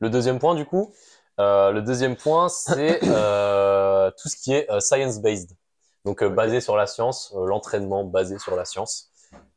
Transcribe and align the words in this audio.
Le 0.00 0.10
deuxième 0.10 0.38
point, 0.38 0.54
du 0.54 0.64
coup, 0.64 0.92
euh, 1.40 1.70
le 1.72 1.82
deuxième 1.82 2.16
point, 2.16 2.48
c'est 2.48 3.00
euh, 3.08 4.10
tout 4.20 4.28
ce 4.28 4.36
qui 4.36 4.52
est 4.54 4.70
euh, 4.70 4.80
science-based. 4.80 5.50
Donc, 6.04 6.24
basé 6.24 6.60
sur 6.60 6.76
la 6.76 6.86
science, 6.86 7.34
l'entraînement 7.36 8.04
basé 8.04 8.38
sur 8.38 8.56
la 8.56 8.64
science. 8.64 9.10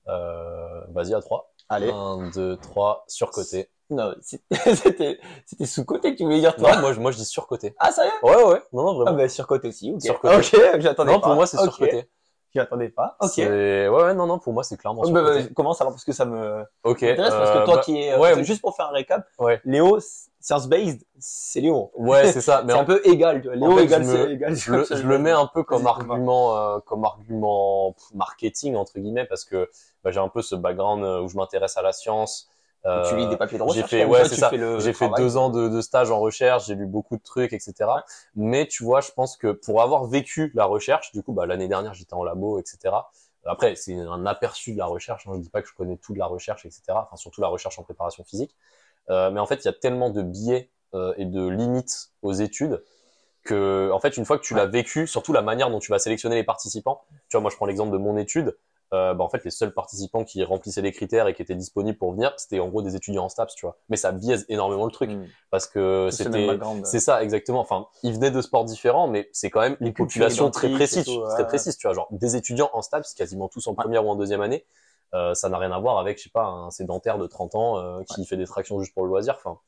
Vas-y, 0.05 1.13
à 1.13 1.21
3. 1.21 1.53
Allez. 1.69 1.89
1, 1.91 2.29
2, 2.33 2.57
3, 2.57 3.05
surcoté. 3.07 3.69
Non, 3.89 4.13
c'était 4.21 5.19
sous-côté 5.65 6.13
que 6.13 6.17
tu 6.17 6.23
voulais 6.23 6.39
dire, 6.39 6.55
toi. 6.55 6.75
Non, 6.75 6.81
moi, 6.81 6.93
je- 6.93 6.99
moi, 6.99 7.11
je 7.11 7.17
dis 7.17 7.25
surcoté. 7.25 7.75
Ah, 7.77 7.91
sérieux? 7.91 8.11
Ouais, 8.23 8.43
ouais. 8.43 8.61
Non, 8.73 8.83
non, 8.83 8.93
Ah, 8.93 9.03
vraiment. 9.03 9.17
bah, 9.17 9.29
surcoté 9.29 9.67
aussi, 9.69 9.91
ok. 9.91 10.01
Surcoté. 10.01 10.57
Ok, 10.57 10.79
j'attendais 10.81 11.11
non, 11.11 11.19
pas. 11.19 11.27
pour 11.27 11.35
moi, 11.35 11.45
c'est 11.47 11.57
Ok, 11.57 11.63
surcoté. 11.63 12.09
J'y 12.53 12.59
attendais 12.59 12.89
pas. 12.89 13.15
Ok. 13.21 13.37
Ouais, 13.37 13.87
ouais, 13.87 14.13
non, 14.13 14.27
non, 14.27 14.37
pour 14.37 14.51
moi, 14.51 14.63
c'est 14.63 14.75
clairement 14.75 15.03
bah, 15.03 15.21
bah, 15.21 15.43
commence 15.55 15.79
alors, 15.79 15.93
parce 15.93 16.03
que 16.03 16.11
ça 16.11 16.25
me 16.25 16.65
Ok. 16.83 17.01
m'intéresse, 17.01 17.33
parce 17.33 17.51
que 17.51 17.57
euh, 17.59 17.65
toi 17.65 17.75
bah, 17.75 17.81
qui 17.81 17.97
es, 18.01 18.11
euh, 18.11 18.19
ouais, 18.19 18.33
que 18.33 18.43
juste 18.43 18.59
pour 18.61 18.75
faire 18.75 18.87
un 18.87 18.91
récap, 18.91 19.25
Ouais. 19.39 19.61
Léo, 19.63 19.99
science-based, 20.41 21.05
c'est 21.17 21.61
Léo. 21.61 21.91
Ouais, 21.95 22.29
c'est 22.33 22.41
ça. 22.41 22.61
Mais 22.65 22.73
C'est 22.73 22.79
un 22.79 22.83
peu 22.83 23.01
égal, 23.05 23.41
tu 23.41 23.47
vois. 23.47 23.55
Léo 23.55 23.71
en 23.71 23.77
fait, 23.77 23.83
égal, 23.85 24.03
je 24.03 24.09
c'est 24.09 24.31
égal. 24.33 24.55
je 24.55 24.71
le, 24.71 24.83
je 24.91 25.07
le 25.07 25.17
mets 25.17 25.31
un 25.31 25.47
peu 25.47 25.63
comme 25.63 25.87
argument, 25.87 26.57
euh, 26.57 26.79
comme 26.79 27.05
argument 27.05 27.95
marketing 28.13 28.75
entre 28.75 28.99
guillemets, 28.99 29.25
parce 29.25 29.45
que 29.45 29.69
bah, 30.03 30.11
j'ai 30.11 30.19
un 30.19 30.27
peu 30.27 30.41
ce 30.41 30.55
background 30.55 31.05
euh, 31.05 31.21
où 31.21 31.29
je 31.29 31.37
m'intéresse 31.37 31.77
à 31.77 31.81
la 31.81 31.93
science. 31.93 32.49
Euh, 32.85 33.07
Tu 33.07 33.15
lis 33.15 33.27
des 33.27 33.37
papiers 33.37 33.59
de 33.59 33.63
j'ai 33.73 33.83
fait, 33.83 34.05
ouais, 34.05 34.25
c'est 34.25 34.35
ça. 34.35 34.51
J'ai 34.79 34.93
fait 34.93 35.09
deux 35.15 35.37
ans 35.37 35.49
de, 35.49 35.69
de 35.69 35.81
stage 35.81 36.09
en 36.09 36.19
recherche, 36.19 36.65
j'ai 36.65 36.75
lu 36.75 36.87
beaucoup 36.87 37.15
de 37.15 37.21
trucs, 37.21 37.53
etc. 37.53 37.73
Ouais. 37.81 38.01
Mais 38.35 38.67
tu 38.67 38.83
vois, 38.83 39.01
je 39.01 39.11
pense 39.11 39.37
que 39.37 39.51
pour 39.51 39.81
avoir 39.81 40.05
vécu 40.05 40.51
la 40.55 40.65
recherche, 40.65 41.11
du 41.11 41.21
coup, 41.21 41.33
bah, 41.33 41.45
l'année 41.45 41.67
dernière, 41.67 41.93
j'étais 41.93 42.15
en 42.15 42.23
labo, 42.23 42.59
etc. 42.59 42.95
Après, 43.45 43.75
c'est 43.75 43.95
un 43.95 44.25
aperçu 44.25 44.73
de 44.73 44.77
la 44.77 44.85
recherche. 44.85 45.27
Hein. 45.27 45.33
Je 45.35 45.41
dis 45.41 45.49
pas 45.49 45.61
que 45.61 45.67
je 45.67 45.73
connais 45.73 45.97
tout 45.97 46.13
de 46.13 46.19
la 46.19 46.25
recherche, 46.25 46.65
etc. 46.65 46.81
Enfin, 46.89 47.15
surtout 47.15 47.41
la 47.41 47.47
recherche 47.47 47.77
en 47.79 47.83
préparation 47.83 48.23
physique. 48.23 48.55
Euh, 49.09 49.31
mais 49.31 49.39
en 49.39 49.45
fait, 49.45 49.63
il 49.63 49.65
y 49.65 49.69
a 49.69 49.73
tellement 49.73 50.09
de 50.09 50.21
biais 50.21 50.69
euh, 50.93 51.13
et 51.17 51.25
de 51.25 51.47
limites 51.47 52.11
aux 52.21 52.33
études 52.33 52.83
que, 53.43 53.89
en 53.91 53.99
fait, 53.99 54.17
une 54.17 54.25
fois 54.25 54.37
que 54.37 54.43
tu 54.43 54.53
l'as 54.53 54.67
vécu, 54.67 55.07
surtout 55.07 55.33
la 55.33 55.41
manière 55.41 55.71
dont 55.71 55.79
tu 55.79 55.91
vas 55.91 55.99
sélectionner 55.99 56.35
les 56.35 56.43
participants. 56.43 57.01
Tu 57.29 57.37
vois, 57.37 57.41
moi, 57.41 57.49
je 57.51 57.55
prends 57.55 57.65
l'exemple 57.65 57.91
de 57.91 57.97
mon 57.97 58.17
étude. 58.17 58.55
Euh, 58.93 59.13
bah, 59.13 59.23
en 59.23 59.29
fait, 59.29 59.43
les 59.45 59.51
seuls 59.51 59.73
participants 59.73 60.23
qui 60.25 60.43
remplissaient 60.43 60.81
les 60.81 60.91
critères 60.91 61.27
et 61.27 61.33
qui 61.33 61.41
étaient 61.41 61.55
disponibles 61.55 61.97
pour 61.97 62.11
venir, 62.11 62.33
c'était 62.37 62.59
en 62.59 62.67
gros 62.67 62.81
des 62.81 62.95
étudiants 62.95 63.23
en 63.25 63.29
STAPS, 63.29 63.55
tu 63.55 63.65
vois. 63.65 63.77
Mais 63.89 63.95
ça 63.95 64.11
biaise 64.11 64.45
énormément 64.49 64.85
le 64.85 64.91
truc 64.91 65.11
Mm. 65.11 65.25
parce 65.49 65.67
que 65.67 66.09
c'était 66.11 66.59
c'est 66.83 66.99
ça 66.99 67.23
exactement. 67.23 67.59
Enfin 67.59 67.87
ils 68.03 68.13
venaient 68.13 68.31
de 68.31 68.41
sports 68.41 68.65
différents 68.65 69.07
mais 69.07 69.29
c'est 69.33 69.49
quand 69.49 69.61
même 69.61 69.77
Les 69.79 69.87
une 69.87 69.93
population 69.93 70.49
très 70.51 70.69
précise 70.71 71.05
tout, 71.05 71.11
ouais, 71.19 71.27
très 71.29 71.43
ouais. 71.43 71.47
précise 71.47 71.77
tu 71.77 71.87
vois. 71.87 71.93
Genre 71.93 72.07
des 72.11 72.35
étudiants 72.35 72.69
en 72.73 72.81
STAPS 72.81 73.13
quasiment 73.13 73.47
tous 73.47 73.67
en 73.67 73.75
première 73.75 74.05
ou 74.05 74.09
en 74.09 74.15
deuxième 74.15 74.41
année 74.41 74.65
euh, 75.13 75.33
ça 75.33 75.49
n'a 75.49 75.57
rien 75.57 75.71
à 75.71 75.79
voir 75.79 75.97
avec 75.97 76.17
je 76.17 76.23
sais 76.23 76.29
pas 76.29 76.45
un 76.45 76.71
sédentaire 76.71 77.17
de 77.17 77.27
30 77.27 77.55
ans 77.55 77.77
euh, 77.79 78.01
qui 78.13 78.25
fait 78.25 78.37
des 78.37 78.45
tractions 78.45 78.79
juste 78.79 78.93
pour 78.93 79.03
le 79.03 79.09
loisir. 79.09 79.35
Enfin 79.37 79.59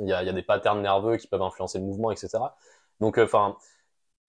il 0.00 0.08
y 0.08 0.12
a, 0.12 0.22
il 0.22 0.26
y 0.26 0.30
a 0.30 0.32
des 0.32 0.42
patterns 0.42 0.82
nerveux 0.82 1.16
qui 1.16 1.28
peuvent 1.28 1.42
influencer 1.42 1.78
le 1.78 1.84
mouvement 1.84 2.10
etc 2.10 2.38
donc 3.00 3.18
euh, 3.18 3.24
enfin 3.24 3.56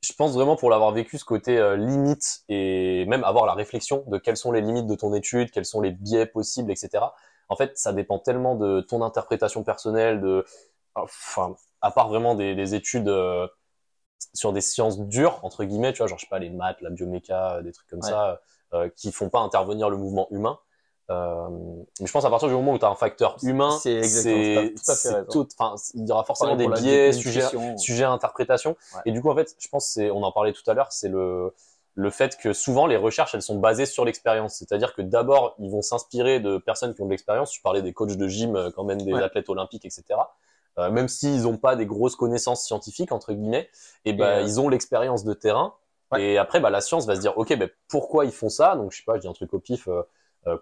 je 0.05 0.13
pense 0.13 0.33
vraiment 0.33 0.55
pour 0.55 0.69
l'avoir 0.69 0.91
vécu 0.91 1.17
ce 1.17 1.25
côté 1.25 1.57
euh, 1.57 1.75
limite 1.77 2.43
et 2.49 3.05
même 3.07 3.23
avoir 3.23 3.45
la 3.45 3.53
réflexion 3.53 4.03
de 4.07 4.17
quelles 4.17 4.37
sont 4.37 4.51
les 4.51 4.61
limites 4.61 4.87
de 4.87 4.95
ton 4.95 5.13
étude, 5.13 5.51
quels 5.51 5.65
sont 5.65 5.81
les 5.81 5.91
biais 5.91 6.25
possibles, 6.25 6.71
etc. 6.71 7.15
En 7.49 7.55
fait, 7.55 7.77
ça 7.77 7.93
dépend 7.93 8.19
tellement 8.19 8.55
de 8.55 8.81
ton 8.81 9.01
interprétation 9.03 9.63
personnelle, 9.63 10.21
de, 10.21 10.45
enfin, 10.95 11.55
à 11.81 11.91
part 11.91 12.09
vraiment 12.09 12.35
des, 12.35 12.55
des 12.55 12.75
études 12.75 13.07
euh, 13.09 13.47
sur 14.33 14.53
des 14.53 14.61
sciences 14.61 14.99
dures 14.99 15.39
entre 15.43 15.63
guillemets, 15.63 15.93
tu 15.93 15.99
vois, 15.99 16.07
genre 16.07 16.17
je 16.17 16.25
sais 16.25 16.29
pas 16.29 16.39
les 16.39 16.49
maths, 16.49 16.81
la 16.81 16.89
bioméca, 16.89 17.61
des 17.63 17.71
trucs 17.71 17.87
comme 17.87 18.01
Ouais. 18.01 18.09
ça, 18.09 18.41
euh, 18.73 18.89
qui 18.95 19.11
font 19.11 19.29
pas 19.29 19.39
intervenir 19.39 19.89
le 19.89 19.97
mouvement 19.97 20.27
humain. 20.31 20.59
Euh, 21.11 21.47
mais 21.99 22.07
je 22.07 22.11
pense 22.11 22.25
à 22.25 22.29
partir 22.29 22.47
du 22.47 22.53
moment 22.55 22.73
où 22.73 22.79
tu 22.79 22.85
as 22.85 22.89
un 22.89 22.95
facteur 22.95 23.37
humain, 23.43 23.71
C'est 23.79 24.01
tout 25.29 25.47
enfin, 25.59 25.75
il 25.93 26.07
y 26.07 26.11
aura 26.11 26.23
forcément 26.23 26.55
des 26.55 26.67
biais, 26.67 27.11
sujets, 27.13 27.43
sujet 27.77 28.03
à 28.03 28.11
interprétation. 28.11 28.75
Ouais. 28.95 29.01
Et 29.05 29.11
du 29.11 29.21
coup, 29.21 29.29
en 29.29 29.35
fait, 29.35 29.55
je 29.59 29.67
pense, 29.69 29.97
on 30.01 30.23
en 30.23 30.31
parlait 30.31 30.53
tout 30.53 30.67
à 30.69 30.73
l'heure, 30.73 30.91
c'est 30.91 31.09
le, 31.09 31.53
le 31.93 32.09
fait 32.09 32.37
que 32.37 32.53
souvent 32.53 32.87
les 32.87 32.97
recherches, 32.97 33.35
elles 33.35 33.41
sont 33.41 33.59
basées 33.59 33.85
sur 33.85 34.03
l'expérience. 34.03 34.55
C'est-à-dire 34.55 34.93
que 34.95 35.01
d'abord, 35.01 35.55
ils 35.59 35.69
vont 35.69 35.81
s'inspirer 35.81 36.39
de 36.39 36.57
personnes 36.57 36.93
qui 36.93 37.01
ont 37.01 37.05
de 37.05 37.11
l'expérience. 37.11 37.51
Tu 37.51 37.61
parlais 37.61 37.81
des 37.81 37.93
coachs 37.93 38.17
de 38.17 38.27
gym, 38.27 38.55
euh, 38.55 38.71
quand 38.75 38.83
même 38.83 39.01
des 39.01 39.13
Ouais. 39.13 39.23
athlètes 39.23 39.49
olympiques, 39.49 39.85
etc. 39.85 40.03
Euh, 40.77 40.91
même 40.91 41.07
s'ils 41.07 41.43
n'ont 41.43 41.55
pas 41.57 41.75
des 41.77 41.85
grosses 41.85 42.17
connaissances 42.17 42.65
scientifiques, 42.65 43.13
entre 43.13 43.31
guillemets, 43.31 43.69
et 44.03 44.11
ben, 44.11 44.25
euh, 44.25 44.41
ils 44.41 44.59
ont 44.59 44.67
l'expérience 44.67 45.23
de 45.23 45.33
terrain. 45.33 45.73
Ouais. 46.11 46.21
Et 46.21 46.37
après, 46.37 46.59
bah, 46.59 46.69
la 46.69 46.81
science 46.81 47.05
va 47.05 47.15
se 47.15 47.21
dire, 47.21 47.37
OK, 47.37 47.55
ben, 47.55 47.69
pourquoi 47.87 48.25
ils 48.25 48.33
font 48.33 48.49
ça? 48.49 48.75
Donc, 48.75 48.91
je 48.91 48.97
sais 48.97 49.03
pas, 49.05 49.15
je 49.15 49.21
dis 49.21 49.27
un 49.29 49.33
truc 49.33 49.53
au 49.53 49.59
pif, 49.59 49.87
euh, 49.87 50.03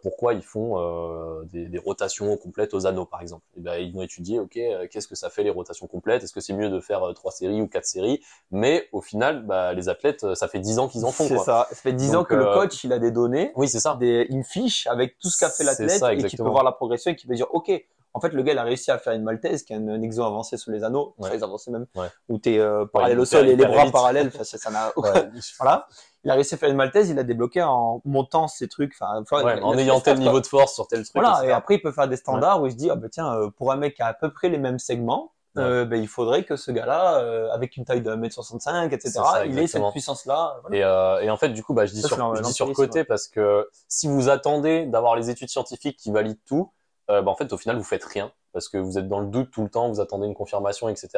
pourquoi 0.02 0.34
ils 0.34 0.42
font 0.42 0.80
euh, 0.80 1.44
des, 1.52 1.68
des 1.68 1.78
rotations 1.78 2.36
complètes 2.38 2.74
aux 2.74 2.86
anneaux, 2.86 3.06
par 3.06 3.22
exemple. 3.22 3.44
Et 3.58 3.60
ben, 3.60 3.76
ils 3.76 3.94
vont 3.94 4.02
étudier, 4.02 4.40
ok, 4.40 4.56
euh, 4.58 4.88
qu'est-ce 4.90 5.08
que 5.08 5.16
ça 5.16 5.30
fait 5.30 5.44
les 5.44 5.50
rotations 5.50 5.88
complètes? 5.88 6.24
Est-ce 6.24 6.32
que 6.34 6.40
c'est 6.40 6.54
mieux 6.54 6.70
de 6.70 6.80
faire 6.80 7.04
euh, 7.04 7.14
trois 7.14 7.32
séries 7.32 7.62
ou 7.62 7.68
quatre 7.68 7.86
séries? 7.86 8.22
Mais 8.52 8.88
au 8.94 9.02
final, 9.02 9.46
bah, 9.46 9.74
les 9.74 9.90
athlètes, 9.90 10.24
euh, 10.24 10.36
ça 10.36 10.48
fait 10.48 10.60
dix 10.60 10.80
ans 10.80 10.88
qu'ils 10.88 11.04
en 11.06 11.12
font. 11.12 11.28
C'est 11.28 11.38
ça. 11.38 11.68
Ça 11.70 11.76
fait 11.76 11.94
10 11.94 12.16
ans 12.16 12.24
que 12.24 12.36
le 12.36 12.48
euh, 12.48 12.54
coach, 12.54 12.84
il 12.84 12.94
a 12.94 13.00
des 13.00 13.12
données, 13.12 13.52
Oui, 13.56 13.68
c'est 13.68 13.80
ça. 13.80 13.96
des, 14.00 14.26
une 14.30 14.44
fiche 14.44 14.88
avec 14.88 15.18
tout 15.20 15.30
ce 15.30 15.38
qu'a 15.38 15.50
fait 15.50 15.64
l'athlète 15.64 16.02
et 16.12 16.24
qui 16.28 16.38
peut 16.38 16.44
voir 16.44 16.64
la 16.64 16.72
progression 16.72 17.12
et 17.12 17.16
qui 17.16 17.28
peut 17.28 17.36
dire, 17.36 17.48
OK, 17.54 17.72
en 18.14 18.20
fait, 18.20 18.30
le 18.30 18.44
gars, 18.44 18.54
il 18.54 18.58
a 18.60 18.64
réussi 18.64 18.92
à 18.92 18.98
faire 18.98 19.14
une 19.14 19.24
maltaise, 19.24 19.64
qui 19.64 19.74
est 19.74 19.76
un, 19.76 19.88
un 19.88 20.02
exo 20.02 20.24
avancé 20.24 20.58
sur 20.58 20.72
les 20.72 20.84
anneaux, 20.84 21.16
Ouais. 21.18 21.32
les 21.32 21.44
avancés 21.44 21.72
même, 21.72 21.88
Ouais. 21.96 22.08
où 22.30 22.38
t'es 22.38 22.60
euh, 22.60 22.86
parallèle 22.86 23.20
au 23.20 23.26
sol 23.26 23.48
et 23.48 23.56
les 23.56 23.66
bras 23.66 23.90
parallèles. 23.92 24.32
Ça, 24.32 24.44
ça 24.58 24.70
n'a. 24.70 24.92
Voilà. 25.60 25.88
Il 26.26 26.32
a 26.32 26.36
réussi 26.36 26.54
à 26.54 26.58
faire 26.58 26.70
une 26.70 26.78
maltaise, 26.78 27.10
il 27.10 27.20
a 27.20 27.24
débloqué 27.24 27.62
en 27.64 28.02
montant 28.06 28.48
ses 28.48 28.68
trucs. 28.70 28.94
Enfin, 29.00 29.24
en 29.62 29.78
ayant 29.78 30.00
tel 30.00 30.20
niveau 30.20 30.40
de 30.40 30.46
force 30.48 30.74
sur 30.74 30.88
tel 30.88 31.04
truc. 31.04 31.14
Voilà, 31.16 31.40
etc. 31.40 31.50
et 31.50 31.52
après, 31.52 31.76
il 31.76 31.82
peut 31.82 31.92
faire 31.92 32.08
des 32.08 32.16
standards 32.16 32.62
où 32.62 32.68
il 32.68 32.72
se 32.72 32.78
dit, 32.78 32.90
ah 32.90 32.96
ben 32.96 33.10
tiens, 33.10 33.34
euh, 33.36 33.50
pour 33.50 33.72
un 33.72 33.76
mec 33.76 33.96
qui 33.96 34.02
a 34.02 34.08
à 34.08 34.14
peu 34.14 34.32
près 34.32 34.48
les 34.50 34.58
mêmes 34.58 34.80
segments, 34.80 35.32
euh, 35.58 35.86
ben, 35.86 36.02
il 36.02 36.08
faudrait 36.08 36.44
que 36.46 36.56
ce 36.56 36.72
gars-là, 36.72 37.20
euh, 37.20 37.50
avec 37.52 37.78
une 37.78 37.86
taille 37.86 38.02
de 38.02 38.10
1m65, 38.10 38.92
etc., 38.92 39.12
ça, 39.12 39.46
il 39.46 39.58
ait 39.60 39.68
cette 39.68 39.84
puissance-là. 39.92 40.58
Voilà. 40.62 40.78
Et, 40.78 40.84
euh, 40.84 41.20
et 41.22 41.30
en 41.30 41.38
fait, 41.38 41.50
du 41.50 41.64
coup, 41.64 41.74
bah, 41.74 41.86
je 41.86 41.94
dis 41.94 42.02
Ça, 42.02 42.08
je 42.36 42.42
dis 42.42 42.54
sur 42.54 42.72
côté 42.74 43.04
parce 43.04 43.28
que 43.28 43.70
si 43.88 44.08
vous 44.08 44.30
attendez 44.30 44.86
d'avoir 44.88 45.16
les 45.16 45.30
études 45.30 45.50
scientifiques 45.50 45.98
qui 45.98 46.12
valident 46.12 46.40
tout, 46.46 46.72
euh, 47.10 47.22
bah, 47.22 47.32
en 47.32 47.36
fait, 47.36 47.52
au 47.54 47.58
final, 47.58 47.78
vous 47.78 47.84
faites 47.84 48.04
rien 48.04 48.32
parce 48.54 48.70
que 48.70 48.78
vous 48.78 48.98
êtes 48.98 49.08
dans 49.08 49.20
le 49.20 49.28
doute 49.28 49.52
tout 49.52 49.64
le 49.64 49.70
temps, 49.70 49.90
vous 49.90 50.00
attendez 50.00 50.28
une 50.28 50.36
confirmation, 50.36 50.88
etc. 50.90 51.10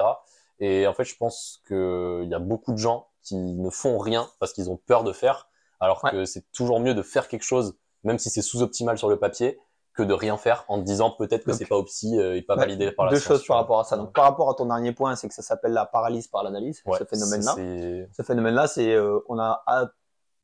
Et 0.60 0.88
en 0.88 0.94
fait, 0.94 1.04
je 1.04 1.18
pense 1.18 1.62
que 1.66 2.22
il 2.24 2.30
y 2.30 2.34
a 2.34 2.40
beaucoup 2.40 2.72
de 2.72 2.78
gens 2.78 3.08
qui 3.24 3.36
ne 3.36 3.70
font 3.70 3.98
rien 3.98 4.28
parce 4.40 4.54
qu'ils 4.54 4.70
ont 4.70 4.78
peur 4.78 5.04
de 5.04 5.12
faire, 5.12 5.50
alors 5.80 6.02
Ouais. 6.04 6.12
que 6.12 6.26
c'est 6.26 6.50
toujours 6.54 6.80
mieux 6.80 6.94
de 6.94 7.02
faire 7.02 7.28
quelque 7.28 7.44
chose, 7.44 7.76
même 8.04 8.20
si 8.20 8.30
c'est 8.30 8.42
sous-optimal 8.42 8.98
sur 8.98 9.10
le 9.10 9.18
papier, 9.20 9.60
que 9.94 10.04
de 10.04 10.14
rien 10.14 10.38
faire 10.38 10.66
en 10.68 10.78
te 10.80 10.84
disant 10.84 11.12
peut-être 11.12 11.44
que 11.46 11.54
c'est 11.54 11.66
pas 11.66 11.78
opti 11.78 12.20
euh, 12.20 12.36
et 12.36 12.42
pas 12.42 12.56
Ouais, 12.56 12.62
validé 12.62 12.92
par 12.92 13.06
la 13.06 13.12
Deux 13.14 13.18
science, 13.20 13.38
choses 13.40 13.48
par 13.48 13.58
rapport 13.58 13.80
à 13.80 13.84
ça. 13.86 13.96
Donc, 13.98 14.14
par 14.14 14.26
rapport 14.26 14.50
à 14.50 14.54
ton 14.54 14.66
dernier 14.66 14.92
point, 14.92 15.16
c'est 15.16 15.28
que 15.30 15.34
ça 15.34 15.42
s'appelle 15.42 15.72
la 15.72 15.86
paralyse 15.86 16.28
par 16.28 16.44
l'analyse, 16.44 16.82
Ouais, 16.86 17.00
ce 17.00 17.06
phénomène-là. 17.06 17.54
Ce 18.12 18.24
phénomène-là, 18.24 18.68
c'est 18.68 18.94
euh, 18.94 19.20
on 19.30 19.40
a 19.40 19.64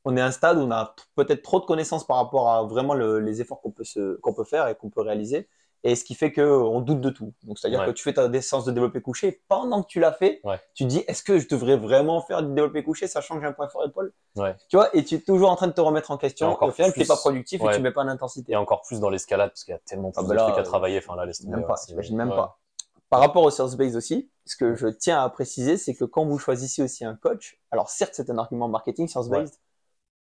on 0.04 0.16
est 0.16 0.20
à 0.20 0.26
un 0.26 0.30
stade 0.32 0.58
où 0.58 0.62
on 0.62 0.70
a 0.70 0.94
peut-être 1.14 1.42
trop 1.42 1.60
de 1.60 1.64
connaissances 1.64 2.06
par 2.06 2.16
rapport 2.16 2.48
à 2.50 2.62
vraiment 2.64 2.94
le- 2.94 3.20
les 3.20 3.40
efforts 3.40 3.60
qu'on 3.60 3.70
peut 3.70 3.84
se 3.84 4.16
qu'on 4.20 4.34
peut 4.34 4.44
faire 4.44 4.68
et 4.68 4.74
qu'on 4.74 4.90
peut 4.90 5.00
réaliser, 5.02 5.48
et 5.84 5.96
ce 5.96 6.04
qui 6.04 6.14
fait 6.14 6.30
que 6.32 6.40
euh, 6.40 6.58
on 6.58 6.80
doute 6.80 7.00
de 7.00 7.10
tout. 7.10 7.32
Donc 7.44 7.58
c'est-à-dire 7.58 7.80
Ouais. 7.80 7.86
que 7.86 7.90
tu 7.92 8.02
fais 8.02 8.12
ta 8.12 8.40
séance 8.40 8.64
de 8.64 8.70
développé 8.72 9.00
couché, 9.00 9.42
pendant 9.48 9.82
que 9.82 9.88
tu 9.88 9.98
l'as 10.00 10.12
fait, 10.12 10.40
Ouais. 10.44 10.60
tu 10.74 10.84
dis 10.84 11.04
est-ce 11.08 11.22
que 11.22 11.38
je 11.38 11.48
devrais 11.48 11.76
vraiment 11.76 12.20
faire 12.20 12.42
du 12.42 12.52
développé 12.54 12.82
couché, 12.84 13.06
sachant 13.08 13.34
que 13.36 13.40
j'ai 13.42 13.46
un 13.48 13.52
point 13.52 13.68
fort 13.68 13.84
épaule? 13.84 14.12
Ouais. 14.36 14.54
Tu 14.68 14.76
vois, 14.76 14.94
et 14.96 15.04
tu 15.04 15.16
es 15.16 15.18
toujours 15.20 15.50
en 15.50 15.56
train 15.56 15.66
de 15.68 15.72
te 15.72 15.80
remettre 15.80 16.10
en 16.10 16.16
Et 16.16 16.20
question. 16.20 16.48
encore 16.48 16.68
au 16.68 16.72
final, 16.72 16.92
tu 16.92 17.00
n'es 17.00 17.06
pas 17.06 17.16
productif 17.16 17.60
et 17.62 17.74
tu 17.74 17.80
mets 17.80 17.90
pas 17.92 18.04
d'intensité. 18.04 18.52
et 18.52 18.56
encore 18.56 18.82
plus 18.82 19.00
dans 19.00 19.10
l'escalade 19.10 19.50
parce 19.50 19.64
qu'il 19.64 19.72
y 19.72 19.76
a 19.76 19.80
tellement 19.80 20.10
plus 20.10 20.20
Ah 20.20 20.22
bah 20.22 20.28
de 20.30 20.34
là, 20.34 20.42
trucs 20.44 20.58
à 20.58 20.62
travailler. 20.62 20.98
Enfin 20.98 21.16
là, 21.16 21.26
laisse 21.26 21.42
Même 21.44 21.64
pas, 21.64 21.74
j'imagine 21.88 22.16
même 22.16 22.28
pas. 22.30 22.58
Par 23.10 23.20
rapport 23.20 23.42
au 23.42 23.50
science 23.50 23.76
based 23.76 23.94
aussi, 23.94 24.30
ce 24.46 24.56
que 24.56 24.74
je 24.74 24.86
tiens 24.88 25.22
à 25.22 25.28
préciser, 25.28 25.76
c'est 25.76 25.94
que 25.94 26.04
quand 26.06 26.24
vous 26.24 26.38
choisissez 26.38 26.82
aussi 26.82 27.04
un 27.04 27.14
coach, 27.14 27.60
alors 27.70 27.90
certes 27.90 28.12
c'est 28.14 28.30
un 28.30 28.38
argument 28.38 28.68
marketing 28.68 29.06
science 29.06 29.28
based, 29.28 29.54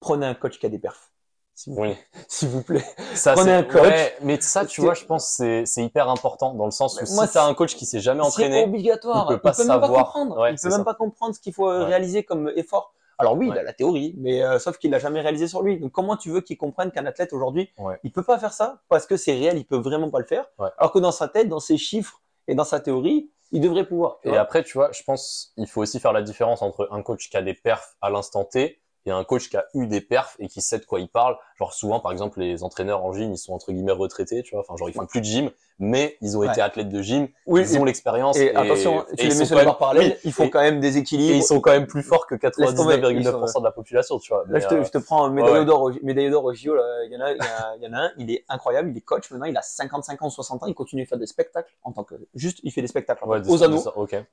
prenez 0.03 0.27
un 0.27 0.35
coach 0.35 0.59
qui 0.59 0.67
a 0.67 0.69
des 0.69 0.79
perfs. 0.79 1.09
S'il 1.55 1.75
vous, 1.75 1.81
Oui. 1.83 1.97
s'il 2.29 2.49
vous 2.49 2.63
plaît. 2.63 2.85
Ça, 3.15 3.33
Prenez 3.35 3.53
un 3.53 3.63
coach. 3.63 3.83
ouais, 3.83 4.17
mais 4.23 4.41
ça, 4.41 4.65
tu 4.67 4.81
vois, 4.81 4.95
je 4.95 5.05
pense 5.05 5.25
que 5.27 5.33
c'est 5.37 5.67
c'est 5.67 5.85
hyper 5.85 6.09
important 6.09 6.55
dans 6.55 6.65
le 6.65 6.71
sens 6.71 6.95
où 6.95 6.99
moi, 7.15 7.27
si 7.27 7.33
t'as 7.35 7.45
c'est- 7.45 7.51
un 7.51 7.55
coach 7.55 7.75
qui 7.77 7.85
s'est 7.87 8.01
jamais 8.01 8.21
C'est 8.23 8.27
entraîné, 8.29 8.65
obligatoire. 8.65 9.27
il 9.31 9.35
peut 9.37 9.41
pas 9.41 9.55
même 9.59 9.67
savoir. 9.67 9.91
pas 9.93 9.99
comprendre. 10.05 10.39
Ouais, 10.41 10.53
il 10.55 10.59
peut 10.61 10.69
même 10.71 10.79
ça. 10.79 10.85
pas 10.85 10.95
comprendre 10.95 11.35
ce 11.35 11.41
qu'il 11.41 11.53
faut 11.55 11.69
euh, 11.71 11.81
Ouais. 11.81 11.85
réaliser 11.87 12.23
comme 12.25 12.51
effort. 12.57 12.95
Alors 13.19 13.37
oui, 13.37 13.49
il 13.53 13.59
a 13.59 13.63
la 13.63 13.73
théorie, 13.75 14.15
mais 14.19 14.43
euh, 14.43 14.59
sauf 14.59 14.79
qu'il 14.79 14.91
l'a 14.91 14.99
jamais 14.99 15.21
réalisé 15.21 15.47
sur 15.47 15.63
lui. 15.63 15.79
Donc 15.79 15.93
comment 15.93 16.17
tu 16.17 16.31
veux 16.31 16.41
qu'il 16.41 16.57
comprenne 16.59 16.91
qu'un 16.91 17.07
athlète 17.07 17.33
aujourd'hui, 17.33 17.71
il 18.03 18.11
peut 18.11 18.25
pas 18.25 18.39
faire 18.39 18.53
ça? 18.53 18.81
Parce 18.89 19.07
que 19.07 19.17
c'est 19.17 19.33
réel, 19.33 19.59
il 19.59 19.65
peut 19.67 19.77
vraiment 19.77 20.11
pas 20.11 20.19
le 20.19 20.25
faire. 20.25 20.47
Alors 20.79 20.91
que 20.91 20.99
dans 20.99 21.13
sa 21.13 21.29
tête, 21.29 21.49
dans 21.49 21.61
ses 21.61 21.77
chiffres 21.77 22.21
et 22.49 22.55
dans 22.57 22.65
sa 22.65 22.81
théorie, 22.81 23.31
il 23.53 23.61
devrait 23.61 23.87
pouvoir. 23.87 24.17
Et 24.25 24.37
après, 24.37 24.65
tu 24.65 24.73
vois, 24.79 24.91
je 24.93 25.03
pense 25.05 25.53
il 25.59 25.69
faut 25.69 25.83
aussi 25.83 26.01
faire 26.01 26.15
la 26.15 26.23
différence 26.23 26.63
entre 26.63 26.89
un 26.91 27.03
coach 27.03 27.29
qui 27.29 27.37
a 27.37 27.43
des 27.43 27.55
perfs 27.55 27.95
à 28.01 28.09
l'instant 28.11 28.45
T 28.45 28.82
et 29.07 29.11
un 29.11 29.25
coach 29.25 29.49
qui 29.49 29.57
a 29.57 29.65
eu 29.75 29.87
des 29.87 30.01
perfs 30.01 30.37
et 30.39 30.49
qui 30.49 30.61
sait 30.63 30.79
de 30.79 30.85
quoi 30.85 31.01
il 31.01 31.09
parle. 31.09 31.37
Genre 31.59 31.73
souvent, 31.75 32.01
par 32.01 32.13
exemple, 32.13 32.41
les 32.41 32.63
entraîneurs 32.63 33.05
en 33.05 33.13
gym, 33.13 33.33
ils 33.33 33.39
sont 33.39 33.53
entre 33.53 33.73
guillemets 33.73 33.93
retraités, 33.93 34.43
tu 34.43 34.55
vois. 34.55 34.61
Enfin, 34.61 34.77
genre 34.77 34.89
ils 34.89 34.95
font 34.95 35.07
plus 35.07 35.21
de 35.21 35.27
gym, 35.27 35.51
mais 35.79 36.17
ils 36.21 36.37
ont 36.37 36.41
Ouais. 36.41 36.49
été 36.49 36.61
athlètes 36.61 36.89
de 36.89 37.03
gym, 37.03 37.29
Oui, 37.47 37.63
ils 37.63 37.79
ont 37.79 37.85
l'expérience. 37.85 38.37
et, 38.39 38.55
attention, 38.55 39.05
et 39.13 39.17
tu 39.17 39.27
les 39.29 39.35
mets 39.35 39.45
sur 39.45 39.77
parallèles, 39.79 40.13
oui, 40.13 40.15
ils 40.25 40.33
font 40.33 40.45
et- 40.45 40.51
quand 40.51 40.61
même 40.61 40.81
des 40.81 40.97
et 40.97 41.01
équilibres. 41.01 41.35
ils 41.37 41.43
sont 41.43 41.61
quand 41.61 41.71
même 41.73 41.87
plus 41.87 42.03
forts 42.03 42.27
que 42.27 42.35
Laisse 42.35 42.75
tomber, 42.75 42.99
99,9% 43.01 43.61
de 43.61 43.65
la 43.65 43.73
population, 43.73 44.19
tu 44.19 44.33
vois. 44.33 44.45
Là, 44.49 44.59
je 44.61 44.67
te, 44.69 44.75
euh, 44.75 44.85
je 44.85 44.91
te 44.91 44.99
prends 44.99 45.25
un 45.25 45.31
médaille 45.31 45.61
ouais. 45.61 45.65
d'or 45.65 45.83
au, 45.83 45.93
médaille 46.03 46.31
d'or 46.31 46.45
au 46.45 46.53
JO. 46.55 46.75
Il 47.07 47.13
y, 47.13 47.17
en 47.17 47.21
a, 47.21 47.33
il, 47.33 47.83
y 47.83 47.87
en 47.89 47.93
a 47.93 47.99
un, 47.99 48.11
il 48.19 48.31
est 48.31 48.45
incroyable, 48.49 48.91
il 48.91 48.97
est 48.97 49.01
coach 49.01 49.31
maintenant, 49.31 49.47
il 49.47 49.57
a 49.57 49.63
55 49.63 50.23
ans, 50.23 50.31
60 50.31 50.63
ans, 50.63 50.67
il 50.67 50.75
continue 50.75 51.03
à 51.03 51.07
faire 51.07 51.19
des 51.19 51.27
spectacles 51.27 51.73
en 51.85 51.93
tant 51.93 52.05
que. 52.05 52.15
Juste, 52.35 52.59
il 52.63 52.71
fait 52.73 52.81
des 52.83 52.87
spectacles 52.89 53.25
ouais, 53.27 53.41
des- 53.41 53.51
aux 53.51 53.63
anneaux, 53.63 53.83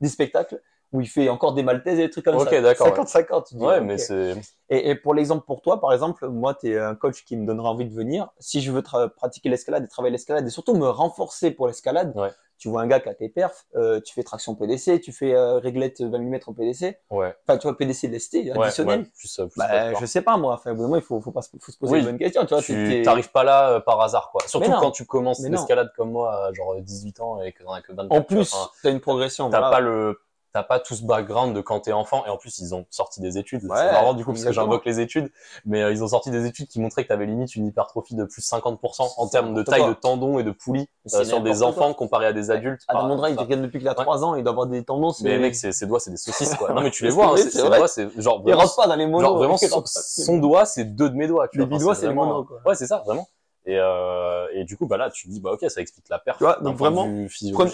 des- 0.01 0.07
spectacles 0.09 0.61
où 0.91 1.01
il 1.01 1.07
fait 1.07 1.29
encore 1.29 1.53
des 1.53 1.61
maltaises 1.61 1.99
et 1.99 2.03
des 2.03 2.09
trucs 2.09 2.25
comme 2.25 2.35
Ok, 2.35 2.49
ça. 2.49 2.61
d'accord, 2.61 2.87
ouais. 2.87 2.93
50-50. 2.93 3.45
tu 3.49 3.55
dis, 3.55 3.63
Ouais, 3.63 3.77
ok. 3.77 3.83
mais 3.85 3.97
c'est. 3.99 4.35
Et, 4.71 4.89
et 4.89 4.95
pour 4.95 5.13
l'exemple 5.13 5.45
pour 5.45 5.61
toi, 5.61 5.79
par 5.79 5.93
exemple, 5.93 6.27
moi, 6.27 6.55
tu 6.55 6.71
es 6.71 6.79
un 6.79 6.95
coach 6.95 7.23
qui 7.25 7.37
me 7.37 7.45
donnera 7.45 7.69
envie 7.71 7.85
de 7.85 7.93
venir. 7.93 8.29
Si 8.39 8.61
je 8.61 8.71
veux 8.71 8.81
pratiquer 9.15 9.49
l'escalade 9.49 9.83
et 9.83 9.87
travailler 9.87 10.11
l'escalade 10.11 10.45
et 10.45 10.49
surtout 10.49 10.75
me 10.75 10.87
renforcer 10.87 11.28
pour 11.55 11.67
l'escalade, 11.67 12.11
Ouais. 12.15 12.29
tu 12.57 12.67
vois 12.69 12.81
un 12.81 12.87
gars 12.87 12.99
qui 12.99 13.09
a 13.09 13.13
tes 13.13 13.29
perfs, 13.29 13.65
euh, 13.75 13.99
tu 14.01 14.13
fais 14.13 14.23
traction 14.23 14.55
PDC, 14.55 14.99
tu 15.01 15.11
fais 15.11 15.33
euh, 15.33 15.59
réglette 15.59 16.01
20 16.01 16.17
mm 16.19 16.39
en 16.47 16.53
PDC, 16.53 16.97
Ouais. 17.09 17.33
enfin, 17.47 17.57
tu 17.57 17.67
vois, 17.67 17.77
PDC 17.77 18.07
lesté, 18.07 18.51
Ouais, 18.51 18.65
additionnel. 18.65 19.03
plus, 19.03 19.35
plus 19.37 19.53
Bah, 19.57 19.93
je 19.93 20.05
sais 20.05 20.21
pas, 20.21 20.37
moi. 20.37 20.53
Enfin, 20.55 20.77
au 20.77 20.95
il 20.95 21.01
faut, 21.01 21.21
faut, 21.21 21.31
pas 21.31 21.41
se, 21.41 21.49
faut 21.59 21.71
se 21.71 21.77
poser 21.77 21.93
Oui. 21.93 21.99
les 21.99 22.05
bonnes 22.05 22.17
questions, 22.17 22.45
tu 22.45 22.53
vois. 22.53 22.61
tu 22.63 23.01
t'arrives 23.03 23.31
pas 23.31 23.43
là 23.43 23.69
euh, 23.71 23.79
par 23.79 23.99
hasard 24.01 24.29
quoi. 24.31 24.41
Surtout 24.47 24.71
quand 24.71 24.91
tu 24.91 25.05
commences 25.05 25.39
l'escalade 25.41 25.91
comme 25.95 26.11
moi 26.11 26.47
à 26.47 26.53
genre 26.53 26.75
18 26.81 27.19
ans 27.21 27.41
et 27.41 27.53
que 27.53 27.63
t'en 27.63 27.73
as 27.73 27.81
que 27.81 27.93
24. 27.93 28.11
En 28.11 28.21
plus, 28.23 28.53
enfin, 28.53 28.69
t'as 28.83 28.91
une 28.91 28.99
progression. 28.99 29.49
t'as 29.49 29.59
voilà. 29.59 29.71
pas 29.75 29.79
le 29.81 30.19
t'as 30.53 30.63
pas 30.63 30.79
tout 30.79 30.95
ce 30.95 31.03
background 31.03 31.55
de 31.55 31.61
quand 31.61 31.79
t'es 31.81 31.91
enfant. 31.91 32.25
Et 32.25 32.29
en 32.29 32.37
plus 32.37 32.59
ils 32.59 32.73
ont 32.75 32.85
sorti 32.89 33.21
des 33.21 33.37
études. 33.37 33.63
Ouais, 33.65 33.77
c'est 33.77 33.91
marrant 33.91 34.13
du 34.13 34.23
coup 34.25 34.31
parce 34.31 34.43
que 34.43 34.51
j'invoque 34.51 34.85
les 34.85 34.99
études. 34.99 35.31
Mais 35.65 35.81
euh, 35.83 35.91
ils 35.91 36.03
ont 36.03 36.07
sorti 36.07 36.31
des 36.31 36.45
études 36.45 36.67
qui 36.67 36.79
montraient 36.79 37.03
que 37.03 37.09
t'avais 37.09 37.25
limite 37.25 37.55
une 37.55 37.67
hypertrophie 37.67 38.15
de 38.15 38.23
plus 38.23 38.41
50% 38.41 39.13
en 39.17 39.27
termes 39.27 39.53
de 39.53 39.63
taille 39.63 39.79
quoi. 39.81 39.89
de 39.89 39.93
tendons 39.93 40.39
et 40.39 40.43
de 40.43 40.51
poulies 40.51 40.87
euh, 41.13 41.23
sur 41.23 41.41
des 41.41 41.63
enfants 41.63 41.93
comparé 41.93 42.25
à 42.25 42.33
des 42.33 42.51
adultes 42.51 42.81
Adam 42.87 42.99
Enfin, 42.99 43.07
Mondra, 43.09 43.29
il 43.29 43.39
enfin, 43.39 43.57
depuis 43.57 43.79
qu'il 43.79 43.87
a 43.87 43.91
Ouais. 43.97 44.03
3 44.05 44.23
ans, 44.25 44.35
il 44.35 44.43
doit 44.43 44.51
avoir 44.51 44.67
des 44.67 44.83
tendons. 44.83 45.11
mais 45.23 45.37
mec 45.39 45.55
ses, 45.55 45.71
doigts 45.85 45.99
c'est 45.99 46.11
des 46.11 46.17
saucisses 46.17 46.55
quoi. 46.55 46.71
Non 46.73 46.81
mais 46.81 46.91
tu 46.91 47.03
les 47.03 47.09
vois 47.09 47.27
hein, 47.27 47.33
c'est 47.37 47.49
ses 47.51 47.61
vrai. 47.61 47.77
doigts 47.77 47.87
c'est 47.87 48.07
genre 48.21 48.41
Il 48.45 48.53
rentre 48.53 48.75
pas 48.75 48.87
dans 48.87 48.95
les 48.95 49.05
monos. 49.07 49.21
genre 49.27 49.37
vraiment 49.37 49.57
son, 49.85 50.37
doigt 50.37 50.65
c'est 50.65 50.85
deux 50.85 51.09
de 51.09 51.15
mes 51.15 51.27
doigts 51.27 51.47
tu 51.47 51.59
Les 51.59 51.65
bidois, 51.65 51.95
c'est 51.95 52.07
les 52.07 52.13
monos, 52.13 52.47
ouais 52.65 52.75
c'est 52.75 52.87
ça 52.87 53.03
vraiment 53.05 53.27
et 53.65 53.77
euh, 53.77 54.47
et 54.53 54.63
du 54.63 54.77
coup 54.77 54.87
bah 54.87 54.97
là 54.97 55.09
tu 55.09 55.27
te 55.27 55.31
dis 55.33 55.41
bah 55.41 55.51
ok 55.51 55.65
ça 55.69 55.81
explique 55.81 56.07
la 56.09 56.17
perte 56.17 56.37
Tu 56.37 56.43
vois, 56.45 56.55
d'un 56.57 56.69
donc 56.71 56.77
vraiment, 56.77 57.07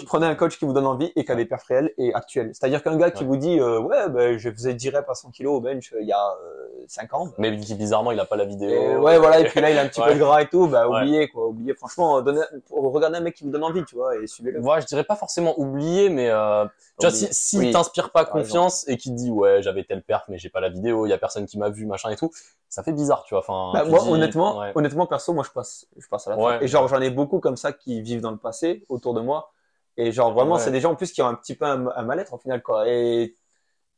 Prenez, 0.06 0.26
un 0.26 0.34
coach 0.34 0.58
qui 0.58 0.64
vous 0.64 0.72
donne 0.72 0.86
envie 0.86 1.12
et 1.16 1.24
qui 1.24 1.32
a 1.32 1.34
des 1.36 1.46
perfs 1.46 1.64
réels 1.64 1.92
et 1.96 2.12
actuels. 2.12 2.50
C'est-à-dire 2.54 2.82
qu'un 2.82 2.96
gars 2.96 3.10
qui 3.10 3.22
Ouais. 3.22 3.28
vous 3.28 3.36
dit, 3.36 3.58
euh, 3.60 3.78
ouais, 3.80 4.08
ben, 4.08 4.36
je 4.36 4.50
faisais 4.50 4.74
10 4.74 4.90
reps 4.90 5.08
à 5.08 5.14
100 5.14 5.30
kg 5.30 5.46
au 5.46 5.60
bench 5.60 5.92
euh, 5.92 5.98
il 6.00 6.08
y 6.08 6.12
a 6.12 6.18
euh, 6.42 6.66
5 6.88 7.14
ans. 7.14 7.28
mais 7.38 7.56
qui 7.58 7.74
bizarrement 7.74 8.10
il 8.12 8.20
a 8.20 8.24
pas 8.24 8.36
la 8.36 8.44
vidéo 8.44 8.68
Et 8.70 8.96
ouais, 8.96 9.18
voilà, 9.18 9.40
et 9.40 9.44
puis 9.44 9.60
là, 9.60 9.70
il 9.70 9.78
a 9.78 9.82
un 9.82 9.88
petit 9.88 10.00
Ouais. 10.00 10.08
peu 10.08 10.14
de 10.14 10.18
gras 10.18 10.42
et 10.42 10.48
tout, 10.48 10.66
bah, 10.66 10.88
Ouais. 10.88 10.98
oubliez, 10.98 11.28
quoi, 11.28 11.46
oubliez. 11.48 11.74
Franchement, 11.74 12.20
donnez, 12.20 12.40
regardez 12.70 13.18
un 13.18 13.20
mec 13.20 13.34
qui 13.34 13.44
vous 13.44 13.50
donne 13.50 13.64
envie, 13.64 13.84
tu 13.84 13.94
vois, 13.96 14.16
et 14.16 14.26
suivez-le. 14.26 14.60
Ouais, 14.60 14.80
je 14.80 14.86
dirais 14.86 15.04
pas 15.04 15.16
forcément 15.16 15.54
oublier, 15.58 16.08
mais 16.10 16.28
euh, 16.30 16.64
tu 16.98 17.06
vois, 17.06 17.10
si, 17.10 17.28
si 17.30 17.58
Oui. 17.58 17.70
t'inspire 17.70 18.10
pas 18.10 18.24
confiance 18.24 18.86
et 18.88 18.96
qu'il 18.96 19.12
te 19.12 19.16
dit 19.18 19.30
ouais, 19.30 19.62
j'avais 19.62 19.84
tel 19.84 20.02
perf, 20.02 20.24
mais 20.28 20.38
j'ai 20.38 20.48
pas 20.50 20.60
la 20.60 20.68
vidéo, 20.68 21.06
il 21.06 21.10
y 21.10 21.12
a 21.12 21.18
personne 21.18 21.46
qui 21.46 21.58
m'a 21.58 21.68
vu, 21.70 21.86
machin 21.86 22.10
et 22.10 22.16
tout, 22.16 22.30
ça 22.68 22.82
fait 22.82 22.92
bizarre, 22.92 23.24
tu 23.24 23.34
vois. 23.34 23.40
Enfin, 23.40 23.70
Bah, 23.74 23.84
moi, 23.88 24.00
dis- 24.00 24.10
honnêtement, 24.10 24.58
ouais. 24.58 24.72
honnêtement, 24.74 25.06
perso, 25.06 25.32
moi, 25.32 25.44
je 25.46 25.50
passe, 25.50 25.75
je 25.96 26.08
passe 26.08 26.26
à 26.26 26.30
la 26.30 26.38
Ouais. 26.38 26.64
Et 26.64 26.68
genre, 26.68 26.88
j'en 26.88 27.00
ai 27.00 27.10
beaucoup 27.10 27.40
comme 27.40 27.56
ça 27.56 27.72
qui 27.72 28.00
vivent 28.02 28.20
dans 28.20 28.30
le 28.30 28.36
passé, 28.38 28.84
autour 28.88 29.14
de 29.14 29.20
moi. 29.20 29.52
Et 29.96 30.12
genre, 30.12 30.32
vraiment, 30.32 30.54
Ouais. 30.54 30.60
c'est 30.60 30.70
des 30.70 30.80
gens, 30.80 30.92
en 30.92 30.96
plus, 30.96 31.12
qui 31.12 31.22
ont 31.22 31.26
un 31.26 31.34
petit 31.34 31.54
peu 31.54 31.64
un, 31.64 31.86
un 31.94 32.02
mal-être, 32.02 32.34
au 32.34 32.38
final, 32.38 32.62
quoi. 32.62 32.88
Et 32.88 33.36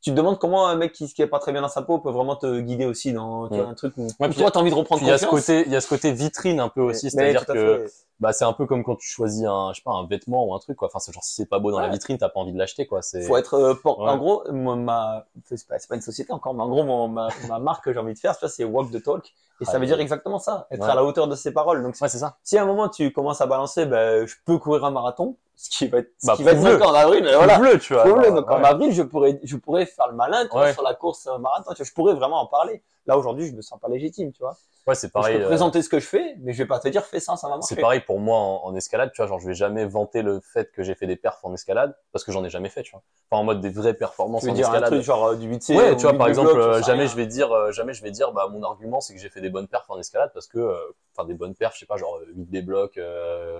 tu 0.01 0.11
te 0.11 0.15
demandes 0.15 0.39
comment 0.39 0.67
un 0.67 0.75
mec 0.75 0.93
qui, 0.93 1.11
qui 1.13 1.21
est 1.21 1.27
pas 1.27 1.39
très 1.39 1.51
bien 1.51 1.61
dans 1.61 1.67
sa 1.67 1.81
peau 1.81 1.99
peut 1.99 2.09
vraiment 2.11 2.35
te 2.35 2.59
guider 2.61 2.85
aussi 2.85 3.11
dans, 3.11 3.47
tu 3.49 3.55
vois, 3.55 3.65
Mm. 3.65 3.69
un 3.69 3.73
truc 3.73 3.93
où, 3.97 4.07
Ouais, 4.19 4.29
puis 4.29 4.37
toi, 4.39 4.49
t'as 4.51 4.59
envie 4.61 4.69
de 4.69 4.75
reprendre 4.75 4.99
Puis 4.99 5.07
il 5.07 5.09
y 5.09 5.13
a 5.13 5.17
ce 5.17 5.25
confiance. 5.25 5.47
côté, 5.47 5.63
il 5.67 5.73
y 5.73 5.75
a 5.75 5.81
ce 5.81 5.87
côté 5.89 6.11
vitrine 6.13 6.59
un 6.59 6.69
peu 6.69 6.81
aussi, 6.81 7.11
c'est-à-dire 7.11 7.45
que 7.45 7.85
fait. 7.87 7.93
bah 8.19 8.31
c'est 8.33 8.45
un 8.45 8.53
peu 8.53 8.65
comme 8.65 8.83
quand 8.83 8.95
tu 8.95 9.07
choisis 9.09 9.43
un, 9.45 9.71
je 9.73 9.77
sais 9.77 9.83
pas, 9.83 9.91
un 9.91 10.05
vêtement 10.07 10.45
ou 10.45 10.53
un 10.53 10.59
truc 10.59 10.77
quoi. 10.77 10.87
Enfin, 10.87 10.99
c'est 10.99 11.11
genre 11.11 11.23
si 11.23 11.33
c'est 11.35 11.45
pas 11.45 11.59
beau 11.59 11.71
dans 11.71 11.79
la 11.79 11.89
vitrine, 11.89 12.17
t'as 12.17 12.29
pas 12.29 12.39
envie 12.39 12.53
de 12.53 12.57
l'acheter 12.57 12.87
quoi. 12.87 13.01
C'est 13.01 13.23
faut 13.23 13.37
être 13.37 13.55
euh, 13.55 13.73
en 13.85 14.17
gros 14.17 14.43
ma 14.51 15.25
c'est 15.45 15.67
pas, 15.67 15.95
une 15.95 16.01
société 16.01 16.31
encore 16.31 16.53
mais 16.53 16.63
en 16.63 16.69
gros 16.69 16.83
mon, 16.83 17.07
ma, 17.07 17.27
ma 17.47 17.59
marque 17.59 17.83
que 17.85 17.93
j'ai 17.93 17.99
envie 17.99 18.13
de 18.13 18.19
faire 18.19 18.35
c'est 18.35 18.63
walk 18.63 18.91
the 18.91 19.03
talk 19.03 19.33
et 19.61 19.65
ça 19.65 19.79
veut 19.79 19.85
dire 19.85 19.99
exactement 19.99 20.39
ça 20.39 20.67
être 20.71 20.83
à 20.83 20.95
la 20.95 21.03
hauteur 21.03 21.27
de 21.27 21.35
ses 21.35 21.51
paroles 21.51 21.83
donc 21.83 21.95
ouais, 21.99 22.07
c'est 22.07 22.19
ça. 22.19 22.37
si 22.43 22.57
à 22.57 22.63
un 22.63 22.65
moment 22.65 22.87
tu 22.87 23.11
commences 23.11 23.41
à 23.41 23.45
balancer 23.45 23.85
ben 23.85 24.25
je 24.25 24.35
peux 24.45 24.57
courir 24.57 24.85
un 24.85 24.91
marathon 24.91 25.35
ce 25.61 25.69
qui 25.69 25.87
va 25.87 25.97
être 25.99 26.11
ce 26.17 26.27
Bah, 26.27 26.35
qui 26.37 26.43
va 26.43 26.51
être 26.51 26.63
le 26.63 26.81
en 26.83 26.93
avril 26.93 27.23
mais 27.23 27.35
voilà 27.35 27.59
bleu, 27.59 27.77
tu 27.79 27.93
vois. 27.93 28.07
Genre, 28.07 28.31
donc 28.33 28.49
en 28.49 28.63
avril 28.63 28.93
je 28.93 29.03
pourrais 29.03 29.39
je 29.43 29.57
pourrais 29.57 29.85
faire 29.85 30.07
le 30.07 30.15
malin 30.15 30.43
tu 30.45 30.51
vois, 30.51 30.61
Ouais. 30.63 30.73
sur 30.73 30.83
la 30.83 30.93
course 30.93 31.27
euh, 31.27 31.37
marathon 31.37 31.71
tu 31.73 31.77
vois, 31.77 31.85
je 31.85 31.93
pourrais 31.93 32.13
vraiment 32.13 32.41
en 32.41 32.45
parler 32.47 32.81
là 33.05 33.17
aujourd'hui 33.17 33.47
je 33.47 33.53
me 33.53 33.61
sens 33.61 33.77
pas 33.79 33.89
légitime 33.89 34.31
tu 34.31 34.39
vois 34.39 34.55
Ouais, 34.87 34.95
c'est 34.95 35.07
je 35.07 35.11
peux 35.11 35.19
euh, 35.43 35.45
présenter 35.45 35.83
ce 35.83 35.89
que 35.89 35.99
je 35.99 36.07
fais 36.07 36.35
mais 36.39 36.51
je 36.53 36.57
vais 36.59 36.65
pas 36.65 36.79
te 36.79 36.87
dire 36.87 37.03
fais 37.05 37.19
ça 37.19 37.35
ça 37.35 37.47
va 37.47 37.57
marcher 37.57 37.75
C'est 37.75 37.81
pareil 37.81 37.99
pour 37.99 38.19
moi 38.19 38.37
en, 38.39 38.61
en 38.63 38.75
escalade, 38.75 39.11
tu 39.13 39.17
vois, 39.21 39.27
genre 39.27 39.39
je 39.39 39.45
vais 39.45 39.53
jamais 39.53 39.85
vanter 39.85 40.23
le 40.23 40.39
fait 40.39 40.71
que 40.71 40.81
j'ai 40.81 40.95
fait 40.95 41.05
des 41.05 41.17
perfs 41.17 41.41
en 41.43 41.53
escalade 41.53 41.95
parce 42.11 42.23
que 42.23 42.31
j'en 42.31 42.43
ai 42.43 42.49
jamais 42.49 42.69
fait, 42.69 42.81
tu 42.81 42.91
vois. 42.91 43.03
Enfin 43.29 43.41
en 43.41 43.43
mode 43.43 43.61
des 43.61 43.69
vraies 43.69 43.93
performances 43.93 44.41
tu 44.41 44.47
veux 44.47 44.53
en 44.53 44.55
dire 44.55 44.65
un 44.69 44.71
escalade. 44.71 44.91
truc 44.93 45.03
genre 45.03 45.25
euh, 45.27 45.35
du 45.35 45.47
8C 45.53 45.75
ouais, 45.75 45.91
ou 45.91 45.95
tu 45.95 46.03
vois 46.03 46.13
par 46.17 46.27
exemple 46.27 46.57
euh, 46.57 46.81
jamais 46.81 47.01
rien. 47.01 47.07
je 47.07 47.15
vais 47.17 47.27
dire 47.27 47.71
jamais 47.71 47.93
je 47.93 48.01
vais 48.01 48.09
dire 48.09 48.31
bah 48.31 48.47
mon 48.51 48.63
argument 48.63 48.99
c'est 48.99 49.13
que 49.13 49.19
j'ai 49.19 49.29
fait 49.29 49.41
des 49.41 49.49
bonnes 49.51 49.67
perfs 49.67 49.89
en 49.91 49.99
escalade 49.99 50.31
parce 50.33 50.47
que 50.47 50.75
enfin 51.15 51.27
des 51.27 51.35
bonnes 51.35 51.53
perfs, 51.53 51.75
je 51.75 51.81
sais 51.81 51.85
pas 51.85 51.97
genre 51.97 52.17
8 52.35 52.49
des 52.49 52.61
blocs 52.63 52.99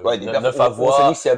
ouais 0.05 0.17
des 0.17 0.25
9 0.25 0.41
perfs, 0.41 0.59
à 0.61 0.69
voix. 0.69 1.13
c'est 1.13 1.29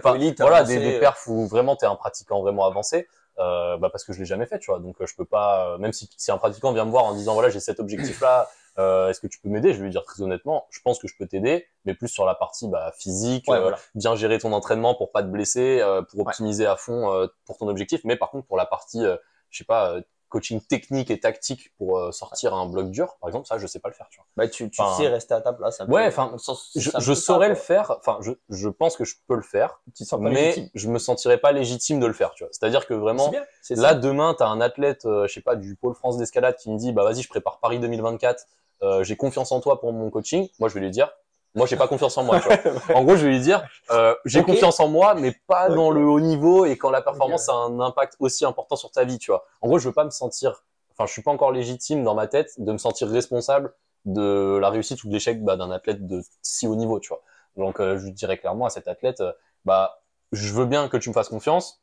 voilà 0.52 0.68
des, 0.68 0.78
des 0.80 0.96
euh, 0.96 1.00
perfs 1.00 1.28
où 1.28 1.48
vraiment 1.48 1.76
t'es 1.76 1.86
un 1.86 1.96
pratiquant 1.96 2.42
vraiment 2.42 2.66
avancé 2.66 3.08
euh, 3.40 3.78
bah 3.78 3.90
parce 3.92 4.04
que 4.04 4.14
je 4.14 4.20
l'ai 4.20 4.26
jamais 4.26 4.46
fait 4.46 4.60
tu 4.60 4.72
vois. 4.72 4.80
Donc 4.80 5.02
euh, 5.02 5.06
je 5.06 5.16
peux 5.16 5.26
pas 5.26 5.70
euh, 5.74 5.78
même 5.78 5.94
si, 5.94 6.10
si 6.18 6.32
un 6.32 6.38
pratiquant 6.38 6.74
vient 6.74 6.86
me 6.86 6.92
voir 6.92 7.06
en 7.06 7.14
disant 7.14 7.34
voilà 7.34 7.50
j'ai 7.50 7.60
cet 7.60 7.80
objectif 7.80 8.22
là 8.22 8.50
est-ce 8.78 9.20
que 9.20 9.28
tu 9.28 9.40
peux 9.40 9.50
m'aider? 9.50 9.74
Je 9.74 9.78
vais 9.78 9.84
lui 9.84 9.92
dire 9.92 10.04
très 10.04 10.24
honnêtement 10.24 10.66
je 10.72 10.80
pense 10.84 10.98
que 10.98 11.08
je 11.08 11.16
peux 11.16 11.28
t'aider 11.28 11.68
mais 11.86 11.94
plus 11.94 12.08
sur 12.08 12.26
la 12.26 12.34
partie 12.34 12.68
bah, 12.68 12.92
physique 12.98 13.46
Ouais, 13.48 13.58
euh, 13.58 13.62
voilà. 13.62 13.78
bien 13.94 14.16
gérer 14.16 14.40
ton 14.40 14.54
entraînement 14.54 14.96
pour 14.96 15.12
pas 15.12 15.22
te 15.22 15.28
blesser 15.28 15.80
euh, 15.82 16.02
pour 16.02 16.20
optimiser 16.22 16.66
à 16.66 16.76
fond 16.78 17.14
euh, 17.14 17.28
pour 17.46 17.58
ton 17.58 17.68
objectif 17.68 18.02
mais 18.06 18.16
par 18.16 18.32
contre 18.32 18.48
pour 18.48 18.58
la 18.58 18.66
partie 18.66 19.06
euh, 19.06 19.18
je 19.52 19.60
sais 19.60 19.66
pas 19.66 19.92
euh, 19.92 20.02
coaching 20.32 20.60
technique 20.62 21.12
et 21.12 21.20
tactique 21.20 21.72
pour 21.78 22.00
euh, 22.00 22.12
sortir 22.12 22.56
un 22.56 22.66
bloc 22.66 22.90
dur 22.90 23.18
par 23.22 23.30
exemple 23.30 23.46
ça 23.48 23.60
je 23.60 23.68
sais 23.68 23.80
pas 23.80 23.90
le 23.90 23.94
faire 23.94 24.08
tu 24.10 24.18
vois 24.18 24.26
Bah, 24.36 24.48
tu, 24.48 24.70
tu 24.72 24.82
Enfin, 24.82 24.98
sais 24.98 25.08
rester 25.08 25.36
à 25.36 25.42
ta 25.42 25.54
place. 25.54 25.80
ouais, 25.88 26.08
enfin, 26.08 26.36
je, 26.76 26.90
je 26.98 27.14
saurais 27.14 27.50
le 27.50 27.56
faire 27.56 27.92
enfin 28.00 28.18
je, 28.22 28.32
je 28.50 28.70
pense 28.70 28.96
que 28.98 29.04
je 29.06 29.16
peux 29.28 29.36
le 29.36 29.44
faire 29.44 29.82
Tu 29.96 30.04
mais 30.20 30.70
je 30.74 30.88
me 30.90 30.98
sentirais 30.98 31.38
pas 31.38 31.52
légitime 31.52 32.00
de 32.00 32.08
le 32.08 32.14
faire, 32.14 32.32
tu 32.34 32.44
vois. 32.44 32.52
C'est-à-dire 32.52 32.88
que 32.88 32.94
vraiment, 32.94 33.30
bien, 33.30 33.44
là, 33.72 33.90
ça. 33.90 33.94
demain, 33.96 34.36
t'as 34.38 34.48
un 34.48 34.62
athlète, 34.62 35.06
euh, 35.06 35.28
je 35.28 35.34
sais 35.34 35.42
pas, 35.42 35.56
du 35.56 35.76
pôle 35.76 35.94
France 35.96 36.18
d'escalade 36.18 36.56
qui 36.56 36.72
me 36.72 36.78
dit, 36.78 36.92
bah 36.94 37.04
vas-y, 37.04 37.22
je 37.22 37.30
prépare 37.30 37.60
Paris 37.60 37.80
2024, 37.80 38.46
euh, 38.84 39.04
j'ai 39.04 39.16
confiance 39.16 39.52
en 39.52 39.60
toi 39.60 39.80
pour 39.80 39.94
mon 39.94 40.10
coaching. 40.10 40.48
Moi, 40.60 40.70
je 40.70 40.74
vais 40.76 40.80
lui 40.80 40.90
dire, 40.92 41.12
moi, 41.56 41.68
j'ai 41.68 41.76
pas 41.76 41.88
confiance 41.88 42.18
en 42.18 42.24
moi, 42.24 42.40
tu 42.40 42.48
vois. 42.48 42.58
En 42.96 43.04
gros, 43.04 43.16
je 43.16 43.26
vais 43.26 43.34
lui 43.34 43.40
dire, 43.42 43.64
euh, 43.92 44.16
j'ai 44.26 44.44
confiance 44.44 44.80
en 44.80 44.88
moi, 44.88 45.16
mais 45.16 45.36
pas 45.48 45.70
dans 45.70 45.92
le 45.92 46.02
haut 46.06 46.20
niveau 46.20 46.66
et 46.66 46.78
quand 46.78 46.90
la 46.92 47.02
performance 47.02 47.50
a 47.50 47.54
un 47.54 47.80
impact 47.80 48.16
aussi 48.20 48.46
important 48.46 48.76
sur 48.76 48.92
ta 48.92 49.04
vie, 49.04 49.18
tu 49.20 49.32
vois. 49.32 49.46
En 49.62 49.68
gros, 49.68 49.78
je 49.80 49.88
veux 49.88 49.94
pas 49.94 50.06
me 50.06 50.10
sentir, 50.12 50.64
enfin, 50.92 51.06
je 51.08 51.12
suis 51.12 51.22
pas 51.22 51.32
encore 51.32 51.52
légitime 51.52 52.04
dans 52.04 52.16
ma 52.16 52.28
tête 52.28 52.54
de 52.58 52.72
me 52.72 52.78
sentir 52.78 53.10
responsable 53.10 53.74
de 54.06 54.58
la 54.62 54.70
réussite 54.70 55.04
ou 55.04 55.10
de 55.10 55.14
l'échec 55.14 55.44
bah, 55.44 55.58
d'un 55.58 55.72
athlète 55.72 56.08
de 56.08 56.24
si 56.42 56.68
haut 56.68 56.76
niveau, 56.76 57.00
tu 57.00 57.10
vois. 57.10 57.22
Donc, 57.58 57.80
euh, 57.80 57.98
je 57.98 58.08
dirais 58.08 58.38
clairement 58.38 58.66
à 58.66 58.70
cet 58.70 58.88
athlète, 58.88 59.20
euh, 59.22 59.34
bah, 59.66 60.02
je 60.32 60.54
veux 60.54 60.66
bien 60.66 60.88
que 60.88 60.98
tu 60.98 61.10
me 61.10 61.14
fasses 61.14 61.28
confiance, 61.30 61.82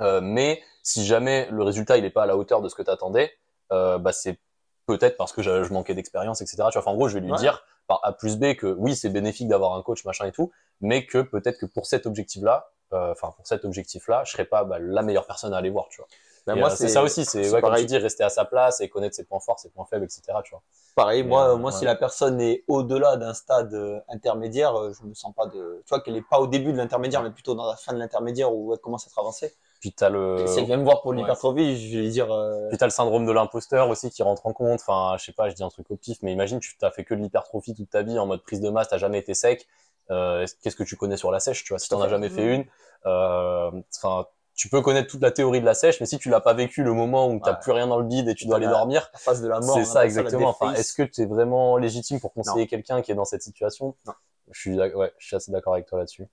euh, 0.00 0.20
mais 0.20 0.60
si 0.82 1.06
jamais 1.06 1.48
le 1.50 1.62
résultat 1.62 1.96
il 1.98 2.04
est 2.04 2.10
pas 2.10 2.24
à 2.24 2.26
la 2.26 2.36
hauteur 2.36 2.60
de 2.60 2.68
ce 2.68 2.74
que 2.74 2.82
tu 2.82 2.90
attendais, 2.90 3.32
euh, 3.72 3.98
bah, 3.98 4.12
c'est 4.12 4.38
peut-être 4.86 5.16
parce 5.16 5.32
que 5.32 5.40
je, 5.42 5.62
je 5.62 5.72
manquais 5.72 5.94
d'expérience, 5.94 6.40
etc. 6.40 6.56
Tu 6.56 6.62
vois, 6.72 6.78
enfin, 6.82 6.90
en 6.90 6.96
gros, 6.96 7.08
je 7.08 7.14
vais 7.14 7.20
lui 7.20 7.30
Ouais. 7.30 7.38
dire 7.38 7.62
par 7.88 8.00
A 8.04 8.12
plus 8.12 8.36
B 8.36 8.54
que 8.54 8.68
oui, 8.78 8.94
c'est 8.94 9.08
bénéfique 9.08 9.48
d'avoir 9.48 9.74
un 9.74 9.82
coach, 9.82 10.04
machin 10.04 10.26
et 10.26 10.32
tout, 10.32 10.52
mais 10.80 11.06
que 11.06 11.22
peut-être 11.22 11.58
que 11.58 11.66
pour 11.66 11.86
cet 11.86 12.06
objectif-là, 12.06 12.70
euh, 12.92 13.10
enfin 13.10 13.32
pour 13.36 13.46
cet 13.46 13.64
objectif-là, 13.64 14.22
je 14.24 14.30
serais 14.32 14.44
pas 14.44 14.62
bah, 14.62 14.78
la 14.78 15.02
meilleure 15.02 15.26
personne 15.26 15.52
à 15.52 15.56
aller 15.56 15.70
voir, 15.70 15.88
tu 15.90 16.00
vois. 16.00 16.08
Bah, 16.46 16.54
moi, 16.54 16.70
euh, 16.70 16.76
c'est 16.76 16.88
ça 16.88 17.02
aussi, 17.02 17.24
c'est 17.24 17.50
ouais, 17.50 17.60
comme 17.60 17.74
tu 17.74 17.84
dis, 17.84 17.98
rester 17.98 18.22
à 18.22 18.30
sa 18.30 18.44
place 18.44 18.80
et 18.80 18.88
connaître 18.88 19.16
ses 19.16 19.24
points 19.24 19.40
forts, 19.40 19.58
ses 19.58 19.70
points 19.70 19.84
faibles, 19.84 20.04
etc. 20.04 20.22
Tu 20.44 20.50
vois. 20.50 20.62
Pareil, 20.98 21.22
Mais, 21.22 21.28
moi, 21.28 21.50
euh, 21.50 21.56
moi, 21.56 21.70
ouais. 21.70 21.78
si 21.78 21.84
la 21.84 21.94
personne 21.94 22.40
est 22.40 22.64
au-delà 22.66 23.16
d'un 23.16 23.32
stade 23.32 23.72
euh, 23.72 24.00
intermédiaire, 24.08 24.74
euh, 24.74 24.92
je 24.92 25.06
me 25.06 25.14
sens 25.14 25.32
pas 25.32 25.46
de, 25.46 25.82
tu 25.86 25.90
vois, 25.90 26.00
qu'elle 26.00 26.16
est 26.16 26.28
pas 26.28 26.40
au 26.40 26.48
début 26.48 26.72
de 26.72 26.76
l'intermédiaire, 26.76 27.22
mais 27.22 27.30
plutôt 27.30 27.54
dans 27.54 27.66
la 27.66 27.76
fin 27.76 27.92
de 27.92 27.98
l'intermédiaire 27.98 28.52
où 28.52 28.72
elle 28.72 28.80
commence 28.80 29.06
à 29.06 29.08
être 29.08 29.18
avancée. 29.20 29.54
Puis 29.80 29.92
t'as 29.92 30.08
le, 30.08 30.40
Et 30.40 30.46
si 30.48 30.58
elle 30.58 30.64
vient 30.64 30.76
me 30.76 30.82
voir 30.84 31.02
pour 31.02 31.12
ouais. 31.12 31.18
l'hypertrophie, 31.18 31.90
je 31.90 31.98
vais 32.00 32.08
dire, 32.08 32.32
euh, 32.32 32.68
Puis 32.68 32.78
t'as 32.78 32.86
le 32.86 32.90
syndrome 32.90 33.26
de 33.26 33.32
l'imposteur 33.32 33.88
aussi 33.88 34.10
qui 34.10 34.22
rentre 34.24 34.44
en 34.46 34.52
compte. 34.52 34.80
Enfin, 34.80 35.14
je 35.18 35.24
sais 35.24 35.32
pas, 35.32 35.48
je 35.48 35.54
dis 35.54 35.62
un 35.62 35.68
truc 35.68 35.88
au 35.90 35.96
pif, 35.96 36.18
mais 36.22 36.32
imagine 36.32 36.58
tu 36.58 36.76
t'as 36.76 36.90
fait 36.90 37.04
que 37.04 37.14
de 37.14 37.20
l'hypertrophie 37.20 37.74
toute 37.74 37.88
ta 37.90 38.02
vie 38.02 38.18
en 38.18 38.26
mode 38.26 38.42
prise 38.42 38.60
de 38.60 38.70
masse, 38.70 38.88
t'as 38.88 38.98
jamais 38.98 39.18
été 39.18 39.34
sec. 39.34 39.68
Euh, 40.10 40.46
Qu'est-ce 40.62 40.74
que 40.74 40.82
tu 40.84 40.96
connais 40.96 41.16
sur 41.16 41.30
la 41.30 41.38
sèche, 41.38 41.62
tu 41.64 41.72
vois 41.72 41.78
Si 41.78 41.88
t'en 41.88 42.00
as 42.00 42.08
jamais 42.08 42.28
fait 42.28 42.54
une, 42.56 42.64
euh, 43.06 43.70
enfin, 43.96 44.26
tu 44.54 44.68
peux 44.68 44.80
connaître 44.80 45.08
toute 45.08 45.22
la 45.22 45.30
théorie 45.30 45.60
de 45.60 45.64
la 45.66 45.74
sèche, 45.74 46.00
mais 46.00 46.06
si 46.06 46.18
tu 46.18 46.30
l'as 46.30 46.40
pas 46.40 46.54
vécu 46.54 46.82
le 46.82 46.92
moment 46.92 47.28
où 47.28 47.38
t'as 47.38 47.52
Ouais. 47.52 47.58
plus 47.62 47.70
rien 47.72 47.86
dans 47.86 47.98
le 47.98 48.04
bide 48.04 48.28
et 48.28 48.34
tu 48.34 48.46
dois 48.46 48.56
aller 48.56 48.66
La- 48.66 48.72
dormir, 48.72 49.08
la 49.12 49.18
phase 49.20 49.40
de 49.42 49.48
la 49.48 49.60
mort. 49.60 49.66
c'est 49.66 49.70
appelle 49.80 49.86
ça 49.86 50.04
exactement. 50.04 50.48
Enfin, 50.48 50.72
est-ce 50.74 50.94
que 50.94 51.02
tu 51.04 51.22
es 51.22 51.26
vraiment 51.26 51.76
légitime 51.76 52.18
pour 52.20 52.32
conseiller 52.32 52.66
quelqu'un 52.66 53.00
qui 53.02 53.12
est 53.12 53.14
dans 53.14 53.24
cette 53.24 53.42
situation? 53.42 53.94
Non. 54.06 54.14
Je 54.50 54.58
suis, 54.60 54.76
ouais, 54.80 55.12
je 55.18 55.26
suis 55.26 55.36
assez 55.36 55.52
d'accord 55.52 55.74
avec 55.74 55.86
toi 55.86 55.98
là-dessus. 55.98 56.26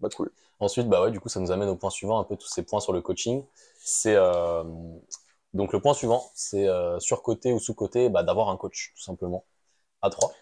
Bah, 0.00 0.08
cool. 0.14 0.30
Ensuite, 0.60 0.88
bah 0.88 1.02
ouais, 1.02 1.10
du 1.10 1.20
coup, 1.20 1.28
ça 1.28 1.40
nous 1.40 1.50
amène 1.50 1.68
au 1.68 1.76
point 1.76 1.90
suivant, 1.90 2.18
un 2.18 2.24
peu 2.24 2.36
tous 2.36 2.48
ces 2.48 2.62
points 2.62 2.80
sur 2.80 2.92
le 2.92 3.00
coaching. 3.00 3.44
C'est 3.78 4.14
euh, 4.16 4.64
donc 5.54 5.72
le 5.72 5.80
point 5.80 5.94
suivant, 5.94 6.30
c'est 6.34 6.68
euh, 6.68 6.98
surcoté 6.98 7.52
ou 7.52 7.58
sous-coté, 7.58 8.08
bah, 8.08 8.22
d'avoir 8.22 8.48
un 8.48 8.56
coach, 8.56 8.92
tout 8.96 9.02
simplement. 9.02 9.44
À 10.02 10.10
trois. 10.10 10.32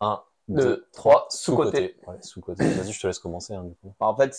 Un, 0.00 0.22
2, 0.48 0.86
3, 0.92 1.26
sous-côté. 1.30 1.70
sous-côté. 1.70 1.96
Ouais, 2.06 2.22
sous-côté. 2.22 2.64
Vas-y, 2.74 2.92
je 2.92 3.00
te 3.00 3.06
laisse 3.06 3.18
commencer, 3.18 3.54
hein, 3.54 3.64
du 3.64 3.74
coup. 3.74 3.92
En 3.98 4.14
fait, 4.14 4.34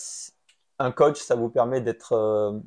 un 0.78 0.90
coach, 0.90 1.20
ça 1.20 1.34
vous 1.34 1.50
permet 1.50 1.80
d'être 1.80 2.12
euh, 2.12 2.58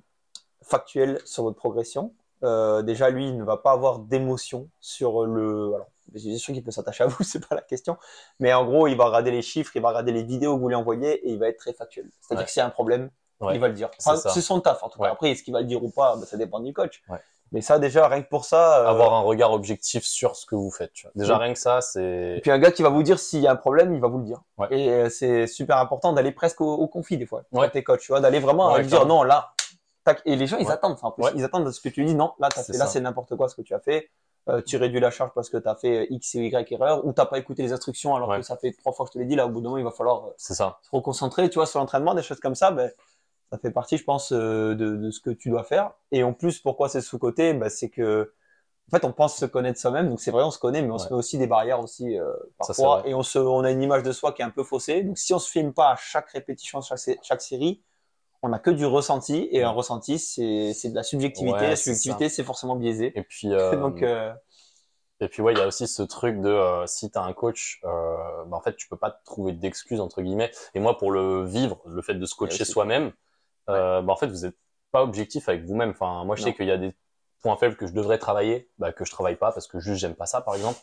factuel 0.62 1.19
sur 1.25 1.43
votre 1.43 1.57
progression. 1.57 2.13
Euh, 2.43 2.81
déjà, 2.81 3.10
lui, 3.10 3.27
il 3.29 3.38
ne 3.38 3.43
va 3.43 3.57
pas 3.57 3.71
avoir 3.71 4.00
d'émotion 4.00 4.69
sur 4.79 5.25
le. 5.25 5.74
Alors, 5.75 5.88
je 6.13 6.19
suis 6.19 6.39
sûr 6.39 6.53
qu'il 6.53 6.63
peut 6.63 6.71
s'attacher 6.71 7.03
à 7.03 7.07
vous, 7.07 7.24
c'est 7.24 7.48
pas 7.48 7.55
la 7.55 7.62
question. 7.62 7.98
Mais 8.39 8.53
en 8.53 8.65
gros, 8.65 8.88
il 8.88 8.95
va 8.98 9.05
regarder 9.05 9.31
les 9.31 9.41
chiffres, 9.41 9.71
il 9.75 9.81
va 9.81 9.89
regarder 9.89 10.12
les 10.12 10.24
vidéos 10.24 10.55
que 10.55 10.62
vous 10.62 10.67
lui 10.69 10.75
envoyez 10.75 11.13
et 11.27 11.31
il 11.31 11.39
va 11.39 11.48
être 11.48 11.57
très 11.60 11.74
factuel. 11.74 12.10
C'est-à-dire 12.19 12.41
Ouais. 12.41 12.45
que 12.45 12.51
s'il 12.51 12.60
y 12.60 12.63
a 12.63 12.67
un 12.67 12.71
problème, 12.71 13.10
Ouais. 13.39 13.55
il 13.55 13.60
va 13.60 13.67
le 13.67 13.74
dire. 13.74 13.89
C'est 13.98 14.10
Enfin, 14.12 14.29
c'est 14.29 14.41
son 14.41 14.60
taf, 14.62 14.83
en 14.83 14.89
tout 14.89 15.00
cas. 15.00 15.05
Ouais. 15.05 15.12
Après, 15.12 15.31
est-ce 15.31 15.41
qu'il 15.43 15.53
va 15.53 15.62
le 15.62 15.65
dire 15.67 15.83
ou 15.83 15.89
pas, 15.89 16.15
bah, 16.15 16.25
ça 16.25 16.38
dépend 16.38 16.60
du 16.60 16.74
coach. 16.74 17.01
Ouais. 17.10 17.17
Mais 17.53 17.60
ça, 17.62 17.79
déjà, 17.79 18.07
rien 18.07 18.21
que 18.21 18.29
pour 18.29 18.45
ça. 18.45 18.81
euh, 18.81 18.88
Avoir 18.88 19.13
un 19.13 19.21
regard 19.21 19.51
objectif 19.51 20.03
sur 20.05 20.36
ce 20.38 20.45
que 20.45 20.55
vous 20.55 20.71
faites. 20.71 20.93
Tu 20.93 21.03
vois. 21.07 21.12
Déjà, 21.15 21.33
Oui. 21.38 21.43
rien 21.45 21.53
que 21.53 21.60
ça, 21.60 21.79
Et 21.79 21.81
c'est. 21.81 22.39
puis 22.41 22.50
un 22.51 22.60
gars 22.60 22.71
qui 22.71 22.81
va 22.81 22.89
vous 22.89 23.03
dire 23.03 23.19
s'il 23.19 23.41
y 23.41 23.48
a 23.48 23.51
un 23.51 23.55
problème, 23.57 23.93
il 23.93 24.00
va 24.00 24.07
vous 24.07 24.19
le 24.19 24.24
dire. 24.24 24.41
Ouais. 24.57 24.67
Et 24.71 24.89
euh, 24.89 25.10
c'est 25.10 25.48
super 25.48 25.77
important 25.77 26.13
d'aller 26.13 26.31
presque 26.31 26.62
au, 26.62 26.71
au 26.74 26.88
conflit 26.88 27.17
des 27.17 27.25
fois. 27.25 27.43
Ouais. 27.51 27.65
Quand 27.65 27.71
t'es 27.74 27.83
coach, 27.83 28.01
tu 28.01 28.12
vois, 28.12 28.21
d'aller 28.21 28.39
vraiment 28.39 28.71
Ouais, 28.71 28.79
lui 28.81 28.88
dire 28.88 29.05
non, 29.05 29.24
là, 29.24 29.51
tac. 30.03 30.22
Et 30.25 30.36
les 30.36 30.48
gens, 30.48 30.58
ils 30.58 30.65
Ouais. 30.67 30.72
attendent. 30.74 30.93
Enfin, 30.93 31.10
en 31.10 31.12
plus, 31.12 31.24
Ouais. 31.25 31.31
ils 31.36 31.43
attendent 31.43 31.67
à 31.67 31.72
ce 31.72 31.79
que 31.81 31.89
tu 31.89 32.03
dis 32.05 32.15
non, 32.15 32.34
là, 32.39 32.50
fait, 32.50 32.67
là, 32.74 32.79
ça. 32.79 32.88
c'est 32.88 33.01
n'importe 33.01 33.36
quoi 33.36 33.48
ce 33.50 33.55
que 33.55 33.62
tu 33.62 33.74
as 33.74 33.79
fait. 33.79 34.10
Euh, 34.50 34.62
tu 34.65 34.77
réduis 34.77 35.00
la 35.00 35.12
charge 35.12 35.31
parce 35.36 35.50
que 35.50 35.58
t'as 35.58 35.75
fait 35.75 36.08
X 36.10 36.34
et 36.36 36.39
Y 36.48 36.72
erreur, 36.72 37.05
ou 37.05 37.13
t'as 37.13 37.27
pas 37.27 37.38
écouté 37.38 37.62
les 37.62 37.74
instructions 37.74 38.15
alors 38.15 38.29
Ouais. 38.29 38.38
que 38.38 38.43
ça 38.46 38.58
fait 38.58 38.72
trois 38.74 38.91
fois 38.91 39.05
que 39.05 39.10
je 39.12 39.13
te 39.13 39.20
l'ai 39.20 39.25
dit. 39.25 39.36
Là, 39.36 39.46
au 39.46 39.50
bout 39.50 39.62
d'un 39.62 39.65
moment, 39.70 39.77
il 39.77 39.84
va 39.84 39.91
falloir 39.91 40.25
euh, 40.25 40.31
C'est 40.38 40.55
ça. 40.55 40.79
se 40.81 40.89
reconcentrer, 40.91 41.48
tu 41.50 41.55
vois, 41.55 41.67
sur 41.67 41.79
l'entraînement, 41.79 42.15
des 42.15 42.24
choses 42.24 42.39
comme 42.39 42.55
ça. 42.55 42.72
Ben, 42.72 42.91
ça 43.51 43.60
fait 43.60 43.70
partie, 43.72 43.98
je 43.98 44.03
pense, 44.03 44.31
euh, 44.31 44.74
de, 44.75 44.96
de 44.96 45.12
ce 45.12 45.20
que 45.20 45.29
tu 45.29 45.50
dois 45.50 45.63
faire. 45.63 45.91
Et 46.12 46.24
en 46.24 46.34
plus, 46.34 46.60
pourquoi 46.60 46.89
c'est 46.89 47.01
sous-côté 47.01 47.53
ben, 47.53 47.70
C'est 47.70 47.89
que, 47.89 48.34
en 48.91 48.98
fait, 48.98 49.05
on 49.05 49.12
pense 49.13 49.36
se 49.38 49.46
connaître 49.46 49.79
soi-même. 49.79 50.10
Donc, 50.10 50.20
c'est 50.20 50.31
vrai, 50.31 50.43
on 50.43 50.50
se 50.51 50.58
connaît, 50.58 50.81
mais 50.81 50.89
on 50.91 50.98
se 50.98 51.10
met 51.10 51.15
aussi 51.15 51.38
des 51.38 51.48
barrières 51.48 51.79
aussi 51.79 52.17
euh, 52.17 52.34
Ça, 52.62 52.74
parfois. 52.74 53.03
Et 53.05 53.13
on, 53.13 53.22
se, 53.24 53.38
on 53.38 53.63
a 53.63 53.70
une 53.70 53.84
image 53.84 54.01
de 54.01 54.12
soi 54.12 54.31
qui 54.31 54.41
est 54.41 54.46
un 54.46 54.50
peu 54.50 54.63
faussée. 54.63 55.03
Donc, 55.03 55.20
si 55.20 55.34
on 55.36 55.39
se 55.39 55.51
filme 55.51 55.72
pas 55.74 55.91
à 55.91 55.96
chaque 55.98 56.29
répétition, 56.31 56.81
chaque, 56.81 57.00
chaque 57.22 57.41
série, 57.41 57.84
on 58.41 58.53
a 58.53 58.60
que 58.60 58.71
du 58.71 58.86
ressenti. 58.86 59.48
Et 59.51 59.63
un 59.63 59.71
ressenti, 59.71 60.19
c'est 60.19 60.89
de 60.89 60.95
la 60.95 61.03
subjectivité. 61.03 61.65
Ouais, 61.65 61.69
la 61.69 61.75
subjectivité, 61.75 62.29
c'est 62.29 62.43
forcément 62.43 62.75
biaisé. 62.75 63.17
Et 63.17 63.24
puis, 63.24 63.53
euh, 63.53 63.75
Donc, 63.79 64.01
euh, 64.03 64.33
Et 65.19 65.27
puis 65.27 65.41
ouais, 65.43 65.53
il 65.53 65.60
y 65.60 65.62
a 65.62 65.67
aussi 65.67 65.88
ce 65.88 66.01
truc 66.01 66.41
de 66.41 66.50
euh, 66.50 66.88
si 66.88 67.12
t'as 67.12 67.21
un 67.24 67.33
coach, 67.33 67.79
euh, 67.83 68.43
bah, 68.48 68.57
en 68.57 68.62
fait 68.62 68.75
tu 68.75 68.88
peux 68.89 68.98
pas 68.98 69.12
te 69.12 69.24
trouver 69.24 69.53
d'excuses 69.53 70.00
entre 70.00 70.21
guillemets. 70.21 70.51
Et 70.74 70.79
moi 70.79 70.98
pour 70.98 71.12
le 71.12 71.45
vivre, 71.45 71.79
le 71.86 72.01
fait 72.01 72.15
de 72.15 72.25
se 72.25 72.33
coacher 72.36 72.65
soi-même, 72.65 73.13
euh, 73.69 74.01
bah, 74.01 74.13
en 74.13 74.15
fait 74.15 74.27
vous 74.27 74.45
êtes 74.45 74.57
pas 74.91 75.03
objectif 75.03 75.48
avec 75.50 75.63
vous-même. 75.65 75.91
Enfin 75.91 76.25
moi 76.25 76.36
je 76.36 76.41
sais 76.43 76.53
qu'il 76.55 76.65
y 76.67 76.71
a 76.71 76.77
des 76.77 76.95
points 77.41 77.57
faibles 77.57 77.75
que 77.77 77.86
je 77.88 77.93
devrais 77.93 78.17
travailler, 78.17 78.71
bah, 78.79 78.93
que 78.93 79.05
je 79.05 79.12
travaille 79.12 79.36
pas 79.38 79.51
parce 79.51 79.67
que 79.67 79.79
juste 79.79 80.00
j'aime 80.01 80.15
pas 80.15 80.25
ça 80.25 80.41
par 80.41 80.55
exemple. 80.55 80.79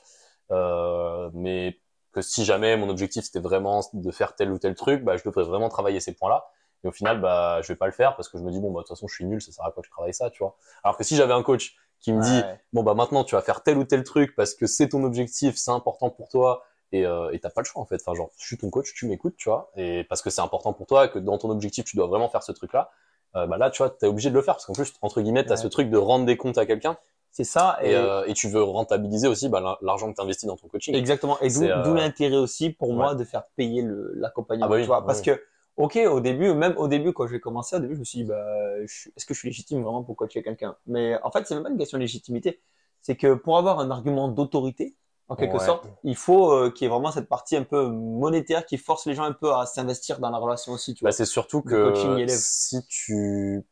Euh, 0.53 1.31
mais 1.35 1.81
que 2.13 2.23
si 2.23 2.45
jamais 2.45 2.77
mon 2.77 2.89
objectif 2.89 3.25
c'était 3.25 3.41
vraiment 3.41 3.81
de 3.93 4.11
faire 4.13 4.37
tel 4.37 4.51
ou 4.53 4.59
tel 4.59 4.75
truc, 4.77 5.03
bah 5.05 5.17
je 5.17 5.25
devrais 5.25 5.45
vraiment 5.45 5.69
travailler 5.69 6.01
ces 6.01 6.15
points-là. 6.15 6.47
Et 6.85 6.89
au 6.89 6.93
final 6.93 7.21
bah 7.21 7.61
je 7.63 7.69
vais 7.69 7.77
pas 7.77 7.87
le 7.87 7.93
faire 7.93 8.15
parce 8.17 8.29
que 8.29 8.39
je 8.39 8.43
me 8.45 8.51
dis 8.51 8.61
bon 8.61 8.71
bah 8.71 8.81
de 8.81 8.85
toute 8.87 8.97
façon 8.97 9.09
je 9.09 9.15
suis 9.15 9.25
nul, 9.25 9.41
ça 9.43 9.51
sert 9.53 9.65
à 9.65 9.73
quoi 9.73 9.83
que 9.83 9.87
je 9.87 9.91
travaille 9.91 10.15
ça, 10.15 10.31
tu 10.31 10.39
vois. 10.43 10.57
Alors 10.85 10.97
que 10.97 11.05
si 11.05 11.17
j'avais 11.17 11.33
un 11.35 11.43
coach 11.43 11.75
qui 12.01 12.13
me 12.13 12.23
dit 12.23 12.39
ouais. 12.47 12.61
bon 12.73 12.83
bah 12.85 12.95
maintenant 12.95 13.25
tu 13.25 13.35
vas 13.35 13.43
faire 13.43 13.63
tel 13.63 13.77
ou 13.79 13.85
tel 13.85 14.05
truc 14.05 14.35
parce 14.37 14.55
que 14.55 14.67
c'est 14.67 14.89
ton 14.91 15.03
objectif, 15.05 15.57
c'est 15.57 15.71
important 15.73 16.11
pour 16.11 16.29
toi 16.29 16.63
et 16.93 17.05
euh, 17.05 17.37
t'as 17.43 17.51
pas 17.51 17.61
le 17.61 17.67
choix 17.67 17.83
en 17.83 17.87
fait. 17.87 17.97
Enfin 17.97 18.15
genre 18.15 18.31
je 18.39 18.47
suis 18.47 18.57
ton 18.57 18.71
coach, 18.71 18.93
tu 18.95 19.07
m'écoutes, 19.09 19.37
tu 19.37 19.49
vois, 19.49 19.71
et 19.77 20.05
parce 20.05 20.23
que 20.23 20.31
c'est 20.31 20.41
important 20.41 20.73
pour 20.73 20.87
toi 20.87 21.09
que 21.09 21.19
dans 21.19 21.37
ton 21.39 21.51
objectif 21.51 21.85
tu 21.85 21.97
dois 21.97 22.07
vraiment 22.07 22.29
faire 22.29 22.43
ce 22.43 22.53
truc 22.53 22.73
là. 22.73 22.91
Euh, 23.37 23.47
bah 23.47 23.59
là 23.59 23.71
tu 23.71 23.79
vois 23.83 23.91
t'es 23.91 24.07
obligé 24.07 24.31
de 24.31 24.35
le 24.35 24.41
faire 24.43 24.55
parce 24.55 24.65
qu'en 24.65 24.73
plus 24.73 24.95
entre 25.03 25.21
guillemets 25.21 25.45
t'as 25.45 25.55
Ouais. 25.57 25.57
ce 25.63 25.67
truc 25.67 25.91
de 25.91 25.99
rendre 25.99 26.25
des 26.25 26.37
comptes 26.39 26.57
à 26.57 26.65
quelqu'un 26.65 26.97
c'est 27.31 27.45
ça. 27.45 27.79
et, 27.83 27.95
euh, 27.95 28.25
et 28.27 28.33
tu 28.33 28.49
veux 28.49 28.63
rentabiliser 28.63 29.29
aussi 29.29 29.51
bah, 29.51 29.61
l'ar- 29.61 29.79
l'argent 29.83 30.11
que 30.11 30.17
t'investis 30.17 30.47
dans 30.47 30.57
ton 30.57 30.67
coaching. 30.67 30.95
Exactement. 30.95 31.39
Et 31.41 31.51
d'où 31.51 31.63
euh, 31.65 31.95
l'intérêt 31.95 32.37
aussi 32.37 32.71
pour 32.71 32.89
ouais. 32.89 32.95
moi 32.95 33.15
de 33.15 33.23
faire 33.23 33.45
payer 33.55 33.85
l'accompagnement. 34.15 34.65
Ah 34.67 34.69
bah 34.71 34.77
oui, 34.77 34.81
tu 34.83 34.87
vois, 34.87 35.01
ouais, 35.01 35.07
parce 35.07 35.19
ouais. 35.21 35.37
que, 35.37 35.43
ok, 35.79 35.97
au 36.11 36.21
début, 36.21 36.53
même 36.55 36.75
au 36.79 36.89
début, 36.89 37.13
quand 37.13 37.27
j'ai 37.27 37.41
commencé, 37.41 37.77
au 37.77 37.79
début, 37.81 37.95
je 37.95 38.01
me 38.01 38.05
suis 38.05 38.19
dit, 38.21 38.25
bah, 38.25 38.45
est-ce 38.83 39.27
que 39.27 39.35
je 39.35 39.39
suis 39.39 39.49
légitime 39.49 39.83
vraiment 39.83 40.05
pour 40.05 40.17
coacher 40.17 40.43
quelqu'un? 40.43 40.77
Mais 40.87 41.19
en 41.23 41.31
fait, 41.31 41.47
c'est 41.47 41.55
même 41.55 41.65
pas 41.65 41.71
une 41.71 41.79
question 41.79 41.99
de 41.99 42.03
légitimité. 42.03 42.61
C'est 43.03 43.17
que 43.17 43.35
pour 43.35 43.59
avoir 43.59 43.81
un 43.81 43.91
argument 43.91 44.29
d'autorité, 44.29 44.97
en 45.29 45.37
quelque 45.37 45.59
Ouais. 45.59 45.65
sorte, 45.67 45.87
il 46.05 46.17
faut 46.17 46.53
euh, 46.53 46.71
qu'il 46.71 46.85
y 46.85 46.87
ait 46.87 46.91
vraiment 46.91 47.13
cette 47.13 47.29
partie 47.29 47.57
un 47.57 47.63
peu 47.65 47.89
monétaire 47.89 48.67
qui 48.67 48.79
force 48.79 49.07
les 49.07 49.15
gens 49.15 49.25
un 49.25 49.33
peu 49.33 49.53
à 49.55 49.67
s'investir 49.67 50.21
dans 50.21 50.31
la 50.31 50.39
relation 50.39 50.73
aussi. 50.73 50.95
Tu 50.95 51.05
Bah, 51.05 51.13
c'est 51.13 51.27
surtout 51.27 51.63
que 51.63 51.93
si 52.29 52.85
tu, 52.89 53.63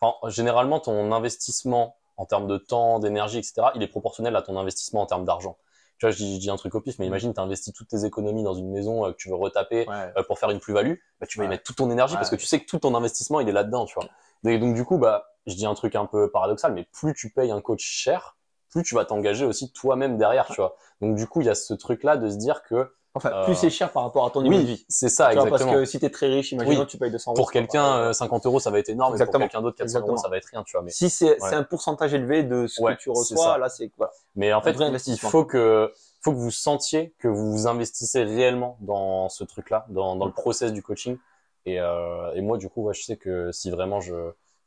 enfin, 0.00 0.14
généralement 0.30 0.78
ton 0.80 1.12
investissement 1.12 1.96
en 2.18 2.26
termes 2.26 2.46
de 2.46 2.58
temps, 2.58 2.98
d'énergie, 2.98 3.38
etc., 3.38 3.72
il 3.74 3.82
est 3.82 3.88
proportionnel 3.88 4.36
à 4.36 4.42
ton 4.42 4.58
investissement 4.58 5.02
en 5.02 5.06
termes 5.06 5.24
d'argent. 5.24 5.56
Tu 5.98 6.04
vois, 6.06 6.10
je 6.10 6.16
dis, 6.18 6.34
je 6.36 6.40
dis 6.40 6.50
un 6.50 6.56
truc 6.56 6.74
au 6.74 6.80
pif, 6.80 6.98
mais 6.98 7.06
imagine, 7.06 7.32
tu 7.32 7.40
investis 7.40 7.72
toutes 7.72 7.88
tes 7.88 8.04
économies 8.04 8.42
dans 8.42 8.54
une 8.54 8.70
maison 8.70 9.06
euh, 9.06 9.12
que 9.12 9.16
tu 9.16 9.28
veux 9.30 9.34
retaper 9.34 9.86
Ouais. 9.88 10.12
euh, 10.16 10.22
pour 10.24 10.38
faire 10.38 10.50
une 10.50 10.60
plus-value, 10.60 10.94
bah, 11.20 11.26
tu 11.26 11.38
vas 11.38 11.44
y 11.44 11.48
mettre 11.48 11.62
toute 11.64 11.76
ton 11.76 11.90
énergie 11.90 12.14
parce 12.16 12.28
que 12.30 12.36
tu 12.36 12.44
sais 12.46 12.60
que 12.60 12.66
tout 12.66 12.78
ton 12.78 12.94
investissement, 12.94 13.40
il 13.40 13.48
est 13.48 13.52
là-dedans, 13.52 13.86
tu 13.86 13.94
vois. 13.94 14.08
Et 14.50 14.58
donc, 14.58 14.74
du 14.74 14.84
coup, 14.84 14.98
bah, 14.98 15.26
je 15.46 15.54
dis 15.54 15.64
un 15.66 15.74
truc 15.74 15.94
un 15.96 16.06
peu 16.06 16.30
paradoxal, 16.30 16.74
mais 16.74 16.84
plus 16.92 17.14
tu 17.14 17.30
payes 17.30 17.50
un 17.50 17.60
coach 17.62 17.82
cher, 17.82 18.36
plus 18.68 18.82
tu 18.82 18.94
vas 18.94 19.04
t'engager 19.06 19.46
aussi 19.46 19.72
toi-même 19.72 20.18
derrière, 20.18 20.46
tu 20.48 20.56
vois. 20.56 20.76
Donc, 21.00 21.16
du 21.16 21.26
coup, 21.26 21.40
il 21.40 21.46
y 21.46 21.50
a 21.50 21.54
ce 21.54 21.72
truc-là 21.72 22.16
de 22.18 22.28
se 22.28 22.36
dire 22.36 22.62
que, 22.62 22.92
Enfin, 23.16 23.30
Euh, 23.32 23.44
plus 23.44 23.54
c'est 23.54 23.70
cher 23.70 23.90
par 23.92 24.02
rapport 24.04 24.26
à 24.26 24.30
ton 24.30 24.42
niveau 24.42 24.54
de 24.58 24.60
vie. 24.66 24.84
c'est 24.88 25.08
ça, 25.08 25.28
Tu 25.30 25.34
vois, 25.36 25.44
exactement. 25.46 25.70
parce 25.72 25.80
que 25.80 25.84
si 25.86 25.98
t'es 25.98 26.10
très 26.10 26.26
riche, 26.28 26.52
imaginons 26.52 26.80
Oui. 26.82 26.86
tu 26.86 26.98
payes 26.98 27.10
200 27.10 27.30
euros. 27.32 27.36
Pour 27.36 27.50
quelqu'un, 27.50 27.82
pareil. 27.82 28.04
euh, 28.08 28.12
50 28.12 28.46
euros, 28.46 28.60
ça 28.60 28.70
va 28.70 28.78
être 28.78 28.88
énorme, 28.90 29.12
mais 29.14 29.16
pour 29.16 29.22
Exactement. 29.24 29.44
quelqu'un 29.44 29.62
d'autre, 29.62 29.76
400 29.78 29.98
euros, 30.00 30.04
Exactement. 30.10 30.22
ça 30.22 30.28
va 30.28 30.36
être 30.36 30.44
rien, 30.52 30.62
tu 30.64 30.72
vois. 30.76 30.82
Mais, 30.82 30.90
Si 30.90 31.08
c'est 31.10 31.42
Ouais. 31.42 31.54
un 31.54 31.62
pourcentage 31.64 32.12
élevé 32.14 32.42
de 32.44 32.66
ce 32.66 32.82
Ouais, 32.82 32.94
que 32.96 33.00
tu 33.00 33.10
reçois, 33.10 33.58
là, 33.58 33.68
c'est 33.68 33.90
voilà. 33.96 34.12
mais 34.34 34.52
en 34.52 34.60
fait, 34.60 34.76
il 35.06 35.18
faut 35.18 35.44
que, 35.44 35.92
faut 36.20 36.32
que 36.32 36.36
vous 36.36 36.50
sentiez 36.50 37.14
que 37.18 37.28
vous 37.28 37.50
vous 37.52 37.66
investissez 37.66 38.22
réellement 38.24 38.76
dans 38.80 39.28
ce 39.28 39.44
truc-là, 39.44 39.86
dans, 39.88 40.14
dans 40.16 40.26
le 40.26 40.32
process 40.32 40.72
du 40.72 40.82
coaching. 40.82 41.16
Et, 41.64 41.80
euh, 41.80 42.32
et 42.34 42.42
moi, 42.42 42.58
du 42.58 42.68
coup, 42.68 42.82
ouais, 42.84 42.94
je 42.94 43.02
sais 43.02 43.16
que 43.16 43.50
si 43.50 43.70
vraiment 43.70 44.00
je, 44.00 44.14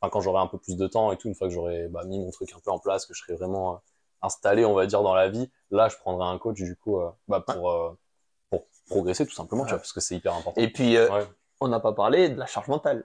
enfin, 0.00 0.10
quand 0.10 0.20
j'aurai 0.20 0.40
un 0.40 0.46
peu 0.48 0.58
plus 0.58 0.76
de 0.76 0.86
temps 0.86 1.12
et 1.12 1.16
tout, 1.16 1.28
une 1.28 1.34
fois 1.34 1.46
que 1.48 1.54
j'aurai 1.54 1.86
bah, 1.88 2.02
mis 2.04 2.18
mon 2.18 2.30
truc 2.30 2.52
un 2.54 2.60
peu 2.62 2.70
en 2.70 2.78
place, 2.78 3.06
que 3.06 3.14
je 3.14 3.20
serai 3.22 3.34
vraiment 3.36 3.74
euh, 3.74 3.76
installé, 4.22 4.64
on 4.66 4.74
va 4.74 4.84
dire, 4.86 5.02
dans 5.02 5.14
la 5.14 5.28
vie, 5.30 5.50
là, 5.70 5.88
je 5.88 5.96
prendrai 5.96 6.28
un 6.28 6.36
coach, 6.38 6.56
du 6.60 6.76
coup, 6.76 7.00
euh, 7.00 7.08
bah, 7.28 7.40
pour, 7.40 7.70
euh, 7.70 7.88
pour 7.88 7.98
progresser 8.90 9.24
tout 9.26 9.34
simplement, 9.34 9.64
tu 9.64 9.70
vois, 9.70 9.78
parce 9.78 9.92
que 9.92 10.00
c'est 10.00 10.16
hyper 10.16 10.34
important. 10.34 10.60
Et 10.60 10.68
puis, 10.68 10.96
euh, 10.96 11.08
Ouais, 11.10 11.26
on 11.60 11.68
n'a 11.68 11.80
pas 11.80 11.92
parlé 11.92 12.28
de 12.28 12.38
la 12.38 12.46
charge 12.46 12.68
mentale. 12.68 13.04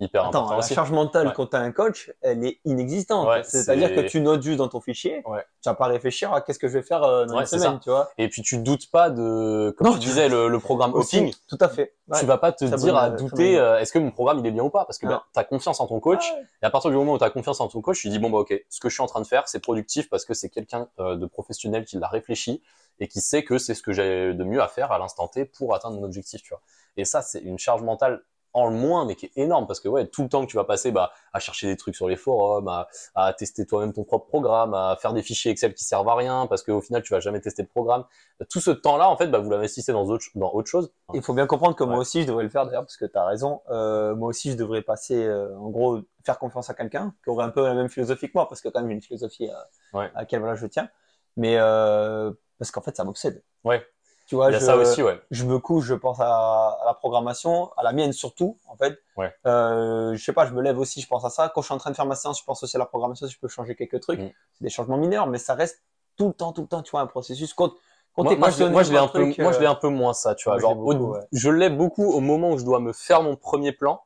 Hyper 0.00 0.22
Attends, 0.22 0.28
important 0.40 0.52
la 0.54 0.58
aussi. 0.58 0.74
charge 0.74 0.90
mentale 0.92 1.26
Ouais. 1.28 1.32
quand 1.36 1.46
tu 1.48 1.56
as 1.56 1.60
un 1.60 1.72
coach, 1.72 2.10
elle 2.22 2.44
est 2.44 2.58
inexistante. 2.64 3.28
Ouais, 3.28 3.42
C'est-à-dire 3.44 3.88
c'est- 3.88 3.94
que 3.94 4.00
tu 4.08 4.20
notes 4.20 4.42
juste 4.42 4.58
dans 4.58 4.68
ton 4.68 4.80
fichier, 4.80 5.22
Ouais. 5.26 5.44
tu 5.62 5.68
vas 5.68 5.74
pas 5.74 5.86
réfléchir 5.86 6.32
à 6.32 6.40
qu'est-ce 6.40 6.58
que 6.58 6.68
je 6.68 6.74
vais 6.78 6.82
faire 6.82 7.02
euh, 7.02 7.26
dans 7.26 7.38
une 7.38 7.46
semaine, 7.46 7.62
ça. 7.74 7.80
tu 7.82 7.90
vois. 7.90 8.10
Et 8.18 8.28
puis, 8.28 8.42
tu 8.42 8.58
doutes 8.58 8.90
pas 8.90 9.10
de, 9.10 9.74
comme 9.76 9.86
Non, 9.88 9.92
tu 9.94 10.00
disais, 10.00 10.28
le, 10.28 10.48
le 10.48 10.58
programme 10.58 10.94
hopping. 10.94 11.32
tout 11.48 11.58
à 11.60 11.68
fait. 11.68 11.94
Tu 12.18 12.26
vas 12.26 12.38
pas 12.38 12.50
te 12.50 12.64
dire 12.64 12.96
à 12.96 13.10
douter 13.10 13.56
euh, 13.58 13.78
est-ce 13.78 13.92
que 13.92 13.98
mon 14.00 14.10
programme 14.10 14.40
il 14.40 14.46
est 14.46 14.50
bien 14.50 14.64
ou 14.64 14.70
pas? 14.70 14.84
Parce 14.84 14.98
que 14.98 15.06
ben, 15.06 15.22
tu 15.32 15.38
as 15.38 15.44
confiance 15.44 15.80
en 15.80 15.86
ton 15.86 16.00
coach 16.00 16.24
et 16.62 16.66
à 16.66 16.70
partir 16.70 16.90
du 16.90 16.96
moment 16.96 17.12
où 17.12 17.18
tu 17.18 17.24
as 17.24 17.30
confiance 17.30 17.60
en 17.60 17.68
ton 17.68 17.80
coach 17.80 18.00
tu 18.00 18.08
dis 18.08 18.18
bon 18.18 18.30
bah 18.30 18.38
OK 18.38 18.52
ce 18.68 18.80
que 18.80 18.88
je 18.88 18.94
suis 18.94 19.02
en 19.02 19.06
train 19.06 19.20
de 19.20 19.26
faire 19.28 19.46
c'est 19.46 19.60
productif 19.60 20.10
parce 20.10 20.24
que 20.24 20.34
c'est 20.34 20.48
quelqu'un 20.48 20.88
euh, 20.98 21.14
de 21.14 21.26
professionnel 21.26 21.84
qui 21.84 21.98
l'a 21.98 22.08
réfléchi 22.08 22.62
et 22.98 23.06
qui 23.06 23.20
sait 23.20 23.44
que 23.44 23.58
c'est 23.58 23.74
ce 23.74 23.82
que 23.82 23.92
j'ai 23.92 24.34
de 24.34 24.42
mieux 24.42 24.60
à 24.60 24.66
faire 24.66 24.90
à 24.90 24.98
l'instant 24.98 25.28
T 25.28 25.44
pour 25.44 25.72
atteindre 25.72 25.98
mon 26.00 26.02
objectif 26.04 26.42
tu 26.42 26.48
vois 26.48 26.60
et 26.96 27.04
ça 27.04 27.22
c'est 27.22 27.38
une 27.42 27.60
charge 27.60 27.82
mentale 27.82 28.22
en 28.52 28.66
le 28.68 28.74
moins 28.74 29.04
mais 29.04 29.14
qui 29.14 29.26
est 29.26 29.32
énorme 29.36 29.66
parce 29.66 29.80
que 29.80 29.88
ouais 29.88 30.06
tout 30.06 30.22
le 30.22 30.28
temps 30.28 30.44
que 30.44 30.50
tu 30.50 30.56
vas 30.56 30.64
passer 30.64 30.90
bah, 30.90 31.12
à 31.32 31.38
chercher 31.38 31.66
des 31.68 31.76
trucs 31.76 31.94
sur 31.94 32.08
les 32.08 32.16
forums 32.16 32.66
à, 32.68 32.88
à 33.14 33.32
tester 33.32 33.64
toi-même 33.66 33.92
ton 33.92 34.04
propre 34.04 34.26
programme 34.26 34.74
à 34.74 34.96
faire 35.00 35.12
des 35.12 35.22
fichiers 35.22 35.52
Excel 35.52 35.74
qui 35.74 35.84
servent 35.84 36.08
à 36.08 36.14
rien 36.16 36.46
parce 36.48 36.62
qu'au 36.62 36.80
final 36.80 37.02
tu 37.02 37.12
vas 37.12 37.20
jamais 37.20 37.40
tester 37.40 37.62
le 37.62 37.68
programme 37.68 38.04
tout 38.48 38.60
ce 38.60 38.70
temps 38.70 38.96
là 38.96 39.08
en 39.08 39.16
fait 39.16 39.28
bah, 39.28 39.38
vous 39.38 39.50
l'investissez 39.50 39.92
dans 39.92 40.04
autre, 40.06 40.24
dans 40.34 40.50
autre 40.52 40.68
chose 40.68 40.92
Il 41.14 41.22
faut 41.22 41.34
bien 41.34 41.46
comprendre 41.46 41.76
que 41.76 41.84
moi 41.84 41.98
aussi, 41.98 42.22
je 42.22 42.26
devrais 42.26 42.44
le 42.44 42.48
faire 42.50 42.64
d'ailleurs, 42.66 42.82
parce 42.82 42.96
que 42.96 43.04
tu 43.04 43.18
as 43.18 43.24
raison. 43.26 43.60
Euh, 43.68 44.14
moi 44.14 44.28
aussi, 44.28 44.52
je 44.52 44.56
devrais 44.56 44.80
passer, 44.82 45.24
euh, 45.26 45.54
en 45.58 45.68
gros, 45.70 46.00
faire 46.24 46.38
confiance 46.38 46.70
à 46.70 46.74
quelqu'un 46.74 47.14
qui 47.22 47.30
aurait 47.30 47.44
un 47.44 47.50
peu 47.50 47.66
la 47.66 47.74
même 47.74 47.88
philosophie 47.90 48.28
que 48.28 48.32
moi, 48.34 48.48
parce 48.48 48.60
que 48.60 48.68
quand 48.68 48.80
même, 48.80 48.88
j'ai 48.88 48.94
une 48.94 49.02
philosophie 49.02 49.48
à, 49.48 49.68
Ouais. 49.98 50.10
à 50.14 50.20
laquelle 50.20 50.40
voilà, 50.40 50.54
je 50.54 50.66
tiens. 50.66 50.88
Mais 51.36 51.56
euh, 51.58 52.32
parce 52.58 52.70
qu'en 52.70 52.80
fait, 52.80 52.96
ça 52.96 53.04
m'obsède. 53.04 53.42
Ouais. 53.64 53.84
Tu 54.30 54.36
vois, 54.36 54.50
il 54.50 54.52
y 54.52 54.56
a 54.56 54.60
je, 54.60 54.64
ça 54.64 54.76
aussi 54.76 55.02
ouais 55.02 55.20
je 55.32 55.44
me 55.44 55.58
couche, 55.58 55.86
je 55.86 55.94
pense 55.94 56.20
à, 56.20 56.24
à 56.24 56.84
la 56.86 56.94
programmation, 56.94 57.72
à 57.76 57.82
la 57.82 57.92
mienne 57.92 58.12
surtout, 58.12 58.58
en 58.68 58.76
fait. 58.76 58.96
Ouais. 59.16 59.34
Euh, 59.44 60.14
je 60.14 60.22
sais 60.24 60.32
pas, 60.32 60.46
je 60.46 60.52
me 60.52 60.62
lève 60.62 60.78
aussi, 60.78 61.00
je 61.00 61.08
pense 61.08 61.24
à 61.24 61.30
ça. 61.30 61.50
Quand 61.52 61.62
je 61.62 61.66
suis 61.66 61.74
en 61.74 61.78
train 61.78 61.90
de 61.90 61.96
faire 61.96 62.06
ma 62.06 62.14
séance, 62.14 62.38
je 62.38 62.44
pense 62.44 62.62
aussi 62.62 62.76
à 62.76 62.78
la 62.78 62.86
programmation, 62.86 63.26
si 63.26 63.32
je 63.32 63.40
peux 63.40 63.48
changer 63.48 63.74
quelques 63.74 63.98
trucs. 63.98 64.20
Mm. 64.20 64.28
C'est 64.52 64.62
des 64.62 64.70
changements 64.70 64.98
mineurs, 64.98 65.26
mais 65.26 65.38
ça 65.38 65.54
reste 65.54 65.82
tout 66.16 66.28
le 66.28 66.32
temps, 66.32 66.52
tout 66.52 66.60
le 66.60 66.68
temps, 66.68 66.80
tu 66.80 66.92
vois, 66.92 67.00
un 67.00 67.08
processus. 67.08 67.52
Quand, 67.54 67.72
quand 68.14 68.22
moi, 68.22 68.36
moi, 68.36 68.50
je, 68.50 68.64
moi, 68.66 68.82
je 68.84 68.92
l'ai 68.92 68.98
un 68.98 69.08
peu, 69.08 69.24
moi, 69.24 69.50
je 69.50 69.56
euh, 69.56 69.60
l'ai 69.62 69.66
un 69.66 69.74
peu 69.74 69.88
moins 69.88 70.12
ça, 70.12 70.36
tu 70.36 70.44
vois. 70.44 70.60
moi, 70.60 70.60
Genre, 70.60 70.70
je 70.70 70.76
l'ai 70.76 70.80
beaucoup, 70.84 71.10
au- 71.10 71.14
ouais. 71.14 71.26
je 71.32 71.50
l'ai 71.50 71.70
beaucoup 71.70 72.12
au 72.12 72.20
moment 72.20 72.52
où 72.52 72.58
je 72.58 72.64
dois 72.64 72.78
me 72.78 72.92
faire 72.92 73.24
mon 73.24 73.34
premier 73.34 73.72
plan. 73.72 74.00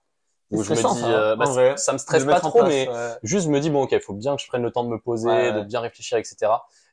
Où 0.50 0.62
je 0.62 0.70
me 0.70 0.76
dis, 0.76 0.82
ça, 0.82 0.88
euh, 0.88 1.32
hein, 1.34 1.36
bah, 1.36 1.44
vrai. 1.44 1.76
ça 1.76 1.92
me 1.92 1.98
stresse 1.98 2.24
pas 2.24 2.40
trop, 2.40 2.60
place, 2.60 2.68
mais 2.68 2.88
ouais. 2.88 3.10
juste 3.24 3.44
je 3.44 3.50
me 3.50 3.60
dis 3.60 3.68
bon, 3.68 3.82
ok, 3.82 3.92
il 3.92 4.00
faut 4.00 4.14
bien 4.14 4.36
que 4.36 4.42
je 4.42 4.48
prenne 4.48 4.62
le 4.62 4.70
temps 4.70 4.84
de 4.84 4.88
me 4.88 4.98
poser, 4.98 5.26
Ouais, 5.26 5.52
de 5.52 5.60
bien 5.62 5.80
réfléchir, 5.80 6.16
etc. 6.16 6.50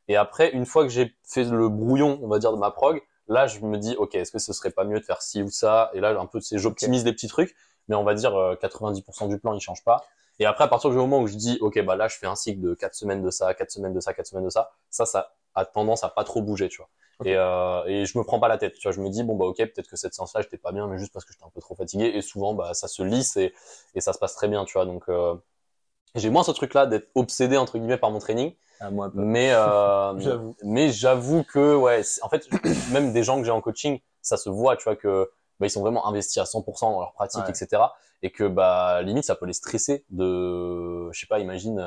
Et 0.10 0.18
après, 0.18 0.52
une 0.52 0.66
fois 0.66 0.84
que 0.84 0.90
j'ai 0.90 1.16
fait 1.24 1.46
le 1.46 1.70
brouillon, 1.70 2.20
on 2.22 2.28
va 2.28 2.40
dire, 2.40 2.52
de 2.52 2.58
ma 2.58 2.72
prog, 2.72 3.02
là, 3.32 3.48
je 3.48 3.60
me 3.62 3.78
dis, 3.78 3.96
ok, 3.98 4.16
est-ce 4.16 4.32
que 4.32 4.40
ce 4.40 4.54
serait 4.54 4.72
pas 4.72 4.84
mieux 4.84 5.00
de 5.00 5.06
faire 5.06 5.22
ci 5.22 5.42
ou 5.44 5.50
ça? 5.50 5.92
Et 5.94 6.00
là, 6.00 6.20
un 6.20 6.26
peu, 6.26 6.40
c'est 6.42 6.58
j'optimise 6.58 7.04
des 7.04 7.14
petits 7.14 7.28
trucs, 7.28 7.56
mais 7.88 7.96
on 7.96 8.04
va 8.04 8.14
dire 8.14 8.36
euh, 8.36 8.56
90% 8.56 9.28
du 9.28 9.40
plan, 9.40 9.54
il 9.54 9.62
change 9.62 9.84
pas. 9.84 10.06
Et 10.40 10.46
après, 10.46 10.64
à 10.64 10.68
partir 10.68 10.90
du 10.90 10.96
moment 10.96 11.20
où 11.22 11.28
je 11.28 11.36
dis, 11.36 11.58
ok, 11.62 11.82
bah 11.86 11.96
là, 11.96 12.08
je 12.08 12.18
fais 12.18 12.28
un 12.28 12.36
cycle 12.36 12.62
de 12.62 12.74
4 12.74 12.96
semaines 12.96 13.22
de 13.24 13.30
ça, 13.30 13.54
4 13.54 13.72
semaines 13.72 13.94
de 13.94 14.00
ça, 14.00 14.14
4 14.14 14.28
semaines 14.28 14.46
de 14.46 14.50
ça, 14.50 14.72
ça, 14.90 15.06
ça 15.06 15.34
a 15.56 15.66
tendance 15.66 16.04
à 16.04 16.10
pas 16.10 16.24
trop 16.24 16.42
bouger, 16.42 16.70
tu 16.70 16.78
vois. 16.78 16.90
Et, 17.24 17.36
euh, 17.38 17.84
et 17.86 18.06
je 18.06 18.18
me 18.18 18.24
prends 18.24 18.40
pas 18.40 18.48
la 18.48 18.58
tête, 18.58 18.74
tu 18.74 18.88
vois. 18.88 18.92
Je 18.92 19.02
me 19.02 19.10
dis 19.10 19.24
bon 19.24 19.36
bah 19.36 19.46
ok, 19.46 19.58
peut-être 19.58 19.88
que 19.88 19.96
cette 19.96 20.14
séance-là 20.16 20.42
j'étais 20.42 20.58
pas 20.58 20.72
bien, 20.72 20.88
mais 20.88 20.98
juste 20.98 21.14
parce 21.14 21.24
que 21.26 21.34
j'étais 21.34 21.46
un 21.46 21.52
peu 21.54 21.62
trop 21.62 21.76
fatigué. 21.76 22.06
Et 22.16 22.22
souvent 22.24 22.56
bah 22.56 22.74
ça 22.74 22.88
se 22.88 23.04
lisse 23.04 23.38
et, 23.38 23.54
et 23.94 24.02
ça 24.02 24.14
se 24.14 24.18
passe 24.20 24.34
très 24.36 24.48
bien, 24.48 24.66
tu 24.66 24.74
vois. 24.74 24.86
Donc 24.86 25.04
euh, 25.10 25.36
j'ai 26.16 26.30
moins 26.30 26.44
ce 26.44 26.52
truc-là 26.52 26.86
d'être 26.86 27.10
obsédé 27.16 27.58
entre 27.58 27.78
guillemets 27.78 27.98
par 27.98 28.12
mon 28.12 28.20
training, 28.20 28.54
Ah, 28.80 28.92
moi, 28.92 29.08
un 29.08 29.10
peu. 29.10 29.20
mais 29.20 29.52
euh, 29.54 30.14
J'avoue. 30.20 30.56
mais 30.64 30.90
j'avoue 30.92 31.44
que 31.44 31.76
ouais, 31.76 32.02
en 32.22 32.30
fait 32.30 32.48
même 32.92 33.14
des 33.14 33.24
gens 33.24 33.38
que 33.40 33.46
j'ai 33.46 33.52
en 33.52 33.62
coaching, 33.62 34.00
ça 34.22 34.38
se 34.38 34.50
voit, 34.50 34.76
tu 34.78 34.84
vois 34.86 34.96
que 34.96 35.32
bah, 35.60 35.68
ils 35.68 35.72
sont 35.72 35.82
vraiment 35.82 36.08
investis 36.08 36.38
à 36.40 36.46
100% 36.46 36.82
dans 36.92 37.00
leur 37.00 37.14
pratique, 37.14 37.44
Ouais. 37.46 37.50
etc. 37.52 37.82
Et 38.24 38.32
que 38.32 38.48
bah 38.48 39.02
limite 39.02 39.24
ça 39.24 39.36
peut 39.36 39.46
les 39.48 39.54
stresser 39.54 40.06
de, 40.10 41.10
je 41.12 41.20
sais 41.20 41.28
pas, 41.28 41.40
imagine 41.40 41.80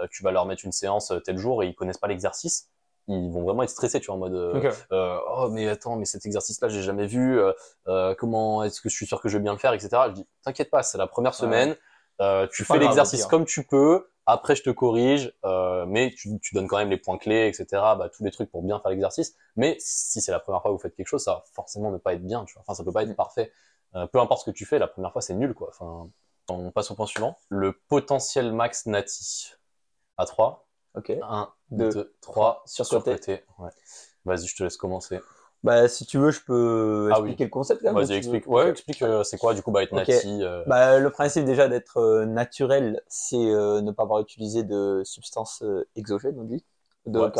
euh, 0.00 0.06
tu 0.10 0.22
vas 0.22 0.30
leur 0.32 0.44
mettre 0.46 0.64
une 0.64 0.72
séance 0.72 1.10
euh, 1.10 1.20
tel 1.20 1.38
jour 1.38 1.62
et 1.62 1.66
ils 1.68 1.74
connaissent 1.74 1.98
pas 1.98 2.08
l'exercice, 2.08 2.68
ils 3.06 3.30
vont 3.30 3.42
vraiment 3.42 3.62
être 3.62 3.70
stressés, 3.70 4.00
tu 4.00 4.06
vois, 4.06 4.16
en 4.16 4.18
mode 4.18 4.34
euh, 4.34 4.72
euh, 4.92 5.18
oh 5.36 5.48
mais 5.50 5.68
attends 5.68 5.96
mais 5.96 6.04
cet 6.04 6.26
exercice-là 6.26 6.68
j'ai 6.68 6.82
jamais 6.82 7.06
vu, 7.06 7.38
euh, 7.40 7.52
euh, 7.86 8.14
comment 8.18 8.62
est-ce 8.64 8.80
que 8.80 8.88
je 8.88 8.94
suis 8.96 9.06
sûr 9.06 9.20
que 9.20 9.28
je 9.28 9.36
vais 9.38 9.42
bien 9.42 9.52
le 9.52 9.58
faire, 9.58 9.72
etc. 9.72 9.88
Je 10.08 10.12
dis 10.14 10.26
t'inquiète 10.44 10.70
pas, 10.70 10.82
c'est 10.82 10.98
la 10.98 11.06
première 11.06 11.34
semaine, 11.34 11.76
euh, 12.20 12.46
tu 12.48 12.64
fais 12.64 12.78
l'exercice 12.78 13.26
comme 13.26 13.44
tu 13.44 13.64
peux, 13.64 14.10
après 14.26 14.54
je 14.56 14.62
te 14.62 14.70
corrige, 14.70 15.32
euh, 15.44 15.86
mais 15.86 16.12
tu, 16.16 16.38
tu 16.40 16.54
donnes 16.54 16.66
quand 16.68 16.78
même 16.78 16.90
les 16.90 16.96
points 16.98 17.18
clés, 17.18 17.46
etc. 17.48 17.66
Bah, 17.96 18.08
tous 18.14 18.24
les 18.24 18.30
trucs 18.30 18.50
pour 18.50 18.62
bien 18.62 18.78
faire 18.80 18.90
l'exercice. 18.90 19.34
Mais 19.56 19.76
si 19.80 20.20
c'est 20.20 20.32
la 20.32 20.40
première 20.40 20.60
fois 20.62 20.70
que 20.70 20.74
vous 20.76 20.80
faites 20.82 20.94
quelque 20.96 21.06
chose, 21.08 21.22
ça 21.24 21.34
va 21.34 21.42
forcément 21.54 21.90
ne 21.90 21.98
pas 21.98 22.14
être 22.14 22.24
bien, 22.24 22.44
tu 22.44 22.54
vois. 22.54 22.62
Enfin 22.66 22.74
ça 22.74 22.84
peut 22.84 22.92
pas 22.92 23.02
être 23.04 23.10
Mm. 23.10 23.14
parfait. 23.14 23.52
Euh, 23.94 24.06
peu 24.06 24.18
importe 24.20 24.40
ce 24.44 24.50
que 24.50 24.54
tu 24.54 24.66
fais, 24.66 24.78
la 24.78 24.86
première 24.88 25.12
fois 25.12 25.22
c'est 25.22 25.34
nul 25.34 25.54
quoi. 25.54 25.68
Enfin 25.70 26.10
on 26.50 26.70
passe 26.72 26.90
au 26.90 26.94
point 26.94 27.06
suivant. 27.06 27.38
Le 27.48 27.72
potentiel 27.88 28.52
max 28.52 28.86
nati. 28.86 29.52
À 30.16 30.26
3. 30.26 30.66
Ok. 30.94 31.10
1, 31.10 31.52
Deux, 31.70 31.90
2, 31.90 32.14
3. 32.20 32.62
surcoté. 32.66 33.10
Surcoté. 33.12 33.44
Ouais. 33.58 33.70
Vas-y, 34.24 34.46
je 34.46 34.56
te 34.56 34.62
laisse 34.64 34.76
commencer. 34.76 35.20
Bah, 35.64 35.88
si 35.88 36.06
tu 36.06 36.18
veux, 36.18 36.30
je 36.30 36.40
peux 36.40 37.08
Ah 37.12 37.16
expliquer 37.18 37.44
oui. 37.44 37.46
le 37.48 37.50
concept 37.50 37.80
quand 37.82 37.88
même. 37.88 37.96
ou 37.96 37.98
Vas-y, 37.98 38.08
veux- 38.10 38.16
explique. 38.16 38.46
Ouais, 38.46 38.70
explique 38.70 39.02
euh, 39.02 39.24
c'est 39.24 39.38
quoi 39.38 39.54
du 39.54 39.62
coup 39.62 39.72
bah, 39.72 39.82
être 39.82 39.92
Ok. 39.92 40.08
nati. 40.08 40.42
euh, 40.42 40.62
Bah, 40.66 40.98
le 40.98 41.10
principe 41.10 41.44
déjà 41.44 41.68
d'être 41.68 41.98
euh, 41.98 42.26
naturel, 42.26 43.02
c'est 43.08 43.36
ne 43.36 43.90
pas 43.90 44.04
avoir 44.04 44.20
utilisé 44.20 44.62
de 44.62 45.02
substances 45.04 45.64
exogènes, 45.96 46.36
on 46.38 46.44
dit, 46.44 46.64
de, 47.06 47.18
Ouais, 47.18 47.30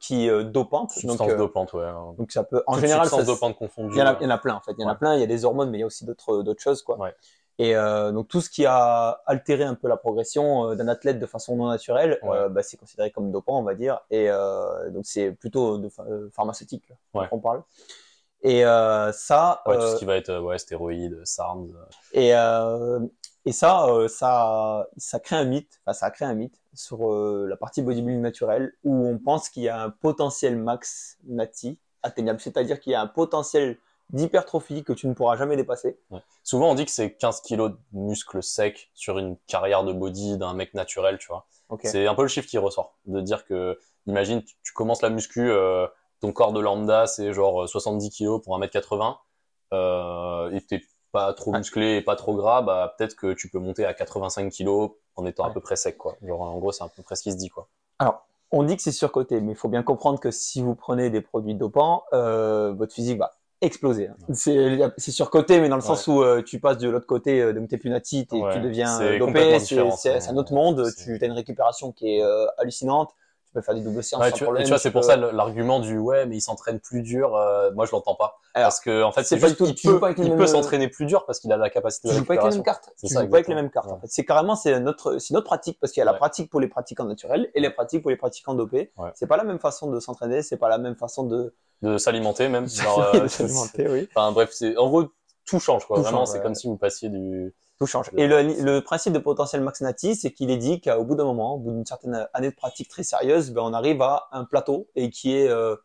qui 0.00 0.28
dopantes. 0.52 0.90
substance 0.90 1.16
donc, 1.18 1.30
euh, 1.30 1.36
dopante, 1.38 1.72
ouais. 1.72 1.84
hein. 1.84 2.14
donc 2.18 2.30
ça 2.32 2.44
peut, 2.44 2.62
en 2.66 2.72
Toute 2.74 2.82
général, 2.82 3.08
substance 3.08 3.26
ça, 3.26 3.32
dopante 3.32 3.56
confondue. 3.56 3.94
il 3.94 3.98
y, 3.98 4.02
en 4.02 4.06
a, 4.06 4.16
il 4.20 4.24
y 4.24 4.26
en 4.26 4.30
a 4.30 4.38
plein 4.38 4.54
en 4.54 4.60
fait. 4.60 4.72
Il 4.78 4.82
y 4.82 4.84
en 4.84 4.88
a 4.88 4.94
plein. 4.94 5.14
Il 5.14 5.20
y 5.20 5.24
a 5.24 5.26
des 5.26 5.44
hormones, 5.44 5.70
mais 5.70 5.78
il 5.78 5.80
y 5.80 5.84
a 5.84 5.86
aussi 5.86 6.04
d'autres 6.04 6.42
d'autres 6.42 6.62
choses 6.62 6.82
quoi. 6.82 6.98
Ouais. 6.98 7.14
Et 7.58 7.74
euh, 7.74 8.12
donc 8.12 8.28
tout 8.28 8.40
ce 8.42 8.50
qui 8.50 8.66
a 8.66 9.22
altéré 9.26 9.64
un 9.64 9.74
peu 9.74 9.88
la 9.88 9.96
progression 9.96 10.70
euh, 10.70 10.74
d'un 10.74 10.88
athlète 10.88 11.18
de 11.18 11.24
façon 11.26 11.56
non 11.56 11.68
naturelle, 11.68 12.18
Ouais. 12.22 12.36
euh, 12.36 12.48
bah, 12.50 12.62
c'est 12.62 12.76
considéré 12.76 13.10
comme 13.10 13.32
dopant, 13.32 13.58
on 13.58 13.62
va 13.62 13.74
dire. 13.74 14.00
Et 14.10 14.28
euh, 14.30 14.90
donc 14.90 15.06
c'est 15.06 15.32
plutôt 15.32 15.78
de 15.78 15.88
pha- 15.88 16.04
euh, 16.08 16.28
pharmaceutique 16.34 16.92
Ouais. 17.14 17.26
qu'on 17.28 17.40
parle. 17.40 17.62
Et 18.42 18.64
euh, 18.66 19.10
ça, 19.12 19.62
Ouais, 19.66 19.76
tout 19.76 19.86
ce 19.86 19.96
qui 19.96 20.04
va 20.04 20.16
être 20.16 20.38
ouais, 20.38 20.58
stéroïdes, 20.58 21.20
SARMs. 21.24 21.72
et, 22.12 22.34
euh, 22.34 23.00
et 23.46 23.52
ça, 23.52 23.86
ça, 24.08 24.86
ça 24.98 25.18
crée 25.20 25.36
un 25.36 25.44
mythe, 25.44 25.80
enfin, 25.86 25.94
ça 25.94 26.10
crée 26.10 26.26
un 26.26 26.34
mythe 26.34 26.60
sur 26.74 26.98
la 27.46 27.56
partie 27.56 27.80
bodybuilding 27.80 28.20
naturelle 28.20 28.74
où 28.84 29.06
on 29.06 29.18
pense 29.18 29.48
qu'il 29.48 29.62
y 29.62 29.68
a 29.70 29.80
un 29.82 29.90
potentiel 29.90 30.56
max 30.58 31.16
nati 31.26 31.78
atteignable, 32.02 32.38
c'est-à-dire 32.40 32.78
qu'il 32.80 32.92
y 32.92 32.94
a 32.94 33.00
un 33.00 33.06
potentiel 33.06 33.78
d'hypertrophie 34.10 34.84
que 34.84 34.92
tu 34.92 35.08
ne 35.08 35.14
pourras 35.14 35.36
jamais 35.36 35.56
dépasser. 35.56 35.98
Souvent, 36.42 36.70
on 36.70 36.74
dit 36.74 36.84
que 36.84 36.90
c'est 36.90 37.14
15 37.14 37.40
kilos 37.40 37.72
de 37.72 37.78
muscles 37.92 38.42
secs 38.42 38.90
sur 38.94 39.18
une 39.18 39.36
carrière 39.46 39.84
de 39.84 39.92
body 39.92 40.38
d'un 40.38 40.54
mec 40.54 40.74
naturel, 40.74 41.18
tu 41.18 41.28
vois. 41.28 41.46
Ok. 41.68 41.80
C'est 41.84 42.06
un 42.06 42.14
peu 42.14 42.22
le 42.22 42.28
chiffre 42.28 42.48
qui 42.48 42.58
ressort. 42.58 42.96
De 43.06 43.20
dire 43.20 43.44
que, 43.44 43.78
imagine, 44.06 44.42
tu, 44.42 44.54
tu 44.62 44.72
commences 44.72 45.02
la 45.02 45.10
muscu, 45.10 45.50
euh, 45.50 45.86
ton 46.20 46.32
corps 46.32 46.52
de 46.52 46.60
lambda, 46.60 47.06
c'est 47.06 47.32
genre 47.32 47.64
euh, 47.64 47.66
70 47.66 48.10
kilos 48.10 48.40
pour 48.42 48.58
1m80, 48.58 49.16
euh, 49.72 50.50
et 50.52 50.60
t'es 50.60 50.82
pas 51.12 51.32
trop 51.32 51.52
musclé 51.52 51.96
et 51.96 52.02
pas 52.02 52.16
trop 52.16 52.34
gras, 52.34 52.62
bah, 52.62 52.94
peut-être 52.96 53.16
que 53.16 53.32
tu 53.32 53.48
peux 53.48 53.58
monter 53.58 53.84
à 53.84 53.94
85 53.94 54.50
kilos 54.50 54.92
en 55.16 55.24
étant 55.26 55.44
à 55.44 55.50
peu 55.50 55.60
près 55.60 55.76
sec, 55.76 55.96
quoi. 55.96 56.16
Genre, 56.22 56.40
en 56.40 56.58
gros, 56.58 56.72
c'est 56.72 56.84
à 56.84 56.88
peu 56.88 57.02
près 57.02 57.16
ce 57.16 57.22
qui 57.22 57.32
se 57.32 57.36
dit, 57.36 57.48
quoi. 57.48 57.68
Alors, 57.98 58.26
on 58.50 58.62
dit 58.62 58.76
que 58.76 58.82
c'est 58.82 58.92
surcoté, 58.92 59.40
mais 59.40 59.52
il 59.52 59.56
faut 59.56 59.68
bien 59.68 59.82
comprendre 59.82 60.20
que 60.20 60.30
si 60.30 60.62
vous 60.62 60.74
prenez 60.74 61.10
des 61.10 61.20
produits 61.20 61.54
dopants, 61.54 62.04
euh, 62.12 62.72
votre 62.72 62.94
physique 62.94 63.18
va 63.18 63.34
exploser. 63.60 64.08
hein. 64.08 64.16
C'est 64.34 64.78
c'est 64.98 65.10
surcoté, 65.12 65.60
mais 65.60 65.68
dans 65.68 65.76
le 65.76 65.82
sens 65.82 66.06
où 66.08 66.22
euh, 66.22 66.42
tu 66.42 66.60
passes 66.60 66.78
de 66.78 66.88
l'autre 66.88 67.06
côté, 67.06 67.40
euh, 67.40 67.52
donc 67.52 67.68
t'es 67.68 67.78
plus 67.78 67.90
Ouais. 68.42 68.52
tu 68.54 68.60
deviens 68.60 69.00
euh, 69.00 69.18
dopé, 69.18 69.58
c'est 69.58 69.74
c'est- 69.96 70.28
un 70.30 70.36
autre 70.36 70.52
monde, 70.52 70.86
tu 71.04 71.18
as 71.20 71.26
une 71.26 71.32
récupération 71.32 71.92
qui 71.92 72.16
est 72.16 72.22
euh, 72.22 72.46
hallucinante, 72.58 73.14
peux 73.56 73.62
faire 73.62 73.74
des 73.74 73.80
doubles 73.80 74.02
séances 74.02 74.22
Ouais, 74.22 74.30
sans 74.30 74.36
tu, 74.36 74.44
problème. 74.44 74.62
tu 74.64 74.68
vois, 74.70 74.78
c'est 74.78 74.90
pour 74.90 75.02
ça 75.04 75.16
l'argument 75.16 75.80
du 75.80 75.98
ouais, 75.98 76.26
mais 76.26 76.36
il 76.36 76.40
s'entraîne 76.40 76.78
plus 76.80 77.02
dur. 77.02 77.34
euh, 77.36 77.70
moi, 77.72 77.86
je 77.86 77.92
l'entends 77.92 78.14
pas. 78.14 78.38
Alors, 78.54 78.66
parce 78.68 78.80
que 78.80 79.02
en 79.02 79.12
fait, 79.12 79.24
c'est 79.24 79.38
pas 79.38 79.48
juste 79.48 79.58
tout- 79.58 79.74
peut, 79.90 79.98
pas 80.00 80.06
avec 80.06 80.18
il 80.18 80.34
peut 80.36 80.46
s'entraîner 80.46 80.88
plus 80.88 81.06
dur 81.06 81.26
parce 81.26 81.40
qu'il 81.40 81.52
a 81.52 81.56
la 81.56 81.68
capacité 81.70 82.08
tu 82.08 82.14
de 82.14 82.18
joues 82.18 82.24
pas 82.24 82.34
avec 82.34 82.44
les 82.44 82.50
mêmes 82.56 82.62
cartes. 82.62 82.90
Tu 82.98 83.08
ça, 83.08 83.22
joues 83.22 83.28
pas 83.30 83.36
avec 83.36 83.48
les 83.48 83.54
mêmes 83.54 83.70
cartes. 83.70 83.90
En 83.90 83.98
fait, 84.00 84.06
c'est 84.08 84.24
carrément 84.24 84.54
c'est 84.56 84.78
notre 84.80 85.18
c'est 85.18 85.34
notre 85.34 85.46
pratique 85.46 85.78
parce 85.80 85.92
qu'il 85.92 86.00
y 86.00 86.02
a 86.02 86.04
la 86.06 86.12
Ouais. 86.12 86.18
pratique 86.18 86.50
pour 86.50 86.60
les 86.60 86.68
pratiquants 86.68 87.04
naturels 87.04 87.50
et 87.54 87.60
les 87.60 87.70
pratiques 87.70 88.02
pour 88.02 88.10
les 88.10 88.16
pratiquants 88.16 88.54
dopés. 88.54 88.92
C'est 89.14 89.26
pas 89.26 89.36
la 89.36 89.44
même 89.44 89.58
façon 89.58 89.90
de 89.90 89.98
s'entraîner, 90.00 90.42
c'est 90.42 90.56
pas 90.56 90.68
la 90.68 90.78
même 90.78 90.96
façon 90.96 91.24
de, 91.24 91.54
De 91.82 91.98
s'alimenter 91.98 92.48
même. 92.48 92.66
genre, 92.68 93.12
de 93.12 93.18
euh, 93.20 93.28
s'alimenter, 93.28 93.88
oui. 93.88 94.08
Enfin 94.14 94.32
bref, 94.32 94.50
c'est 94.52 94.76
en 94.76 94.88
gros 94.88 95.04
tout 95.44 95.60
change 95.60 95.86
quoi. 95.86 95.96
Tout 95.98 96.02
Vraiment, 96.02 96.26
c'est 96.26 96.40
comme 96.42 96.54
si 96.54 96.66
vous 96.66 96.76
passiez 96.76 97.08
du. 97.08 97.54
Tout 97.78 97.86
change. 97.86 98.10
Et 98.16 98.26
le, 98.26 98.42
le 98.42 98.80
principe 98.80 99.12
de 99.12 99.18
potentiel 99.18 99.60
max 99.62 99.80
nati, 99.82 100.16
c'est 100.16 100.32
qu'il 100.32 100.50
est 100.50 100.56
dit 100.56 100.80
qu'au 100.80 101.04
bout 101.04 101.14
d'un 101.14 101.24
moment, 101.24 101.54
au 101.54 101.58
bout 101.58 101.72
d'une 101.72 101.84
certaine 101.86 102.26
année 102.32 102.50
de 102.50 102.54
pratique 102.54 102.88
très 102.88 103.02
sérieuse, 103.02 103.50
ben, 103.50 103.62
on 103.62 103.72
arrive 103.74 104.00
à 104.02 104.28
un 104.32 104.44
plateau 104.44 104.88
et 104.94 105.10
qui 105.10 105.36
est 105.36 105.48
euh, 105.48 105.76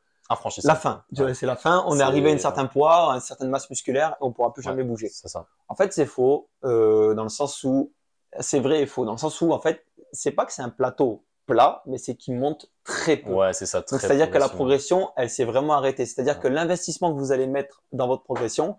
la 0.64 0.76
fin. 0.76 1.04
Tu 1.14 1.22
vois, 1.22 1.34
C'est 1.34 1.46
la 1.46 1.58
fin. 1.58 1.84
On 1.88 2.00
est 2.00 2.04
arrivé 2.04 2.32
à 2.32 2.34
un 2.34 2.38
certain 2.38 2.66
poids, 2.66 3.12
à 3.12 3.16
une 3.16 3.22
certaine 3.22 3.50
masse 3.50 3.70
musculaire, 3.70 4.12
et 4.12 4.24
on 4.24 4.32
pourra 4.32 4.54
plus 4.54 4.62
Ouais, 4.62 4.72
jamais 4.72 4.84
bouger. 4.84 5.10
C'est 5.10 5.28
ça. 5.28 5.48
En 5.68 5.76
fait, 5.76 5.92
c'est 5.92 6.06
faux, 6.06 6.50
euh, 6.64 7.14
dans 7.14 7.24
le 7.24 7.30
sens 7.30 7.64
où 7.66 7.92
c'est 8.40 8.62
vrai 8.62 8.82
et 8.82 8.86
faux, 8.86 9.04
dans 9.04 9.12
le 9.12 9.18
sens 9.18 9.42
où 9.42 9.52
en 9.52 9.60
fait, 9.60 9.86
c'est 10.14 10.32
pas 10.32 10.46
que 10.46 10.54
c'est 10.54 10.62
un 10.62 10.70
plateau 10.70 11.26
plat, 11.48 11.84
mais 11.86 11.98
c'est 11.98 12.16
qu'il 12.16 12.38
monte 12.38 12.68
très 12.86 13.18
peu. 13.18 13.32
Ouais, 13.34 13.52
c'est 13.52 13.66
ça. 13.66 13.84
c'est-à-dire 13.86 14.32
que 14.32 14.38
la 14.38 14.48
progression, 14.48 15.10
elle 15.18 15.30
s'est 15.30 15.44
vraiment 15.44 15.74
arrêtée. 15.74 16.06
C'est-à-dire 16.06 16.36
Ouais. 16.36 16.44
que 16.44 16.48
l'investissement 16.48 17.14
que 17.14 17.20
vous 17.20 17.34
allez 17.34 17.48
mettre 17.48 17.84
dans 17.92 18.08
votre 18.08 18.24
progression, 18.24 18.78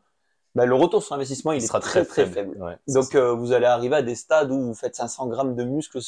ben, 0.55 0.67
le 0.67 0.75
retour 0.75 1.03
sur 1.03 1.15
investissement, 1.15 1.53
il, 1.53 1.61
il 1.61 1.65
est 1.65 1.67
sera 1.67 1.81
très 1.81 2.05
très, 2.05 2.25
très 2.25 2.33
faible. 2.33 2.62
Ouais, 2.62 2.77
Donc 2.88 3.15
euh, 3.15 3.33
vous 3.33 3.53
allez 3.53 3.67
arriver 3.67 3.97
à 3.97 4.03
des 4.03 4.15
stades 4.15 4.51
où 4.51 4.61
vous 4.61 4.75
faites 4.75 4.95
500 4.95 5.27
grammes 5.29 5.55
de 5.55 5.65
muscles 5.65 5.99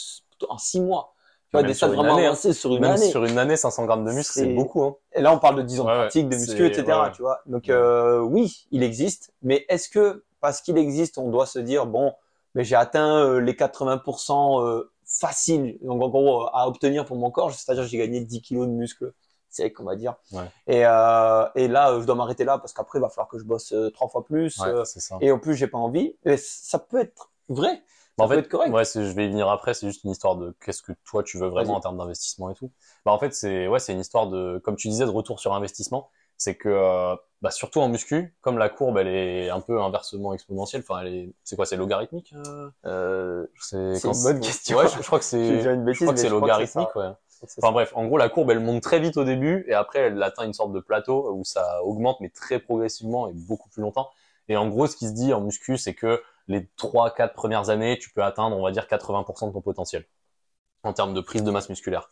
en 0.49 0.59
6 0.59 0.81
mois. 0.81 1.15
Tu 1.51 1.57
vois, 1.57 1.63
des 1.63 1.75
stades 1.75 1.93
vraiment 1.93 2.15
année, 2.15 2.25
hein. 2.25 2.31
avancés 2.31 2.53
sur 2.53 2.75
une 2.75 2.81
même 2.81 2.93
année. 2.93 3.11
sur 3.11 3.25
une 3.25 3.39
année, 3.39 3.57
500 3.57 3.85
grammes 3.87 4.05
de 4.05 4.13
muscle, 4.13 4.33
c'est 4.33 4.55
beaucoup. 4.55 4.83
Hein. 4.83 4.97
Et 5.15 5.23
là, 5.23 5.33
on 5.33 5.39
parle 5.39 5.57
de 5.57 5.63
10 5.63 5.81
ans 5.81 5.85
de 5.85 5.89
Ouais, 5.91 5.97
pratique, 5.97 6.29
de 6.29 6.37
muscu, 6.37 6.67
etc. 6.67 6.85
ouais. 6.85 7.13
Tu 7.15 7.23
vois. 7.23 7.41
Donc 7.47 7.69
euh, 7.69 8.21
oui, 8.21 8.67
il 8.71 8.83
existe. 8.83 9.33
Mais 9.43 9.65
est-ce 9.69 9.89
que 9.89 10.25
parce 10.41 10.61
qu'il 10.61 10.77
existe, 10.77 11.17
on 11.17 11.31
doit 11.31 11.47
se 11.47 11.59
dire 11.59 11.87
bon, 11.87 12.13
mais 12.55 12.65
j'ai 12.65 12.77
atteint 12.77 13.19
euh, 13.19 13.41
les 13.41 13.55
80% 13.55 14.63
euh, 14.63 14.91
faciles, 15.07 15.79
donc 15.81 16.03
en 16.03 16.09
gros 16.09 16.47
à 16.53 16.69
obtenir 16.69 17.05
pour 17.05 17.17
mon 17.17 17.31
corps, 17.31 17.51
c'est-à-dire 17.53 17.85
j'ai 17.85 17.99
gagné 17.99 18.21
10 18.21 18.43
kilos 18.43 18.67
de 18.67 18.73
muscles 18.73 19.13
sec, 19.55 19.79
on 19.81 19.85
va 19.85 19.97
dire. 19.97 20.15
Ouais. 20.33 20.45
Et, 20.67 20.85
euh, 20.87 21.47
et 21.55 21.69
là, 21.69 21.91
euh, 21.93 22.01
je 22.01 22.07
dois 22.07 22.15
m'arrêter 22.15 22.45
là 22.45 22.59
parce 22.59 22.73
qu'après, 22.73 22.99
il 22.99 23.03
va 23.03 23.09
falloir 23.09 23.29
que 23.29 23.39
je 23.39 23.45
bosse 23.45 23.73
euh, 23.73 23.91
trois 23.91 24.09
fois 24.09 24.25
plus. 24.25 24.59
Ouais, 24.59 24.85
c'est 24.85 25.01
ça. 25.01 25.17
et 25.21 25.31
en 25.33 25.39
plus, 25.39 25.55
j'ai 25.55 25.67
pas 25.69 25.79
envie. 25.79 26.17
Et 26.25 26.37
ça 26.37 26.79
peut 26.79 27.01
être 27.01 27.31
vrai. 27.49 27.83
Bah, 28.17 28.25
en 28.25 28.29
peut 28.29 28.35
fait, 28.35 28.41
être 28.41 28.49
correct. 28.49 28.73
ouais, 28.73 28.85
je 28.85 29.01
vais 29.01 29.27
y 29.27 29.29
venir 29.29 29.49
après. 29.49 29.75
C'est 29.75 29.89
juste 29.89 30.05
une 30.05 30.11
histoire 30.11 30.37
de 30.37 30.55
qu'est-ce 30.65 30.83
que 30.83 30.93
toi 31.05 31.23
tu 31.25 31.37
veux 31.39 31.49
vraiment 31.49 31.75
en 31.75 31.81
termes 31.81 31.99
d'investissement 31.99 32.49
et 32.51 32.55
tout. 32.55 32.71
Bah 33.05 33.11
en 33.13 33.19
fait, 33.19 33.35
c'est 33.35 33.67
ouais, 33.67 33.81
c'est 33.81 33.93
une 33.93 34.01
histoire 34.01 34.29
de 34.29 34.61
comme 34.65 34.77
tu 34.77 34.89
disais 34.89 35.05
de 35.05 35.11
retour 35.11 35.41
sur 35.41 35.53
investissement. 35.53 36.11
C'est 36.37 36.57
que 36.57 36.69
euh, 36.69 37.15
bah, 37.43 37.51
surtout 37.53 37.81
en 37.81 37.89
muscu, 37.89 38.37
comme 38.41 38.59
la 38.59 38.69
courbe 38.69 38.99
elle 38.99 39.07
est 39.09 39.51
un 39.51 39.61
peu 39.61 39.81
inversement 39.81 40.33
exponentielle. 40.33 40.83
Enfin, 40.89 41.01
elle 41.03 41.15
est 41.15 41.35
c'est 41.45 41.57
quoi, 41.57 41.67
c'est 41.67 41.77
logarithmique. 41.77 42.35
euh? 42.87 43.47
C'est 43.61 43.77
une 44.05 44.23
bonne 44.23 44.41
question. 44.41 44.79
Ouais, 44.79 44.89
je, 44.89 44.99
je 44.99 45.07
crois 45.07 45.19
que 45.19 45.25
c'est. 45.33 45.61
Je 45.61 46.01
crois 46.03 46.15
que 46.15 46.21
c'est 46.21 46.27
que 46.29 46.33
logarithmique, 46.33 46.95
ouais. 46.97 47.11
Enfin 47.59 47.73
bref, 47.73 47.93
en 47.95 48.07
gros, 48.07 48.19
la 48.19 48.29
courbe, 48.29 48.51
elle 48.51 48.61
monte 48.61 48.83
très 48.83 49.01
vite 49.01 49.17
au 49.17 49.25
début 49.25 49.65
et 49.69 49.75
après, 49.75 50.01
elle 50.01 50.23
atteint 50.23 50.45
une 50.45 50.53
sorte 50.55 50.73
de 50.73 50.81
plateau 50.81 51.33
où 51.35 51.45
ça 51.45 51.83
augmente, 51.85 52.21
mais 52.21 52.31
très 52.31 52.59
progressivement 52.59 53.29
et 53.29 53.33
beaucoup 53.35 53.69
plus 53.69 53.83
longtemps. 53.83 54.11
Et 54.49 54.57
en 54.57 54.69
gros, 54.69 54.87
ce 54.87 54.97
qui 54.97 55.09
se 55.09 55.13
dit 55.15 55.33
en 55.33 55.41
muscu, 55.41 55.79
c'est 55.79 55.95
que 55.95 56.23
les 56.49 56.69
3-4 56.77 57.35
premières 57.35 57.71
années, 57.71 57.99
tu 57.99 58.11
peux 58.11 58.23
atteindre, 58.23 58.57
on 58.57 58.63
va 58.63 58.71
dire, 58.73 58.87
80% 58.87 59.49
de 59.49 59.53
ton 59.53 59.61
potentiel 59.63 60.05
en 60.83 60.93
termes 60.93 61.15
de 61.15 61.21
prise 61.21 61.43
de 61.43 61.51
masse 61.51 61.69
musculaire. 61.69 62.11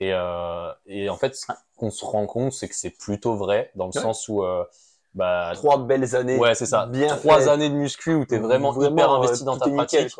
Et, 0.00 0.12
euh, 0.12 0.72
et 0.86 1.08
en 1.08 1.16
fait, 1.16 1.34
ce 1.36 1.46
qu'on 1.76 1.90
se 1.90 2.04
rend 2.04 2.26
compte, 2.26 2.52
c'est 2.52 2.68
que 2.68 2.74
c'est 2.74 2.90
plutôt 2.90 3.36
vrai 3.36 3.70
dans 3.74 3.86
le 3.86 3.92
Ouais. 3.94 4.00
sens 4.02 4.28
où, 4.28 4.42
euh, 4.42 4.64
bah, 5.18 5.50
Trois 5.54 5.78
belles 5.78 6.14
années. 6.14 6.38
ouais, 6.38 6.54
c'est 6.54 6.66
ça. 6.66 6.86
bien 6.86 7.16
Trois 7.16 7.48
années 7.48 7.68
de 7.68 7.74
muscu 7.74 8.14
où 8.14 8.24
t'es 8.24 8.38
vraiment, 8.38 8.72
hyper 8.80 9.10
euh, 9.10 9.16
investi 9.16 9.44
dans 9.44 9.58
ta 9.58 9.66
nickel, 9.68 10.06
pratique 10.06 10.16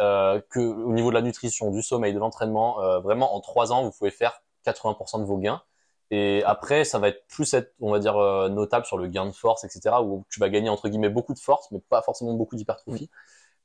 euh, 0.00 0.40
que 0.50 0.58
au 0.58 0.92
niveau 0.92 1.10
de 1.10 1.14
la 1.14 1.22
nutrition, 1.22 1.70
du 1.70 1.82
sommeil, 1.82 2.12
de 2.12 2.18
l'entraînement, 2.18 2.82
euh, 2.82 2.98
vraiment 2.98 3.36
en 3.36 3.40
trois 3.40 3.72
ans, 3.72 3.84
vous 3.84 3.92
pouvez 3.92 4.10
faire 4.10 4.42
80% 4.66 5.20
de 5.20 5.24
vos 5.24 5.38
gains. 5.38 5.62
Et 6.10 6.42
après, 6.44 6.82
ça 6.82 6.98
va 6.98 7.08
être 7.08 7.24
plus 7.28 7.54
être, 7.54 7.72
on 7.80 7.92
va 7.92 8.00
dire, 8.00 8.16
euh, 8.16 8.48
notable 8.48 8.84
sur 8.84 8.98
le 8.98 9.06
gain 9.06 9.26
de 9.26 9.30
force, 9.30 9.62
etc., 9.62 9.94
où 10.02 10.24
tu 10.28 10.40
vas 10.40 10.48
gagner 10.48 10.68
entre 10.68 10.88
guillemets 10.88 11.08
beaucoup 11.08 11.34
de 11.34 11.38
force, 11.38 11.70
mais 11.70 11.78
pas 11.88 12.02
forcément 12.02 12.34
beaucoup 12.34 12.56
d'hypertrophie. 12.56 13.08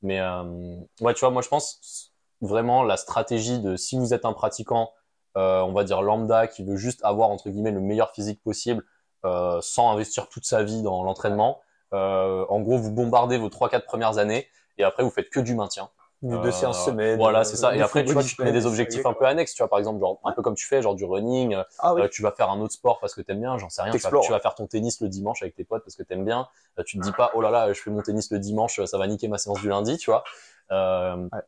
Mais 0.02 0.20
euh, 0.20 0.76
ouais, 1.00 1.14
tu 1.14 1.20
vois, 1.20 1.30
moi 1.30 1.42
je 1.42 1.48
pense 1.48 2.12
vraiment 2.40 2.84
la 2.84 2.96
stratégie 2.96 3.58
de 3.58 3.74
si 3.74 3.98
vous 3.98 4.14
êtes 4.14 4.24
un 4.24 4.34
pratiquant 4.34 4.92
euh, 5.36 5.60
on 5.60 5.72
va 5.72 5.84
dire 5.84 6.00
lambda, 6.00 6.46
qui 6.46 6.64
veut 6.64 6.76
juste 6.76 7.04
avoir 7.04 7.28
entre 7.28 7.50
guillemets 7.50 7.70
le 7.70 7.80
meilleur 7.80 8.12
physique 8.12 8.42
possible, 8.42 8.84
euh, 9.24 9.58
sans 9.62 9.90
investir 9.90 10.28
toute 10.28 10.44
sa 10.44 10.62
vie 10.62 10.82
dans 10.82 11.02
l'entraînement. 11.02 11.60
Euh, 11.92 12.44
en 12.48 12.60
gros, 12.60 12.78
vous 12.78 12.90
bombardez 12.92 13.38
vos 13.38 13.48
3-4 13.48 13.84
premières 13.84 14.18
années 14.18 14.48
et 14.78 14.84
après 14.84 15.02
vous 15.02 15.10
faites 15.10 15.30
que 15.30 15.40
du 15.40 15.54
maintien. 15.54 15.88
Une 16.22 16.40
deux 16.40 16.48
Euh, 16.48 16.50
séances 16.52 16.82
semaine. 16.84 17.18
Voilà, 17.18 17.40
euh, 17.40 17.44
c'est 17.44 17.56
ça. 17.56 17.76
Et 17.76 17.82
après, 17.82 18.02
tu 18.04 18.12
vois, 18.14 18.22
tu 18.24 18.34
te 18.36 18.42
mets 18.42 18.50
des 18.50 18.64
objectifs 18.66 19.04
un 19.04 19.12
peu 19.12 19.26
annexes, 19.26 19.52
tu 19.52 19.62
vois, 19.62 19.68
par 19.68 19.78
exemple, 19.78 20.00
genre, 20.00 20.18
un 20.24 20.32
peu 20.32 20.40
comme 20.42 20.54
tu 20.54 20.66
fais, 20.66 20.80
genre 20.80 20.94
du 20.94 21.04
running, 21.04 21.54
euh, 21.54 21.62
Ah 21.78 21.92
oui. 21.94 22.00
euh, 22.02 22.08
tu 22.08 22.22
vas 22.22 22.32
faire 22.32 22.50
un 22.50 22.58
autre 22.60 22.72
sport 22.72 22.98
parce 23.00 23.14
que 23.14 23.20
t'aimes 23.20 23.40
bien, 23.40 23.58
j'en 23.58 23.68
sais 23.68 23.82
rien, 23.82 23.90
tu 23.92 23.98
vas, 23.98 24.02
T'explores. 24.02 24.24
tu 24.24 24.32
vas 24.32 24.40
faire 24.40 24.54
ton 24.54 24.66
tennis 24.66 25.00
le 25.02 25.08
dimanche 25.10 25.42
avec 25.42 25.54
tes 25.54 25.64
potes 25.64 25.84
parce 25.84 25.94
que 25.94 26.02
t'aimes 26.02 26.24
bien, 26.24 26.48
Euh, 26.78 26.82
tu 26.84 26.96
te 26.98 27.02
dis 27.02 27.12
pas, 27.12 27.30
oh 27.34 27.40
là 27.42 27.50
là, 27.50 27.72
je 27.72 27.80
fais 27.80 27.90
mon 27.90 28.00
tennis 28.02 28.30
le 28.30 28.38
dimanche, 28.38 28.82
ça 28.84 28.98
va 28.98 29.06
niquer 29.06 29.28
ma 29.28 29.36
séance 29.38 29.60
du 29.60 29.68
lundi, 29.68 29.98
tu 29.98 30.10
vois. 30.10 30.24
Euh, 30.72 31.16
Ouais. 31.32 31.42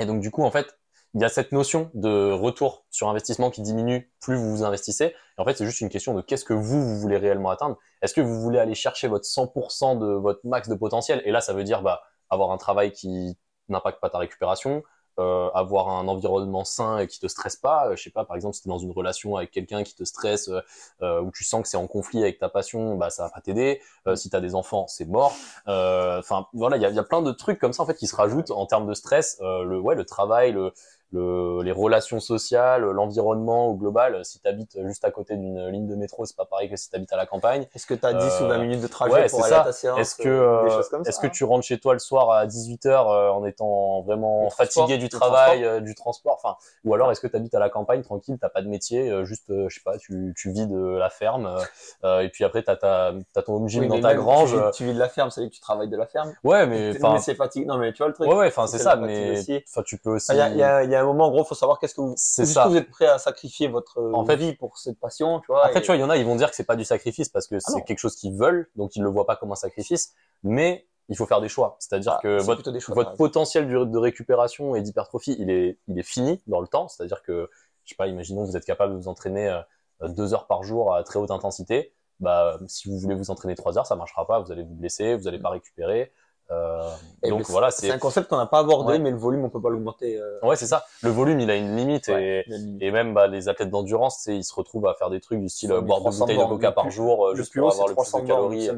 Et 0.00 0.06
donc, 0.06 0.20
du 0.20 0.30
coup, 0.32 0.42
en 0.44 0.50
fait, 0.50 0.76
il 1.14 1.20
y 1.20 1.24
a 1.24 1.28
cette 1.28 1.52
notion 1.52 1.90
de 1.94 2.30
retour 2.32 2.84
sur 2.90 3.08
investissement 3.08 3.50
qui 3.50 3.62
diminue 3.62 4.12
plus 4.20 4.36
vous 4.36 4.50
vous 4.56 4.64
investissez. 4.64 5.06
Et 5.06 5.40
en 5.40 5.44
fait, 5.44 5.56
c'est 5.56 5.66
juste 5.66 5.80
une 5.80 5.88
question 5.88 6.14
de 6.14 6.20
qu'est-ce 6.20 6.44
que 6.44 6.54
vous, 6.54 6.82
vous 6.82 6.98
voulez 6.98 7.16
réellement 7.16 7.50
atteindre. 7.50 7.78
Est-ce 8.02 8.14
que 8.14 8.20
vous 8.20 8.40
voulez 8.40 8.58
aller 8.58 8.74
chercher 8.74 9.08
votre 9.08 9.26
100% 9.26 9.98
de 9.98 10.06
votre 10.06 10.40
max 10.44 10.68
de 10.68 10.74
potentiel? 10.74 11.20
Et 11.24 11.32
là, 11.32 11.40
ça 11.40 11.52
veut 11.52 11.64
dire 11.64 11.82
bah, 11.82 12.02
avoir 12.28 12.52
un 12.52 12.58
travail 12.58 12.92
qui 12.92 13.36
n'impacte 13.68 14.00
pas 14.00 14.10
ta 14.10 14.18
récupération, 14.18 14.82
euh, 15.18 15.50
avoir 15.50 15.88
un 15.88 16.08
environnement 16.08 16.64
sain 16.64 16.98
et 16.98 17.06
qui 17.06 17.18
te 17.18 17.26
stresse 17.26 17.56
pas. 17.56 17.88
Euh, 17.88 17.96
je 17.96 18.02
sais 18.02 18.10
pas, 18.10 18.24
par 18.24 18.36
exemple, 18.36 18.54
si 18.54 18.62
tu 18.62 18.68
es 18.68 18.70
dans 18.70 18.78
une 18.78 18.92
relation 18.92 19.36
avec 19.36 19.50
quelqu'un 19.50 19.82
qui 19.82 19.94
te 19.94 20.04
stresse, 20.04 20.48
euh, 20.48 20.60
euh, 21.02 21.20
où 21.20 21.30
tu 21.30 21.44
sens 21.44 21.62
que 21.62 21.68
c'est 21.68 21.76
en 21.76 21.86
conflit 21.86 22.22
avec 22.22 22.38
ta 22.38 22.48
passion, 22.48 22.96
bah 22.96 23.10
ça 23.10 23.24
va 23.24 23.30
pas 23.30 23.40
t'aider. 23.40 23.80
Euh, 24.06 24.16
si 24.16 24.30
tu 24.30 24.36
as 24.36 24.40
des 24.40 24.54
enfants, 24.54 24.86
c'est 24.86 25.06
mort. 25.06 25.34
Euh, 25.68 26.18
Enfin, 26.20 26.46
voilà, 26.52 26.76
il 26.76 26.82
y 26.82 26.98
a, 26.98 27.02
plein 27.02 27.22
de 27.22 27.32
trucs 27.32 27.58
comme 27.58 27.72
ça 27.72 27.82
en 27.82 27.86
fait 27.86 27.94
qui 27.94 28.06
se 28.06 28.14
rajoutent 28.14 28.50
en 28.50 28.66
termes 28.66 28.86
de 28.86 28.94
stress. 28.94 29.38
Le 29.40 29.78
ouais, 29.80 29.94
le 29.94 30.04
travail, 30.04 30.52
le, 30.52 30.72
le, 31.12 31.62
les 31.62 31.72
relations 31.72 32.20
sociales, 32.20 32.82
l'environnement 32.82 33.68
au 33.68 33.74
global. 33.74 34.24
Si 34.24 34.40
tu 34.40 34.48
habites 34.48 34.78
juste 34.86 35.04
à 35.04 35.10
côté 35.10 35.36
d'une 35.36 35.68
ligne 35.68 35.86
de 35.86 35.94
métro, 35.96 36.24
c'est 36.24 36.36
pas 36.36 36.44
pareil 36.44 36.68
que 36.70 36.76
si 36.76 36.88
tu 36.90 36.96
habites 36.96 37.12
à 37.12 37.16
la 37.16 37.26
campagne. 37.26 37.66
Est-ce 37.74 37.86
que 37.86 37.94
tu 37.94 38.06
as 38.06 38.12
10 38.14 38.24
ou 38.42 38.46
20 38.46 38.50
Euh, 38.50 38.58
minutes 38.62 38.80
de 38.80 38.86
trajet 38.86 39.12
ouais, 39.14 39.26
pour 39.28 39.40
aller 39.44 39.54
ça. 39.54 39.60
à 39.62 39.64
ta 39.64 39.72
séance 39.72 39.98
Est-ce 39.98 40.14
que, 40.16 40.28
euh, 40.28 40.68
euh, 40.68 41.02
est-ce 41.06 41.18
que 41.18 41.26
hein. 41.26 41.30
tu 41.32 41.44
rentres 41.44 41.64
chez 41.66 41.78
toi 41.78 41.92
le 41.94 41.98
soir 41.98 42.30
à 42.30 42.46
18h 42.46 43.30
en 43.32 43.44
étant 43.44 44.02
vraiment 44.02 44.44
Le 44.44 44.50
fatigué 44.50 44.98
du 44.98 45.08
travail, 45.08 45.64
euh, 45.64 45.80
du 45.80 45.94
transport, 45.94 46.38
enfin, 46.42 46.56
ou 46.84 46.94
alors 46.94 47.10
est-ce 47.10 47.20
que 47.20 47.26
tu 47.26 47.36
habites 47.36 47.54
à 47.54 47.58
la 47.58 47.70
campagne 47.70 48.02
tranquille, 48.02 48.38
t'as 48.40 48.48
pas 48.48 48.62
de 48.62 48.68
métier, 48.68 49.10
euh, 49.10 49.24
juste, 49.24 49.50
euh, 49.50 49.68
je 49.68 49.74
sais 49.76 49.82
pas, 49.84 49.98
tu, 49.98 50.32
tu 50.36 50.50
vis 50.52 50.66
de 50.66 50.78
la 50.96 51.10
ferme, 51.10 51.46
euh, 51.46 51.58
euh, 52.04 52.20
et 52.20 52.28
puis 52.28 52.44
après 52.44 52.62
t'as 52.62 52.76
ta, 52.76 53.12
t'as 53.32 53.42
ton 53.42 53.54
home 53.54 53.68
gym 53.68 53.82
Oui, 53.82 53.88
dans 53.88 54.00
ta 54.00 54.14
grange. 54.14 54.50
Tu 54.50 54.56
vis, 54.56 54.62
euh, 54.62 54.70
tu 54.70 54.84
vis 54.84 54.94
de 54.94 54.98
la 54.98 55.08
ferme, 55.08 55.30
ça 55.30 55.40
veut 55.40 55.46
dire 55.46 55.50
que 55.50 55.56
tu 55.56 55.60
travailles 55.60 55.88
de 55.88 55.96
la 55.96 56.06
ferme. 56.06 56.32
Ouais, 56.44 56.66
mais 56.66 56.92
enfin, 56.96 57.18
c'est 57.18 57.34
fatigant. 57.34 57.74
Non, 57.74 57.78
mais 57.80 57.92
tu 57.92 57.98
vois 57.98 58.08
le 58.08 58.14
truc. 58.14 58.28
ouais, 58.28 58.36
ouais, 58.36 58.46
enfin 58.48 58.66
c'est 58.66 58.78
ça, 58.78 58.96
mais 58.96 59.40
enfin 59.68 59.82
tu 59.82 59.98
peux 59.98 60.10
aussi. 60.10 60.32
Il 60.32 60.38
y, 60.38 60.40
a, 60.40 60.48
il 60.50 60.56
y, 60.56 60.62
a, 60.62 60.84
il 60.84 60.90
y 60.90 60.94
a 60.96 60.99
un 61.00 61.06
moment, 61.06 61.26
en 61.26 61.30
gros, 61.30 61.44
faut 61.44 61.54
savoir 61.54 61.78
qu'est-ce 61.78 61.94
que 61.94 62.00
vous, 62.00 62.14
C'est 62.16 62.44
jusqu'où 62.44 62.68
vous 62.70 62.76
êtes 62.76 62.90
prêt 62.90 63.06
à 63.06 63.18
sacrifier 63.18 63.68
votre 63.68 64.00
En 64.12 64.24
fait- 64.24 64.36
vie 64.36 64.54
pour 64.54 64.78
cette 64.78 64.98
passion, 64.98 65.40
tu 65.40 65.46
vois. 65.48 65.64
Après, 65.64 65.78
et- 65.80 65.82
tu 65.82 65.86
vois, 65.86 65.96
il 65.96 66.00
y 66.00 66.04
en 66.04 66.10
a, 66.10 66.16
ils 66.16 66.24
vont 66.24 66.36
dire 66.36 66.50
que 66.50 66.56
c'est 66.56 66.64
pas 66.64 66.76
du 66.76 66.84
sacrifice 66.84 67.28
parce 67.28 67.46
que 67.46 67.58
c'est 67.58 67.72
non. 67.78 67.80
quelque 67.82 67.98
chose 67.98 68.16
qu'ils 68.16 68.34
veulent, 68.36 68.70
donc 68.76 68.96
ils 68.96 69.02
le 69.02 69.08
voient 69.08 69.26
pas 69.26 69.36
comme 69.36 69.52
un 69.52 69.56
sacrifice. 69.56 70.14
Mais 70.42 70.86
il 71.08 71.16
faut 71.16 71.26
faire 71.26 71.40
des 71.40 71.48
choix. 71.48 71.76
C'est-à-dire 71.80 72.12
Ah, 72.18 72.20
que 72.22 72.38
c'est 72.38 72.46
votre, 72.46 72.78
choix, 72.78 73.14
potentiel 73.16 73.68
de 73.68 73.98
récupération 73.98 74.74
et 74.76 74.82
d'hypertrophie, 74.82 75.36
il 75.38 75.50
est, 75.50 75.78
il 75.88 75.98
est 75.98 76.04
fini 76.04 76.40
dans 76.46 76.60
le 76.60 76.68
temps. 76.68 76.86
C'est-à-dire 76.88 77.22
que, 77.22 77.50
je 77.84 77.90
sais 77.90 77.96
pas, 77.96 78.06
imaginons 78.06 78.44
que 78.44 78.50
vous 78.50 78.56
êtes 78.56 78.64
capable 78.64 78.92
de 78.94 78.98
vous 78.98 79.08
entraîner 79.08 79.48
euh, 79.48 80.08
deux 80.08 80.32
heures 80.34 80.46
par 80.46 80.62
jour 80.62 80.94
à 80.94 81.02
très 81.02 81.18
haute 81.18 81.30
intensité. 81.32 81.92
Bah, 82.20 82.58
si 82.68 82.88
vous 82.88 82.98
voulez 82.98 83.14
vous 83.14 83.30
entraîner 83.30 83.54
trois 83.54 83.76
heures, 83.78 83.86
ça 83.86 83.96
marchera 83.96 84.26
pas. 84.26 84.40
Vous 84.40 84.52
allez 84.52 84.62
vous 84.62 84.74
blesser, 84.74 85.16
vous 85.16 85.26
allez 85.26 85.38
pas 85.38 85.48
récupérer. 85.50 86.12
Euh, 86.50 86.82
donc 87.28 87.42
voilà, 87.48 87.70
c'est 87.70 87.90
un 87.90 87.98
concept 87.98 88.28
qu'on 88.28 88.36
n'a 88.36 88.46
pas 88.46 88.58
abordé, 88.58 88.94
Ouais. 88.94 88.98
mais 88.98 89.10
le 89.12 89.16
volume, 89.16 89.44
on 89.44 89.50
peut 89.50 89.60
pas 89.62 89.70
l'augmenter. 89.70 90.18
Euh, 90.18 90.40
ouais, 90.42 90.56
c'est 90.56 90.66
ça. 90.66 90.84
Le 91.02 91.10
volume, 91.10 91.38
il 91.40 91.50
a 91.50 91.54
une 91.56 91.76
limite 91.76 92.08
ouais, 92.08 92.44
et, 92.46 92.50
une 92.50 92.56
limite. 92.56 92.82
et 92.82 92.90
même 92.90 93.14
bah, 93.14 93.28
les 93.28 93.48
athlètes 93.48 93.70
d'endurance, 93.70 94.26
ils 94.26 94.42
se 94.44 94.52
retrouvent 94.54 94.86
à 94.88 94.94
faire 94.94 95.10
des 95.10 95.20
trucs 95.20 95.40
du 95.40 95.48
style 95.48 95.70
euh, 95.70 95.80
boire 95.80 95.98
deux 96.00 96.04
300 96.04 96.24
bouteilles 96.26 96.38
de 96.38 96.48
coca 96.48 96.72
par 96.72 96.84
plus- 96.84 96.92
jour 96.92 97.36
juste 97.36 97.52
pour 97.54 97.66
haut, 97.68 97.70
avoir 97.72 97.86
le 97.88 97.94
plus 97.94 98.02
300 98.02 98.22
de 98.22 98.26
calories. 98.26 98.70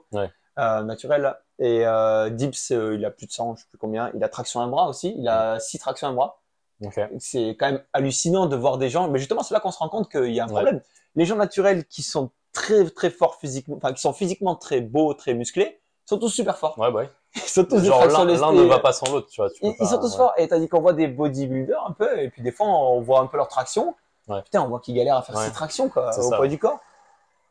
Naturel. 0.57 1.37
Et 1.59 1.85
dips, 2.31 2.71
il 2.71 3.05
a 3.05 3.11
plus 3.11 3.27
de 3.27 3.31
100, 3.31 3.55
je 3.55 3.61
sais 3.61 3.67
plus 3.69 3.77
combien. 3.77 4.11
Il 4.13 4.21
a 4.23 4.27
traction 4.27 4.59
à 4.59 4.63
un 4.65 4.67
bras 4.67 4.89
aussi. 4.89 5.15
Il 5.17 5.29
a 5.29 5.59
6 5.59 5.79
tractions 5.79 6.07
à 6.07 6.09
un 6.09 6.13
bras. 6.13 6.41
C'est 7.19 7.49
quand 7.59 7.71
même 7.71 7.81
hallucinant 7.93 8.45
de 8.47 8.55
voir 8.55 8.77
des 8.77 8.89
gens. 8.89 9.07
Mais 9.09 9.19
justement, 9.19 9.43
c'est 9.43 9.53
là 9.53 9.59
qu'on 9.59 9.71
se 9.71 9.79
rend 9.79 9.89
compte 9.89 10.09
qu'il 10.11 10.33
y 10.33 10.39
a 10.39 10.43
un 10.43 10.47
Ouais. 10.47 10.53
problème. 10.53 10.81
Les 11.15 11.25
gens 11.25 11.35
naturels 11.35 11.85
qui 11.85 12.01
sont 12.03 12.29
très 12.53 12.89
très 12.89 13.09
forts 13.09 13.35
physiquement, 13.35 13.75
enfin 13.77 13.93
qui 13.93 14.01
sont 14.01 14.13
physiquement 14.13 14.55
très 14.55 14.81
beaux, 14.81 15.13
très 15.13 15.33
musclés, 15.33 15.79
sont 16.05 16.17
tous 16.19 16.29
super 16.29 16.57
forts. 16.57 16.77
Ouais, 16.77 16.89
ouais. 16.89 17.09
Ils 17.35 17.41
sont 17.41 17.63
tous 17.65 17.83
Genre 17.83 18.05
l'un 18.05 18.25
ne 18.25 18.63
va 18.63 18.79
pas 18.79 18.93
sans 18.93 19.11
l'autre, 19.11 19.27
tu 19.29 19.41
vois. 19.41 19.49
Tu 19.49 19.57
Ils, 19.63 19.71
pas- 19.75 19.83
ils 19.83 19.87
sont 19.87 19.97
tous 19.99 20.11
ouais. 20.11 20.17
forts. 20.17 20.33
Et 20.37 20.47
t'as 20.47 20.59
dit 20.59 20.67
qu'on 20.69 20.81
voit 20.81 20.93
des 20.93 21.07
bodybuilders 21.07 21.83
un 21.87 21.91
peu, 21.93 22.19
et 22.19 22.29
puis 22.29 22.41
des 22.43 22.51
fois 22.51 22.67
on 22.67 23.01
voit 23.01 23.19
un 23.21 23.25
peu 23.27 23.37
leur 23.37 23.47
traction. 23.47 23.95
Ouais. 24.27 24.41
Putain, 24.43 24.61
on 24.61 24.67
voit 24.67 24.79
qu'ils 24.79 24.95
galèrent 24.95 25.17
à 25.17 25.21
faire 25.23 25.37
ces 25.39 25.51
tractions 25.51 25.89
quoi, 25.89 26.09
au 26.17 26.21
ça. 26.29 26.35
poids 26.37 26.47
du 26.47 26.57
corps. 26.59 26.79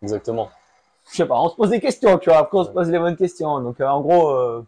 Exactement. 0.02 0.50
Je 1.10 1.16
sais 1.16 1.26
pas, 1.26 1.38
on 1.40 1.48
se 1.48 1.56
pose 1.56 1.70
des 1.70 1.80
questions, 1.80 2.16
tu 2.18 2.30
vois. 2.30 2.38
Après 2.38 2.58
on 2.58 2.64
se 2.64 2.70
pose 2.70 2.88
les 2.88 2.98
bonnes 2.98 3.16
questions. 3.16 3.60
Donc 3.60 3.80
euh, 3.80 3.86
en 3.88 4.00
gros, 4.00 4.30
euh, 4.30 4.64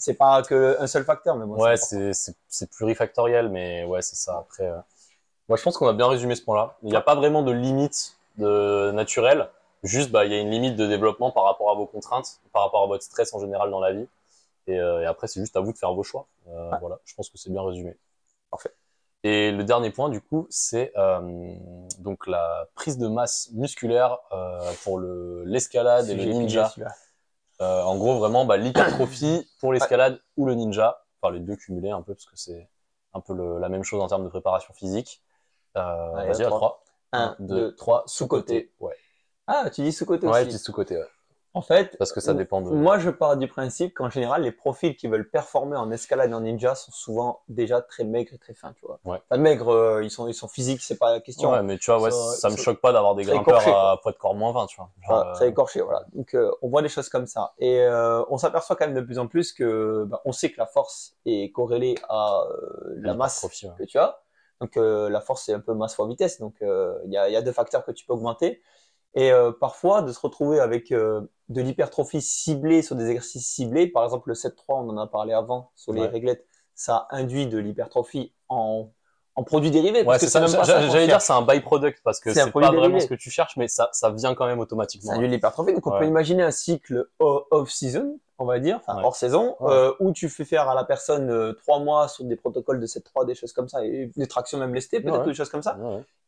c'est 0.00 0.14
pas 0.14 0.42
que 0.42 0.76
un 0.80 0.86
seul 0.86 1.04
facteur, 1.04 1.36
mais 1.36 1.46
bon. 1.46 1.54
Ouais, 1.54 1.76
c'est 1.76 2.12
c'est 2.12 2.32
c'est 2.32 2.36
c'est 2.48 2.70
plurifactoriel, 2.70 3.48
mais 3.48 3.84
ouais, 3.84 4.02
c'est 4.02 4.16
ça. 4.16 4.38
Après, 4.38 4.66
euh, 4.66 4.76
moi, 5.48 5.56
je 5.56 5.62
pense 5.62 5.76
qu'on 5.76 5.86
a 5.88 5.92
bien 5.92 6.08
résumé 6.08 6.34
ce 6.34 6.42
point-là. 6.42 6.76
Il 6.82 6.90
n'y 6.90 6.96
a 6.96 7.00
pas 7.00 7.14
vraiment 7.14 7.42
de 7.42 7.52
limite 7.52 8.16
de 8.38 8.90
naturel. 8.92 9.48
Juste, 9.82 10.10
bah, 10.10 10.24
il 10.24 10.32
y 10.32 10.34
a 10.34 10.38
une 10.38 10.50
limite 10.50 10.76
de 10.76 10.86
développement 10.86 11.30
par 11.30 11.44
rapport 11.44 11.70
à 11.70 11.74
vos 11.74 11.86
contraintes, 11.86 12.40
par 12.52 12.62
rapport 12.62 12.82
à 12.82 12.86
votre 12.86 13.02
stress 13.02 13.32
en 13.32 13.40
général 13.40 13.70
dans 13.70 13.80
la 13.80 13.92
vie. 13.92 14.06
Et, 14.66 14.78
euh, 14.78 15.02
et 15.02 15.06
après, 15.06 15.26
c'est 15.26 15.40
juste 15.40 15.56
à 15.56 15.60
vous 15.60 15.72
de 15.72 15.78
faire 15.78 15.92
vos 15.94 16.02
choix. 16.02 16.26
Euh, 16.48 16.70
Ouais. 16.70 16.78
Voilà, 16.80 16.98
je 17.04 17.14
pense 17.14 17.28
que 17.30 17.38
c'est 17.38 17.50
bien 17.50 17.62
résumé. 17.62 17.96
Parfait. 18.50 18.72
Et 19.22 19.50
le 19.52 19.64
dernier 19.64 19.90
point, 19.90 20.08
du 20.08 20.20
coup, 20.20 20.46
c'est 20.50 20.92
euh, 20.96 21.54
donc 21.98 22.26
la 22.26 22.66
prise 22.74 22.96
de 22.98 23.06
masse 23.08 23.50
musculaire 23.52 24.18
euh, 24.32 24.58
pour 24.84 24.98
le 24.98 25.44
l'escalade 25.44 26.08
et 26.08 26.14
le 26.14 26.24
ninja. 26.24 26.72
Euh, 27.60 27.82
en 27.82 27.96
gros, 27.96 28.18
vraiment, 28.18 28.44
bah, 28.44 28.56
l'hypertrophie 28.56 29.46
pour 29.60 29.72
l'escalade 29.72 30.20
ou 30.36 30.46
le 30.46 30.54
ninja. 30.54 31.04
Enfin, 31.20 31.32
les 31.34 31.40
deux 31.40 31.56
cumulés 31.56 31.90
un 31.90 32.02
peu, 32.02 32.14
parce 32.14 32.26
que 32.26 32.36
c'est 32.36 32.68
un 33.12 33.20
peu 33.20 33.34
le- 33.34 33.58
la 33.58 33.68
même 33.68 33.82
chose 33.82 34.00
en 34.02 34.06
termes 34.06 34.24
de 34.24 34.28
préparation 34.30 34.72
physique. 34.72 35.22
Euh, 35.76 35.80
Vas-y, 36.26 36.42
à 36.42 36.46
à 36.46 36.48
trois. 36.48 36.58
3. 36.58 36.84
Un, 37.12 37.36
2, 37.40 37.46
deux, 37.66 37.74
3, 37.76 38.04
sous-côté. 38.06 38.70
Ouais, 38.80 38.96
Ah, 39.46 39.68
tu 39.70 39.82
dis 39.82 39.92
sous-côté 39.92 40.26
ouais 40.26 40.44
je 40.44 40.48
aussi. 40.48 40.56
dis 40.56 40.62
sous-côté, 40.62 40.96
ouais. 40.96 41.08
En 41.52 41.62
fait, 41.62 41.96
Parce 41.98 42.12
que 42.12 42.20
ça 42.20 42.32
dépend 42.32 42.60
de. 42.60 42.70
Moi, 42.70 43.00
je 43.00 43.10
pars 43.10 43.36
du 43.36 43.48
principe 43.48 43.94
qu'en 43.94 44.08
général, 44.08 44.42
les 44.42 44.52
profils 44.52 44.94
qui 44.96 45.08
veulent 45.08 45.28
performer 45.28 45.76
en 45.76 45.90
escalade 45.90 46.30
et 46.30 46.34
en 46.34 46.42
ninja 46.42 46.76
sont 46.76 46.92
souvent 46.92 47.40
déjà 47.48 47.82
très 47.82 48.04
maigres 48.04 48.34
et 48.34 48.38
très 48.38 48.54
fins, 48.54 48.72
tu 48.74 48.86
vois. 48.86 49.00
Ouais. 49.04 49.20
Pas 49.28 49.36
maigres, 49.36 49.68
euh, 49.70 50.04
ils 50.04 50.10
sont, 50.10 50.28
ils 50.28 50.34
sont 50.34 50.46
physiques, 50.46 50.80
c'est 50.80 50.96
pas 50.98 51.10
la 51.10 51.20
question. 51.20 51.50
Ouais, 51.50 51.64
mais 51.64 51.76
tu 51.76 51.90
vois, 51.90 52.00
ouais, 52.00 52.12
Ça- 52.12 52.36
ça, 52.36 52.50
me 52.50 52.56
choque 52.56 52.80
pas 52.80 52.92
d'avoir 52.92 53.16
des 53.16 53.24
très 53.24 53.34
grimpeurs 53.34 53.66
à 53.66 54.00
poids 54.00 54.12
de 54.12 54.16
corps 54.16 54.36
moins 54.36 54.52
20, 54.52 54.66
tu 54.66 54.76
vois. 54.76 54.90
Genre, 55.00 55.16
Voilà, 55.16 55.30
euh, 55.30 55.34
très 55.34 55.48
écorché, 55.48 55.80
voilà. 55.80 56.04
Donc, 56.12 56.34
euh, 56.34 56.52
on 56.62 56.68
voit 56.68 56.82
des 56.82 56.88
choses 56.88 57.08
comme 57.08 57.26
ça. 57.26 57.52
Et 57.58 57.84
on 58.28 58.36
s'aperçoit 58.38 58.76
quand 58.76 58.86
même 58.86 58.94
de 58.94 59.00
plus 59.00 59.18
en 59.18 59.26
plus 59.26 59.52
que, 59.52 60.04
bah, 60.04 60.20
on 60.24 60.30
sait 60.30 60.52
que 60.52 60.58
la 60.58 60.66
force 60.66 61.16
est 61.26 61.50
corrélée 61.50 61.96
à 62.08 62.44
la 62.94 63.14
masse 63.14 63.42
ouais. 63.42 63.70
que 63.76 63.84
tu 63.84 63.98
as. 63.98 64.20
Donc, 64.60 64.76
la 64.76 65.20
force, 65.20 65.46
c'est 65.46 65.54
un 65.54 65.60
peu 65.60 65.74
masse 65.74 65.96
fois 65.96 66.06
vitesse. 66.06 66.38
Donc, 66.38 66.54
il 66.60 67.10
y, 67.10 67.16
a, 67.16 67.28
il 67.28 67.32
y 67.32 67.36
a 67.36 67.42
deux 67.42 67.50
facteurs 67.52 67.84
que 67.84 67.90
tu 67.90 68.06
peux 68.06 68.12
augmenter. 68.12 68.62
Et 69.14 69.32
euh, 69.32 69.52
parfois, 69.52 70.02
de 70.02 70.12
se 70.12 70.20
retrouver 70.20 70.60
avec 70.60 70.92
euh, 70.92 71.20
de 71.48 71.60
l'hypertrophie 71.62 72.22
ciblée 72.22 72.82
sur 72.82 72.96
des 72.96 73.08
exercices 73.08 73.46
ciblés, 73.48 73.88
par 73.88 74.04
exemple 74.04 74.28
le 74.28 74.34
7-3, 74.34 74.84
on 74.84 74.88
en 74.90 74.98
a 74.98 75.06
parlé 75.06 75.32
avant, 75.32 75.72
sur 75.76 75.92
les 75.92 76.06
Ouais. 76.06 76.08
réglettes, 76.08 76.46
ça 76.74 77.06
induit 77.10 77.46
de 77.46 77.58
l'hypertrophie 77.58 78.32
en, 78.48 78.92
en 79.36 79.44
produits 79.44 79.70
dérivés. 79.70 80.02
Ouais, 80.04 80.18
c'est 80.18 80.28
J'allais 80.28 81.06
dire 81.06 81.20
c'est 81.22 81.32
un 81.32 81.42
byproduct 81.42 82.00
parce 82.02 82.20
que 82.20 82.32
C'est 82.34 82.40
un 82.40 82.44
c'est 82.46 82.50
produit 82.50 82.66
pas 82.68 82.72
vraiment 82.72 82.88
dérivé. 82.88 83.00
ce 83.00 83.08
que 83.08 83.14
tu 83.14 83.30
cherches, 83.30 83.56
mais 83.56 83.68
ça, 83.68 83.88
ça 83.92 84.10
vient 84.10 84.34
quand 84.34 84.46
même 84.46 84.58
automatiquement. 84.60 85.16
De 85.18 85.24
l'hypertrophie. 85.24 85.72
Donc 85.74 85.86
on 85.86 85.92
Ouais. 85.92 86.00
peut 86.00 86.06
imaginer 86.06 86.42
un 86.42 86.50
cycle 86.50 87.06
off-season, 87.50 88.18
on 88.38 88.44
va 88.44 88.58
dire, 88.58 88.76
enfin 88.84 88.96
Ouais. 88.98 89.04
hors 89.04 89.16
saison, 89.16 89.56
euh, 89.62 89.92
où 90.00 90.12
tu 90.12 90.28
fais 90.28 90.44
faire 90.44 90.68
à 90.68 90.74
la 90.74 90.84
personne 90.84 91.30
euh, 91.30 91.52
trois 91.52 91.78
mois 91.78 92.08
sur 92.08 92.24
des 92.24 92.36
protocoles 92.36 92.80
de 92.80 92.86
7-3, 92.86 93.24
des 93.24 93.34
choses 93.34 93.52
comme 93.52 93.68
ça, 93.68 93.84
et 93.84 94.10
des 94.16 94.26
tractions 94.26 94.58
même 94.58 94.74
lestées, 94.74 95.00
peut-être, 95.00 95.24
des 95.24 95.34
choses 95.34 95.50
comme 95.50 95.62
ça. 95.62 95.78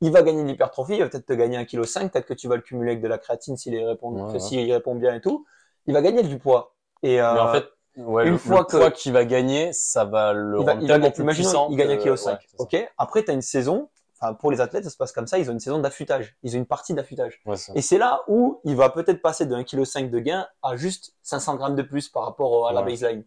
Il 0.01 0.11
va 0.13 0.23
gagner 0.23 0.43
de 0.43 0.49
l'hypertrophie, 0.49 0.95
il 0.95 1.01
va 1.03 1.09
peut-être 1.09 1.27
te 1.27 1.33
gagner 1.33 1.57
1,5 1.59 1.67
kg, 2.07 2.11
peut-être 2.13 2.27
que 2.27 2.35
tu 2.35 2.49
vas 2.49 2.57
le 2.57 2.63
cumuler 2.63 2.93
avec 2.93 3.03
de 3.03 3.09
la 3.09 3.19
créatine 3.19 3.57
s'il 3.57 3.77
répond, 3.79 4.29
répond 4.29 4.95
bien 4.95 5.15
et 5.15 5.21
tout. 5.21 5.45
Il 5.87 5.95
va 5.95 6.03
gagner 6.03 6.23
du 6.23 6.39
poids. 6.39 6.75
Et 7.03 7.21
euh, 7.21 7.35
Mais 7.35 7.41
en 7.41 7.53
fait, 7.53 7.65
ouais, 7.97 8.25
une 8.27 8.33
le, 8.33 8.39
fois 8.39 8.59
le 8.61 8.65
que- 8.65 8.77
poids 8.77 8.91
qu'il 8.91 9.13
va 9.13 9.25
gagner, 9.25 9.73
ça 9.73 10.05
va 10.05 10.33
le 10.33 10.59
il 10.61 10.65
va, 10.65 10.73
rendre 10.73 10.83
il 10.85 10.89
tellement 10.89 11.11
plus 11.11 11.25
puissant. 11.27 11.69
il 11.71 11.77
gagne 11.77 11.91
1,5 11.91 11.99
que- 11.99 12.15
kg. 12.17 12.27
ouais, 12.27 12.39
ok. 12.59 12.93
Après, 12.99 13.25
tu 13.25 13.31
as 13.31 13.35
une 13.35 13.43
saison, 13.43 13.89
enfin, 14.21 14.35
pour 14.35 14.51
les 14.51 14.61
athlètes, 14.61 14.85
ça 14.85 14.91
se 14.91 14.97
passe 14.97 15.13
comme 15.13 15.27
ça, 15.27 15.39
ils 15.39 15.49
ont 15.51 15.53
une 15.53 15.61
saison 15.61 15.79
d'affûtage. 15.79 16.37
Ils 16.43 16.55
ont 16.57 16.59
une 16.59 16.67
partie 16.67 16.95
d'affûtage. 16.95 17.41
Ouais. 17.47 17.57
Et 17.75 17.83
c'est 17.83 17.99
là 17.99 18.23
où 18.29 18.61
il 18.65 18.77
va 18.77 18.89
peut-être 18.91 19.21
passer 19.23 19.47
de 19.47 19.55
1,5 19.55 19.65
kg 20.07 20.11
de 20.11 20.19
gain 20.21 20.47
à 20.63 20.77
juste 20.77 21.15
500 21.23 21.57
grammes 21.57 21.77
de 21.77 21.83
plus 21.83 22.09
par 22.09 22.25
rapport 22.25 22.69
à 22.69 22.73
la 22.73 22.83
baseline. 22.83 23.25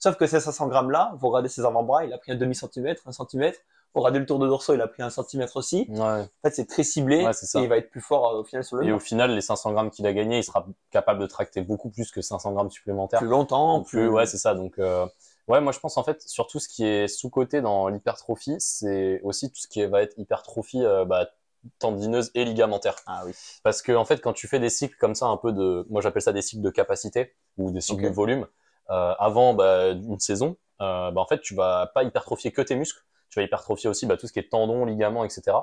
Sauf 0.00 0.16
que 0.16 0.26
ces 0.26 0.38
500 0.40 0.68
grammes 0.68 0.90
là, 0.90 1.12
vous 1.18 1.28
regardez 1.28 1.48
ses 1.48 1.64
avant-bras, 1.64 2.04
il 2.04 2.12
a 2.12 2.18
pris 2.18 2.30
un 2.32 2.36
demi-centimètre, 2.36 3.02
un 3.06 3.12
centimètre. 3.12 3.58
Vous 3.94 4.02
regardez 4.02 4.18
le 4.18 4.26
tour 4.26 4.38
de 4.38 4.46
dorsaux, 4.46 4.74
il 4.74 4.80
a 4.80 4.86
pris 4.86 5.02
un 5.02 5.10
centimètre 5.10 5.56
aussi. 5.56 5.86
Ouais. 5.88 5.98
En 5.98 6.28
fait, 6.44 6.54
c'est 6.54 6.66
très 6.66 6.84
ciblé 6.84 7.24
Ouais, 7.24 7.30
et 7.30 7.58
il 7.58 7.68
va 7.68 7.78
être 7.78 7.90
plus 7.90 8.00
fort 8.00 8.28
euh, 8.28 8.40
au 8.40 8.44
final 8.44 8.62
sur 8.62 8.76
le 8.76 8.86
Et 8.86 8.92
au 8.92 8.98
final, 8.98 9.34
les 9.34 9.40
500 9.40 9.72
grammes 9.72 9.90
qu'il 9.90 10.06
a 10.06 10.12
gagné, 10.12 10.38
il 10.38 10.44
sera 10.44 10.66
capable 10.90 11.20
de 11.20 11.26
tracter 11.26 11.62
beaucoup 11.62 11.88
plus 11.88 12.10
que 12.10 12.20
500 12.20 12.52
grammes 12.52 12.70
supplémentaires. 12.70 13.20
plus 13.20 13.28
longtemps, 13.28 13.82
plus, 13.82 14.08
ouais, 14.08 14.26
c'est 14.26 14.36
ça. 14.36 14.54
Donc, 14.54 14.78
euh, 14.78 15.06
ouais, 15.48 15.60
moi 15.60 15.72
je 15.72 15.80
pense 15.80 15.96
en 15.96 16.04
fait 16.04 16.22
sur 16.22 16.46
tout 16.46 16.60
ce 16.60 16.68
qui 16.68 16.84
est 16.84 17.08
sous-coté 17.08 17.62
dans 17.62 17.88
l'hypertrophie, 17.88 18.56
c'est 18.58 19.20
aussi 19.22 19.50
tout 19.50 19.60
ce 19.60 19.68
qui 19.68 19.84
va 19.86 20.02
être 20.02 20.14
hypertrophie 20.18 20.84
euh, 20.84 21.06
bah, 21.06 21.30
tendineuse 21.78 22.30
et 22.34 22.44
ligamentaire. 22.44 22.96
Ah 23.06 23.22
oui. 23.24 23.32
Parce 23.62 23.80
que 23.80 23.92
en 23.92 24.04
fait, 24.04 24.20
quand 24.20 24.34
tu 24.34 24.48
fais 24.48 24.60
des 24.60 24.70
cycles 24.70 24.96
comme 25.00 25.14
ça, 25.14 25.26
un 25.26 25.38
peu 25.38 25.52
de, 25.52 25.86
moi 25.88 26.02
j'appelle 26.02 26.22
ça 26.22 26.32
des 26.32 26.42
cycles 26.42 26.62
de 26.62 26.70
capacité 26.70 27.34
ou 27.56 27.70
des 27.70 27.80
cycles 27.80 28.04
de 28.04 28.08
volume, 28.08 28.46
avant 28.88 29.54
bah, 29.54 29.88
une 29.88 30.20
saison, 30.20 30.56
bah, 30.78 31.12
en 31.16 31.26
fait, 31.26 31.40
tu 31.40 31.54
vas 31.54 31.90
pas 31.94 32.04
hypertrophier 32.04 32.52
que 32.52 32.62
tes 32.62 32.76
muscles, 32.76 33.02
tu 33.30 33.38
vas 33.38 33.44
hypertrophier 33.44 33.88
aussi 33.90 34.06
bah, 34.06 34.16
tout 34.16 34.26
ce 34.26 34.32
qui 34.32 34.38
est 34.38 34.50
tendons, 34.50 34.84
ligaments, 34.84 35.24
etc. 35.24 35.56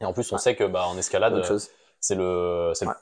Et 0.00 0.04
en 0.04 0.12
plus, 0.12 0.30
on 0.32 0.36
Ouais. 0.36 0.40
sait 0.40 0.56
que 0.56 0.64
bah, 0.64 0.86
en 0.86 0.96
escalade, 0.98 1.42
c'est 2.00 2.14
le, 2.14 2.72
c'est 2.74 2.86
Ouais. 2.86 2.92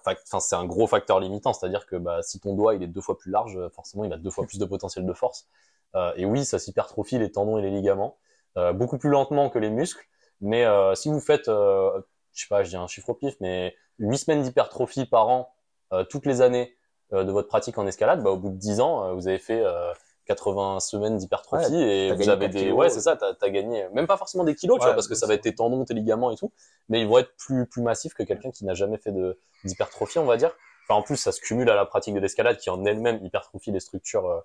un 0.52 0.64
gros 0.64 0.86
facteur 0.86 1.20
limitant, 1.20 1.52
c'est-à-dire 1.52 1.86
que 1.86 1.96
bah, 1.96 2.22
si 2.22 2.40
ton 2.40 2.54
doigt 2.54 2.74
il 2.74 2.82
est 2.82 2.86
deux 2.86 3.00
fois 3.00 3.18
plus 3.18 3.30
large, 3.30 3.58
forcément 3.70 4.04
il 4.04 4.12
a 4.12 4.18
deux 4.18 4.30
fois 4.30 4.46
plus 4.46 4.58
de 4.58 4.64
potentiel 4.64 5.04
de 5.04 5.12
force. 5.12 5.48
Euh, 5.96 6.12
et 6.16 6.24
oui, 6.24 6.44
ça 6.44 6.58
s'hypertrophie 6.58 7.18
les 7.18 7.30
tendons 7.30 7.58
et 7.58 7.62
les 7.62 7.70
ligaments, 7.70 8.16
euh, 8.56 8.72
beaucoup 8.72 8.98
plus 8.98 9.10
lentement 9.10 9.50
que 9.50 9.58
les 9.58 9.70
muscles. 9.70 10.04
Mais 10.40 10.64
euh, 10.64 10.94
si 10.94 11.08
vous 11.08 11.20
faites, 11.20 11.48
euh, 11.48 11.90
je 12.32 12.42
sais 12.42 12.48
pas, 12.48 12.62
je 12.64 12.70
dis 12.70 12.76
un 12.76 12.86
chiffre 12.86 13.10
au 13.10 13.14
pif, 13.14 13.34
mais 13.40 13.74
8 13.98 14.18
semaines 14.18 14.42
d'hypertrophie 14.42 15.06
par 15.06 15.28
an, 15.28 15.54
euh, 15.92 16.04
toutes 16.04 16.26
les 16.26 16.40
années 16.40 16.76
euh, 17.12 17.24
de 17.24 17.30
votre 17.30 17.48
pratique 17.48 17.78
en 17.78 17.86
escalade, 17.86 18.22
bah, 18.22 18.30
au 18.30 18.36
bout 18.36 18.50
de 18.50 18.56
10 18.56 18.80
ans, 18.80 19.14
vous 19.14 19.28
avez 19.28 19.38
fait 19.38 19.60
euh, 19.64 19.92
80 20.26 20.80
semaines 20.80 21.16
d'hypertrophie 21.16 21.74
et 21.74 22.12
vous 22.12 22.28
avez 22.28 22.46
4 22.46 22.52
des, 22.52 22.60
kilos, 22.60 22.78
ouais, 22.78 22.90
c'est 22.90 23.00
ça, 23.00 23.16
t'as 23.16 23.34
as 23.40 23.50
gagné, 23.50 23.88
même 23.92 24.06
pas 24.06 24.16
forcément 24.16 24.44
des 24.44 24.54
kilos, 24.54 24.78
tu 24.78 24.84
vois, 24.84 24.94
parce 24.94 25.08
que 25.08 25.14
ça 25.14 25.26
va 25.26 25.34
être 25.34 25.42
tes 25.42 25.54
tendons, 25.54 25.84
tes 25.84 25.94
ligaments 25.94 26.30
et 26.30 26.36
tout, 26.36 26.52
mais 26.88 27.00
ils 27.00 27.06
vont 27.06 27.18
être 27.18 27.36
plus 27.36 27.66
plus 27.66 27.82
massifs 27.82 28.14
que 28.14 28.22
quelqu'un 28.22 28.50
qui 28.50 28.64
n'a 28.64 28.74
jamais 28.74 28.98
fait 28.98 29.12
de 29.12 29.38
d'hypertrophie, 29.64 30.18
on 30.18 30.26
va 30.26 30.36
dire. 30.36 30.54
Enfin, 30.84 30.98
en 30.98 31.02
plus, 31.02 31.16
ça 31.16 31.32
se 31.32 31.40
cumule 31.40 31.70
à 31.70 31.74
la 31.74 31.86
pratique 31.86 32.14
de 32.14 32.20
l'escalade 32.20 32.58
qui 32.58 32.68
en 32.68 32.84
elle-même 32.84 33.24
hypertrophie 33.24 33.72
les 33.72 33.80
structures, 33.80 34.26
euh, 34.26 34.40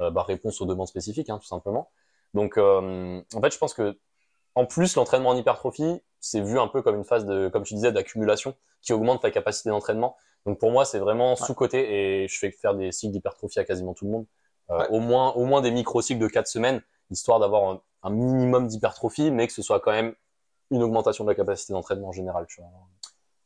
euh, 0.00 0.10
bah, 0.10 0.22
réponse 0.22 0.60
aux 0.60 0.66
demandes 0.66 0.86
spécifiques, 0.86 1.30
hein, 1.30 1.38
tout 1.38 1.46
simplement. 1.46 1.90
Donc, 2.34 2.58
euh, 2.58 3.22
en 3.34 3.40
fait, 3.40 3.52
je 3.52 3.58
pense 3.58 3.72
que 3.72 3.98
en 4.54 4.66
plus, 4.66 4.96
l'entraînement 4.96 5.30
en 5.30 5.36
hypertrophie, 5.36 6.02
c'est 6.20 6.40
vu 6.40 6.58
un 6.58 6.68
peu 6.68 6.82
comme 6.82 6.96
une 6.96 7.04
phase 7.04 7.24
de, 7.24 7.48
comme 7.48 7.62
tu 7.62 7.74
disais, 7.74 7.92
d'accumulation 7.92 8.54
qui 8.82 8.92
augmente 8.92 9.22
ta 9.22 9.30
capacité 9.30 9.70
d'entraînement. 9.70 10.16
Donc 10.46 10.58
pour 10.58 10.70
moi, 10.70 10.84
c'est 10.84 10.98
vraiment 10.98 11.36
sous-côté 11.36 12.22
et 12.22 12.28
je 12.28 12.38
fais 12.38 12.50
faire 12.50 12.74
des 12.74 12.90
cycles 12.90 13.12
d'hypertrophie 13.12 13.58
à 13.60 13.64
quasiment 13.64 13.94
tout 13.94 14.06
le 14.06 14.10
monde. 14.12 14.26
Euh, 14.70 14.78
Ouais. 14.78 14.88
Au 14.90 15.00
moins, 15.00 15.32
au 15.32 15.44
moins 15.46 15.60
des 15.62 15.70
micro-cycles 15.70 16.20
de 16.20 16.28
4 16.28 16.46
semaines, 16.46 16.82
histoire 17.10 17.40
d'avoir 17.40 17.70
un, 17.70 17.80
un 18.02 18.10
minimum 18.10 18.66
d'hypertrophie, 18.66 19.30
mais 19.30 19.46
que 19.46 19.52
ce 19.52 19.62
soit 19.62 19.80
quand 19.80 19.92
même 19.92 20.14
une 20.70 20.82
augmentation 20.82 21.24
de 21.24 21.30
la 21.30 21.34
capacité 21.34 21.72
d'entraînement 21.72 22.08
en 22.08 22.12
général. 22.12 22.46
Tu 22.48 22.60
vois. 22.60 22.70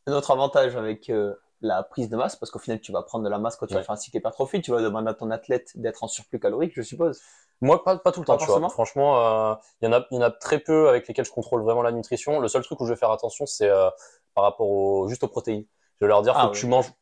Un 0.09 0.13
autre 0.15 0.33
avantage 0.33 0.75
avec 0.77 1.09
euh, 1.11 1.35
la 1.61 1.85
prise 1.85 2.09
de 2.09 2.17
masse, 2.17 2.35
parce 2.35 2.51
qu'au 2.51 2.59
final, 2.59 2.81
tu 2.81 2.91
vas 2.91 3.03
prendre 3.03 3.25
de 3.25 3.31
la 3.31 3.39
masse 3.39 3.55
quand 3.57 3.67
tu 3.67 3.75
vas 3.75 3.81
Ouais. 3.81 3.85
faire 3.87 3.93
un 3.95 3.97
cycle 3.97 4.17
hypertrophie, 4.17 4.61
tu 4.63 4.73
vas 4.73 4.83
demander 4.83 5.11
à 5.11 5.15
ton 5.15 5.31
athlète 5.31 5.71
d'être 5.77 6.03
en 6.03 6.09
surplus 6.09 6.41
calorique, 6.41 6.73
je 6.75 6.83
suppose. 6.83 7.21
Moi, 7.61 7.85
pas, 7.85 7.97
pas 7.99 8.11
tout 8.11 8.19
le 8.19 8.27
temps, 8.27 8.37
tu 8.37 8.47
vois. 8.47 8.69
Franchement, 8.71 9.57
il 9.81 9.85
y, 9.85 9.89
en 9.89 9.93
a, 9.93 10.05
y 10.11 10.19
en 10.19 10.23
a 10.23 10.33
très 10.33 10.59
peu 10.59 10.89
avec 10.89 11.07
lesquels 11.07 11.25
je 11.25 11.31
contrôle 11.31 11.63
vraiment 11.63 11.83
la 11.83 11.93
nutrition. 11.93 12.41
Le 12.41 12.49
seul 12.49 12.65
truc 12.65 12.81
où 12.81 12.87
je 12.87 12.93
vais 12.93 12.99
faire 12.99 13.13
attention, 13.13 13.47
c'est 13.47 13.69
euh, 13.69 13.89
par 14.35 14.43
rapport 14.43 14.69
au, 14.69 15.07
juste 15.07 15.23
aux 15.23 15.29
protéines. 15.29 15.65
Je 16.01 16.07
vais 16.07 16.09
leur 16.09 16.23
dire, 16.23 16.33
Ah 16.37 16.47
faut 16.47 16.51
que 16.51 16.57
tu 16.57 16.67
manges 16.67 16.93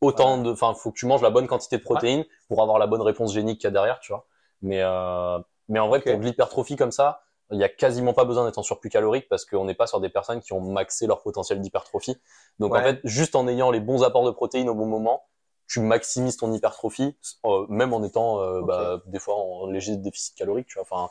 autant 0.00 0.38
de, 0.38 0.50
enfin, 0.50 0.74
faut 0.74 0.90
que 0.90 0.98
tu 0.98 1.06
manges 1.06 1.22
la 1.22 1.30
bonne 1.30 1.46
quantité 1.46 1.76
de 1.76 1.82
protéines 1.82 2.24
pour 2.48 2.62
avoir 2.62 2.78
la 2.78 2.86
bonne 2.86 3.02
réponse 3.02 3.32
génique 3.32 3.60
qu'il 3.60 3.66
y 3.66 3.68
a 3.68 3.72
derrière, 3.72 4.00
tu 4.00 4.12
vois. 4.12 4.26
Mais, 4.62 4.80
euh, 4.82 5.38
mais 5.68 5.78
en 5.78 5.88
vrai, 5.88 6.00
pour 6.00 6.18
de 6.18 6.24
l'hypertrophie 6.24 6.76
comme 6.76 6.92
ça, 6.92 7.22
il 7.52 7.58
y 7.58 7.64
a 7.64 7.68
quasiment 7.68 8.12
pas 8.12 8.24
besoin 8.24 8.44
d'être 8.44 8.58
en 8.58 8.62
surplus 8.62 8.90
calorique 8.90 9.28
parce 9.28 9.44
qu'on 9.44 9.64
n'est 9.64 9.74
pas 9.74 9.86
sur 9.86 10.00
des 10.00 10.08
personnes 10.08 10.40
qui 10.40 10.52
ont 10.52 10.60
maxé 10.60 11.06
leur 11.06 11.22
potentiel 11.22 11.60
d'hypertrophie. 11.60 12.16
Donc 12.58 12.74
en 12.74 12.80
fait, 12.80 13.00
juste 13.04 13.34
en 13.34 13.48
ayant 13.48 13.70
les 13.70 13.80
bons 13.80 14.02
apports 14.04 14.24
de 14.24 14.30
protéines 14.30 14.68
au 14.68 14.74
bon 14.74 14.86
moment, 14.86 15.24
tu 15.70 15.78
maximises 15.78 16.36
ton 16.36 16.52
hypertrophie, 16.52 17.16
euh, 17.44 17.64
même 17.68 17.92
en 17.92 18.02
étant 18.02 18.40
euh, 18.40 18.60
bah, 18.60 19.00
des 19.06 19.20
fois 19.20 19.36
en 19.36 19.66
léger 19.70 19.96
déficit 19.96 20.36
calorique. 20.36 20.66
Tu 20.66 20.74
vois. 20.74 20.82
Enfin, 20.82 21.08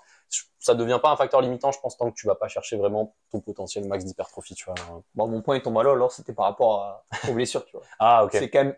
ça 0.60 0.76
devient 0.76 1.00
pas 1.02 1.12
un 1.12 1.16
facteur 1.16 1.40
limitant, 1.40 1.72
je 1.72 1.80
pense, 1.80 1.96
tant 1.96 2.12
que 2.12 2.16
tu 2.16 2.28
vas 2.28 2.36
pas 2.36 2.50
chercher 2.50 2.76
vraiment 2.76 3.16
ton 3.32 3.40
potentiel 3.40 3.88
max 3.88 4.04
d'hypertrophie. 4.04 4.56
Tu 4.56 4.66
vois. 4.66 4.76
Bon, 5.16 5.28
mon 5.30 5.42
point 5.42 5.56
est 5.56 5.62
tombé 5.62 5.82
là, 5.82 5.92
alors 5.92 6.12
c'était 6.12 6.34
par 6.34 6.44
rapport 6.44 6.82
à, 6.82 7.06
aux 7.30 7.34
blessures, 7.34 7.64
tu 7.64 7.78
vois. 7.78 7.86
Ah 8.00 8.26
ok. 8.26 8.32
C'est 8.34 8.50
quand 8.50 8.66
même 8.66 8.76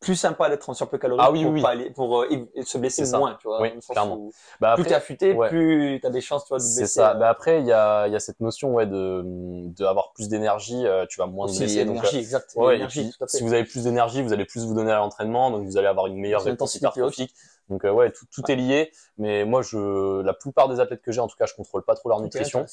plus 0.00 0.16
sympa 0.16 0.48
d'être 0.48 0.68
en 0.70 0.74
surplus 0.74 0.98
calorique 0.98 1.22
Ah 1.24 1.30
oui, 1.30 1.42
pour, 1.44 1.52
oui. 1.52 1.60
pas 1.62 1.68
aller- 1.70 1.90
pour 1.90 2.22
euh, 2.22 2.26
se 2.64 2.78
blesser 2.78 3.04
C'est 3.04 3.10
ça. 3.10 3.18
moins, 3.18 3.36
tu 3.40 3.46
vois. 3.46 3.60
Oui, 3.60 3.70
clairement. 3.88 4.30
Bah, 4.58 4.74
plus 4.74 4.84
t'es 4.84 4.94
affûté, 4.94 5.34
ouais. 5.34 5.48
plus 5.48 6.00
t'as 6.02 6.08
des 6.08 6.22
chances, 6.22 6.44
tu 6.44 6.48
vois, 6.48 6.58
de 6.58 6.62
te 6.62 6.68
C'est 6.68 6.80
blesser. 6.80 6.94
ça. 7.00 7.10
euh, 7.10 7.14
Bah 7.14 7.28
après, 7.28 7.60
il 7.60 7.66
y 7.66 7.72
a, 7.72 8.06
il 8.06 8.12
y 8.12 8.16
a 8.16 8.20
cette 8.20 8.40
notion 8.40 8.72
ouais, 8.72 8.86
de, 8.86 9.22
de 9.24 9.84
avoir 9.84 10.12
plus 10.12 10.28
d'énergie, 10.28 10.86
euh, 10.86 11.04
tu 11.06 11.18
vas 11.20 11.26
moins 11.26 11.46
te 11.46 11.56
blesser. 11.56 11.84
donc, 11.84 11.96
l'énergie, 11.96 12.18
exact. 12.18 12.52
Ouais, 12.56 12.68
et 12.68 12.72
l'énergie, 12.78 13.02
puis, 13.02 13.10
tout 13.16 13.24
à 13.24 13.26
fait. 13.26 13.36
si 13.36 13.42
vous 13.42 13.52
avez 13.52 13.64
plus 13.64 13.84
d'énergie, 13.84 14.22
vous 14.22 14.32
allez 14.32 14.46
plus 14.46 14.64
vous 14.64 14.74
donner 14.74 14.90
à 14.90 14.96
l'entraînement, 14.96 15.50
donc 15.50 15.66
vous 15.66 15.76
allez 15.76 15.86
avoir 15.88 16.06
une 16.06 16.16
meilleure 16.16 16.42
réponse 16.42 16.70
haute. 16.70 16.76
hypertrophique. 16.76 17.34
Donc 17.68 17.84
ouais, 17.84 18.10
tout, 18.10 18.24
tout 18.32 18.50
est 18.50 18.56
lié. 18.56 18.90
Mais 19.18 19.44
moi, 19.44 19.60
je, 19.62 20.22
la 20.22 20.32
plupart 20.32 20.68
des 20.68 20.80
athlètes 20.80 21.02
que 21.02 21.12
j'ai, 21.12 21.20
en 21.20 21.28
tout 21.28 21.36
cas, 21.36 21.46
je 21.46 21.54
contrôle 21.54 21.84
pas 21.84 21.94
trop 21.94 22.08
leur 22.08 22.20
nutrition. 22.20 22.64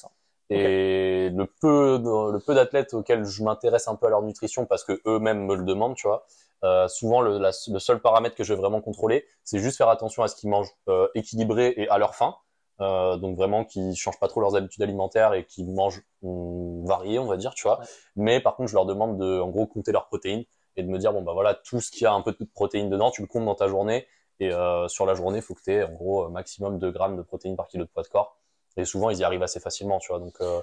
Et 0.49 1.29
le 1.29 1.45
peu, 1.45 1.99
le 2.01 2.39
peu 2.39 2.55
d'athlètes 2.55 2.93
auxquels 2.93 3.25
je 3.25 3.43
m'intéresse 3.43 3.89
un 3.89 3.95
peu 3.95 4.07
à 4.07 4.09
leur 4.09 4.21
nutrition 4.21 4.65
parce 4.65 4.85
que 4.85 5.01
eux-mêmes 5.05 5.45
me 5.45 5.55
le 5.55 5.65
demandent, 5.65 5.95
tu 5.95 6.07
vois. 6.07 6.25
Euh, 6.63 6.87
souvent, 6.87 7.21
le, 7.21 7.37
la- 7.37 7.51
le 7.67 7.79
seul 7.79 8.01
paramètre 8.01 8.35
que 8.35 8.43
je 8.43 8.53
vais 8.53 8.59
vraiment 8.59 8.81
contrôler, 8.81 9.25
c'est 9.43 9.59
juste 9.59 9.77
faire 9.77 9.89
attention 9.89 10.23
à 10.23 10.27
ce 10.27 10.35
qu'ils 10.35 10.49
mangent 10.49 10.71
euh, 10.89 11.07
équilibré 11.15 11.73
et 11.77 11.87
à 11.89 11.97
leur 11.97 12.15
faim. 12.15 12.35
Euh, 12.79 13.17
donc 13.17 13.35
vraiment 13.37 13.65
qu'ils 13.65 13.95
changent 13.95 14.19
pas 14.19 14.27
trop 14.27 14.39
leurs 14.39 14.55
habitudes 14.55 14.83
alimentaires 14.83 15.33
et 15.33 15.45
qu'ils 15.45 15.71
mangent 15.73 16.03
hum, 16.21 16.85
varié, 16.85 17.17
on 17.19 17.25
va 17.25 17.37
dire, 17.37 17.53
tu 17.55 17.63
vois. 17.63 17.79
Ouais. 17.79 17.85
Mais 18.15 18.39
par 18.39 18.55
contre, 18.55 18.69
je 18.69 18.75
leur 18.75 18.85
demande 18.85 19.17
de, 19.17 19.39
en 19.39 19.49
gros, 19.49 19.65
compter 19.65 19.91
leurs 19.91 20.07
protéines 20.07 20.45
et 20.75 20.83
de 20.83 20.87
me 20.89 20.99
dire 20.99 21.11
bon 21.13 21.23
bah 21.23 21.33
voilà, 21.33 21.55
tout 21.55 21.79
ce 21.81 21.89
qui 21.91 22.05
a 22.05 22.13
un 22.13 22.21
peu 22.21 22.33
de 22.39 22.45
protéines 22.53 22.89
dedans, 22.89 23.09
tu 23.11 23.21
le 23.21 23.27
comptes 23.27 23.45
dans 23.45 23.55
ta 23.55 23.67
journée 23.67 24.07
et 24.39 24.51
euh, 24.53 24.87
sur 24.87 25.05
la 25.07 25.15
journée, 25.15 25.39
il 25.39 25.41
faut 25.41 25.55
que 25.55 25.61
tu 25.63 25.71
aies 25.71 25.83
en 25.83 25.93
gros 25.93 26.25
euh, 26.25 26.29
maximum 26.29 26.77
2 26.77 26.91
grammes 26.91 27.17
de 27.17 27.23
protéines 27.23 27.55
par 27.55 27.67
kilo 27.67 27.83
de 27.85 27.89
poids 27.89 28.03
de 28.03 28.07
corps. 28.09 28.37
Et 28.77 28.85
souvent, 28.85 29.09
ils 29.09 29.17
y 29.19 29.23
arrivent 29.23 29.43
assez 29.43 29.59
facilement, 29.59 29.99
tu 29.99 30.09
vois. 30.11 30.19
Donc 30.19 30.35
euh, 30.41 30.61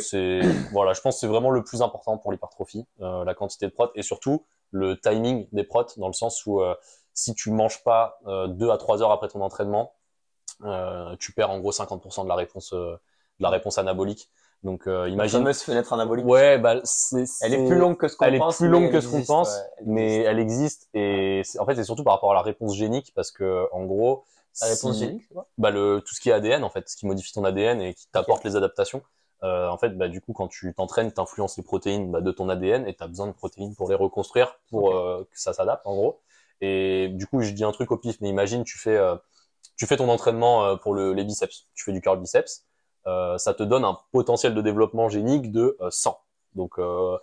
c'est 0.00 0.40
voilà, 0.72 0.92
je 0.92 1.00
pense 1.00 1.16
que 1.16 1.20
c'est 1.20 1.26
vraiment 1.26 1.50
le 1.50 1.64
plus 1.64 1.82
important 1.82 2.18
pour 2.18 2.32
l'hypertrophie, 2.32 2.86
euh, 3.00 3.24
la 3.24 3.34
quantité 3.34 3.66
de 3.66 3.72
prot 3.72 3.88
et 3.94 4.02
surtout 4.02 4.44
le 4.72 4.98
timing 5.00 5.46
des 5.52 5.64
prots 5.64 5.84
dans 5.96 6.08
le 6.08 6.12
sens 6.12 6.44
où 6.46 6.60
euh, 6.60 6.74
si 7.14 7.34
tu 7.34 7.50
manges 7.50 7.82
pas 7.82 8.18
euh, 8.26 8.46
deux 8.46 8.70
à 8.70 8.76
trois 8.78 9.02
heures 9.02 9.12
après 9.12 9.28
ton 9.28 9.40
entraînement, 9.40 9.92
tu 11.18 11.32
perds 11.32 11.50
en 11.50 11.60
gros 11.60 11.72
50% 11.72 12.24
de 12.24 12.28
la 12.28 12.34
réponse 12.34 12.72
de 12.72 12.98
la 13.40 13.50
réponse 13.50 13.78
anabolique. 13.78 14.30
Donc 14.62 14.86
euh, 14.86 15.02
La 15.02 15.08
imagine 15.08 15.40
fameuse 15.40 15.62
fenêtre 15.62 15.92
anabolique. 15.92 16.26
ouais, 16.26 16.58
bah 16.58 16.80
c'est 16.84 17.24
Elle 17.42 17.54
est 17.54 17.66
plus 17.66 17.76
longue 17.78 17.96
que 17.96 18.08
ce 18.08 18.16
qu'on 18.16 18.24
elle 18.24 18.34
est 18.34 18.38
pense. 18.38 18.56
plus 18.56 18.68
longue 18.68 18.90
que 18.90 19.00
ce 19.00 19.08
qu'on 19.08 19.22
pense, 19.22 19.54
ouais, 19.54 19.62
elle 19.78 19.84
mais 19.86 20.16
elle 20.22 20.38
existe 20.38 20.88
et 20.94 21.42
en 21.58 21.66
fait 21.66 21.74
c'est 21.76 21.84
surtout 21.84 22.04
par 22.04 22.14
rapport 22.14 22.32
à 22.32 22.34
la 22.34 22.42
réponse 22.42 22.74
génique 22.74 23.12
parce 23.14 23.30
que 23.30 23.66
en 23.72 23.84
gros 23.84 24.24
La 24.60 24.68
réponse 24.68 24.98
génique, 24.98 25.22
c'est 25.28 25.34
quoi 25.34 25.48
bah 25.58 25.70
le 25.70 26.02
tout 26.04 26.14
ce 26.14 26.20
qui 26.20 26.30
est 26.30 26.32
ADN 26.32 26.64
en 26.64 26.70
fait, 26.70 26.88
ce 26.88 26.96
qui 26.96 27.06
modifie 27.06 27.32
ton 27.32 27.44
ADN 27.44 27.80
et 27.82 27.94
qui 27.94 28.08
t'apporte 28.08 28.44
les 28.44 28.56
adaptations. 28.56 29.02
Euh, 29.42 29.68
en 29.68 29.76
fait, 29.78 29.90
bah 29.90 30.08
du 30.08 30.20
coup 30.20 30.32
quand 30.32 30.48
tu 30.48 30.72
t'entraînes, 30.74 31.12
t'influences 31.12 31.56
les 31.58 31.62
protéines 31.62 32.10
bah, 32.10 32.20
de 32.22 32.32
ton 32.32 32.48
ADN 32.48 32.86
et 32.86 32.94
t'as 32.94 33.06
besoin 33.06 33.26
de 33.26 33.32
protéines 33.32 33.74
pour 33.74 33.88
les 33.90 33.94
reconstruire 33.94 34.58
pour 34.70 34.94
euh, 34.94 35.28
que 35.30 35.40
ça 35.40 35.52
s'adapte 35.52 35.86
en 35.86 35.94
gros. 35.94 36.20
Et 36.62 37.08
du 37.10 37.26
coup 37.26 37.42
je 37.42 37.50
dis 37.50 37.64
un 37.64 37.72
truc 37.72 37.90
au 37.90 37.98
pif, 37.98 38.16
mais 38.20 38.28
imagine 38.30 38.64
tu 38.64 38.78
fais 38.78 38.96
euh, 38.96 39.16
tu 39.76 39.86
fais 39.86 39.96
ton 39.96 40.08
entraînement 40.08 40.64
euh, 40.64 40.76
pour 40.76 40.94
le, 40.94 41.12
les 41.12 41.24
biceps, 41.24 41.66
tu 41.74 41.84
fais 41.84 41.92
du 41.92 42.00
curl 42.00 42.18
biceps, 42.20 42.64
euh, 43.06 43.38
ça 43.38 43.54
te 43.54 43.62
donne 43.62 43.84
un 43.84 43.98
potentiel 44.12 44.54
de 44.54 44.60
développement 44.62 45.08
génique 45.08 45.52
de 45.52 45.76
euh, 45.80 45.90
100. 45.90 46.18
Donc 46.54 46.78
euh, 46.78 47.18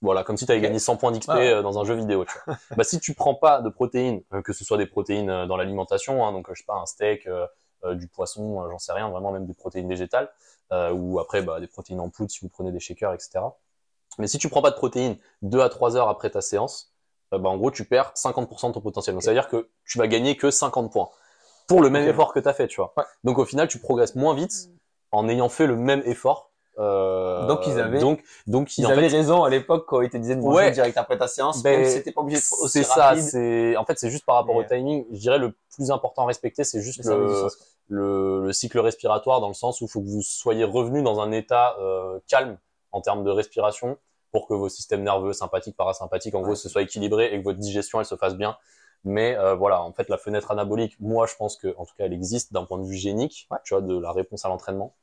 Voilà, 0.00 0.22
comme 0.22 0.36
si 0.36 0.46
tu 0.46 0.52
avais 0.52 0.60
gagné 0.60 0.78
100 0.78 0.96
points 0.96 1.10
d'XP 1.10 1.30
euh, 1.30 1.62
dans 1.62 1.78
un 1.80 1.84
jeu 1.84 1.94
vidéo. 1.94 2.24
Tu 2.24 2.32
vois. 2.46 2.56
bah, 2.76 2.84
si 2.84 3.00
tu 3.00 3.14
prends 3.14 3.34
pas 3.34 3.60
de 3.60 3.68
protéines, 3.68 4.22
euh, 4.32 4.42
que 4.42 4.52
ce 4.52 4.64
soit 4.64 4.78
des 4.78 4.86
protéines 4.86 5.30
euh, 5.30 5.46
dans 5.46 5.56
l'alimentation, 5.56 6.24
hein, 6.24 6.32
donc 6.32 6.46
je 6.50 6.58
sais 6.58 6.66
pas, 6.66 6.76
un 6.76 6.86
steak, 6.86 7.28
euh, 7.84 7.94
du 7.94 8.08
poisson, 8.08 8.60
euh, 8.60 8.70
j'en 8.70 8.78
sais 8.78 8.92
rien, 8.92 9.08
vraiment 9.08 9.30
même 9.30 9.46
des 9.46 9.54
protéines 9.54 9.88
végétales, 9.88 10.28
euh, 10.72 10.90
ou 10.90 11.20
après 11.20 11.42
bah, 11.42 11.60
des 11.60 11.68
protéines 11.68 12.00
en 12.00 12.08
poudre 12.08 12.30
si 12.30 12.40
vous 12.40 12.48
prenez 12.48 12.72
des 12.72 12.80
shakers, 12.80 13.14
etc. 13.14 13.38
Mais 14.18 14.26
si 14.26 14.38
tu 14.38 14.48
prends 14.48 14.62
pas 14.62 14.70
de 14.70 14.76
protéines 14.76 15.16
2 15.42 15.60
à 15.60 15.68
3 15.68 15.96
heures 15.96 16.08
après 16.08 16.30
ta 16.30 16.40
séance, 16.40 16.92
bah, 17.30 17.38
en 17.44 17.56
gros 17.56 17.70
tu 17.70 17.84
perds 17.84 18.12
50% 18.16 18.68
de 18.68 18.72
ton 18.72 18.80
potentiel. 18.80 19.14
Donc 19.14 19.22
ça 19.22 19.30
veut 19.30 19.36
dire 19.36 19.48
que 19.48 19.68
tu 19.84 19.98
vas 19.98 20.08
gagner 20.08 20.36
que 20.36 20.50
50 20.50 20.90
points 20.90 21.08
pour 21.68 21.80
le 21.80 21.90
même 21.90 22.08
effort 22.08 22.32
que 22.32 22.40
tu 22.40 22.48
as 22.48 22.52
fait, 22.54 22.66
tu 22.66 22.80
vois. 22.80 22.92
Ouais. 22.96 23.04
Donc 23.22 23.38
au 23.38 23.44
final 23.44 23.68
tu 23.68 23.78
progresses 23.78 24.16
moins 24.16 24.34
vite 24.34 24.70
en 25.12 25.28
ayant 25.28 25.48
fait 25.48 25.66
le 25.66 25.76
même 25.76 26.02
effort. 26.04 26.47
Euh, 26.78 27.46
Donc, 27.46 27.66
ils 27.66 27.78
avaient- 27.80 27.98
donc 27.98 28.22
donc 28.46 28.78
Ils 28.78 28.86
en 28.86 28.90
avaient 28.90 29.08
fait, 29.08 29.16
raison 29.16 29.42
à 29.42 29.50
l'époque 29.50 29.84
quand 29.88 30.00
ils 30.00 30.10
te 30.10 30.16
disaient 30.16 30.36
de 30.36 30.40
manger 30.40 30.56
Ouais. 30.56 30.70
direct 30.70 30.96
après 30.96 31.18
ta 31.18 31.26
séance, 31.26 31.62
Ben, 31.62 31.80
même 31.80 31.84
si 31.88 31.92
c'était 31.96 32.12
pas 32.12 32.20
obligé 32.20 32.36
d'être 32.38 32.52
aussi 32.62 32.78
c'est 32.78 32.84
ça, 32.84 33.06
rapide. 33.08 33.22
c'est 33.24 33.76
en 33.76 33.84
fait 33.84 33.98
c'est 33.98 34.10
juste 34.10 34.24
par 34.24 34.36
rapport 34.36 34.54
Mais, 34.56 34.64
au 34.64 34.68
timing. 34.68 35.04
Je 35.10 35.18
dirais 35.18 35.38
le 35.38 35.54
plus 35.74 35.90
important 35.90 36.22
à 36.22 36.26
respecter, 36.26 36.62
c'est 36.64 36.80
juste 36.80 37.04
le, 37.04 37.28
sens, 37.28 37.56
quoi. 37.56 37.66
le, 37.88 38.44
le 38.44 38.52
cycle 38.52 38.78
respiratoire 38.78 39.40
dans 39.40 39.48
le 39.48 39.54
sens 39.54 39.80
où 39.80 39.84
il 39.86 39.88
faut 39.88 40.00
que 40.00 40.06
vous 40.08 40.22
soyez 40.22 40.62
revenu 40.64 41.02
dans 41.02 41.20
un 41.20 41.32
état 41.32 41.76
euh, 41.80 42.20
calme 42.28 42.58
en 42.92 43.00
termes 43.00 43.24
de 43.24 43.30
respiration 43.30 43.98
pour 44.30 44.46
que 44.46 44.54
vos 44.54 44.68
systèmes 44.68 45.02
nerveux, 45.02 45.32
sympathiques, 45.32 45.76
parasympathiques, 45.76 46.34
en 46.34 46.38
Ouais. 46.38 46.44
gros, 46.44 46.54
se 46.54 46.68
soient 46.68 46.82
équilibrés 46.82 47.32
et 47.34 47.38
que 47.38 47.44
votre 47.44 47.58
digestion 47.58 47.98
elle 47.98 48.06
se 48.06 48.14
fasse 48.16 48.36
bien. 48.36 48.56
Mais 49.04 49.36
euh, 49.36 49.54
voilà, 49.54 49.82
en 49.82 49.92
fait, 49.92 50.08
la 50.08 50.18
fenêtre 50.18 50.50
anabolique, 50.50 50.96
moi, 51.00 51.26
je 51.26 51.34
pense 51.36 51.56
que, 51.56 51.68
en 51.78 51.86
tout 51.86 51.94
cas, 51.96 52.04
elle 52.04 52.12
existe 52.12 52.52
d'un 52.52 52.64
point 52.64 52.78
de 52.78 52.84
vue 52.84 52.96
génique, 52.96 53.46
Ouais. 53.50 53.58
tu 53.64 53.74
vois, 53.74 53.80
de 53.80 53.96
la 53.98 54.12
réponse 54.12 54.44
à 54.44 54.48
l'entraînement. 54.48 54.94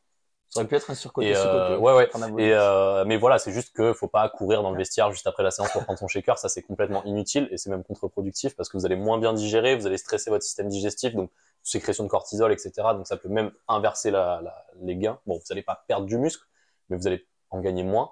Ça 0.50 0.60
aurait 0.62 0.68
pu 0.68 0.76
être 0.76 0.90
un 0.90 0.96
surcoté, 0.96 1.30
Et, 1.30 1.36
euh, 1.36 1.78
ouais, 1.78 1.94
ouais. 1.94 2.10
Et 2.38 2.54
euh, 2.54 3.04
mais 3.06 3.18
voilà, 3.18 3.40
c'est 3.40 3.52
juste 3.52 3.76
que 3.76 3.94
faut 3.94 4.08
pas 4.08 4.28
courir 4.30 4.64
dans 4.64 4.72
le 4.72 4.78
vestiaire 4.78 5.12
juste 5.12 5.28
après 5.28 5.44
la 5.44 5.52
séance 5.52 5.72
pour 5.72 5.84
prendre 5.84 6.00
son 6.00 6.08
shaker, 6.08 6.38
ça 6.38 6.50
c'est 6.50 6.62
complètement 6.62 7.04
inutile 7.04 7.48
et 7.52 7.58
c'est 7.58 7.70
même 7.70 7.84
contre-productif 7.84 8.56
parce 8.56 8.70
que 8.70 8.78
vous 8.78 8.86
allez 8.86 8.96
moins 8.96 9.18
bien 9.18 9.34
digérer, 9.34 9.76
vous 9.76 9.88
allez 9.88 9.98
stresser 9.98 10.30
votre 10.30 10.44
système 10.44 10.70
digestif, 10.70 11.14
donc 11.14 11.32
sécrétion 11.64 12.04
de 12.04 12.10
cortisol, 12.10 12.52
etc. 12.54 12.94
Donc 12.94 13.08
ça 13.08 13.18
peut 13.18 13.30
même 13.30 13.52
inverser 13.68 14.12
la, 14.12 14.40
la- 14.42 14.66
les 14.82 14.96
gains. 14.96 15.20
Bon, 15.26 15.36
vous 15.38 15.52
allez 15.52 15.64
pas 15.64 15.84
perdre 15.88 16.06
du 16.06 16.18
muscle, 16.18 16.46
mais 16.90 16.98
vous 16.98 17.08
allez 17.08 17.26
en 17.50 17.60
gagner 17.60 17.84
moins. 17.84 18.12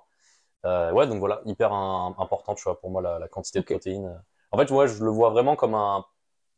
Euh, 0.65 0.91
ouais, 0.93 1.07
donc 1.07 1.19
voilà, 1.19 1.41
hyper 1.45 1.73
un- 1.73 2.15
important, 2.19 2.55
tu 2.55 2.63
vois, 2.63 2.79
pour 2.79 2.89
moi 2.89 3.01
la, 3.01 3.19
la 3.19 3.27
quantité 3.27 3.59
de 3.59 3.65
protéines. 3.65 4.21
En 4.51 4.57
fait, 4.57 4.71
ouais, 4.71 4.87
je 4.87 5.03
le 5.03 5.09
vois 5.11 5.29
vraiment 5.31 5.55
comme 5.55 5.75
un, 5.75 6.05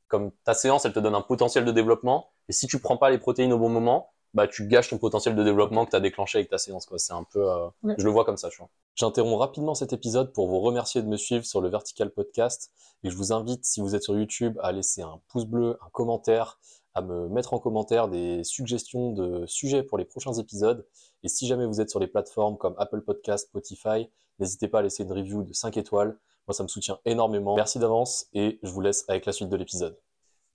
comme 0.08 0.32
ta 0.44 0.54
séance, 0.54 0.86
elle 0.86 0.94
te 0.94 1.00
donne 1.00 1.16
un 1.16 1.22
potentiel 1.22 1.66
de 1.66 1.72
développement 1.72 2.32
et 2.50 2.54
si 2.54 2.68
tu 2.68 2.80
prends 2.80 2.98
pas 2.98 3.10
les 3.10 3.18
protéines 3.18 3.54
au 3.54 3.60
bon 3.60 3.70
moment, 3.70 4.14
bah 4.36 4.48
tu 4.48 4.68
gâches 4.68 4.90
ton 4.90 4.98
potentiel 5.00 5.36
de 5.36 5.44
développement 5.44 5.86
que 5.86 5.90
tu 5.92 5.96
as 5.96 6.00
déclenché 6.00 6.38
avec 6.38 6.50
ta 6.50 6.58
séance 6.60 6.86
quoi. 6.86 7.00
C'est 7.00 7.14
un 7.14 7.24
peu 7.24 7.50
euh, 7.50 7.68
Ouais. 7.84 7.96
je 7.98 8.06
le 8.06 8.12
vois 8.12 8.24
comme 8.26 8.38
ça, 8.38 8.50
tu 8.50 8.58
vois. 8.58 8.70
J'interromps 8.96 9.40
rapidement 9.40 9.74
cet 9.74 9.94
épisode 9.94 10.32
pour 10.34 10.48
vous 10.48 10.60
remercier 10.60 11.02
de 11.02 11.08
me 11.08 11.18
suivre 11.18 11.46
sur 11.46 11.62
le 11.62 11.70
Vertical 11.70 12.12
Podcast 12.12 12.72
et 13.04 13.10
je 13.10 13.16
vous 13.16 13.34
invite 13.34 13.66
si 13.66 13.82
vous 13.82 13.96
êtes 13.96 14.04
sur 14.04 14.16
YouTube 14.16 14.58
à 14.62 14.72
laisser 14.72 15.02
un 15.02 15.20
pouce 15.30 15.46
bleu, 15.46 15.78
un 15.86 15.90
commentaire, 15.92 16.60
à 16.94 17.02
me 17.02 17.28
mettre 17.30 17.54
en 17.54 17.60
commentaire 17.60 18.08
des 18.08 18.44
suggestions 18.44 19.12
de 19.12 19.46
sujets 19.48 19.84
pour 19.84 19.98
les 19.98 20.06
prochains 20.06 20.34
épisodes 20.34 20.86
et 21.24 21.28
si 21.30 21.48
jamais 21.48 21.66
vous 21.66 21.82
êtes 21.82 21.90
sur 21.90 22.00
les 22.00 22.08
plateformes 22.08 22.58
comme 22.58 22.76
Apple 22.78 23.02
Podcast, 23.02 23.48
Spotify, 23.48 24.10
n'hésitez 24.40 24.68
pas 24.68 24.80
à 24.80 24.82
laisser 24.82 25.04
une 25.04 25.12
review 25.12 25.44
de 25.44 25.54
5 25.54 25.76
étoiles. 25.78 26.18
Moi 26.48 26.54
ça 26.54 26.62
me 26.64 26.68
soutient 26.68 27.00
énormément. 27.06 27.56
Merci 27.56 27.80
d'avance 27.80 28.28
et 28.34 28.60
je 28.64 28.70
vous 28.70 28.82
laisse 28.82 29.06
avec 29.08 29.26
la 29.26 29.32
suite 29.32 29.50
de 29.50 29.56
l'épisode. 29.56 29.98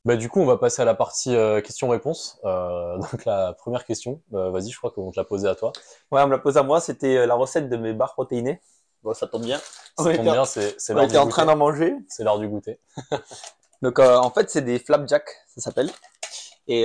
Bah 0.06 0.16
du 0.16 0.28
coup, 0.30 0.40
on 0.40 0.46
va 0.46 0.56
passer 0.56 0.80
à 0.80 0.84
la 0.86 0.94
partie 0.94 1.34
euh, 1.36 1.60
questions-réponses. 1.60 2.38
Euh, 2.44 2.96
donc 3.12 3.24
la 3.26 3.52
première 3.52 3.84
question, 3.84 4.22
euh, 4.34 4.50
vas-y, 4.50 4.70
je 4.70 4.78
crois 4.78 4.90
qu'on 4.90 5.10
te 5.10 5.20
l'a 5.20 5.24
posée 5.24 5.48
à 5.48 5.54
toi. 5.54 5.72
Ouais, 6.10 6.22
on 6.22 6.26
me 6.26 6.32
l'a 6.32 6.38
posé 6.38 6.58
à 6.58 6.62
moi, 6.62 6.80
c'était 6.80 7.18
euh, 7.18 7.26
la 7.26 7.34
recette 7.34 7.68
de 7.68 7.76
mes 7.76 7.92
barres 7.92 8.14
protéinées. 8.14 8.60
Bon, 9.02 9.14
ça 9.14 9.26
tombe 9.26 9.44
bien. 9.44 9.60
On 9.98 10.04
Ça 10.04 10.10
était 10.10 10.18
tombe 10.18 10.28
en- 10.28 10.32
bien, 10.32 10.44
c'est 10.44 10.74
c'est 10.78 10.92
On 10.92 10.96
l'heure 10.96 11.04
était 11.04 11.12
du 11.14 11.18
en 11.18 11.26
train 11.28 11.42
goûter. 11.44 11.52
d'en 11.54 11.58
manger. 11.58 11.94
C'est 12.08 12.24
l'heure 12.24 12.38
du 12.38 12.48
goûter. 12.48 12.80
Donc, 13.82 13.98
en 13.98 14.30
fait, 14.30 14.50
c'est 14.50 14.60
des 14.62 14.78
flapjacks, 14.78 15.30
ça 15.54 15.60
s'appelle. 15.62 15.90
Et 16.68 16.82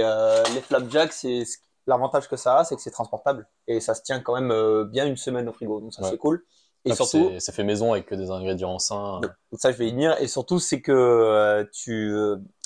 les 0.54 0.62
flapjacks, 0.62 1.12
c'est 1.12 1.44
ce- 1.46 1.58
l'avantage 1.88 2.30
que 2.30 2.38
ça 2.38 2.60
a, 2.60 2.64
c'est 2.64 2.76
que 2.78 2.82
c'est 2.82 2.90
transportable. 2.92 3.48
Et 3.68 3.80
ça 3.82 3.94
se 3.96 4.02
tient 4.02 4.20
quand 4.22 4.40
même 4.40 4.84
bien 4.86 5.06
une 5.06 5.18
semaine 5.18 5.48
au 5.50 5.54
frigo. 5.54 5.82
Donc, 5.82 5.94
ça, 5.94 6.04
Ouais. 6.04 6.10
c'est 6.12 6.18
cool. 6.18 6.46
Et 6.86 6.92
Ah, 6.92 6.96
surtout, 6.96 7.32
c'est- 7.40 7.52
fait 7.52 7.64
maison 7.66 7.92
avec 7.92 8.06
que 8.06 8.16
des 8.16 8.30
ingrédients 8.32 8.80
sains. 8.80 9.20
Donc, 9.22 9.32
ça, 9.60 9.72
je 9.74 9.78
vais 9.78 9.88
y 9.88 9.92
venir. 9.92 10.16
Et 10.22 10.28
surtout, 10.30 10.60
c'est 10.60 10.82
que 10.82 11.68
tu, 11.74 12.16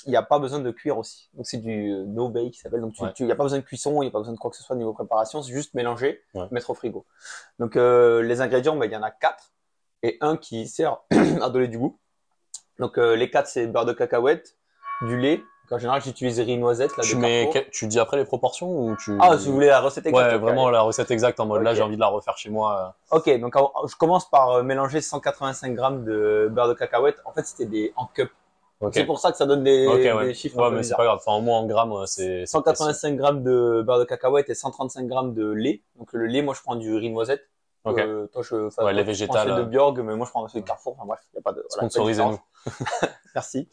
il 0.06 0.10
n'y 0.10 0.16
a 0.16 0.22
pas 0.22 0.38
besoin 0.38 0.58
de 0.60 0.70
cuire 0.70 0.96
aussi. 0.98 1.28
Donc, 1.34 1.46
c'est 1.46 1.58
du 1.58 1.92
euh, 1.92 2.04
no 2.06 2.28
bake 2.28 2.52
qui 2.52 2.60
s'appelle. 2.60 2.80
Donc, 2.80 2.94
tu, 2.94 3.02
Ouais. 3.02 3.12
tu, 3.12 3.26
y 3.26 3.32
a 3.32 3.36
pas 3.36 3.42
besoin 3.42 3.58
de 3.58 3.64
cuisson, 3.64 4.02
il 4.02 4.06
n'y 4.06 4.08
a 4.08 4.10
pas 4.10 4.18
besoin 4.18 4.34
de 4.34 4.38
quoi 4.38 4.50
que 4.50 4.56
ce 4.56 4.62
soit 4.62 4.76
niveau 4.76 4.92
préparation. 4.92 5.42
C'est 5.42 5.52
juste 5.52 5.74
mélanger, 5.74 6.22
Ouais. 6.34 6.46
mettre 6.50 6.70
au 6.70 6.74
frigo. 6.74 7.04
Donc, 7.58 7.76
euh, 7.76 8.22
les 8.22 8.40
ingrédients, 8.40 8.76
ben, 8.76 8.86
il 8.86 8.92
y 8.92 8.96
en 8.96 9.02
a 9.02 9.10
quatre 9.10 9.52
et 10.02 10.16
un 10.20 10.36
qui 10.36 10.66
sert 10.68 10.98
à 11.42 11.50
donner 11.50 11.68
du 11.68 11.78
goût. 11.78 11.98
Donc, 12.78 12.96
euh, 12.98 13.14
les 13.16 13.30
quatre, 13.30 13.46
c'est 13.48 13.66
beurre 13.66 13.84
de 13.84 13.92
cacahuète, 13.92 14.56
du 15.02 15.18
lait. 15.18 15.36
Donc, 15.36 15.72
en 15.72 15.78
général, 15.78 16.00
j'utilise 16.02 16.40
riz 16.40 16.56
noisette. 16.56 16.96
Là, 16.96 17.02
Tu 17.04 17.14
de 17.14 17.20
mets, 17.20 17.50
tu 17.70 17.86
dis 17.86 18.00
après 18.00 18.16
les 18.16 18.24
proportions 18.24 18.70
ou 18.70 18.96
tu 18.96 19.16
Ah, 19.20 19.38
si 19.38 19.46
vous 19.48 19.54
voulez 19.54 19.66
la 19.68 19.80
recette 19.80 20.06
exacte. 20.06 20.32
Ouais, 20.32 20.38
vraiment 20.38 20.70
la 20.70 20.80
recette 20.80 21.10
exacte 21.10 21.38
en 21.40 21.46
mode 21.46 21.62
là 21.62 21.74
j'ai 21.74 21.82
envie 21.82 21.94
de 21.94 22.00
la 22.00 22.08
refaire 22.08 22.36
chez 22.36 22.50
moi. 22.50 22.96
Ok, 23.12 23.28
donc 23.38 23.54
je 23.86 23.94
commence 23.96 24.28
par 24.28 24.64
mélanger 24.64 25.00
185 25.00 25.74
grammes 25.76 26.04
de 26.04 26.48
beurre 26.50 26.68
de 26.68 26.74
cacahuète. 26.74 27.18
En 27.24 27.32
fait, 27.32 27.44
c'était 27.44 27.66
des 27.66 27.92
en 27.96 28.06
cup. 28.06 28.30
C'est 28.92 29.04
pour 29.04 29.18
ça 29.18 29.30
que 29.30 29.36
ça 29.36 29.46
donne 29.46 29.62
des, 29.62 30.34
chiffres 30.34 30.56
Ouais, 30.56 30.70
mais 30.70 30.82
c'est 30.82 30.94
pas 30.94 31.04
grave. 31.04 31.18
Enfin 31.24 31.36
au 31.36 31.42
moins 31.42 31.58
en 31.58 31.66
grammes 31.66 31.92
euh, 31.92 32.06
c'est. 32.06 32.40
c'est 32.40 32.46
185 32.46 33.16
grammes 33.16 33.42
de 33.42 33.82
beurre 33.86 33.98
de 33.98 34.04
cacahuète 34.04 34.48
et 34.48 34.54
135 34.54 35.06
grammes 35.06 35.34
de 35.34 35.50
lait. 35.50 35.82
Donc 35.96 36.12
le 36.12 36.26
lait, 36.26 36.42
moi 36.42 36.54
je 36.54 36.62
prends 36.62 36.76
du 36.76 36.94
riz 36.96 37.10
noisette. 37.10 37.42
Ok. 37.84 37.98
Euh, 37.98 38.26
toi, 38.28 38.42
je, 38.42 38.66
enfin, 38.66 38.84
Ouais, 38.84 38.92
toi, 38.92 38.92
lait 38.92 38.98
tu 39.00 39.26
prends 39.26 39.34
végétal, 39.34 39.48
celui 39.48 39.56
de 39.56 39.66
euh. 39.66 39.70
Bjorg, 39.70 40.00
mais 40.00 40.16
moi 40.16 40.26
je 40.26 40.30
prends 40.30 40.46
celui 40.48 40.62
de 40.62 40.66
Carrefour. 40.66 40.94
Enfin 40.96 41.06
bref, 41.06 41.20
il 41.32 41.36
y 41.36 41.38
a 41.38 41.42
pas 41.42 41.52
de. 41.52 41.64
voilà, 41.68 41.88
Sponsorisez-nous. 41.88 42.40
Merci. 43.34 43.68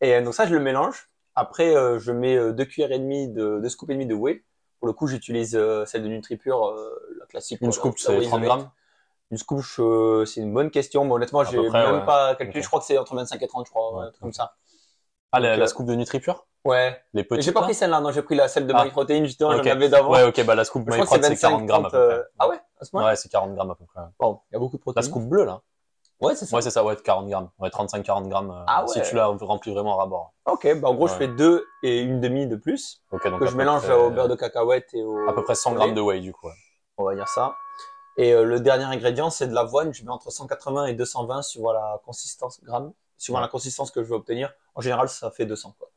Et 0.00 0.14
euh, 0.14 0.22
donc 0.22 0.34
ça, 0.34 0.46
je 0.46 0.54
le 0.54 0.60
mélange. 0.60 1.08
Après, 1.34 1.74
euh, 1.74 1.98
je 1.98 2.12
mets 2.12 2.36
euh, 2.36 2.52
deux 2.52 2.64
cuillères 2.64 2.92
et 2.92 2.98
demie 2.98 3.28
de 3.28 3.60
deux 3.60 3.68
scoops 3.68 3.90
et 3.90 3.94
demi 3.94 4.06
de 4.06 4.14
whey. 4.14 4.44
Pour 4.80 4.88
le 4.88 4.92
coup, 4.92 5.06
j'utilise 5.06 5.58
celle 5.86 6.02
de 6.02 6.08
NutriPure, 6.08 6.76
la 7.18 7.26
classique. 7.26 7.60
Une 7.62 7.72
scoop 7.72 7.98
c'est 7.98 8.18
whey 8.18 8.26
30 8.26 8.40
Elevate. 8.40 8.58
grammes. 8.58 8.70
Une 9.30 9.38
scoop, 9.38 9.62
c'est 10.26 10.40
une 10.40 10.54
bonne 10.54 10.70
question. 10.70 11.04
Mais 11.04 11.12
honnêtement, 11.12 11.42
j'ai 11.44 11.58
même 11.60 11.94
ouais. 11.96 12.04
pas 12.06 12.34
calculé. 12.36 12.62
Je 12.62 12.66
crois 12.68 12.80
que 12.80 12.86
c'est 12.86 12.96
entre 12.98 13.14
25 13.16 13.42
et 13.42 13.46
30, 13.48 13.66
je 13.66 13.70
crois, 13.70 13.92
Ouais, 13.98 14.06
comme 14.20 14.32
ça. 14.32 14.54
Ah 15.32 15.40
la, 15.40 15.50
Donc, 15.50 15.58
la 15.58 15.64
euh, 15.64 15.66
scoop 15.66 15.86
de 15.86 15.94
NutriPure 15.94 16.46
Ouais. 16.64 16.90
Les 17.12 17.22
Mais 17.22 17.24
petits. 17.24 17.42
j'ai 17.42 17.52
pas 17.52 17.62
pris 17.62 17.74
celle-là, 17.74 18.00
non, 18.00 18.10
j'ai 18.10 18.22
pris 18.22 18.34
la 18.36 18.48
celle 18.48 18.66
de 18.66 18.72
Ah. 18.72 18.78
Marie-Protéine, 18.78 19.24
justement, 19.24 19.50
Ok. 19.50 19.64
j'en 19.64 19.70
avais 19.70 19.88
d'avant. 19.88 20.10
Ouais, 20.12 20.22
ok, 20.24 20.44
bah 20.44 20.54
la 20.54 20.64
scoop 20.64 20.84
que 20.84 20.92
c'est 20.92 20.98
MyProt 21.00 21.14
c'est 21.16 21.28
25, 21.28 21.38
40 21.40 21.66
grammes 21.66 21.84
à 21.86 21.88
30, 21.90 21.92
peu 21.92 22.06
près. 22.08 22.16
euh, 22.18 22.22
Ah 22.38 22.48
ouais, 22.48 22.60
à 22.80 22.84
ce 22.84 22.90
moment 22.96 23.06
Ouais, 23.08 23.16
c'est 23.16 23.28
40 23.28 23.54
grammes 23.54 23.70
à 23.70 23.74
peu 23.74 23.84
près. 23.84 24.00
Bon, 24.18 24.40
il 24.50 24.54
y 24.54 24.56
a 24.56 24.58
beaucoup 24.58 24.76
de 24.76 24.80
La 24.80 24.92
protéines. 24.92 25.10
scoop 25.10 25.22
bleue 25.28 25.44
là. 25.44 25.60
Ouais, 26.20 26.34
c'est 26.34 26.46
ça. 26.46 26.56
Ouais, 26.56 26.62
c'est 26.62 26.70
ça, 26.70 26.82
ouais, 26.82 26.96
40 26.96 27.28
grammes. 27.28 27.50
Ouais, 27.58 27.68
35-40 27.68 28.28
grammes. 28.28 28.50
euh, 28.50 28.64
Ah 28.66 28.84
Si 28.88 28.98
ouais. 28.98 29.04
tu 29.04 29.14
la 29.16 29.26
remplis 29.26 29.72
vraiment 29.74 29.94
à 29.98 30.02
rabord. 30.02 30.32
Ok, 30.46 30.80
bah 30.80 30.88
en 30.88 30.94
gros, 30.94 31.08
je 31.08 31.14
fais 31.14 31.28
deux 31.28 31.64
et 31.82 32.00
une 32.00 32.20
demi 32.20 32.46
de 32.46 32.56
plus, 32.56 33.02
Ok, 33.12 33.28
donc 33.28 33.40
que 33.40 33.46
je 33.46 33.56
mélange 33.56 33.82
près- 33.82 33.92
au 33.94 34.10
beurre 34.10 34.28
de 34.28 34.34
cacahuète 34.34 34.88
et 34.94 35.02
au... 35.04 35.28
À 35.28 35.34
peu 35.34 35.42
près 35.44 35.54
100 35.54 35.72
au 35.72 35.74
grammes 35.74 35.94
de 35.94 36.00
whey 36.00 36.20
du 36.20 36.32
coup. 36.32 36.46
ouais. 36.46 36.54
On 36.98 37.04
va 37.04 37.14
dire 37.14 37.28
ça. 37.28 37.54
Et 38.16 38.32
euh, 38.32 38.44
le 38.44 38.60
dernier 38.60 38.84
ingrédient, 38.84 39.30
c'est 39.30 39.46
de 39.46 39.54
l'avoine. 39.54 39.92
Je 39.92 40.02
mets 40.04 40.10
entre 40.10 40.30
180 40.30 40.86
et 40.86 40.94
220 40.94 41.42
suivant 41.42 41.72
la 41.72 42.00
consistance 42.04 42.62
gramme, 42.64 42.92
suivant 43.18 43.38
Ouais. 43.38 43.42
la 43.42 43.48
consistance 43.48 43.90
que 43.90 44.02
je 44.02 44.08
veux 44.08 44.14
obtenir. 44.16 44.52
En 44.74 44.80
général, 44.80 45.08
ça 45.08 45.30
fait 45.30 45.46
200 45.46 45.74
quoi. 45.78 45.90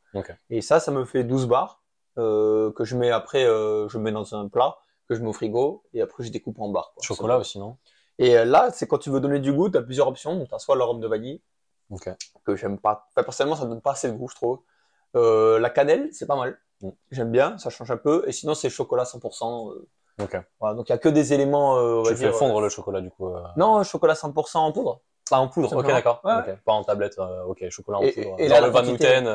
Et 0.50 0.60
ça, 0.60 0.80
ça 0.80 0.90
me 0.90 1.04
fait 1.04 1.24
12 1.24 1.46
barres 1.46 1.82
euh, 2.18 2.72
que 2.72 2.84
je 2.84 2.96
mets 2.96 3.10
après, 3.10 3.44
euh, 3.44 3.88
je 3.88 3.98
mets 3.98 4.12
dans 4.12 4.34
un 4.34 4.48
plat 4.48 4.76
que 5.08 5.14
je 5.14 5.22
mets 5.22 5.28
au 5.28 5.32
frigo 5.32 5.82
et 5.94 6.02
après 6.02 6.24
je 6.24 6.30
découpe 6.30 6.58
en 6.60 6.68
barres. 6.68 6.92
Chocolat 7.00 7.38
aussi, 7.38 7.58
non? 7.58 7.76
Et 8.18 8.44
là, 8.44 8.70
c'est 8.72 8.86
quand 8.86 8.98
tu 8.98 9.08
veux 9.10 9.20
donner 9.20 9.38
du 9.40 9.52
goût, 9.52 9.70
tu 9.70 9.78
as 9.78 9.82
plusieurs 9.82 10.06
options. 10.08 10.36
Donc, 10.36 10.48
tu 10.48 10.54
as 10.54 10.58
soit 10.58 10.76
l'arôme 10.76 11.00
de 11.00 11.06
vanille, 11.08 11.40
que 12.44 12.54
j'aime 12.54 12.78
pas. 12.78 13.06
Enfin, 13.10 13.22
personnellement, 13.24 13.56
ça 13.56 13.64
donne 13.64 13.80
pas 13.80 13.92
assez 13.92 14.08
de 14.10 14.16
goût, 14.16 14.28
je 14.28 14.34
trouve. 14.34 14.60
La 15.14 15.70
cannelle, 15.70 16.10
c'est 16.12 16.26
pas 16.26 16.36
mal. 16.36 16.58
Mm. 16.82 16.90
J'aime 17.12 17.30
bien, 17.32 17.56
ça 17.58 17.70
change 17.70 17.90
un 17.90 17.96
peu. 17.96 18.22
Et 18.26 18.32
sinon, 18.32 18.54
c'est 18.54 18.68
chocolat 18.68 19.04
100%. 19.04 19.74
Euh, 20.20 20.24
Ok. 20.24 20.36
voilà, 20.60 20.74
donc 20.74 20.88
il 20.88 20.92
y 20.92 20.94
a 20.94 20.98
que 20.98 21.08
des 21.08 21.32
éléments. 21.32 21.76
euh, 21.78 21.96
on 21.98 22.02
va 22.02 22.10
Tu 22.10 22.16
fais 22.16 22.24
dire, 22.28 22.34
fondre 22.34 22.58
euh, 22.58 22.62
le 22.62 22.68
chocolat 22.68 23.00
du 23.00 23.10
coup. 23.10 23.28
euh, 23.28 23.40
Non, 23.56 23.82
chocolat 23.82 24.14
100% 24.14 24.58
en 24.58 24.72
poudre. 24.72 25.00
Ah, 25.32 25.40
en 25.40 25.46
poudre, 25.46 25.76
ok, 25.76 25.86
d'accord. 25.86 26.20
Ouais. 26.24 26.56
Pas 26.64 26.72
en 26.72 26.82
tablette, 26.82 27.16
euh, 27.20 27.44
ok, 27.44 27.64
chocolat 27.70 27.98
en 27.98 28.02
Et- 28.02 28.10
poudre. 28.10 28.34
et 28.38 28.48
là, 28.48 28.60
le 28.60 28.66
Van 28.68 28.84
Houten, 28.84 29.28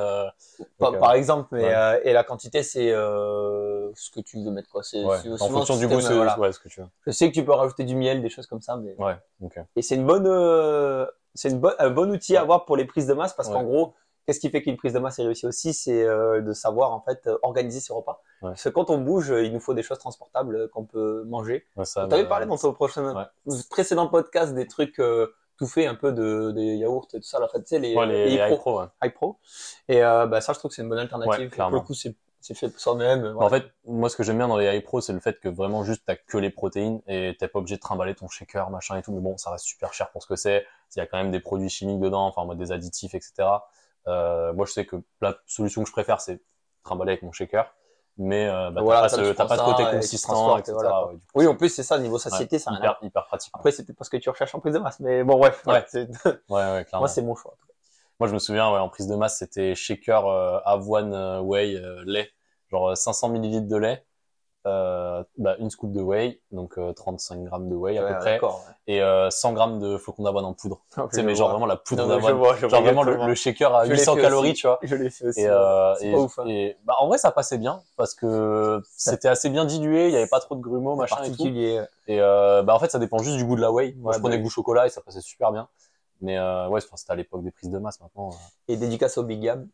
Par, 0.78 1.14
exemple, 1.14 1.48
mais, 1.54 1.64
Ouais. 1.64 2.02
et 2.04 2.12
la 2.12 2.26
quantité, 2.26 2.64
c'est 2.64 2.90
ce 2.92 4.12
que 4.14 4.20
tu 4.20 4.44
veux 4.44 4.52
mettre. 4.52 4.70
Quoi. 4.70 4.84
C'est, 4.84 5.04
ouais. 5.04 5.18
En 5.40 5.48
fonction 5.50 5.78
du 5.78 5.88
goût, 5.88 6.02
c'est 6.02 6.14
voilà. 6.14 6.38
ouais, 6.38 6.52
ce 6.52 6.60
que 6.60 6.68
tu 6.68 6.82
veux. 6.82 6.88
Je 7.08 7.12
sais 7.12 7.30
que 7.30 7.34
tu 7.34 7.46
peux 7.46 7.54
rajouter 7.54 7.86
du 7.86 7.96
miel, 7.96 8.22
des 8.22 8.30
choses 8.30 8.46
comme 8.48 8.62
ça. 8.62 8.76
Mais... 8.76 8.94
Ouais, 8.98 9.16
ok. 9.42 9.58
Et 9.78 9.82
c'est 9.82 9.96
une 9.96 10.06
bonne, 10.06 10.26
c'est 11.34 11.50
une 11.50 11.60
bonne, 11.60 11.76
un 11.80 11.90
bon 11.90 12.12
outil 12.12 12.36
à 12.36 12.42
avoir 12.42 12.66
pour 12.66 12.76
les 12.76 12.86
prises 12.86 13.08
de 13.08 13.14
masse 13.14 13.34
parce 13.34 13.48
qu'en 13.50 13.64
gros, 13.64 13.94
qu'est-ce 14.26 14.40
qui 14.40 14.50
fait 14.50 14.62
qu'une 14.62 14.78
prise 14.78 14.94
de 14.94 15.00
masse 15.00 15.20
est 15.20 15.24
réussie 15.24 15.46
aussi, 15.46 15.74
c'est 15.74 16.04
euh, 16.04 16.42
de 16.42 16.54
savoir 16.54 16.92
en 16.94 17.02
fait 17.02 17.28
euh, 17.28 17.38
organiser 17.44 17.80
ses 17.80 17.94
repas. 17.94 18.22
Ouais. 18.42 18.50
Parce 18.52 18.64
que 18.64 18.70
quand 18.70 18.90
on 18.90 18.98
bouge, 19.00 19.32
euh, 19.32 19.44
il 19.44 19.54
nous 19.54 19.60
faut 19.60 19.74
des 19.74 19.84
choses 19.84 20.00
transportables 20.00 20.70
qu'on 20.70 20.86
peut 20.86 21.24
manger. 21.26 21.66
Ouais, 21.78 21.86
ça, 21.86 22.08
Tu 22.10 22.16
mais- 22.16 22.26
parlé 22.28 22.46
dans 22.46 22.58
ton 22.58 22.74
prochain, 22.74 23.28
précédent 23.70 24.08
podcast 24.08 24.54
des 24.54 24.68
trucs 24.68 25.02
tout 25.58 25.68
faits, 25.68 25.88
un 25.88 25.96
peu 25.96 26.12
de 26.12 26.52
des 26.52 26.76
yaourts 26.76 27.08
et 27.14 27.18
tout 27.20 27.24
ça. 27.28 27.40
La 27.40 27.48
fait, 27.48 27.60
tu 27.60 27.68
sais 27.68 27.80
les, 27.80 27.96
Ouais, 27.96 28.06
les, 28.06 28.26
les 28.26 28.32
les 28.32 28.36
iPro, 28.36 28.56
iPro, 28.56 28.80
ouais. 28.82 28.88
iPro. 29.04 29.38
Et 29.88 30.04
euh, 30.04 30.26
bah, 30.26 30.42
ça, 30.42 30.52
je 30.54 30.60
trouve 30.60 30.70
que 30.70 30.76
c'est 30.76 30.82
une 30.82 30.90
bonne 30.90 31.00
alternative. 31.00 31.50
Ouais, 31.50 31.58
pour 31.58 31.70
le 31.70 31.80
coup, 31.80 31.94
c'est 31.94 32.14
fait 32.54 32.78
soi-même. 32.78 33.36
En 33.40 33.50
fait, 33.50 33.64
moi, 33.86 34.08
ce 34.10 34.16
que 34.18 34.22
j'aime 34.24 34.38
bien 34.38 34.48
dans 34.48 34.58
les 34.58 34.76
iPro, 34.78 35.02
c'est 35.02 35.14
le 35.14 35.20
fait 35.22 35.40
que 35.40 35.48
vraiment 35.50 35.84
juste 35.84 36.04
t'as 36.06 36.16
que 36.16 36.38
les 36.38 36.50
protéines 36.52 37.02
et 37.08 37.36
t'es 37.40 37.48
pas 37.48 37.58
obligé 37.60 37.76
de 37.78 37.80
trimballer 37.82 38.14
ton 38.16 38.28
shaker, 38.28 38.70
machin 38.70 38.98
et 38.98 39.02
tout. 39.02 39.14
Mais 39.14 39.22
bon, 39.22 39.38
ça 39.38 39.50
reste 39.50 39.66
super 39.66 39.94
cher 39.94 40.12
pour 40.12 40.22
ce 40.22 40.28
que 40.28 40.36
c'est. 40.36 40.66
Il 40.96 41.00
y 41.00 41.02
a 41.02 41.08
quand 41.08 41.18
même 41.18 41.32
des 41.32 41.40
produits 41.40 41.70
chimiques 41.70 42.00
dedans, 42.02 42.28
enfin, 42.28 42.54
des 42.56 42.72
additifs, 42.72 43.16
etc. 43.16 43.48
Euh, 44.08 44.54
moi, 44.54 44.66
je 44.66 44.72
sais 44.74 44.86
que 44.86 44.98
la 45.22 45.38
solution 45.46 45.82
que 45.84 45.88
je 45.88 45.94
préfère, 45.94 46.22
c'est 46.22 46.42
trimballer 46.84 47.12
avec 47.14 47.24
mon 47.24 47.32
shaker. 47.32 47.74
Mais 48.18 48.48
euh, 48.48 48.72
bah, 48.72 48.82
Voilà, 48.82 49.10
t'as 49.10 49.34
pas, 49.34 49.46
pas 49.46 49.58
ce 49.58 49.64
côté 49.66 49.84
et 49.84 49.98
consistant, 49.98 50.58
etc. 50.58 50.74
voilà. 50.74 51.08
Ouais, 51.08 51.14
du 51.16 51.20
coup, 51.20 51.26
Oui, 51.36 51.44
c'est- 51.44 51.50
en 51.50 51.56
plus, 51.56 51.70
c'est 51.70 51.84
ça, 51.84 52.00
niveau 52.00 52.18
satiété, 52.18 52.56
ouais, 52.58 52.64
rien 52.66 52.78
hyper, 52.78 52.98
hyper 53.02 53.26
pratique. 53.26 53.52
Après, 53.54 53.72
c'est 53.72 53.84
peut-être 53.84 53.98
parce 53.98 54.10
que 54.10 54.18
tu 54.18 54.30
recherches 54.30 54.56
en 54.56 54.60
prise 54.62 54.74
de 54.74 54.80
masse, 54.80 55.00
mais 55.02 55.24
bon, 55.24 55.38
bref. 55.38 55.64
Ouais. 55.68 55.84
c'est- 55.90 56.08
Ouais, 56.24 56.38
ouais, 56.50 56.86
clairement. 56.86 57.02
Moi, 57.02 57.08
c'est 57.10 57.22
mon 57.22 57.36
choix. 57.36 57.58
Moi, 58.20 58.30
je 58.30 58.34
me 58.34 58.40
souviens, 58.40 58.72
ouais, 58.72 58.80
en 58.80 58.88
prise 58.88 59.08
de 59.08 59.16
masse, 59.16 59.40
c'était 59.40 59.76
shaker 59.76 60.26
euh, 60.28 60.60
avoine 60.64 61.14
euh, 61.14 61.42
whey 61.42 61.78
lait, 62.06 62.32
genre 62.72 62.92
euh, 62.92 62.96
500 62.96 63.28
millilitres 63.28 63.68
de 63.68 63.76
lait, 63.76 64.06
euh, 64.66 65.24
bah, 65.38 65.56
une 65.60 65.70
scoop 65.70 65.92
de 65.92 66.02
whey, 66.02 66.42
donc 66.52 66.78
euh, 66.78 66.92
35 66.94 67.44
grammes 67.44 67.70
de 67.70 67.76
whey 67.76 67.98
à 67.98 68.04
Ouais, 68.04 68.14
peu 68.14 68.20
près, 68.20 68.42
et 68.88 69.02
euh, 69.02 69.30
100 69.30 69.54
grammes 69.54 69.80
de 69.80 69.98
flocons 69.98 70.24
d'avoine 70.24 70.46
en 70.46 70.54
poudre. 70.54 70.82
ouais. 70.98 71.04
Tu 71.10 71.16
sais, 71.16 71.24
mais 71.24 71.36
genre 71.36 71.50
vraiment 71.52 71.66
la 71.66 71.76
poudre 71.76 72.08
d'avoine, 72.08 72.40
genre 72.68 72.82
vraiment 72.82 73.04
le, 73.04 73.36
shaker 73.36 73.76
à 73.76 73.86
Je 73.86 73.92
l'ai 73.92 73.98
800 73.98 74.16
fait 74.16 74.22
calories, 74.22 74.52
aussi. 74.52 74.62
tu 74.62 74.68
vois. 74.68 74.80
Je 74.82 74.96
l'ai 74.96 75.10
fait 75.10 75.28
aussi. 75.28 75.42
Et, 75.42 75.48
euh, 75.48 75.94
et- 76.02 76.12
pas 76.12 76.18
ouf. 76.18 76.40
hein. 76.40 76.46
et- 76.48 76.78
bah, 76.86 76.96
en 77.00 77.08
vrai, 77.08 77.18
ça 77.18 77.32
passait 77.32 77.58
bien 77.58 77.82
parce 77.98 78.14
que 78.16 78.82
c'était 78.96 79.28
assez 79.28 79.50
bien 79.50 79.66
dilué, 79.66 80.08
il 80.08 80.12
y 80.14 80.18
avait 80.18 80.28
pas 80.28 80.40
trop 80.40 80.56
de 80.56 80.62
grumeaux, 80.62 80.96
machin 80.96 81.24
et 81.24 81.32
tout. 81.32 81.46
Et 81.48 82.22
euh, 82.22 82.62
bah 82.64 82.76
en 82.76 82.80
fait, 82.80 82.92
ça 82.92 83.00
dépend 83.00 83.20
juste 83.20 83.38
du 83.38 83.46
goût 83.46 83.56
de 83.56 83.62
la 83.62 83.72
whey. 83.72 83.94
Moi, 83.98 84.10
Ouais, 84.10 84.16
je 84.16 84.20
prenais 84.22 84.38
bah 84.38 84.44
goût 84.44 84.50
chocolat 84.50 84.86
et 84.86 84.90
ça 84.90 85.02
passait 85.02 85.22
super 85.22 85.52
bien. 85.52 85.68
Mais 86.22 86.40
ouais, 86.40 86.80
c'était 86.82 87.12
à 87.12 87.16
l'époque 87.16 87.44
des 87.44 87.52
prises 87.52 87.70
de 87.70 87.78
masse 87.78 88.00
maintenant. 88.02 88.32
Et 88.68 88.78
dédicace 88.78 89.18
au 89.18 89.24
Big 89.24 89.44
Yam. 89.44 89.68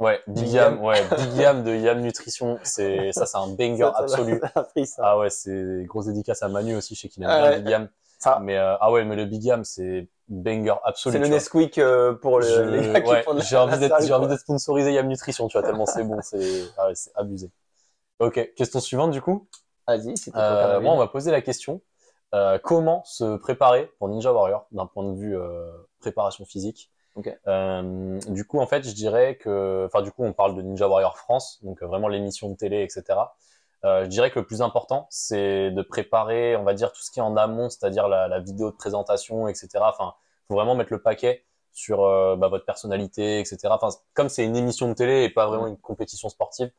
Ouais, 0.00 0.20
Big 0.28 0.48
Yam, 0.48 0.80
ouais, 0.84 1.02
Big 1.16 1.34
Yam 1.34 1.64
de 1.64 1.74
Yam 1.74 2.00
Nutrition, 2.00 2.58
c'est 2.62 3.12
ça, 3.12 3.26
c'est 3.26 3.36
un 3.36 3.46
banger 3.58 3.78
Ça, 3.80 3.92
ça, 3.94 4.02
absolu. 4.04 4.40
ça 4.54 4.62
pris. 4.62 4.88
Ah 4.98 5.18
ouais, 5.18 5.28
c'est 5.30 5.84
grosse 5.86 6.06
dédicace 6.06 6.42
à 6.42 6.48
Manu 6.48 6.76
aussi, 6.76 6.94
je 6.94 7.00
sais 7.00 7.08
qu'il 7.08 7.22
aime 7.24 7.30
Ah 7.30 7.48
bien 7.48 7.58
Big 7.58 7.68
Yam. 7.68 7.88
Ça. 8.20 8.38
Mais 8.42 8.56
euh, 8.56 8.76
ah 8.80 8.92
ouais, 8.92 9.04
mais 9.04 9.16
le 9.16 9.24
Big 9.24 9.42
Yam, 9.44 9.64
c'est 9.64 10.08
banger 10.28 10.74
absolu. 10.84 11.14
C'est 11.14 11.18
le. 11.20 11.28
Nesquik 11.28 11.78
euh, 11.78 12.14
pour 12.14 12.38
le, 12.38 12.46
Je- 12.46 12.60
les 12.62 12.82
gars 13.02 13.08
ouais, 13.08 13.24
j'ai 13.48 13.56
envie 13.56 13.78
d'être, 13.78 14.04
j'ai 14.04 14.12
envie 14.12 14.28
d'être 14.28 14.40
sponsorisé 14.40 14.92
Yam 14.92 15.08
Nutrition, 15.08 15.48
tu 15.48 15.58
vois, 15.58 15.66
tellement 15.66 15.86
c'est 15.86 16.04
bon, 16.04 16.18
c'est, 16.22 16.64
ah 16.78 16.86
ouais, 16.86 16.94
c'est 16.94 17.10
abusé. 17.16 17.50
Ok, 18.20 18.52
question 18.56 18.80
suivante 18.80 19.12
du 19.12 19.20
coup. 19.20 19.48
Vas-y, 19.86 20.14
ton 20.14 20.32
Euh, 20.36 20.80
moi, 20.80 20.92
on 20.94 20.98
va 20.98 21.06
poser 21.06 21.30
la 21.30 21.40
question 21.40 21.80
euh, 22.34 22.58
comment 22.62 23.02
se 23.04 23.36
préparer 23.36 23.90
pour 23.98 24.08
Ninja 24.08 24.32
Warrior 24.32 24.66
d'un 24.72 24.86
point 24.86 25.04
de 25.04 25.16
vue 25.16 25.36
euh, 25.36 25.70
préparation 26.00 26.44
physique? 26.44 26.90
Euh, 27.46 28.18
du 28.28 28.44
coup, 28.46 28.60
en 28.60 28.66
fait, 28.66 28.86
je 28.86 28.94
dirais 28.94 29.36
que, 29.36 29.84
enfin, 29.86 30.02
du 30.02 30.12
coup, 30.12 30.24
on 30.24 30.32
parle 30.32 30.54
de 30.54 30.62
Ninja 30.62 30.86
Warrior 30.88 31.16
France, 31.18 31.58
donc 31.62 31.82
euh, 31.82 31.86
vraiment 31.86 32.08
l'émission 32.08 32.48
de 32.48 32.54
télé, 32.56 32.82
etc. 32.82 33.02
Euh, 33.84 34.04
je 34.04 34.08
dirais 34.08 34.30
que 34.30 34.38
le 34.38 34.46
plus 34.46 34.60
important, 34.62 35.06
c'est 35.10 35.70
de 35.70 35.82
préparer, 35.82 36.56
on 36.56 36.64
va 36.64 36.74
dire, 36.74 36.92
tout 36.92 37.00
ce 37.02 37.10
qui 37.10 37.20
est 37.20 37.22
en 37.22 37.36
amont, 37.36 37.68
c'est-à-dire 37.70 38.08
la, 38.08 38.26
la 38.28 38.40
vidéo 38.40 38.70
de 38.70 38.76
présentation, 38.76 39.46
etc. 39.48 39.68
Enfin, 39.82 40.14
faut 40.48 40.54
vraiment 40.54 40.74
mettre 40.74 40.92
le 40.92 41.00
paquet 41.00 41.44
sur 41.72 42.02
euh, 42.04 42.34
bah, 42.36 42.48
votre 42.48 42.64
personnalité, 42.64 43.38
etc. 43.38 43.58
Enfin, 43.70 43.88
comme 44.14 44.28
c'est 44.28 44.44
une 44.44 44.56
émission 44.56 44.88
de 44.88 44.94
télé 44.94 45.22
et 45.24 45.30
pas 45.30 45.46
vraiment 45.46 45.68
une 45.68 45.76
compétition 45.76 46.28
sportive, 46.28 46.70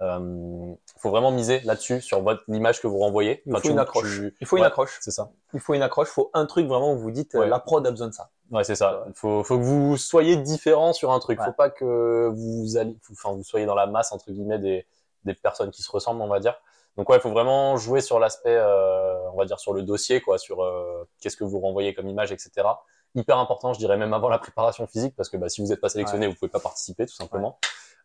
euh, 0.00 0.72
faut 0.96 1.10
vraiment 1.10 1.30
miser 1.30 1.60
là-dessus, 1.60 2.00
sur 2.00 2.22
votre 2.22 2.42
l'image 2.48 2.80
que 2.80 2.86
vous 2.86 2.98
renvoyez. 2.98 3.42
Il 3.46 3.52
faut 3.54 3.60
tu- 3.60 3.70
une 3.70 3.78
accroche. 3.78 4.16
tu- 4.20 4.34
Il 4.40 4.46
faut 4.46 4.56
une 4.56 4.64
accroche. 4.64 4.98
C'est 5.00 5.10
ça. 5.10 5.30
Il 5.54 5.60
faut 5.60 5.74
une 5.74 5.82
accroche. 5.82 6.08
Il 6.10 6.14
faut 6.14 6.30
un 6.34 6.46
truc 6.46 6.66
vraiment 6.66 6.92
où 6.92 6.98
vous 6.98 7.10
dites 7.10 7.34
Ouais. 7.34 7.48
la 7.48 7.58
prod 7.60 7.86
a 7.86 7.90
besoin 7.90 8.08
de 8.08 8.12
ça. 8.14 8.30
Ouais, 8.50 8.64
c'est 8.64 8.74
ça. 8.76 9.04
Faut, 9.14 9.44
faut 9.44 9.58
que 9.58 9.62
vous 9.62 9.96
soyez 9.96 10.36
différent 10.36 10.92
sur 10.92 11.12
un 11.12 11.18
truc. 11.18 11.38
Ouais. 11.38 11.44
Faut 11.46 11.52
pas 11.52 11.70
que 11.70 12.30
vous 12.34 12.76
allez, 12.76 12.96
enfin, 13.12 13.32
vous 13.32 13.44
soyez 13.44 13.66
dans 13.66 13.74
la 13.74 13.86
masse 13.86 14.12
entre 14.12 14.30
guillemets 14.30 14.58
des, 14.58 14.86
des 15.24 15.34
personnes 15.34 15.70
qui 15.70 15.82
se 15.82 15.90
ressemblent, 15.90 16.22
on 16.22 16.28
va 16.28 16.40
dire. 16.40 16.54
Donc 16.96 17.08
ouais, 17.10 17.16
il 17.16 17.20
faut 17.20 17.30
vraiment 17.30 17.76
jouer 17.76 18.00
sur 18.00 18.18
l'aspect, 18.18 18.56
euh, 18.56 19.30
on 19.32 19.36
va 19.36 19.44
dire 19.44 19.60
sur 19.60 19.72
le 19.72 19.82
dossier, 19.82 20.20
quoi, 20.20 20.38
sur 20.38 20.62
euh, 20.64 21.08
qu'est-ce 21.20 21.36
que 21.36 21.44
vous 21.44 21.60
renvoyez 21.60 21.94
comme 21.94 22.08
image, 22.08 22.32
etc. 22.32 22.66
Hyper 23.14 23.38
important, 23.38 23.72
je 23.72 23.78
dirais 23.78 23.96
même 23.96 24.12
avant 24.14 24.28
la 24.28 24.38
préparation 24.38 24.86
physique, 24.86 25.14
parce 25.14 25.28
que 25.28 25.36
bah, 25.36 25.48
si 25.48 25.60
vous 25.60 25.68
n'êtes 25.68 25.80
pas 25.80 25.88
sélectionné, 25.90 26.26
vous 26.26 26.34
pouvez 26.34 26.50
pas 26.50 26.58
participer, 26.60 27.06
tout 27.06 27.14
simplement. 27.14 27.58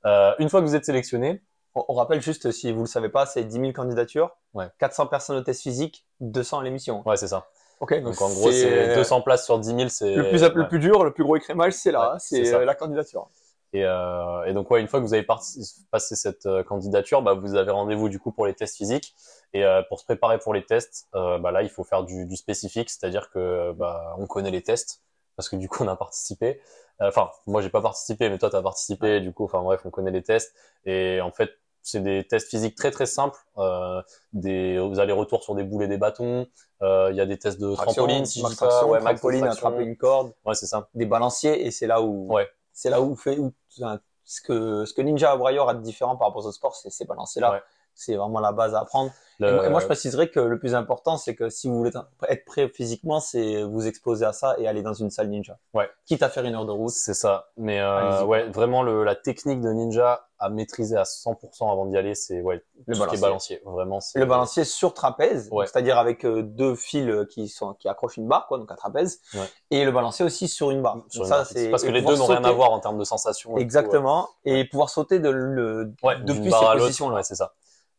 Euh, 0.06 0.34
une 0.40 0.50
fois 0.50 0.62
que 0.62 0.66
vous 0.66 0.76
êtes 0.76 0.86
sélectionné, 0.86 1.42
On, 1.76 1.84
on 1.88 1.94
rappelle 1.96 2.22
juste, 2.22 2.52
si 2.52 2.72
vous 2.72 2.82
le 2.82 2.88
savez 2.88 3.10
pas, 3.10 3.26
c'est 3.26 3.44
10 3.46 3.60
000 3.60 3.72
candidatures, 3.74 4.30
Ouais. 4.54 4.68
400 4.78 5.08
personnes 5.08 5.38
au 5.38 5.42
test 5.42 5.62
physique, 5.64 6.06
200 6.20 6.60
à 6.60 6.64
l'émission. 6.64 7.02
ouais, 7.08 7.18
c'est 7.18 7.30
ça. 7.30 7.48
Ok, 7.84 8.02
Donc 8.02 8.22
en 8.22 8.30
gros, 8.30 8.50
c'est 8.50 8.96
200 8.96 9.22
places 9.24 9.44
sur 9.44 9.60
10 9.60 9.68
000, 9.76 9.90
c'est 9.90 10.16
Le 10.16 10.30
plus, 10.30 10.42
ouais. 10.42 10.52
le 10.56 10.68
plus 10.70 10.80
dur, 10.80 11.04
le 11.04 11.12
plus 11.12 11.26
gros 11.26 11.36
écrémage, 11.36 11.74
c'est 11.74 11.92
là, 11.92 12.14
Ouais, 12.14 12.18
c'est 12.20 12.54
euh, 12.54 12.64
la 12.64 12.76
candidature. 12.76 13.30
Et, 13.74 13.84
euh, 13.84 14.46
et 14.46 14.54
donc 14.54 14.72
ouais, 14.72 14.80
une 14.80 14.88
fois 14.88 15.02
que 15.02 15.06
vous 15.06 15.14
avez 15.14 15.24
passé 15.26 16.16
cette 16.16 16.46
euh, 16.46 16.64
candidature, 16.64 17.22
bah, 17.22 17.34
vous 17.34 17.56
avez 17.56 17.72
rendez-vous 17.72 18.08
du 18.08 18.20
coup 18.20 18.32
pour 18.32 18.46
les 18.46 18.54
tests 18.54 18.78
physiques. 18.78 19.14
Et 19.52 19.66
euh, 19.66 19.82
pour 19.90 20.00
se 20.00 20.06
préparer 20.06 20.40
pour 20.40 20.54
les 20.54 20.64
tests, 20.64 21.08
euh, 21.14 21.40
bah, 21.40 21.52
là 21.52 21.62
il 21.62 21.70
faut 21.70 21.84
faire 21.84 22.06
du, 22.06 22.26
du 22.26 22.38
spécifique, 22.38 22.90
c'est-à-dire 22.90 23.30
que 23.32 23.74
bah, 23.74 24.16
on 24.18 24.28
connaît 24.28 24.52
les 24.52 24.62
tests 24.64 25.02
parce 25.36 25.50
que 25.50 25.58
du 25.58 25.68
coup 25.68 25.84
on 25.84 25.90
a 25.90 25.98
participé. 25.98 26.62
Enfin, 27.02 27.32
moi 27.48 27.62
j'ai 27.62 27.70
pas 27.70 27.82
participé, 27.82 28.30
mais 28.30 28.38
toi 28.38 28.50
t'as 28.50 28.62
participé. 28.62 29.20
Du 29.20 29.34
coup, 29.34 29.44
enfin 29.44 29.62
bref, 29.62 29.82
on 29.84 29.90
connaît 29.90 30.12
les 30.12 30.24
tests. 30.24 30.56
Et 30.86 31.20
en 31.20 31.32
fait, 31.32 31.50
c'est 31.84 32.00
des 32.02 32.26
tests 32.26 32.50
physiques 32.50 32.76
très 32.76 32.90
très 32.92 33.06
simples, 33.06 33.38
euh, 33.58 34.02
des 34.32 34.80
vous 34.80 35.00
allers-retours 35.00 35.44
sur 35.44 35.54
des 35.54 35.64
boules 35.64 35.84
et 35.84 35.88
des 35.88 35.98
bâtons. 35.98 36.48
Euh, 36.82 37.10
Il 37.12 37.18
y 37.18 37.22
a 37.22 37.26
des 37.26 37.38
tests 37.38 37.60
de 37.60 37.74
Traction, 37.76 38.04
trampoline, 38.06 38.26
si 38.26 38.42
je 38.42 38.48
dis 38.48 38.56
pas, 38.56 38.86
ouais, 38.86 39.00
trampoline, 39.00 39.46
attraper 39.46 39.84
une 39.84 39.96
corde, 39.98 40.34
Ouais, 40.46 40.56
c'est 40.56 40.66
ça. 40.66 40.90
des 40.96 41.06
balanciers, 41.06 41.66
et 41.66 41.72
c'est 41.72 41.88
là 41.88 42.02
où, 42.02 42.34
Ouais. 42.34 42.48
c'est 42.72 42.90
là 42.90 43.02
où 43.02 43.16
fait, 43.16 43.38
où, 43.38 43.54
ce 44.26 44.42
que, 44.42 44.86
ce 44.86 44.94
que 44.94 45.02
Ninja 45.02 45.36
Warrior 45.36 45.70
a 45.70 45.74
de 45.76 45.82
différent 45.82 46.16
par 46.16 46.28
rapport 46.30 46.44
aux 46.44 46.48
autres 46.48 46.56
sports, 46.56 46.76
c'est 46.76 46.90
ces 46.90 47.06
balanciers-là. 47.06 47.52
Ouais. 47.52 47.62
C'est 47.96 48.16
vraiment 48.16 48.40
la 48.40 48.52
base 48.52 48.74
à 48.76 48.80
apprendre. 48.80 49.12
Le- 49.40 49.48
Et 49.48 49.52
moi, 49.54 49.66
et 49.66 49.70
moi, 49.70 49.80
je 49.80 49.86
préciserais 49.88 50.30
que 50.30 50.40
le 50.40 50.60
plus 50.60 50.76
important, 50.76 51.18
c'est 51.18 51.36
que 51.36 51.50
si 51.50 51.68
vous 51.68 51.76
voulez 51.78 51.92
être 52.30 52.46
prêt 52.46 52.70
physiquement, 52.70 53.20
c'est 53.20 53.64
vous 53.64 53.88
exposer 53.88 54.26
à 54.26 54.32
ça 54.34 54.56
et 54.60 54.68
aller 54.68 54.84
dans 54.84 54.94
une 54.94 55.10
salle 55.10 55.30
ninja. 55.30 55.58
Ouais. 55.74 55.90
Quitte 56.06 56.22
à 56.24 56.30
faire 56.30 56.46
une 56.46 56.54
heure 56.56 56.66
de 56.68 56.72
route. 56.72 56.92
C'est 56.92 57.16
ça. 57.16 57.50
Mais 57.58 57.80
euh, 57.82 58.24
ouais, 58.26 58.48
vraiment 58.50 58.84
le, 58.84 59.04
la 59.04 59.16
technique 59.16 59.60
de 59.62 59.70
ninja 59.70 60.28
à 60.40 60.50
maîtriser 60.50 60.98
à 60.98 61.04
100% 61.04 61.72
avant 61.72 61.86
d'y 61.88 61.98
aller, 61.98 62.16
c'est 62.16 62.42
ouais, 62.42 62.62
Le 62.86 62.98
balancier. 62.98 63.22
balancier. 63.22 63.62
Vraiment, 63.66 64.00
Le 64.14 64.26
balancier 64.26 64.66
sur 64.66 64.94
trapèze, 64.94 65.48
Ouais. 65.52 65.66
c'est-à-dire 65.66 65.98
avec 65.98 66.26
euh, 66.26 66.44
deux 66.44 66.76
fils 66.76 67.10
qui 67.30 67.48
sont 67.48 67.74
qui 67.74 67.88
accrochent 67.88 68.18
une 68.18 68.28
barre, 68.28 68.46
quoi, 68.48 68.58
donc 68.60 68.70
un 68.72 68.76
trapèze, 68.76 69.22
Ouais. 69.34 69.42
et 69.72 69.86
le 69.86 69.92
balancier 69.92 70.26
aussi 70.26 70.48
sur 70.50 70.70
une 70.72 70.82
barre. 70.82 70.98
sur 71.10 71.24
une 71.24 71.30
ça, 71.30 71.46
c'est 71.46 71.70
parce 71.72 71.84
que 71.84 71.90
les 71.92 72.02
deux 72.02 72.16
n'ont 72.18 72.26
rien 72.26 72.44
à 72.44 72.52
voir 72.52 72.72
en 72.72 72.80
termes 72.80 73.00
de 73.00 73.06
tout, 73.06 73.58
Exactement, 73.58 74.28
et 74.46 74.66
pouvoir 74.66 74.90
sauter 74.90 75.20
de 75.20 75.30
le 75.30 75.94
Ouais, 76.04 76.18
depuis 76.24 76.52
ces 76.52 76.56
à 76.58 76.74
positions-là. 76.78 77.16
Ouais, 77.16 77.24
c'est 77.24 77.36
ça. 77.36 77.54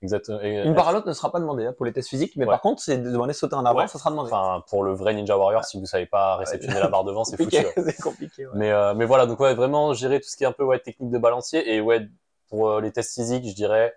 Exactement. 0.04 0.40
Et- 0.42 0.62
Une 0.64 0.74
barre 0.74 0.88
à 0.88 0.92
l'autre 0.92 1.08
ne 1.08 1.12
sera 1.14 1.32
pas 1.32 1.40
demandée 1.40 1.64
hein, 1.66 1.72
pour 1.76 1.86
les 1.86 1.92
tests 1.92 2.10
physiques, 2.10 2.34
mais 2.36 2.44
Ouais. 2.44 2.50
par 2.52 2.60
contre, 2.60 2.82
c'est 2.82 2.98
de 2.98 3.10
demander 3.10 3.32
de 3.32 3.36
sauter 3.36 3.54
en 3.56 3.64
avant, 3.64 3.80
Ouais. 3.80 3.88
ça 3.88 3.98
sera 3.98 4.10
demandé. 4.10 4.30
Enfin, 4.30 4.62
pour 4.68 4.84
le 4.84 4.92
vrai 4.92 5.14
Ninja 5.14 5.36
Warrior, 5.36 5.64
si 5.64 5.80
vous 5.80 5.86
savez 5.86 6.06
pas 6.06 6.36
réceptionner 6.36 6.78
la 6.78 6.88
barre 6.88 7.04
devant, 7.04 7.24
c'est 7.24 7.36
foutu. 7.42 7.56
c'est 7.74 8.02
compliqué. 8.02 8.46
Mais 8.54 8.70
euh, 8.70 8.92
mais 8.94 9.06
voilà, 9.06 9.26
donc 9.26 9.40
ouais, 9.40 9.54
vraiment 9.54 9.94
gérer 9.94 10.20
tout 10.20 10.28
ce 10.28 10.36
qui 10.36 10.44
est 10.44 10.46
un 10.46 10.52
peu 10.52 10.62
ouais 10.64 10.78
technique 10.78 11.10
de 11.10 11.18
balancier 11.18 11.74
et 11.74 11.80
ouais 11.80 12.06
pour 12.50 12.68
euh, 12.68 12.80
les 12.80 12.92
tests 12.92 13.14
physiques, 13.14 13.48
je 13.48 13.54
dirais 13.54 13.94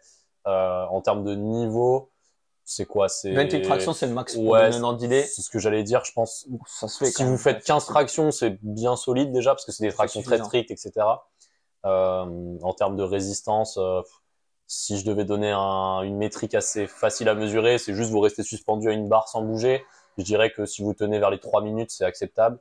euh, 0.48 0.86
en 0.90 1.02
termes 1.02 1.24
de 1.26 1.36
niveau, 1.36 2.10
c'est 2.64 2.86
quoi 2.86 3.10
C'est 3.10 3.34
28 3.34 3.62
tractions, 3.64 3.92
c'est 3.94 4.08
le 4.08 4.14
max 4.14 4.34
pour 4.36 4.46
Ouais, 4.46 4.62
un. 4.68 4.72
C'est 4.72 5.42
ce 5.42 5.50
que 5.50 5.60
j'allais 5.60 5.84
dire, 5.84 6.04
je 6.06 6.14
pense. 6.14 6.48
Ça 6.68 6.88
se 6.88 6.98
fait 6.98 7.06
si 7.12 7.24
vous 7.26 7.38
faites 7.38 7.64
15 7.66 7.86
tractions, 7.86 8.32
c'est 8.32 8.58
bien 8.64 8.96
solide 8.96 9.32
déjà 9.34 9.52
parce 9.52 9.66
que 9.66 9.72
c'est 9.74 9.86
des 9.86 9.94
tractions 9.94 10.22
très 10.22 10.38
strictes, 10.38 10.72
etc. 10.72 10.92
Euh, 11.86 12.58
en 12.62 12.74
termes 12.74 12.96
de 12.98 13.04
résistance, 13.04 13.78
euh, 13.78 14.02
si 14.68 14.98
je 15.00 15.06
devais 15.06 15.24
donner 15.26 15.52
un- 15.52 16.02
une 16.02 16.18
métrique 16.18 16.54
assez 16.54 16.88
facile 16.88 17.30
à 17.30 17.36
mesurer, 17.36 17.78
c'est 17.78 17.94
juste 17.94 18.12
vous 18.12 18.20
restez 18.20 18.44
suspendu 18.44 18.90
à 18.90 18.94
une 18.94 19.08
barre 19.08 19.28
sans 19.30 19.42
bouger. 19.42 19.84
Je 20.18 20.24
dirais 20.24 20.52
que 20.52 20.66
si 20.66 20.84
vous 20.84 20.94
tenez 20.94 21.20
vers 21.20 21.30
les 21.30 21.40
3 21.40 21.62
minutes, 21.62 21.92
c'est 21.92 22.06
acceptable. 22.06 22.60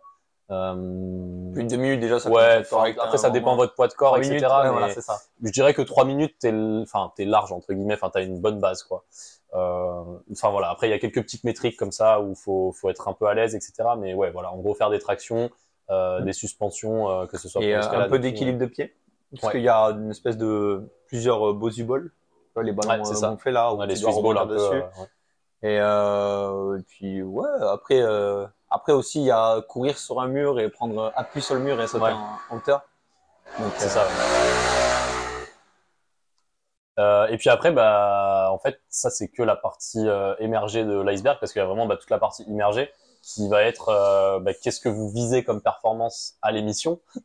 Euh, 0.50 0.74
Une 0.74 1.66
demi-minute 1.66 1.98
déjà, 2.00 2.20
ça 2.20 2.30
ouais, 2.30 2.62
correct, 2.70 3.00
après 3.02 3.18
ça 3.18 3.30
dépend 3.30 3.52
de 3.52 3.56
votre 3.56 3.74
poids 3.74 3.88
de 3.88 3.94
corps, 3.94 4.16
etc. 4.16 4.30
minutes, 4.36 4.44
ouais, 4.44 4.62
mais 4.62 4.70
voilà, 4.70 4.94
c'est 4.94 5.00
ça. 5.00 5.18
je 5.42 5.50
dirais 5.50 5.74
que 5.74 5.82
3 5.82 6.04
minutes, 6.04 6.36
t'es, 6.38 6.52
enfin, 6.82 7.12
t'es 7.16 7.24
large 7.24 7.50
entre 7.50 7.72
guillemets. 7.72 7.94
Enfin, 7.94 8.10
t'as 8.10 8.22
une 8.22 8.38
bonne 8.40 8.60
base, 8.60 8.84
quoi. 8.84 9.04
Euh, 9.54 10.02
Enfin 10.30 10.50
voilà. 10.50 10.70
Après, 10.70 10.86
il 10.86 10.90
y 10.90 10.94
a 10.94 10.98
quelques 11.00 11.22
petites 11.22 11.42
métriques 11.42 11.76
comme 11.76 11.90
ça 11.90 12.20
où 12.20 12.36
faut, 12.36 12.72
faut 12.72 12.90
être 12.90 13.08
un 13.08 13.12
peu 13.12 13.26
à 13.26 13.34
l'aise, 13.34 13.56
etc. 13.56 13.96
Mais 13.98 14.14
ouais, 14.14 14.30
voilà. 14.30 14.52
En 14.52 14.58
gros, 14.58 14.74
faire 14.74 14.90
des 14.90 15.00
tractions, 15.00 15.50
euh, 15.90 16.20
des 16.20 16.32
suspensions, 16.32 17.08
euh, 17.10 17.26
que 17.26 17.38
ce 17.38 17.48
soit 17.48 17.62
Et 17.64 17.74
pour 17.74 17.82
euh, 17.94 18.00
un 18.04 18.08
peu 18.08 18.18
d'équilibre 18.20 18.58
de 18.58 18.66
pied? 18.66 18.94
Parce 19.32 19.44
Ouais. 19.44 19.50
qu'il 19.52 19.62
y 19.62 19.68
a 19.68 19.86
une 19.90 20.10
espèce 20.10 20.36
de 20.36 20.88
plusieurs 21.08 21.52
euh. 21.54 22.12
Tu 22.48 22.52
vois, 22.54 22.62
Les 22.62 22.72
ballons 22.72 22.90
Ouais, 23.04 23.10
euh, 23.24 23.30
gonflés 23.30 23.52
là, 23.52 23.72
où 23.72 23.76
On 23.76 23.80
a 23.80 23.86
les 23.86 23.96
Swiss 23.96 24.16
balls 24.22 24.48
dessus. 24.48 24.74
euh, 24.74 24.80
ouais. 24.82 25.08
Et, 25.62 25.78
euh, 25.80 26.78
et 26.78 26.82
puis 26.82 27.22
ouais, 27.22 27.48
après, 27.72 28.00
euh, 28.02 28.46
après 28.70 28.92
aussi 28.92 29.20
il 29.20 29.26
y 29.26 29.30
a 29.30 29.60
courir 29.62 29.98
sur 29.98 30.20
un 30.20 30.28
mur 30.28 30.60
et 30.60 30.68
prendre 30.68 31.12
appui 31.16 31.40
sur 31.42 31.54
le 31.54 31.60
mur 31.60 31.80
et 31.80 31.86
sauter 31.86 32.04
Ouais. 32.04 32.12
en, 32.12 32.56
hauteur. 32.56 32.82
Donc 33.58 33.72
C'est 33.78 33.86
euh, 33.86 33.88
ça. 33.88 34.04
ouais. 34.04 35.46
Euh, 36.98 37.26
et 37.26 37.36
puis 37.36 37.50
après, 37.50 37.72
bah, 37.72 38.48
en 38.52 38.58
fait, 38.58 38.80
ça 38.88 39.10
c'est 39.10 39.28
que 39.28 39.42
la 39.42 39.56
partie 39.56 40.06
euh, 40.08 40.34
émergée 40.38 40.84
de 40.84 40.98
l'iceberg, 41.00 41.38
parce 41.40 41.52
qu'il 41.52 41.60
y 41.60 41.62
a 41.62 41.66
vraiment 41.66 41.86
bah, 41.86 41.96
toute 41.96 42.08
la 42.10 42.18
partie 42.18 42.42
immergée 42.44 42.90
qui 43.26 43.48
va 43.48 43.64
être 43.64 43.88
euh, 43.88 44.38
bah, 44.38 44.54
qu'est-ce 44.54 44.78
que 44.78 44.88
vous 44.88 45.10
visez 45.10 45.42
comme 45.42 45.60
performance 45.60 46.36
à 46.42 46.52
l'émission. 46.52 47.00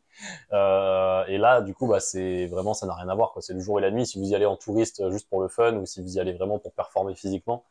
Euh, 0.54 1.26
et 1.30 1.40
là, 1.40 1.62
du 1.62 1.74
coup, 1.74 1.88
bah, 1.88 2.00
c'est 2.00 2.46
vraiment, 2.46 2.76
ça 2.76 2.86
n'a 2.86 2.94
rien 2.94 3.10
à 3.10 3.16
voir. 3.16 3.34
C'est 3.40 3.54
le 3.54 3.60
jour 3.60 3.80
et 3.80 3.82
la 3.82 3.90
nuit. 3.90 4.06
Si 4.06 4.20
vous 4.20 4.30
y 4.30 4.36
allez 4.36 4.46
en 4.46 4.56
touriste 4.56 5.00
euh, 5.00 5.10
juste 5.10 5.28
pour 5.28 5.42
le 5.42 5.48
fun 5.48 5.74
ou 5.78 5.88
si 5.88 6.00
vous 6.00 6.18
y 6.18 6.20
allez 6.20 6.34
vraiment 6.34 6.60
pour 6.60 6.74
performer 6.74 7.16
physiquement. 7.16 7.66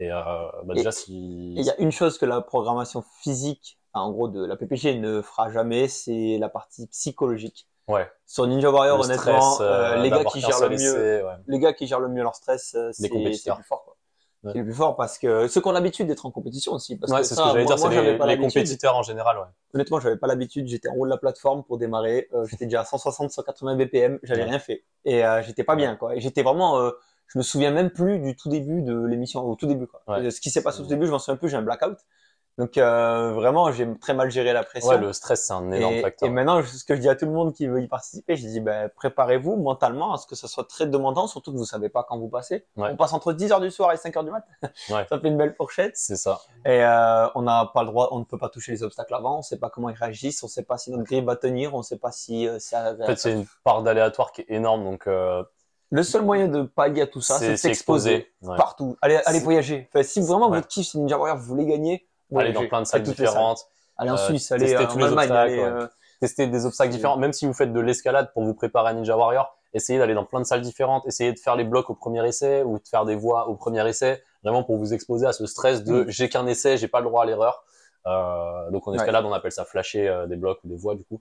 Et 0.00 0.10
euh, 0.10 0.16
bah, 0.64 0.74
déjà, 0.74 0.90
si. 0.90 1.54
il 1.54 1.62
y 1.62 1.70
a 1.70 1.78
une 1.78 1.92
chose 1.92 2.18
que 2.18 2.26
la 2.26 2.40
programmation 2.40 3.04
physique, 3.20 3.78
enfin, 3.92 4.04
en 4.04 4.10
gros, 4.10 4.26
de 4.26 4.44
la 4.44 4.56
PPG 4.56 4.98
ne 4.98 5.22
fera 5.22 5.52
jamais, 5.52 5.86
c'est 5.86 6.38
la 6.40 6.48
partie 6.48 6.88
psychologique. 6.88 7.68
Ouais. 7.86 8.10
Sur 8.26 8.48
Ninja 8.48 8.72
Warrior, 8.72 8.98
Le 8.98 9.04
honnêtement, 9.04 9.52
stress, 9.52 10.02
les 10.02 10.10
gars 10.10 10.24
qui 10.24 10.40
gèrent 10.40 10.68
le 10.68 10.76
mieux, 10.76 11.24
ouais. 11.24 11.34
les 11.46 11.58
gars 11.60 11.72
qui 11.72 11.86
gèrent 11.86 12.00
le 12.00 12.08
mieux 12.08 12.24
leur 12.24 12.34
stress, 12.34 12.76
c'est 12.90 13.08
plus 13.08 13.62
fort. 13.62 13.84
Quoi. 13.84 13.96
Ouais. 14.44 14.50
C'est 14.52 14.58
les 14.58 14.64
plus 14.64 14.74
fort 14.74 14.96
parce 14.96 15.18
que 15.18 15.46
ceux 15.46 15.60
qui 15.60 15.68
ont 15.68 15.72
l'habitude 15.72 16.06
d'être 16.08 16.26
en 16.26 16.30
compétition 16.32 16.72
aussi. 16.72 16.96
Parce 16.96 17.12
Ouais, 17.12 17.18
que 17.18 17.24
c'est 17.24 17.30
ce 17.30 17.34
ça, 17.36 17.42
que 17.44 17.48
j'allais 17.52 17.64
dire, 17.64 17.78
c'est 17.78 17.88
les, 18.02 18.18
pas 18.18 18.26
les 18.26 18.38
compétiteurs 18.38 18.96
en 18.96 19.02
général, 19.02 19.38
ouais. 19.38 19.44
Honnêtement, 19.74 20.00
j'avais 20.00 20.16
pas 20.16 20.26
l'habitude. 20.26 20.66
J'étais 20.66 20.88
en 20.88 20.96
haut 20.96 21.04
de 21.04 21.10
la 21.10 21.16
plateforme 21.16 21.62
pour 21.64 21.78
démarrer. 21.78 22.28
Euh, 22.34 22.44
j'étais 22.46 22.64
déjà 22.66 22.80
à 22.80 22.84
160, 22.84 23.30
180 23.30 23.76
BPM. 23.76 24.18
J'avais 24.24 24.42
Ouais. 24.42 24.48
rien 24.48 24.58
fait 24.58 24.84
et 25.04 25.24
euh, 25.24 25.42
j'étais 25.42 25.64
pas 25.64 25.76
bien 25.76 25.94
quoi. 25.96 26.16
Et 26.16 26.20
j'étais 26.20 26.42
vraiment. 26.42 26.78
euh, 26.80 26.90
je 27.28 27.38
me 27.38 27.42
souviens 27.42 27.70
même 27.70 27.90
plus 27.90 28.18
du 28.18 28.36
tout 28.36 28.48
début 28.50 28.82
de 28.82 28.94
l'émission, 29.06 29.42
au 29.48 29.54
tout 29.54 29.66
début 29.66 29.86
quoi. 29.86 30.02
Et 30.20 30.30
Ce 30.30 30.40
qui 30.40 30.50
s'est 30.50 30.62
passé 30.62 30.80
au 30.80 30.82
tout 30.82 30.88
début, 30.90 31.06
je 31.06 31.12
m'en 31.12 31.18
souviens 31.18 31.36
plus. 31.36 31.48
J'ai 31.48 31.56
un 31.56 31.62
blackout. 31.62 31.96
Donc 32.58 32.76
euh, 32.76 33.32
vraiment, 33.32 33.72
j'ai 33.72 33.88
très 33.98 34.12
mal 34.12 34.30
géré 34.30 34.52
la 34.52 34.62
pression. 34.62 34.90
Ouais, 34.90 34.98
le 34.98 35.12
stress, 35.14 35.46
c'est 35.46 35.54
un 35.54 35.70
énorme 35.72 35.94
et, 35.94 36.02
facteur. 36.02 36.28
et 36.28 36.32
maintenant, 36.32 36.62
ce 36.62 36.84
que 36.84 36.94
je 36.94 37.00
dis 37.00 37.08
à 37.08 37.16
tout 37.16 37.24
le 37.24 37.32
monde 37.32 37.54
qui 37.54 37.66
veut 37.66 37.82
y 37.82 37.88
participer, 37.88 38.36
je 38.36 38.46
dis 38.46 38.60
ben, 38.60 38.90
préparez-vous 38.94 39.56
mentalement 39.56 40.12
à 40.12 40.18
ce 40.18 40.26
que 40.26 40.34
ça 40.34 40.48
soit 40.48 40.68
très 40.68 40.86
demandant, 40.86 41.26
surtout 41.26 41.52
que 41.52 41.56
vous 41.56 41.64
savez 41.64 41.88
pas 41.88 42.04
quand 42.06 42.18
vous 42.18 42.28
passez. 42.28 42.66
Ouais. 42.76 42.90
On 42.92 42.96
passe 42.96 43.14
entre 43.14 43.32
10 43.32 43.52
heures 43.52 43.60
du 43.60 43.70
soir 43.70 43.90
et 43.92 43.96
5 43.96 44.16
heures 44.16 44.24
du 44.24 44.30
mat. 44.30 44.44
Ouais. 44.90 45.06
ça 45.08 45.18
fait 45.18 45.28
une 45.28 45.36
belle 45.38 45.54
fourchette. 45.54 45.96
C'est 45.96 46.16
ça. 46.16 46.40
Et 46.64 46.82
euh, 46.84 47.26
on 47.34 47.42
n'a 47.42 47.70
pas 47.72 47.82
le 47.82 47.88
droit, 47.88 48.08
on 48.10 48.18
ne 48.18 48.24
peut 48.24 48.36
pas 48.36 48.48
toucher 48.48 48.72
les 48.72 48.82
obstacles 48.82 49.14
avant, 49.14 49.38
on 49.38 49.42
sait 49.42 49.58
pas 49.58 49.70
comment 49.70 49.88
ils 49.88 49.96
réagissent, 49.96 50.42
on 50.42 50.48
sait 50.48 50.64
pas 50.64 50.76
si 50.76 50.90
notre 50.90 51.04
grille 51.04 51.22
va 51.22 51.36
tenir, 51.36 51.74
on 51.74 51.82
sait 51.82 51.98
pas 51.98 52.10
si 52.10 52.46
euh, 52.48 52.58
ça. 52.58 52.94
En 53.00 53.06
fait, 53.06 53.16
c'est 53.16 53.32
une 53.32 53.46
part 53.64 53.82
d'aléatoire 53.82 54.32
qui 54.32 54.42
est 54.42 54.46
énorme, 54.48 54.84
donc 54.84 55.06
Le 55.06 56.02
seul 56.02 56.22
moyen 56.22 56.48
de 56.48 56.62
pallier 56.62 57.02
à 57.02 57.06
tout 57.06 57.20
ça, 57.20 57.38
c'est 57.38 57.52
de 57.52 57.56
s'exposer. 57.56 58.32
Ouais. 58.42 58.56
partout. 58.56 58.96
Allez, 59.00 59.20
allez 59.24 59.40
voyager. 59.40 59.88
Enfin, 59.94 60.02
si 60.02 60.20
vraiment 60.20 60.50
votre 60.50 60.68
kiff 60.68 60.88
c'est 60.88 60.98
Ninja 60.98 61.16
Warrior, 61.16 61.36
vous 61.36 61.44
voulez 61.44 61.66
gagner, 61.66 62.06
Aller 62.40 62.52
dans 62.52 62.66
plein 62.66 62.80
de 62.80 62.86
salles 62.86 63.02
différentes. 63.02 63.66
Allez 63.98 64.10
en 64.10 64.14
Euh, 64.14 64.16
Suisse, 64.16 64.48
tester 64.48 64.76
en 64.86 65.02
Allemagne, 65.02 65.30
ouais. 65.32 65.60
euh, 65.64 65.86
tester 66.20 66.46
des 66.46 66.66
obstacles 66.66 66.90
différents, 66.92 67.16
même 67.16 67.32
si 67.32 67.46
vous 67.46 67.52
faites 67.52 67.72
de 67.72 67.80
l'escalade 67.80 68.32
pour 68.32 68.42
vous 68.44 68.54
préparer 68.54 68.90
à 68.90 68.92
Ninja 68.94 69.16
Warrior, 69.16 69.54
essayez 69.74 69.98
d'aller 69.98 70.14
dans 70.14 70.24
plein 70.24 70.40
de 70.40 70.46
salles 70.46 70.60
différentes, 70.62 71.06
essayez 71.06 71.32
de 71.32 71.38
faire 71.38 71.56
les 71.56 71.64
blocs 71.64 71.90
au 71.90 71.94
premier 71.94 72.26
essai 72.26 72.62
ou 72.62 72.78
de 72.78 72.86
faire 72.88 73.04
des 73.04 73.14
voies 73.16 73.48
au 73.48 73.54
premier 73.54 73.86
essai, 73.88 74.22
vraiment 74.42 74.62
pour 74.64 74.76
vous 74.78 74.94
exposer 74.94 75.26
à 75.26 75.32
ce 75.32 75.46
stress 75.46 75.84
de 75.84 76.04
Mm. 76.04 76.08
j'ai 76.08 76.28
qu'un 76.28 76.46
essai, 76.46 76.76
j'ai 76.78 76.88
pas 76.88 77.00
le 77.00 77.06
droit 77.06 77.22
à 77.22 77.26
l'erreur. 77.26 77.64
Euh, 78.06 78.70
donc 78.70 78.88
en 78.88 78.90
Ouais. 78.92 78.96
escalade, 78.96 79.24
on 79.24 79.32
appelle 79.32 79.52
ça 79.52 79.64
flasher 79.64 80.08
euh, 80.08 80.26
des 80.26 80.36
blocs 80.36 80.58
ou 80.64 80.68
des 80.68 80.76
voies 80.76 80.94
du 80.96 81.04
coup. 81.04 81.20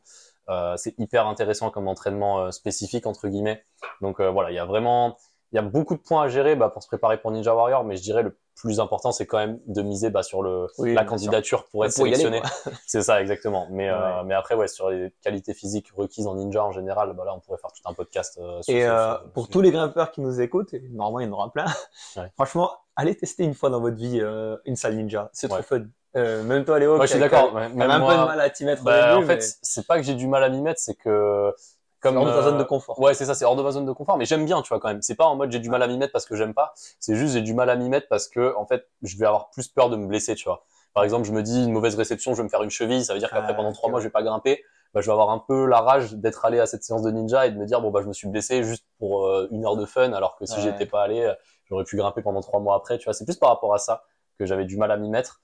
Euh, 0.49 0.75
c'est 0.77 0.97
hyper 0.97 1.27
intéressant 1.27 1.69
comme 1.69 1.87
entraînement 1.87 2.51
spécifique 2.51 3.05
entre 3.05 3.27
guillemets. 3.27 3.63
Donc 4.01 4.19
euh, 4.19 4.29
voilà, 4.31 4.49
il 4.49 4.55
y 4.55 4.59
a 4.59 4.65
vraiment 4.65 5.17
il 5.51 5.55
y 5.55 5.59
a 5.59 5.61
beaucoup 5.61 5.95
de 5.95 5.99
points 6.01 6.23
à 6.23 6.27
gérer 6.27 6.55
bah, 6.55 6.69
pour 6.69 6.81
se 6.81 6.87
préparer 6.87 7.17
pour 7.19 7.31
Ninja 7.31 7.53
Warrior, 7.55 7.83
mais 7.83 7.97
je 7.97 8.01
dirais 8.01 8.23
le 8.23 8.37
plus 8.55 8.79
important 8.79 9.11
c'est 9.11 9.25
quand 9.25 9.37
même 9.39 9.59
de 9.65 9.81
miser 9.81 10.09
bah, 10.09 10.23
sur 10.23 10.43
le 10.43 10.67
Oui, 10.77 10.93
la 10.93 11.03
candidature 11.03 11.65
pour 11.69 11.83
être 11.85 11.93
Pour 11.95 12.03
sélectionné. 12.05 12.41
C'est 12.85 13.01
ça, 13.01 13.21
exactement. 13.21 13.67
Mais, 13.71 13.89
euh, 13.89 14.23
mais 14.23 14.33
après, 14.35 14.55
ouais, 14.55 14.67
sur 14.67 14.89
les 14.89 15.13
qualités 15.21 15.53
physiques 15.53 15.91
requises 15.97 16.27
en 16.27 16.35
ninja 16.35 16.63
en 16.63 16.71
général, 16.71 17.13
bah 17.13 17.23
là, 17.25 17.33
on 17.35 17.39
pourrait 17.39 17.57
faire 17.57 17.71
tout 17.71 17.81
un 17.89 17.93
podcast. 17.93 18.37
euh, 18.41 18.61
sur 18.61 18.73
Et 18.75 18.81
ce- 18.81 18.85
euh, 18.87 19.15
sur- 19.17 19.31
pour 19.31 19.43
sur- 19.45 19.51
tous 19.53 19.61
les 19.61 19.71
grimpeurs 19.71 20.11
qui 20.11 20.21
nous 20.21 20.39
écoutent, 20.41 20.73
et 20.73 20.83
normalement 20.91 21.19
il 21.21 21.27
y 21.27 21.29
en 21.29 21.33
aura 21.33 21.51
plein, 21.51 21.65
Ouais. 22.17 22.29
franchement, 22.35 22.69
allez 22.95 23.15
tester 23.15 23.43
une 23.43 23.55
fois 23.55 23.69
dans 23.69 23.79
votre 23.81 23.97
vie 23.97 24.19
euh, 24.21 24.57
une 24.65 24.75
salle 24.75 24.95
ninja. 24.95 25.29
C'est 25.33 25.47
trop 25.47 25.57
Ouais. 25.57 25.63
fun. 25.63 25.83
Euh, 26.17 26.43
même 26.43 26.65
toi, 26.65 26.77
Léo, 26.77 26.97
Ouais, 26.99 27.07
je 27.07 27.11
suis 27.11 27.19
d'accord. 27.19 27.53
même 27.53 27.81
un 27.81 27.95
peu 27.97 28.03
moi, 28.03 28.17
de 28.17 28.25
mal 28.25 28.41
à 28.41 28.49
t'y 28.49 28.65
mettre 28.65 28.83
bah, 28.83 29.17
en 29.17 29.21
fait, 29.23 29.37
mais 29.37 29.41
c'est 29.61 29.87
pas 29.87 29.95
que 29.97 30.03
j'ai 30.03 30.13
du 30.15 30.27
mal 30.27 30.43
à 30.43 30.49
m'y 30.49 30.61
mettre, 30.61 30.79
c'est 30.81 30.95
que 30.95 31.53
comme 32.01 32.17
hors 32.17 32.25
de 32.25 32.31
ta 32.31 32.41
zone 32.41 32.57
de 32.57 32.63
euh, 32.63 32.65
confort. 32.65 32.99
Ouais, 32.99 33.13
c'est 33.13 33.25
ça, 33.25 33.33
c'est 33.35 33.45
hors 33.45 33.55
de 33.55 33.61
ma 33.63 33.71
zone 33.71 33.85
de 33.85 33.91
confort, 33.93 34.17
mais 34.17 34.25
j'aime 34.25 34.45
bien, 34.45 34.61
tu 34.61 34.69
vois, 34.69 34.79
quand 34.79 34.89
même. 34.89 35.01
C'est 35.01 35.15
pas 35.15 35.25
en 35.25 35.35
mode 35.35 35.51
j'ai 35.51 35.59
du 35.59 35.69
mal 35.69 35.81
à 35.81 35.87
m'y 35.87 35.97
mettre 35.97 36.11
parce 36.11 36.25
que 36.25 36.35
j'aime 36.35 36.53
pas, 36.53 36.73
c'est 36.99 37.15
juste 37.15 37.33
j'ai 37.33 37.41
du 37.41 37.53
mal 37.53 37.69
à 37.69 37.75
m'y 37.75 37.87
mettre 37.89 38.07
parce 38.09 38.27
que, 38.27 38.55
en 38.57 38.65
fait, 38.65 38.87
je 39.03 39.17
vais 39.17 39.25
avoir 39.25 39.49
plus 39.51 39.67
peur 39.69 39.89
de 39.89 39.95
me 39.95 40.07
blesser, 40.07 40.35
tu 40.35 40.45
vois. 40.45 40.65
Par 40.93 41.03
exemple, 41.05 41.25
je 41.25 41.31
me 41.31 41.41
dis 41.41 41.63
une 41.63 41.71
mauvaise 41.71 41.95
réception, 41.95 42.33
je 42.33 42.37
vais 42.37 42.43
me 42.43 42.49
faire 42.49 42.63
une 42.63 42.69
cheville, 42.69 43.05
ça 43.05 43.13
veut 43.13 43.19
dire 43.19 43.29
qu'après 43.29 43.55
pendant 43.55 43.71
trois 43.71 43.89
mois, 43.89 43.99
je 44.01 44.05
vais 44.05 44.11
pas 44.11 44.23
grimper. 44.23 44.61
Bah, 44.93 44.99
je 44.99 45.05
vais 45.05 45.13
avoir 45.13 45.29
un 45.29 45.39
peu 45.39 45.65
la 45.67 45.79
rage 45.79 46.13
d'être 46.15 46.43
allé 46.43 46.59
à 46.59 46.65
cette 46.65 46.83
séance 46.83 47.01
de 47.01 47.11
ninja 47.11 47.45
et 47.47 47.51
de 47.51 47.57
me 47.57 47.65
dire 47.65 47.79
bon 47.79 47.91
bah 47.91 48.01
je 48.01 48.07
me 48.07 48.13
suis 48.13 48.27
blessé 48.27 48.61
juste 48.65 48.85
pour 48.99 49.25
euh, 49.25 49.47
une 49.51 49.63
heure 49.65 49.77
de 49.77 49.85
fun 49.85 50.11
alors 50.11 50.35
que 50.35 50.45
si 50.45 50.55
Ouais. 50.55 50.63
j'étais 50.63 50.85
pas 50.85 51.01
allé, 51.03 51.21
euh, 51.21 51.33
j'aurais 51.69 51.85
pu 51.85 51.95
grimper 51.95 52.21
pendant 52.21 52.41
trois 52.41 52.59
mois 52.59 52.75
après, 52.75 52.97
tu 52.97 53.05
vois. 53.05 53.13
C'est 53.13 53.23
plus 53.23 53.37
par 53.37 53.47
rapport 53.51 53.73
à 53.73 53.77
ça 53.77 54.03
que 54.37 54.45
j'avais 54.45 54.65
du 54.65 54.75
mal 54.75 54.91
à 54.91 54.97
m'y 54.97 55.09
mettre. 55.09 55.39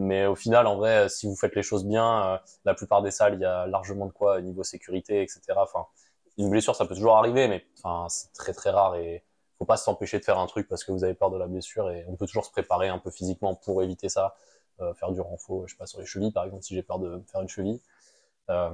Mais 0.00 0.26
au 0.26 0.34
final, 0.34 0.66
en 0.66 0.76
vrai, 0.76 1.08
si 1.08 1.26
vous 1.26 1.36
faites 1.36 1.54
les 1.54 1.62
choses 1.62 1.84
bien, 1.84 2.34
euh, 2.34 2.38
la 2.64 2.74
plupart 2.74 3.02
des 3.02 3.10
salles, 3.10 3.34
il 3.34 3.40
y 3.40 3.44
a 3.44 3.66
largement 3.66 4.06
de 4.06 4.12
quoi 4.12 4.40
niveau 4.40 4.62
sécurité, 4.62 5.22
etc. 5.22 5.40
Enfin, 5.56 5.86
une 6.38 6.50
blessure, 6.50 6.74
ça 6.74 6.86
peut 6.86 6.94
toujours 6.94 7.16
arriver, 7.16 7.48
mais 7.48 7.64
enfin, 7.78 8.08
c'est 8.08 8.32
très 8.32 8.52
très 8.52 8.70
rare 8.70 8.96
et 8.96 9.24
faut 9.58 9.66
pas 9.66 9.76
s'empêcher 9.76 10.18
de 10.18 10.24
faire 10.24 10.38
un 10.38 10.46
truc 10.46 10.68
parce 10.68 10.84
que 10.84 10.92
vous 10.92 11.04
avez 11.04 11.12
peur 11.14 11.30
de 11.30 11.36
la 11.36 11.46
blessure 11.46 11.90
et 11.90 12.04
on 12.08 12.16
peut 12.16 12.26
toujours 12.26 12.46
se 12.46 12.50
préparer 12.50 12.88
un 12.88 12.98
peu 12.98 13.10
physiquement 13.10 13.54
pour 13.54 13.82
éviter 13.82 14.08
ça, 14.08 14.34
Euh, 14.80 14.94
faire 14.94 15.12
du 15.12 15.20
renfort, 15.20 15.68
je 15.68 15.74
sais 15.74 15.78
pas 15.78 15.84
sur 15.86 16.00
les 16.00 16.06
chevilles 16.06 16.32
par 16.32 16.44
exemple 16.46 16.62
si 16.62 16.74
j'ai 16.74 16.82
peur 16.82 16.98
de 16.98 17.22
faire 17.30 17.42
une 17.42 17.48
cheville. 17.48 17.80
Euh, 18.50 18.70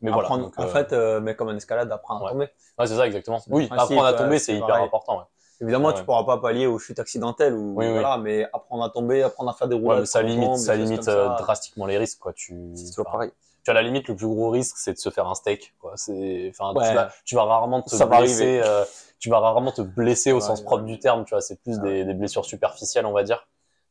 mais 0.00 0.10
voilà. 0.10 0.28
Donc, 0.28 0.58
en 0.58 0.62
euh, 0.62 0.66
fait, 0.68 0.92
euh, 0.92 1.20
mais 1.20 1.36
comme 1.36 1.48
en 1.48 1.56
escalade, 1.56 1.90
apprendre 1.92 2.22
ouais. 2.22 2.28
à 2.28 2.32
tomber. 2.32 2.48
ouais, 2.78 2.86
c'est 2.86 2.96
ça 2.96 3.06
exactement. 3.06 3.40
Oui, 3.48 3.68
apprendre 3.70 4.04
à 4.04 4.12
tomber, 4.14 4.38
c'est 4.38 4.52
c'est 4.52 4.56
hyper 4.56 4.68
pareil. 4.68 4.84
important. 4.84 5.18
Ouais. 5.18 5.24
Évidemment, 5.62 5.88
Ouais. 5.88 5.94
tu 5.94 6.04
pourras 6.04 6.24
pas 6.24 6.38
pallier 6.38 6.66
aux 6.66 6.78
chutes 6.78 6.98
accidentelles 6.98 7.54
ou 7.54 7.74
Oui, 7.76 7.86
oui. 7.86 7.92
voilà, 7.92 8.18
mais 8.18 8.44
apprendre 8.52 8.82
à 8.84 8.90
tomber, 8.90 9.22
apprendre 9.22 9.50
à 9.50 9.54
faire 9.54 9.68
des 9.68 9.76
Ouais, 9.76 9.80
roulades. 9.82 10.00
mais 10.00 10.06
ça 10.06 10.20
limite, 10.22 10.56
ça 10.56 10.74
limite 10.74 11.06
euh, 11.08 11.28
ça. 11.28 11.36
drastiquement 11.42 11.86
les 11.86 11.98
risques, 11.98 12.18
quoi. 12.18 12.32
Tu, 12.32 12.58
C'est 12.74 12.90
toujours 12.90 13.06
enfin, 13.06 13.12
pareil. 13.18 13.32
tu 13.64 13.70
as 13.70 13.74
la 13.74 13.82
limite 13.82 14.08
le 14.08 14.16
plus 14.16 14.26
gros 14.26 14.50
risque, 14.50 14.76
c'est 14.76 14.92
de 14.92 14.98
se 14.98 15.08
faire 15.10 15.28
un 15.28 15.34
steak, 15.36 15.74
quoi. 15.80 15.92
C'est, 15.96 16.50
enfin, 16.52 16.74
Ouais. 16.74 16.88
tu 16.88 16.94
vas, 16.96 17.10
tu 17.24 17.34
vas 17.36 17.44
rarement 17.44 17.80
te 17.80 17.94
Ça 17.94 18.06
blesser, 18.06 18.60
euh, 18.64 18.84
tu 19.20 19.30
vas 19.30 19.38
rarement 19.38 19.70
te 19.70 19.82
blesser 19.82 20.32
au 20.32 20.36
Ouais, 20.36 20.40
sens 20.40 20.58
ouais. 20.58 20.64
propre 20.66 20.82
du 20.84 20.98
terme, 20.98 21.24
tu 21.24 21.30
vois. 21.34 21.40
C'est 21.40 21.62
plus 21.62 21.78
des, 21.78 22.04
des 22.04 22.14
blessures 22.14 22.44
superficielles, 22.44 23.06
on 23.06 23.12
va 23.12 23.22
dire. 23.22 23.46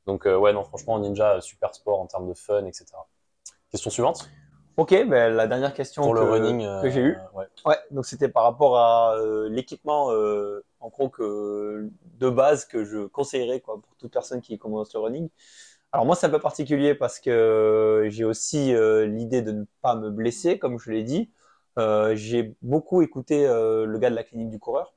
Donc, 0.07 0.25
euh, 0.27 0.35
ouais, 0.35 0.51
non, 0.51 0.63
franchement, 0.65 0.99
Ninja, 0.99 1.39
super 1.39 1.73
sport 1.73 2.01
en 2.01 2.05
termes 2.07 2.27
de 2.27 2.33
fun, 2.33 2.65
etc. 2.65 2.85
Question 3.71 3.89
suivante. 3.91 4.29
Ok, 4.77 4.89
ben, 5.07 5.33
la 5.33 5.47
dernière 5.47 5.73
question 5.73 6.03
Pour 6.03 6.15
que, 6.15 6.19
le 6.19 6.31
running, 6.31 6.65
euh, 6.65 6.81
que 6.81 6.89
j'ai 6.89 7.01
eue. 7.01 7.17
ouais. 7.33 7.45
Ouais, 7.65 7.77
donc 7.91 8.05
c'était 8.05 8.27
par 8.29 8.43
rapport 8.43 8.77
à 8.77 9.15
l'équipement, 9.49 10.11
euh, 10.11 10.65
en 10.81 10.89
gros, 10.89 11.09
que, 11.09 11.89
de 12.19 12.29
base 12.29 12.65
que 12.65 12.83
je 12.83 13.05
conseillerais 13.05 13.59
pour 13.59 13.81
toute 13.97 14.11
personne 14.11 14.41
qui 14.41 14.57
commence 14.57 14.93
le 14.93 14.99
running. 14.99 15.29
Alors 15.91 16.05
moi, 16.05 16.15
c'est 16.15 16.25
un 16.25 16.29
peu 16.29 16.39
particulier 16.39 16.95
parce 16.95 17.19
que 17.19 18.07
j'ai 18.09 18.23
aussi 18.23 18.73
euh, 18.73 19.05
l'idée 19.05 19.41
de 19.41 19.51
ne 19.51 19.65
pas 19.81 19.95
me 19.95 20.09
blesser, 20.09 20.57
comme 20.57 20.79
je 20.79 20.91
l'ai 20.91 21.03
dit. 21.03 21.31
Euh, 21.77 22.15
j'ai 22.15 22.55
beaucoup 22.61 23.01
écouté 23.01 23.45
euh, 23.47 23.85
le 23.85 23.99
gars 23.99 24.09
de 24.09 24.15
la 24.15 24.23
clinique 24.23 24.49
du 24.49 24.59
coureur. 24.59 24.93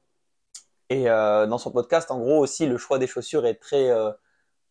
Et 0.91 1.05
dans 1.07 1.59
son 1.59 1.73
podcast, 1.73 2.11
en 2.11 2.21
gros, 2.21 2.39
aussi, 2.39 2.67
le 2.67 2.77
choix 2.77 2.99
des 2.99 3.07
chaussures 3.07 3.47
est 3.47 3.55
très 3.55 3.91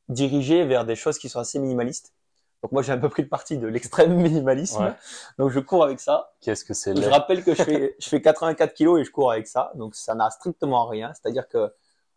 dirigé 0.10 0.64
vers 0.64 0.86
des 0.86 0.96
choses 0.96 1.18
qui 1.18 1.28
sont 1.28 1.40
assez 1.40 1.60
minimalistes. 1.60 2.14
Donc 2.64 2.72
moi, 2.72 2.82
j'ai 2.82 2.94
un 2.94 2.98
peu 2.98 3.10
pris 3.10 3.22
le 3.24 3.28
parti 3.30 3.58
de 3.58 3.68
l'extrême 3.68 4.16
minimalisme. 4.16 4.84
Ouais. 4.86 4.94
Donc 5.38 5.52
je 5.52 5.60
cours 5.60 5.84
avec 5.84 6.00
ça. 6.00 6.32
Qu'est-ce 6.42 6.64
que 6.64 6.74
c'est 6.74 6.96
Je 7.00 7.10
rappelle 7.10 7.44
que 7.44 7.54
je 7.54 7.62
fais, 7.62 7.96
je 8.00 8.10
fais 8.10 8.22
84 8.22 8.74
kilos 8.74 9.00
et 9.02 9.04
je 9.04 9.12
cours 9.12 9.32
avec 9.32 9.48
ça, 9.48 9.72
donc 9.76 9.96
ça 9.96 10.16
n'a 10.16 10.30
strictement 10.30 10.88
rien. 10.88 11.12
C'est-à-dire 11.14 11.48
que 11.50 11.72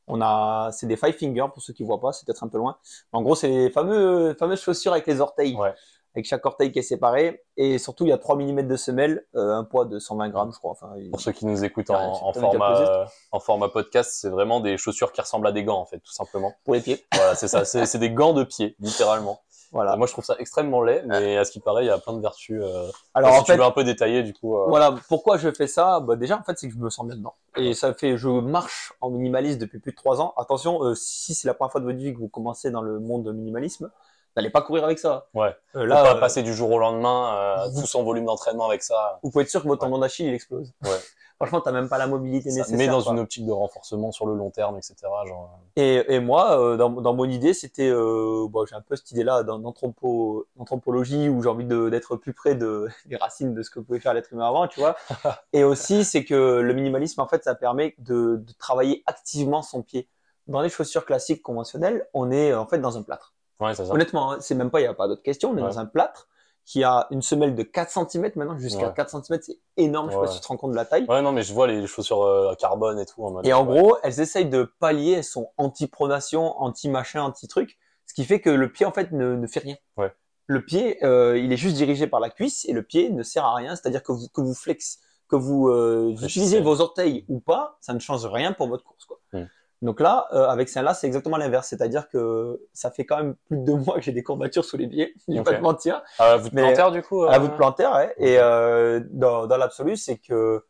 on 0.07 0.21
a, 0.23 0.71
c'est 0.71 0.87
des 0.87 0.97
five 0.97 1.15
fingers 1.15 1.47
pour 1.53 1.61
ceux 1.61 1.73
qui 1.73 1.83
voient 1.83 2.01
pas, 2.01 2.13
c'est 2.13 2.25
peut-être 2.25 2.45
un 2.45 2.49
peu 2.49 2.59
loin. 2.59 2.77
En 3.13 3.23
gros, 3.23 3.35
c'est 3.35 3.49
les 3.49 3.71
fameux, 3.71 4.35
fameuses 4.39 4.61
chaussures 4.61 4.93
avec 4.93 5.05
les 5.09 5.21
orteils, 5.21 5.57
Ouais. 5.57 5.75
avec 6.15 6.27
chaque 6.27 6.47
orteil 6.47 6.71
qui 6.71 6.79
est 6.79 6.83
séparé. 6.83 7.43
Et 7.57 7.79
surtout, 7.79 8.05
il 8.05 8.11
y 8.11 8.13
a 8.13 8.19
3 8.19 8.37
mm 8.37 8.69
de 8.69 8.77
semelle, 8.77 9.27
euh, 9.35 9.57
un 9.57 9.65
poids 9.65 9.85
de 9.85 9.99
120 9.99 10.29
grammes, 10.29 10.53
je 10.53 10.59
crois. 10.59 10.71
Enfin, 10.71 10.95
Pour 11.11 11.21
ceux 11.21 11.33
qui 11.33 11.45
nous 11.45 11.65
écoutent 11.65 11.91
en, 11.91 12.33
format, 12.33 13.09
en 13.33 13.41
format 13.41 13.69
podcast, 13.69 14.13
c'est 14.15 14.31
vraiment 14.31 14.61
des 14.61 14.77
chaussures 14.77 15.11
qui 15.11 15.21
ressemblent 15.21 15.49
à 15.49 15.53
des 15.53 15.65
gants, 15.65 15.81
en 15.81 15.87
fait, 15.87 15.99
tout 15.99 16.13
simplement. 16.13 16.53
pour 16.65 16.75
les 16.75 16.83
pieds. 16.83 17.05
Voilà, 17.13 17.35
c'est 17.35 17.49
ça. 17.49 17.65
C'est 17.65 17.99
des 17.99 18.11
gants 18.13 18.33
de 18.33 18.45
pied, 18.45 18.77
littéralement. 18.79 19.41
Voilà. 19.77 19.97
Moi, 19.97 20.07
je 20.07 20.13
trouve 20.13 20.25
ça 20.25 20.35
extrêmement 20.39 20.83
laid, 20.83 21.05
mais 21.07 21.37
à 21.37 21.45
ce 21.45 21.53
qui 21.53 21.61
paraît, 21.61 21.85
il 21.85 21.87
y 21.87 21.91
a 21.91 21.99
plein 21.99 22.15
de 22.15 22.21
vertus. 22.21 22.61
Euh... 22.63 22.89
Alors 23.15 23.33
si 23.35 23.41
en 23.41 23.43
tu 23.45 23.53
fait, 23.53 23.59
veux 23.59 23.65
un 23.65 23.71
peu 23.71 23.85
détailler, 23.85 24.23
du 24.23 24.33
coup. 24.35 24.57
euh, 24.59 24.65
Voilà, 24.69 24.95
pourquoi 25.09 25.37
je 25.39 25.51
fais 25.53 25.67
ça? 25.69 26.01
Bah 26.01 26.17
Déjà, 26.17 26.39
en 26.39 26.43
fait, 26.43 26.59
c'est 26.59 26.67
que 26.69 26.75
je 26.75 26.79
me 26.79 26.91
sens 26.91 27.07
bien 27.07 27.17
dedans. 27.17 27.35
Et 27.57 27.73
ça 27.75 27.95
fait, 27.95 28.17
je 28.17 28.29
marche 28.29 28.93
en 29.01 29.11
minimaliste 29.11 29.61
depuis 29.61 29.79
plus 29.79 29.93
de 29.93 29.97
trois 29.97 30.21
ans. 30.21 30.35
Attention, 30.37 30.83
euh, 30.83 30.95
si 30.95 31.35
c'est 31.35 31.47
la 31.47 31.55
première 31.55 31.71
fois 31.73 31.81
de 31.81 31.87
votre 31.87 31.99
vie 31.99 32.13
que 32.13 32.19
vous 32.19 32.29
commencez 32.29 32.71
dans 32.71 32.83
le 32.83 32.99
monde 32.99 33.23
de 33.25 33.33
minimalisme, 33.33 33.91
n'allez 34.37 34.51
pas 34.51 34.63
courir 34.63 34.85
avec 34.85 34.99
ça. 34.99 35.27
Ouais. 35.35 35.55
Euh, 35.77 35.87
là, 35.87 36.03
pas 36.03 36.17
euh, 36.17 36.21
passer 36.21 36.43
du 36.43 36.55
jour 36.55 36.71
au 36.71 36.79
lendemain, 36.79 37.35
euh, 37.37 37.69
vous- 37.69 37.81
tout 37.83 37.87
son 37.87 38.03
volume 38.05 38.25
d'entraînement 38.27 38.67
avec 38.69 38.83
ça. 38.83 39.19
vous 39.23 39.31
pouvez 39.31 39.45
être 39.45 39.51
sûr 39.51 39.63
que 39.63 39.69
votre 39.69 39.81
tendon 39.83 39.99
d'Achille, 39.99 40.27
il 40.27 40.35
explose. 40.35 40.73
Ouais. 40.85 40.91
Franchement, 41.39 41.61
t'as 41.61 41.71
même 41.73 41.91
pas 41.91 41.99
la 41.99 42.07
mobilité 42.07 42.49
Ça 42.51 42.57
nécessaire. 42.61 42.79
met 42.79 42.87
dans 42.89 43.03
quoi. 43.03 43.13
une 43.13 43.19
optique 43.19 43.45
de 43.45 43.53
renforcement 43.53 44.11
sur 44.11 44.25
le 44.25 44.35
long 44.35 44.49
terme, 44.51 44.79
etc. 44.79 44.95
Genre, 45.27 45.59
Et, 45.77 46.15
et 46.15 46.19
moi, 46.19 46.59
euh, 46.59 46.77
dans, 46.79 46.89
dans 46.89 47.13
mon 47.13 47.27
idée, 47.29 47.53
c'était, 47.53 47.91
euh, 47.91 48.47
bon, 48.49 48.65
j'ai 48.65 48.75
un 48.75 48.81
peu 48.81 48.97
cette 48.97 49.11
idée-là 49.11 49.43
d'anthropologie 49.43 51.29
où 51.29 51.43
j'ai 51.43 51.49
envie 51.49 51.67
d'être 51.67 52.17
plus 52.17 52.33
près 52.33 52.55
de, 52.55 52.89
des 53.07 53.17
racines 53.17 53.55
de 53.55 53.63
ce 53.63 53.69
que 53.71 53.81
pouvait 53.81 54.01
faire 54.01 54.15
l'être 54.15 54.33
humain 54.33 54.49
avant, 54.49 54.67
tu 54.67 54.81
vois. 54.81 54.97
et 55.53 55.63
aussi, 55.65 56.05
c'est 56.05 56.25
que 56.25 56.61
le 56.61 56.73
minimalisme, 56.75 57.21
en 57.21 57.27
fait, 57.29 57.45
ça 57.45 57.55
permet 57.55 57.95
de, 57.99 58.37
de 58.37 58.53
travailler 58.59 59.03
activement 59.07 59.61
son 59.63 59.83
pied. 59.83 60.09
Dans 60.47 60.61
les 60.61 60.69
chaussures 60.69 61.05
classiques 61.05 61.43
conventionnelles, 61.43 62.07
on 62.15 62.31
est 62.31 62.55
en 62.55 62.67
fait 62.67 62.79
dans 62.79 62.97
un 62.97 63.03
plâtre. 63.03 63.35
Ouais, 63.61 63.75
ça. 63.75 63.85
Honnêtement, 63.91 64.33
hein, 64.33 64.37
c'est 64.41 64.55
même 64.55 64.71
pas, 64.71 64.81
il 64.81 64.85
n'y 64.85 64.89
a 64.89 64.95
pas 64.95 65.09
d'autre 65.09 65.23
question. 65.23 65.51
On 65.51 65.57
est 65.57 65.63
Ouais. 65.63 65.69
dans 65.69 65.79
un 65.79 65.87
plâtre 65.87 66.29
qui 66.65 66.83
a 66.83 67.07
une 67.11 67.23
semelle 67.23 67.55
de 67.55 67.63
4 67.63 67.91
cm 68.11 68.33
maintenant, 68.35 68.59
jusqu'à 68.59 68.89
Ouais. 68.89 68.93
4 68.95 69.11
cm, 69.23 69.39
c'est 69.41 69.59
énorme, 69.77 70.09
je 70.11 70.15
sais 70.15 70.21
pas 70.21 70.27
si 70.27 70.37
tu 70.39 70.43
te 70.43 70.49
rends 70.49 70.57
compte 70.57 70.73
de 70.73 70.77
la 70.77 70.85
taille. 70.85 71.07
Ouais, 71.09 71.23
non, 71.23 71.31
mais 71.33 71.43
je 71.43 71.53
vois 71.55 71.69
les 71.69 71.87
chaussures 71.87 72.23
euh, 72.23 72.55
carbone 72.57 72.99
et 72.99 73.07
tout. 73.07 73.25
En 73.25 73.31
mode, 73.31 73.47
Et 73.47 73.53
en 73.53 73.65
gros, 73.65 73.97
elles 74.03 74.19
essayent 74.21 74.49
de 74.49 74.65
pallier, 74.81 75.13
elles 75.13 75.25
sont 75.25 75.51
anti-pronation, 75.59 76.61
anti-machin, 76.61 77.23
anti-truc, 77.23 77.79
ce 78.07 78.15
qui 78.15 78.25
fait 78.25 78.41
que 78.41 78.51
le 78.51 78.71
pied, 78.73 78.85
en 78.85 78.93
fait, 78.93 79.13
ne, 79.13 79.37
ne 79.37 79.47
fait 79.47 79.61
rien. 79.61 79.77
Ouais. 79.97 80.13
Le 80.49 80.65
pied, 80.65 81.03
euh, 81.05 81.39
il 81.39 81.53
est 81.53 81.57
juste 81.57 81.77
dirigé 81.77 82.07
par 82.09 82.21
la 82.21 82.31
cuisse 82.31 82.65
et 82.69 82.73
le 82.73 82.83
pied 82.83 83.11
ne 83.11 83.23
sert 83.23 83.45
à 83.45 83.55
rien, 83.55 83.75
c'est-à-dire 83.77 84.03
que 84.03 84.13
vous, 84.13 84.29
que 84.29 84.41
vous 84.41 84.55
flex, 84.55 84.99
que 85.29 85.35
vous 85.37 85.69
euh, 85.69 86.15
utilisez 86.23 86.61
vos 86.61 86.81
orteils 86.81 87.25
ou 87.29 87.39
pas, 87.41 87.79
ça 87.81 87.93
ne 87.95 87.99
change 88.01 88.27
rien 88.27 88.53
pour 88.53 88.69
votre 88.69 88.85
course. 88.85 89.05
Quoi. 89.07 89.19
Mm. 89.33 89.45
Donc 89.83 90.01
là, 90.01 90.27
euh, 90.33 90.49
avec 90.49 90.69
celle-là, 90.69 90.95
c'est 90.95 91.07
exactement 91.07 91.37
l'inverse, 91.37 91.69
c'est-à-dire 91.69 92.09
que 92.09 92.61
ça 92.73 92.91
fait 92.91 93.05
quand 93.05 93.19
même 93.19 93.35
plus 93.47 93.57
de 93.59 93.65
deux 93.65 93.75
mois 93.77 93.97
que 93.97 94.01
j'ai 94.03 94.13
des 94.13 94.23
courbatures 94.23 94.65
sous 94.65 94.77
les 94.77 94.89
pieds, 94.89 95.15
je 95.29 95.35
vais 95.35 95.43
pas 95.43 95.55
te 95.55 95.63
mentir. 95.63 96.03
Ah, 96.19 96.37
vous 96.37 96.49
de 96.49 96.55
plantaire, 96.55 96.91
du 96.91 97.03
coup 97.03 97.23
À 97.25 97.37
euh, 97.37 97.39
vous 97.39 97.49
de 97.49 97.53
plantaire, 97.53 97.93
ouais. 97.95 98.15
Et 98.19 98.39
euh, 98.39 99.01
dans, 99.11 99.47
dans 99.47 99.57
l'absolu, 99.57 99.97
c'est 99.97 100.19
que 100.19 100.65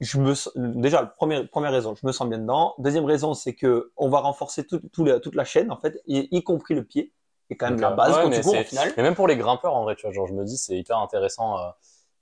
je 0.00 0.18
me 0.18 0.32
déjà 0.80 1.04
première 1.04 1.48
première 1.48 1.72
raison, 1.72 1.94
je 2.00 2.06
me 2.06 2.12
sens 2.12 2.28
bien 2.28 2.38
dedans. 2.38 2.74
Deuxième 2.78 3.04
raison, 3.04 3.34
c'est 3.34 3.54
que 3.54 3.90
on 3.96 4.08
va 4.08 4.20
renforcer 4.20 4.64
tout, 4.64 4.80
tout 4.92 5.04
la- 5.04 5.18
toute 5.20 5.34
la 5.34 5.44
chaîne 5.44 5.70
en 5.72 5.76
fait, 5.76 6.00
y, 6.06 6.28
y 6.30 6.44
compris 6.44 6.74
le 6.74 6.84
pied, 6.84 7.12
qui 7.48 7.54
est 7.54 7.56
quand 7.56 7.68
même 7.70 7.80
la 7.80 7.90
base 7.90 8.14
ouais, 8.16 8.22
quand 8.22 8.30
tu 8.30 8.40
cours 8.40 8.58
au 8.58 8.62
final. 8.62 8.92
Mais 8.96 9.02
même 9.02 9.14
pour 9.16 9.26
les 9.26 9.36
grimpeurs, 9.36 9.74
en 9.74 9.82
vrai, 9.82 9.96
tu 9.96 10.02
vois, 10.02 10.12
genre, 10.12 10.26
je 10.28 10.34
me 10.34 10.44
dis, 10.44 10.56
c'est 10.56 10.76
hyper 10.78 10.98
intéressant, 10.98 11.58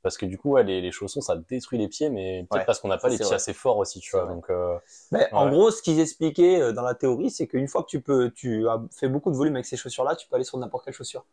parce 0.06 0.18
que 0.18 0.24
du 0.26 0.38
coup, 0.38 0.52
ouais, 0.52 0.62
les, 0.62 0.80
les 0.80 0.92
chaussons, 0.92 1.20
ça 1.20 1.34
détruit 1.34 1.78
les 1.78 1.88
pieds, 1.88 2.10
mais 2.10 2.46
peut-être 2.48 2.60
Ouais, 2.60 2.64
parce 2.64 2.78
qu'on 2.78 2.86
n'a 2.86 2.96
pas 2.96 3.08
les 3.08 3.16
pieds 3.16 3.24
vrai. 3.26 3.34
assez 3.34 3.52
forts 3.52 3.76
aussi, 3.78 3.98
tu 3.98 4.12
vois. 4.12 4.24
Donc, 4.26 4.48
euh, 4.50 4.78
Mais 5.10 5.26
en 5.32 5.48
gros, 5.48 5.72
ce 5.72 5.82
qu'ils 5.82 5.98
expliquaient 5.98 6.60
euh, 6.60 6.72
dans 6.72 6.82
la 6.82 6.94
théorie, 6.94 7.28
c'est 7.30 7.48
qu'une 7.48 7.66
fois 7.66 7.82
que 7.82 7.88
tu 7.88 8.00
peux, 8.00 8.30
tu 8.30 8.68
as 8.68 8.80
fait 8.92 9.08
beaucoup 9.08 9.32
de 9.32 9.36
volume 9.36 9.56
avec 9.56 9.66
ces 9.66 9.76
chaussures-là, 9.76 10.14
tu 10.14 10.28
peux 10.28 10.36
aller 10.36 10.44
sur 10.44 10.58
n'importe 10.58 10.84
quelle 10.84 10.94
chaussure. 10.94 11.26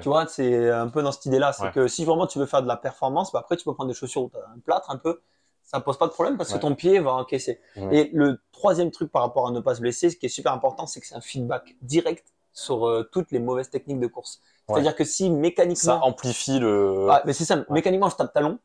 Tu 0.00 0.08
vois, 0.10 0.26
c'est 0.26 0.70
un 0.70 0.88
peu 0.88 1.02
dans 1.02 1.12
cette 1.12 1.24
idée-là. 1.24 1.54
C'est 1.54 1.72
que 1.72 1.88
si 1.88 2.04
vraiment 2.04 2.26
tu 2.26 2.38
veux 2.38 2.46
faire 2.46 2.62
de 2.62 2.68
la 2.68 2.76
performance, 2.76 3.32
bah 3.32 3.38
après 3.40 3.56
tu 3.56 3.64
peux 3.64 3.72
prendre 3.72 3.88
des 3.88 3.96
chaussures 3.96 4.24
où 4.24 4.28
tu 4.28 4.36
as 4.36 4.50
un 4.54 4.58
plâtre 4.60 4.90
un 4.90 4.98
peu. 4.98 5.22
Ça 5.62 5.80
pose 5.80 5.96
pas 5.96 6.06
de 6.06 6.12
problème 6.12 6.36
parce 6.36 6.52
que 6.52 6.58
ton 6.58 6.74
pied 6.74 7.00
va 7.00 7.14
encaisser. 7.14 7.58
Et 7.90 8.10
le 8.12 8.38
troisième 8.52 8.90
truc 8.90 9.10
par 9.10 9.22
rapport 9.22 9.48
à 9.48 9.50
ne 9.50 9.60
pas 9.60 9.74
se 9.74 9.80
blesser, 9.80 10.10
ce 10.10 10.16
qui 10.16 10.26
est 10.26 10.28
super 10.28 10.52
important, 10.52 10.86
c'est 10.86 11.00
que 11.00 11.06
c'est 11.06 11.14
un 11.16 11.22
feedback 11.22 11.74
direct 11.80 12.34
sur 12.54 12.86
euh, 12.88 13.06
toutes 13.12 13.30
les 13.32 13.38
mauvaises 13.40 13.68
techniques 13.68 14.00
de 14.00 14.06
course. 14.06 14.40
Ouais. 14.68 14.74
C'est-à-dire 14.76 14.96
que 14.96 15.04
si 15.04 15.26
Ça 15.26 15.30
mécaniquement, 15.34 16.04
amplifie 16.06 16.58
le. 16.58 17.08
ah, 17.10 17.20
mais 17.26 17.34
c'est 17.34 17.44
ça, 17.44 17.64
mécaniquement 17.68 18.08
je 18.08 18.16
tape 18.16 18.32
talon, 18.32 18.58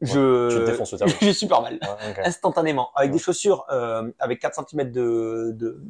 je, 0.00 0.48
Tu 0.50 0.56
te 0.58 0.64
défonces 0.70 0.92
le 0.92 0.98
talon. 0.98 1.12
j'ai 1.20 1.32
super 1.32 1.62
mal 1.62 1.80
instantanément 2.24 2.90
avec 2.94 3.10
des 3.10 3.18
chaussures 3.18 3.64
euh, 3.70 4.10
avec 4.20 4.40
4 4.40 4.68
cm 4.68 4.92
de, 4.92 5.50
de, 5.54 5.82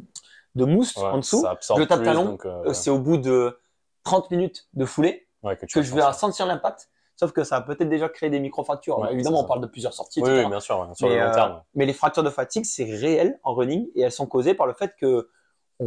de 0.55 0.65
mousse 0.65 0.97
en 0.97 1.19
dessous. 1.19 1.43
ça 1.43 1.51
absorbe 1.51 1.81
je 1.81 1.85
tape 1.85 1.99
plus, 1.99 2.07
talon, 2.07 2.39
euh, 2.45 2.73
C'est 2.73 2.91
au 2.91 2.99
bout 2.99 3.17
de 3.19 3.59
30 4.05 4.31
minutes 4.31 4.69
de 4.75 4.85
foulée 4.87 5.29
que, 5.43 5.83
je 5.83 5.95
vais 5.95 6.01
sentir. 6.01 6.15
sentir 6.15 6.47
l'impact. 6.47 6.89
Sauf 7.17 7.33
que 7.33 7.45
ça 7.45 7.57
a 7.57 7.61
peut-être 7.61 7.89
déjà 7.89 8.09
créé 8.09 8.31
des 8.31 8.41
micro-fractures. 8.41 8.99
Ouais, 8.99 9.13
évidemment, 9.13 9.41
on 9.41 9.43
ça. 9.43 9.49
parle 9.49 9.61
de 9.61 9.67
plusieurs 9.67 9.93
sorties, 9.93 10.23
Oui, 10.23 10.47
bien 10.47 10.61
sûr, 10.61 10.79
ouais, 10.81 10.95
sur 10.95 11.07
mais, 11.09 11.15
le 11.17 11.21
long 11.21 11.29
euh, 11.31 11.35
terme. 11.35 11.63
mais 11.75 11.87
les 11.87 11.93
fractures 11.93 12.23
de 12.23 12.31
fatigue, 12.31 12.65
c'est 12.65 12.85
réel 12.85 13.39
en 13.45 13.55
running 13.55 13.89
et 13.95 14.01
elles 14.03 14.11
sont 14.13 14.27
causées 14.27 14.55
par 14.55 14.67
le 14.67 14.73
fait 14.73 14.95
que 14.99 15.29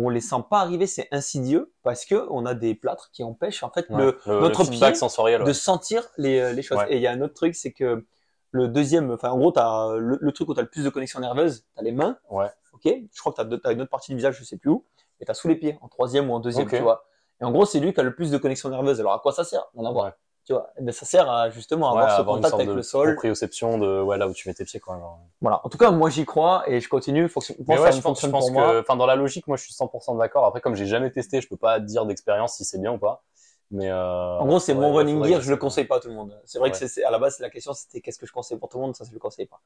on 0.04 0.10
les 0.10 0.22
sent 0.22 0.44
pas 0.50 0.60
arriver, 0.60 0.88
c'est 0.88 1.08
insidieux 1.12 1.74
parce 1.84 2.06
que 2.06 2.28
on 2.30 2.46
a 2.46 2.54
des 2.54 2.76
plâtres 2.76 3.10
qui 3.14 3.24
empêchent 3.24 3.64
en 3.64 3.70
fait 3.70 3.90
Ouais. 3.90 3.98
le, 3.98 4.20
le, 4.26 4.40
notre 4.42 4.64
le 4.64 4.70
pied 4.70 4.94
sensoriel. 4.96 5.42
ouais. 5.42 5.48
de 5.48 5.54
sentir 5.54 6.04
les, 6.18 6.40
euh, 6.40 6.54
les 6.54 6.62
choses. 6.62 6.78
Ouais. 6.80 6.94
Et 6.94 6.96
il 6.98 7.02
y 7.02 7.08
a 7.08 7.12
un 7.12 7.22
autre 7.22 7.34
truc, 7.34 7.56
c'est 7.56 7.72
que 7.72 8.06
le 8.52 8.68
deuxième, 8.68 9.12
enfin 9.12 9.32
en 9.32 9.38
gros, 9.38 9.52
t'as 9.52 9.96
le, 9.98 10.18
le 10.22 10.32
truc 10.32 10.50
où 10.50 10.54
tu 10.54 10.60
as 10.60 10.64
le 10.64 10.70
plus 10.70 10.84
de 10.84 10.90
connexion 10.90 11.20
nerveuse, 11.20 11.66
tu 11.74 11.80
as 11.80 11.84
les 11.84 11.92
mains, 11.92 12.18
Ouais. 12.30 12.48
ok? 12.74 12.84
Je 13.14 13.20
crois 13.20 13.34
que 13.34 13.42
tu 13.56 13.68
as, 13.68 13.72
une 13.72 13.82
autre 13.82 13.90
partie 13.90 14.12
du 14.12 14.18
visage, 14.18 14.38
je 14.40 14.44
sais 14.44 14.58
plus 14.58 14.70
où, 14.70 14.86
et 15.20 15.26
tu 15.26 15.32
as 15.32 15.34
sous 15.34 15.48
les 15.48 15.56
pieds, 15.56 15.78
en 15.82 15.88
troisième 15.88 16.30
ou 16.30 16.34
en 16.34 16.40
deuxième, 16.40 16.68
tu 16.70 16.78
vois. 16.80 17.06
Et 17.42 17.44
en 17.44 17.52
gros, 17.52 17.66
c'est 17.66 17.80
lui 17.82 17.94
qui 17.94 18.00
a 18.00 18.04
le 18.04 18.16
plus 18.16 18.32
de 18.32 18.38
connexion 18.38 18.70
nerveuse. 18.70 19.00
Alors 19.02 19.12
à 19.14 19.20
quoi 19.20 19.34
ça 19.34 19.44
sert? 19.44 19.66
On 19.74 19.86
en 19.86 19.92
voit. 19.92 20.06
Ouais. 20.06 20.12
Tu 20.46 20.54
vois 20.54 20.72
ben, 20.80 20.92
Ça 20.92 21.06
sert 21.06 21.30
à 21.30 21.50
justement 21.50 21.94
Ouais, 21.94 22.02
avoir 22.02 22.16
ce 22.16 22.22
avoir 22.22 22.36
contact 22.38 22.54
avec 22.54 22.68
de 22.68 22.74
le 22.74 22.84
sol. 22.84 23.14
proprioception 23.14 23.78
de 23.80 24.02
ouais, 24.02 24.18
là 24.18 24.28
où 24.28 24.34
tu 24.34 24.48
mets 24.48 24.54
tes 24.54 24.64
pieds, 24.64 24.80
quoi. 24.80 24.98
genre. 25.00 25.20
Voilà. 25.42 25.62
En 25.64 25.70
tout 25.70 25.78
cas, 25.78 25.90
moi 25.92 26.10
j'y 26.10 26.26
crois 26.26 26.64
et 26.68 26.80
je 26.80 26.88
continue. 26.88 27.28
Faut 27.28 27.40
que, 27.40 27.48
ça 27.48 27.54
je 27.58 27.66
pense, 27.66 27.96
je 27.96 28.02
fonctionne 28.02 28.32
pense 28.32 28.46
pour 28.46 28.54
moi. 28.54 28.74
que, 28.74 28.80
enfin, 28.82 28.96
dans 28.96 29.08
la 29.08 29.16
logique, 29.16 29.48
moi, 29.48 29.58
je 29.58 29.64
suis 29.64 29.74
100% 29.74 30.18
d'accord. 30.20 30.46
Après, 30.46 30.62
comme 30.62 30.76
j'ai 30.76 30.86
jamais 30.86 31.12
testé, 31.12 31.42
je 31.42 31.48
peux 31.48 31.58
pas 31.58 31.80
dire 31.80 32.06
d'expérience 32.06 32.56
si 32.58 32.64
c'est 32.66 32.80
bien 32.80 32.94
ou 32.94 33.00
pas. 33.00 33.24
Mais 33.72 33.90
euh, 33.90 34.40
En 34.40 34.46
gros, 34.46 34.60
c'est 34.60 34.74
ouais, 34.74 34.80
mon 34.80 34.94
running 34.94 35.24
gear, 35.24 35.40
que 35.40 35.46
je 35.46 35.50
le 35.50 35.58
conseille 35.58 35.86
pas 35.86 35.98
à 35.98 36.00
tout 36.00 36.10
le 36.10 36.14
monde. 36.14 36.40
C'est 36.46 36.60
vrai 36.60 36.70
que 36.70 36.78
c'est 36.78 37.04
à 37.04 37.10
la 37.10 37.18
base 37.18 37.40
la 37.40 37.50
question 37.50 37.74
c'était 37.74 38.00
qu'est-ce 38.00 38.20
que 38.20 38.28
je 38.28 38.32
conseille 38.32 38.60
pour 38.60 38.70
tout 38.70 38.78
le 38.78 38.84
monde, 38.84 38.96
ça 38.96 39.04
je 39.04 39.12
le 39.12 39.20
conseille 39.20 39.48
pas. 39.48 39.60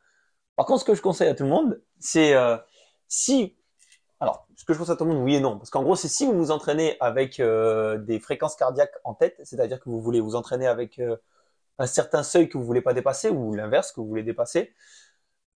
Par 0.56 0.66
contre, 0.66 0.80
ce 0.82 0.86
que 0.86 0.96
je 0.96 1.02
conseille 1.02 1.28
à 1.28 1.36
tout 1.36 1.44
le 1.44 1.50
monde, 1.50 1.82
c'est 2.00 2.34
euh, 2.34 2.58
si 3.10 3.58
alors 4.20 4.48
ce 4.56 4.66
que 4.66 4.74
je 4.74 4.80
conseille 4.80 4.94
à 4.94 4.98
tout 4.98 5.06
le 5.06 5.14
monde, 5.14 5.24
oui 5.24 5.36
et 5.36 5.40
non, 5.40 5.58
parce 5.58 5.70
qu'en 5.70 5.84
gros, 5.84 5.96
c'est 5.96 6.10
si 6.10 6.26
vous 6.26 6.34
vous 6.34 6.52
entraînez 6.52 6.98
avec 7.00 7.40
euh, 7.40 7.98
des 7.98 8.20
fréquences 8.20 8.56
cardiaques 8.56 8.96
en 9.04 9.14
tête, 9.14 9.40
c'est-à-dire 9.44 9.80
que 9.80 9.90
vous 9.90 10.02
voulez 10.02 10.20
vous 10.20 10.36
entraîner 10.36 10.68
avec 10.68 11.00
euh, 11.00 11.16
un 11.78 11.88
certain 11.88 12.24
seuil 12.24 12.50
que 12.50 12.58
vous 12.58 12.66
voulez 12.66 12.82
pas 12.82 12.94
dépasser 12.94 13.30
ou 13.30 13.54
l'inverse 13.54 13.92
que 13.92 14.02
vous 14.02 14.08
voulez 14.08 14.24
dépasser, 14.24 14.74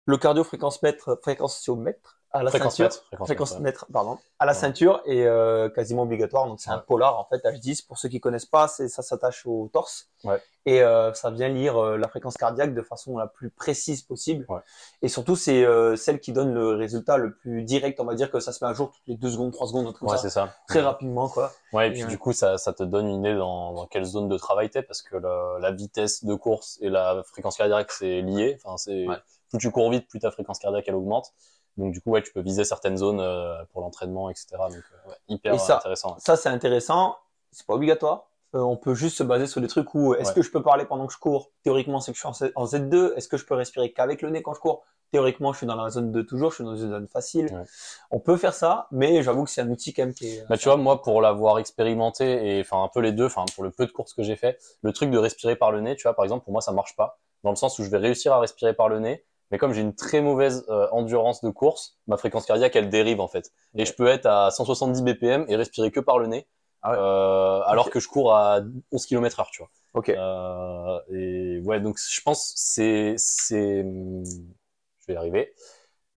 le 0.06 0.18
cardio 0.18 0.44
fréquence-mètre, 0.44 1.20
fréquenciomètre 1.22 2.22
à 2.34 2.42
la 2.42 2.50
Fréquence 2.50 2.78
ceinture, 2.78 2.86
mètre, 2.86 3.06
fréquence 3.08 3.28
fréquence 3.28 3.60
mètre, 3.60 3.86
pardon, 3.94 4.18
à 4.40 4.46
la 4.48 4.54
Ouais. 4.54 4.58
ceinture 4.58 5.02
est 5.06 5.24
euh, 5.26 5.70
quasiment 5.70 6.02
obligatoire. 6.02 6.48
Donc 6.48 6.60
c'est 6.60 6.72
un 6.72 6.80
polar 6.80 7.20
en 7.20 7.26
fait 7.26 7.38
H10. 7.46 7.86
Pour 7.86 7.98
ceux 8.00 8.10
qui 8.10 8.20
connaissent 8.20 8.48
pas, 8.48 8.68
c'est 8.68 8.88
ça 8.90 9.04
s'attache 9.04 9.46
au 9.46 9.70
torse 9.72 10.10
Ouais. 10.24 10.42
et 10.66 10.82
euh, 10.82 11.14
ça 11.14 11.30
vient 11.32 11.50
lire 11.50 11.78
euh, 11.78 11.98
la 11.98 12.08
fréquence 12.08 12.36
cardiaque 12.36 12.74
de 12.74 12.82
façon 12.82 13.18
la 13.18 13.28
plus 13.28 13.50
précise 13.52 14.02
possible. 14.02 14.46
Ouais. 14.50 14.62
Et 15.04 15.10
surtout 15.10 15.36
c'est 15.36 15.64
euh, 15.64 15.96
celle 15.96 16.20
qui 16.20 16.32
donne 16.32 16.54
le 16.54 16.70
résultat 16.76 17.18
le 17.18 17.36
plus 17.36 17.62
direct. 17.64 18.00
On 18.00 18.06
va 18.06 18.16
dire 18.16 18.32
que 18.32 18.40
ça 18.40 18.52
se 18.52 18.64
met 18.66 18.72
à 18.72 18.74
jour 18.74 18.92
toutes 18.92 19.06
les 19.08 19.16
deux 19.18 19.30
secondes, 19.30 19.52
trois 19.54 19.68
secondes, 19.68 19.94
comme 19.94 20.08
Ouais, 20.10 20.16
ça, 20.18 20.24
c'est 20.24 20.30
ça. 20.32 20.56
très 20.68 20.82
rapidement 20.82 21.30
quoi. 21.30 21.52
Ouais, 21.72 21.90
et 21.90 21.92
puis 21.92 22.02
Et, 22.02 22.06
du 22.06 22.18
coup, 22.18 22.34
ça, 22.34 22.58
ça 22.58 22.74
te 22.74 22.82
donne 22.84 23.08
une 23.10 23.20
idée 23.20 23.36
dans, 23.36 23.74
dans 23.74 23.86
quelle 23.86 24.06
zone 24.06 24.28
de 24.28 24.38
travail 24.38 24.70
t'es, 24.72 24.82
parce 24.82 25.02
que 25.04 25.18
la, 25.18 25.58
la 25.60 25.72
vitesse 25.72 26.24
de 26.24 26.34
course 26.36 26.80
et 26.82 26.90
la 26.90 27.22
fréquence 27.24 27.58
cardiaque, 27.58 27.92
c'est 27.92 28.22
lié. 28.22 28.58
Enfin, 28.64 28.78
c'est, 28.78 29.06
plus 29.50 29.60
tu 29.60 29.72
cours 29.72 29.92
vite, 29.92 30.08
plus 30.08 30.20
ta 30.20 30.32
fréquence 30.32 30.58
cardiaque, 30.58 30.86
elle 30.88 30.96
augmente. 30.96 31.34
Donc, 31.78 31.92
du 31.94 32.02
coup, 32.02 32.12
ouais, 32.12 32.22
tu 32.22 32.32
peux 32.32 32.42
viser 32.42 32.64
certaines 32.64 32.98
zones 32.98 33.20
euh, 33.20 33.64
pour 33.72 33.82
l'entraînement, 33.82 34.30
etc. 34.30 34.48
Donc, 34.70 34.74
euh, 34.76 35.10
ouais, 35.10 35.16
hyper 35.28 35.54
Et 35.56 35.60
ça- 35.60 35.78
intéressant. 35.78 36.16
Ça 36.20 36.36
c'est 36.36 36.50
intéressant. 36.50 37.18
C'est 37.52 37.66
pas 37.66 37.74
obligatoire. 37.74 38.28
Euh, 38.56 38.60
on 38.60 38.78
peut 38.78 38.94
juste 38.94 39.18
se 39.18 39.24
baser 39.24 39.48
sur 39.48 39.62
des 39.62 39.68
trucs 39.68 39.94
où 39.96 40.14
est-ce 40.14 40.30
Ouais. 40.30 40.36
que 40.36 40.42
je 40.44 40.52
peux 40.52 40.62
parler 40.62 40.86
pendant 40.86 41.08
que 41.08 41.14
je 41.14 41.18
cours? 41.18 41.50
Théoriquement, 41.64 42.00
c'est 42.00 42.12
que 42.12 42.16
je 42.16 42.20
suis 42.22 42.28
en 42.28 42.34
Z- 42.34 42.52
en 42.56 42.66
Z2. 42.66 43.14
Est-ce 43.16 43.28
que 43.28 43.38
je 43.38 43.46
peux 43.46 43.56
respirer 43.56 43.92
qu'avec 43.92 44.22
le 44.22 44.30
nez 44.30 44.44
quand 44.44 44.54
je 44.54 44.60
cours? 44.60 44.84
Théoriquement, 45.12 45.54
je 45.54 45.58
suis 45.60 45.68
dans 45.68 45.76
la 45.76 45.90
zone 45.90 46.12
de 46.12 46.22
toujours, 46.24 46.50
je 46.52 46.56
suis 46.56 46.64
dans 46.64 46.76
une 46.76 46.90
zone 46.90 47.08
facile. 47.08 47.46
Ouais. 47.54 47.64
On 48.12 48.20
peut 48.20 48.36
faire 48.38 48.54
ça, 48.54 48.88
mais 48.92 49.22
j'avoue 49.24 49.44
que 49.44 49.50
c'est 49.52 49.62
un 49.62 49.70
outil 49.70 49.94
quand 49.94 50.04
même 50.04 50.14
qui 50.14 50.28
est. 50.28 50.48
Bah, 50.50 50.58
tu 50.58 50.66
vois, 50.66 50.78
moi, 50.78 51.02
pour 51.04 51.22
l'avoir 51.22 51.58
expérimenté 51.60 52.58
et 52.58 52.62
enfin 52.62 52.84
un 52.84 52.88
peu 52.88 53.00
les 53.00 53.12
deux, 53.12 53.26
enfin 53.26 53.46
pour 53.56 53.64
le 53.64 53.72
peu 53.72 53.86
de 53.86 53.92
courses 53.92 54.14
que 54.14 54.24
j'ai 54.24 54.36
fait, 54.36 54.60
le 54.82 54.92
truc 54.94 55.10
de 55.12 55.18
respirer 55.18 55.56
par 55.56 55.72
le 55.72 55.82
nez, 55.82 55.96
tu 55.96 56.04
vois, 56.04 56.14
par 56.16 56.24
exemple, 56.26 56.44
pour 56.44 56.52
moi, 56.52 56.62
ça 56.62 56.72
marche 56.72 56.96
pas, 56.96 57.20
dans 57.44 57.50
le 57.52 57.56
sens 57.56 57.78
où 57.80 57.84
je 57.84 57.90
vais 57.90 57.98
réussir 58.00 58.34
à 58.34 58.40
respirer 58.40 58.74
par 58.74 58.90
le 58.90 59.00
nez, 59.00 59.24
mais 59.54 59.60
comme 59.60 59.72
j'ai 59.72 59.82
une 59.82 59.94
très 59.94 60.20
mauvaise 60.20 60.66
euh, 60.70 60.88
endurance 60.92 61.44
de 61.44 61.52
course, 61.52 62.00
ma 62.08 62.18
fréquence 62.18 62.48
cardiaque, 62.48 62.76
elle 62.76 62.90
dérive 62.90 63.22
en 63.22 63.28
fait. 63.28 63.52
Et 63.78 63.82
Ouais. 63.82 63.86
je 63.86 63.94
peux 63.94 64.08
être 64.08 64.26
à 64.26 64.50
170 64.50 65.04
BPM 65.04 65.46
et 65.48 65.56
respirer 65.56 65.92
que 65.92 66.00
par 66.00 66.18
le 66.18 66.26
nez, 66.26 66.48
Ah 66.82 66.92
ouais. 66.92 66.98
euh, 66.98 67.62
alors 67.68 67.92
que 67.92 68.00
je 68.00 68.08
cours 68.08 68.34
à 68.36 68.62
11 68.92 69.06
km 69.06 69.40
heure, 69.40 69.52
tu 69.52 69.62
vois. 69.62 69.70
Ok. 69.94 70.10
Euh, 70.10 71.00
et 71.12 71.60
ouais, 71.60 71.80
donc 71.80 72.00
je 72.00 72.22
pense 72.22 72.52
c'est 72.56 73.14
c'est 73.20 73.84
je 73.84 75.06
vais 75.08 75.14
y 75.14 75.18
arriver. 75.18 75.54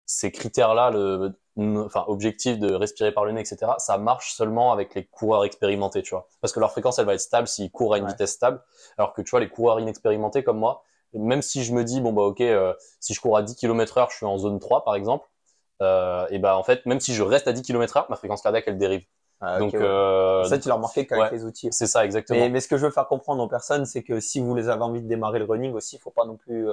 Ces 0.07 0.31
critères-là, 0.33 0.91
le 0.91 1.35
enfin 1.59 2.05
objectif 2.09 2.59
de 2.59 2.73
respirer 2.73 3.13
par 3.13 3.25
le 3.27 3.33
nez, 3.33 3.43
etc. 3.43 3.75
Ça 3.79 3.99
marche 3.99 4.33
seulement 4.33 4.73
avec 4.73 4.95
les 4.95 5.05
coureurs 5.05 5.45
expérimentés, 5.45 6.03
tu 6.03 6.11
vois, 6.11 6.27
parce 6.41 6.53
que 6.55 6.61
leur 6.61 6.71
fréquence 6.71 6.99
elle 6.99 7.07
va 7.07 7.15
être 7.15 7.21
stable 7.21 7.49
s'ils 7.49 7.71
courent 7.71 7.95
à 7.95 7.99
une 7.99 8.05
Ouais. 8.05 8.11
vitesse 8.13 8.33
stable, 8.33 8.63
alors 8.99 9.13
que 9.13 9.23
tu 9.23 9.31
vois 9.31 9.41
les 9.41 9.49
coureurs 9.51 9.81
inexpérimentés 9.81 10.43
comme 10.45 10.59
moi, 10.59 10.85
même 11.19 11.43
si 11.43 11.65
je 11.65 11.73
me 11.73 11.85
dis 11.85 12.01
bon 12.01 12.13
bah 12.13 12.23
ok, 12.23 12.41
euh, 12.41 12.75
si 13.01 13.15
je 13.15 13.21
cours 13.21 13.37
à 13.37 13.43
10 13.43 13.57
km 13.57 13.99
heure, 13.99 14.11
je 14.11 14.17
suis 14.17 14.27
en 14.27 14.39
zone 14.39 14.59
3 14.59 14.85
par 14.85 14.95
exemple, 14.95 15.29
euh, 15.83 16.27
et 16.31 16.39
bah 16.39 16.57
en 16.57 16.63
fait 16.63 16.87
même 16.87 17.01
si 17.01 17.15
je 17.15 17.23
reste 17.23 17.49
à 17.49 17.53
10 17.53 17.63
km 17.63 17.97
heure, 17.97 18.07
ma 18.09 18.17
fréquence 18.17 18.43
cardiaque 18.43 18.65
elle 18.67 18.79
dérive. 18.79 19.05
Ah, 19.41 19.59
donc 19.59 19.75
ouais. 19.75 19.83
euh, 19.83 20.45
ça, 20.45 20.59
tu 20.59 20.69
l'as 20.69 20.77
remarqué 20.77 21.07
qu'avec 21.07 21.25
ouais. 21.25 21.37
les 21.37 21.45
outils. 21.45 21.69
c'est 21.71 21.87
ça 21.87 22.07
exactement. 22.07 22.41
Mais, 22.41 22.49
mais 22.49 22.61
ce 22.61 22.69
que 22.69 22.79
je 22.79 22.87
veux 22.87 22.91
faire 22.91 23.07
comprendre 23.07 23.43
aux 23.43 23.49
personnes, 23.49 23.85
c'est 23.85 24.03
que 24.03 24.19
si 24.19 24.41
vous 24.41 24.55
les 24.55 24.71
avez 24.71 24.83
envie 24.83 25.03
de 25.03 25.09
démarrer 25.09 25.39
le 25.39 25.45
running 25.45 25.75
aussi, 25.75 25.97
il 25.97 25.99
faut 25.99 26.11
pas 26.11 26.25
non 26.25 26.37
plus, 26.37 26.67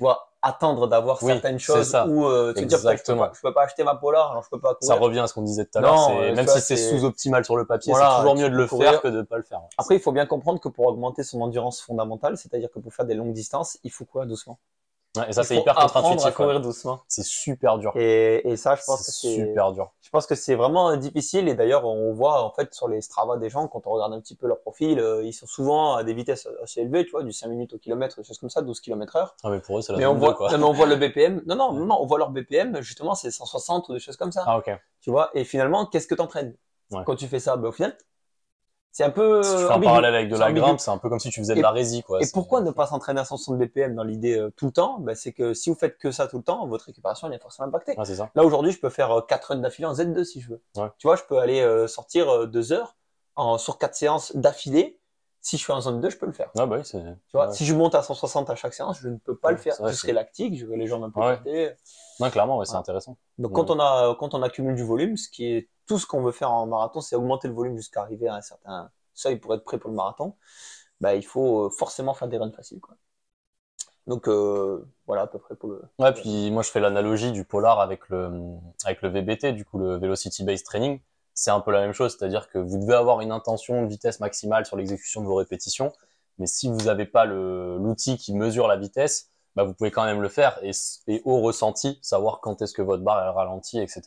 tu 0.00 0.04
vois, 0.04 0.28
attendre 0.40 0.86
d'avoir 0.86 1.22
Oui, 1.22 1.30
certaines 1.32 1.58
choses 1.58 1.94
ou 2.08 2.24
euh, 2.24 2.54
se 2.54 2.60
dire 2.64 2.78
je 2.78 2.82
peux, 2.82 2.88
Exactement. 2.88 3.26
pas, 3.26 3.32
je 3.34 3.40
peux 3.42 3.52
pas 3.52 3.64
acheter 3.64 3.84
ma 3.84 3.94
polar, 3.96 4.30
alors 4.30 4.42
je 4.42 4.48
peux 4.48 4.58
pas 4.58 4.74
Ça 4.80 4.94
revient 4.94 5.18
à 5.18 5.26
ce 5.26 5.34
qu'on 5.34 5.42
disait 5.42 5.66
tout 5.66 5.76
à 5.76 5.82
l'heure. 5.82 6.08
Même 6.10 6.46
vois, 6.46 6.54
si 6.54 6.60
c'est 6.62 6.76
sous-optimal 6.78 7.44
sur 7.44 7.54
le 7.58 7.66
papier, 7.66 7.92
Voilà, 7.92 8.08
c'est 8.12 8.16
toujours 8.22 8.36
mieux 8.36 8.48
de 8.48 8.56
le 8.56 8.66
courir. 8.66 8.92
faire 8.92 9.02
que 9.02 9.08
de 9.08 9.18
ne 9.18 9.22
pas 9.22 9.36
le 9.36 9.42
faire. 9.42 9.60
Après, 9.76 9.96
il 9.96 10.00
faut 10.00 10.12
bien 10.12 10.24
comprendre 10.24 10.58
que 10.58 10.70
pour 10.70 10.86
augmenter 10.86 11.22
son 11.22 11.42
endurance 11.42 11.82
fondamentale, 11.82 12.38
c'est-à-dire 12.38 12.70
que 12.70 12.78
pour 12.78 12.94
faire 12.94 13.04
des 13.04 13.12
longues 13.14 13.34
distances, 13.34 13.76
il 13.84 13.92
faut 13.92 14.06
courir 14.06 14.26
doucement. 14.26 14.58
Ouais, 15.16 15.28
et 15.28 15.32
ça, 15.32 15.42
c'est 15.42 15.56
hyper 15.56 15.76
apprendre 15.76 16.06
à 16.06 16.10
contre-intuitif. 16.10 16.34
courir 16.36 16.60
doucement. 16.60 17.00
C'est 17.08 17.24
super 17.24 17.78
dur. 17.78 17.92
Et, 17.96 18.48
et 18.48 18.56
ça, 18.56 18.76
je 18.76 18.82
pense 18.86 18.98
que 19.04 19.10
C'est 19.10 19.34
super 19.34 19.72
dur. 19.72 19.90
Je 20.02 20.08
pense 20.10 20.26
que 20.26 20.34
c'est 20.36 20.54
vraiment 20.54 20.96
difficile 20.96 21.48
et 21.48 21.54
d'ailleurs 21.54 21.84
on 21.84 22.12
voit 22.12 22.42
en 22.44 22.50
fait 22.50 22.72
sur 22.74 22.88
les 22.88 23.00
Strava 23.00 23.36
des 23.36 23.48
gens 23.48 23.66
quand 23.68 23.86
on 23.86 23.90
regarde 23.90 24.12
un 24.12 24.20
petit 24.20 24.34
peu 24.36 24.46
leur 24.46 24.60
profil, 24.60 24.98
euh, 25.00 25.24
ils 25.24 25.32
sont 25.32 25.46
souvent 25.46 25.94
à 25.94 26.04
des 26.04 26.14
vitesses 26.14 26.48
assez 26.62 26.80
élevées, 26.80 27.04
tu 27.04 27.10
vois, 27.12 27.22
du 27.24 27.32
5 27.32 27.48
minutes 27.48 27.74
au 27.74 27.78
kilomètre, 27.78 28.16
des 28.16 28.24
choses 28.24 28.38
comme 28.38 28.50
ça, 28.50 28.62
12 28.62 28.80
km 28.80 29.16
heure. 29.16 29.36
Ah, 29.42 29.50
mais 29.50 29.60
pour 29.60 29.78
eux, 29.78 29.82
c'est 29.82 29.92
la 29.92 29.98
Mais 29.98 30.06
on 30.06 30.14
2, 30.14 30.18
voit, 30.20 30.34
quoi. 30.34 30.50
non, 30.52 30.58
mais 30.58 30.64
on 30.64 30.72
voit 30.72 30.86
le 30.86 30.96
BPM. 30.96 31.42
Non, 31.46 31.54
non, 31.56 31.72
non, 31.72 31.98
on 32.00 32.06
voit 32.06 32.18
leur 32.18 32.30
BPM, 32.30 32.80
justement, 32.80 33.14
c'est 33.14 33.30
160 33.30 33.88
ou 33.88 33.92
des 33.94 34.00
choses 34.00 34.16
comme 34.16 34.32
ça. 34.32 34.44
Ah, 34.46 34.58
ok. 34.58 34.70
Tu 35.00 35.10
vois, 35.10 35.30
et 35.34 35.44
finalement, 35.44 35.86
qu'est-ce 35.86 36.06
que 36.06 36.14
t'entraînes? 36.14 36.54
Ouais. 36.92 37.02
quand 37.06 37.14
tu 37.14 37.28
fais 37.28 37.38
ça? 37.38 37.56
Ben, 37.56 37.68
au 37.68 37.72
final, 37.72 37.96
C'est 38.92 39.04
un 39.04 39.10
peu. 39.10 39.42
Si 39.42 39.52
tu 39.52 39.62
fais 39.62 39.72
un 39.72 39.80
parallèle 39.80 40.14
avec 40.14 40.28
de 40.28 40.36
la 40.36 40.52
grimpe, 40.52 40.80
c'est 40.80 40.90
un 40.90 40.98
peu 40.98 41.08
comme 41.08 41.20
si 41.20 41.30
tu 41.30 41.40
faisais 41.40 41.54
de 41.54 41.62
la 41.62 41.70
résie, 41.70 42.02
quoi. 42.02 42.20
Et 42.22 42.26
pourquoi 42.32 42.60
ne 42.60 42.70
pas 42.70 42.86
s'entraîner 42.86 43.20
à 43.20 43.24
160 43.24 43.58
BPM 43.58 43.94
dans 43.94 44.02
l'idée 44.02 44.36
euh, 44.36 44.50
tout 44.56 44.66
le 44.66 44.72
temps? 44.72 44.98
Ben, 45.00 45.14
C'est 45.14 45.32
que 45.32 45.54
si 45.54 45.70
vous 45.70 45.76
faites 45.76 45.96
que 45.98 46.10
ça 46.10 46.26
tout 46.26 46.38
le 46.38 46.42
temps, 46.42 46.66
votre 46.66 46.86
récupération 46.86 47.28
elle 47.28 47.34
est 47.34 47.42
forcément 47.42 47.68
impactée. 47.68 47.96
Ouais, 47.96 48.04
c'est 48.04 48.16
ça. 48.16 48.30
Là 48.34 48.44
aujourd'hui, 48.44 48.72
je 48.72 48.80
peux 48.80 48.90
faire 48.90 49.24
4 49.28 49.44
runs 49.44 49.56
d'affilée 49.56 49.86
en 49.86 49.94
Z2 49.94 50.24
si 50.24 50.40
je 50.40 50.50
veux. 50.50 50.62
Ouais. 50.76 50.88
Tu 50.98 51.06
vois, 51.06 51.16
je 51.16 51.22
peux 51.22 51.38
aller 51.38 51.60
euh, 51.60 51.86
sortir 51.86 52.48
2 52.48 52.72
heures 52.72 52.96
en, 53.36 53.58
sur 53.58 53.78
4 53.78 53.94
séances 53.94 54.36
d'affilée. 54.36 54.98
Si 55.42 55.56
je 55.56 55.62
suis 55.62 55.72
en 55.72 55.80
zone 55.80 56.00
2, 56.00 56.10
je 56.10 56.18
peux 56.18 56.26
le 56.26 56.32
faire. 56.32 56.50
Ouais, 56.54 56.66
bah 56.66 56.76
oui. 56.76 56.82
Tu 56.82 56.98
vois, 57.32 57.46
ouais. 57.46 57.54
si 57.54 57.64
je 57.64 57.74
monte 57.74 57.94
à 57.94 58.02
160 58.02 58.50
à 58.50 58.56
chaque 58.56 58.74
séance, 58.74 58.98
je 59.00 59.08
ne 59.08 59.16
peux 59.16 59.36
pas 59.36 59.52
le 59.52 59.56
faire. 59.56 59.74
vrai, 59.78 59.92
je 59.92 59.96
serai 59.96 60.12
lactique, 60.12 60.58
j'aurai 60.58 60.76
les 60.76 60.86
jambes 60.86 61.04
un 61.04 61.10
peu 61.10 61.20
Ouais. 62.20 62.30
clairement, 62.30 62.58
ouais, 62.58 62.66
c'est 62.66 62.76
intéressant. 62.76 63.16
Donc 63.38 63.52
Ouais. 63.52 63.56
quand 63.56 63.70
on 63.70 63.80
a 63.80 64.14
quand 64.18 64.34
on 64.34 64.42
accumule 64.42 64.74
du 64.76 64.84
volume, 64.84 65.16
ce 65.16 65.28
qui 65.28 65.46
est 65.46 65.68
tout 65.86 65.98
ce 65.98 66.06
qu'on 66.06 66.22
veut 66.22 66.32
faire 66.32 66.50
en 66.52 66.66
marathon, 66.66 67.00
c'est 67.00 67.16
augmenter 67.16 67.48
le 67.48 67.54
volume 67.54 67.76
jusqu'à 67.76 68.02
arriver 68.02 68.28
à 68.28 68.36
un 68.36 68.40
certain 68.40 68.90
seuil 69.14 69.36
pour 69.36 69.54
être 69.54 69.64
prêt 69.64 69.78
pour 69.78 69.90
le 69.90 69.96
marathon. 69.96 70.34
Bah, 71.00 71.14
il 71.14 71.24
faut 71.24 71.66
euh, 71.66 71.70
forcément 71.70 72.14
faire 72.14 72.28
des 72.28 72.36
runs 72.36 72.52
faciles. 72.52 72.80
Quoi. 72.80 72.96
Donc 74.06 74.28
euh, 74.28 74.84
voilà 75.06 75.22
à 75.22 75.26
peu 75.26 75.38
près 75.38 75.54
pour 75.54 75.70
le. 75.70 75.82
Ouais, 75.98 76.12
puis 76.12 76.50
moi 76.50 76.62
je 76.62 76.70
fais 76.70 76.80
l'analogie 76.80 77.32
du 77.32 77.44
polar 77.44 77.80
avec 77.80 78.08
le 78.08 78.30
avec 78.84 79.02
le 79.02 79.08
VBT, 79.08 79.52
du 79.54 79.64
coup 79.64 79.78
le 79.78 79.96
Velocity 79.98 80.44
Based 80.44 80.64
Training. 80.64 81.00
C'est 81.34 81.50
un 81.50 81.60
peu 81.60 81.70
la 81.70 81.80
même 81.80 81.92
chose, 81.92 82.16
c'est-à-dire 82.18 82.48
que 82.50 82.58
vous 82.58 82.78
devez 82.78 82.94
avoir 82.94 83.20
une 83.20 83.32
intention 83.32 83.82
de 83.82 83.88
vitesse 83.88 84.20
maximale 84.20 84.66
sur 84.66 84.76
l'exécution 84.76 85.22
de 85.22 85.26
vos 85.26 85.36
répétitions, 85.36 85.92
mais 86.38 86.46
si 86.46 86.68
vous 86.68 86.82
n'avez 86.84 87.06
pas 87.06 87.24
l'outil 87.24 88.18
qui 88.18 88.34
mesure 88.34 88.66
la 88.66 88.76
vitesse, 88.76 89.30
bah 89.56 89.64
vous 89.64 89.74
pouvez 89.74 89.90
quand 89.90 90.04
même 90.04 90.22
le 90.22 90.28
faire 90.28 90.58
et, 90.62 90.70
et 91.08 91.22
au 91.24 91.40
ressenti 91.40 91.98
savoir 92.02 92.40
quand 92.40 92.62
est-ce 92.62 92.72
que 92.74 92.82
votre 92.82 93.02
barre 93.02 93.22
elle 93.22 93.30
ralentit, 93.30 93.80
etc. 93.80 94.02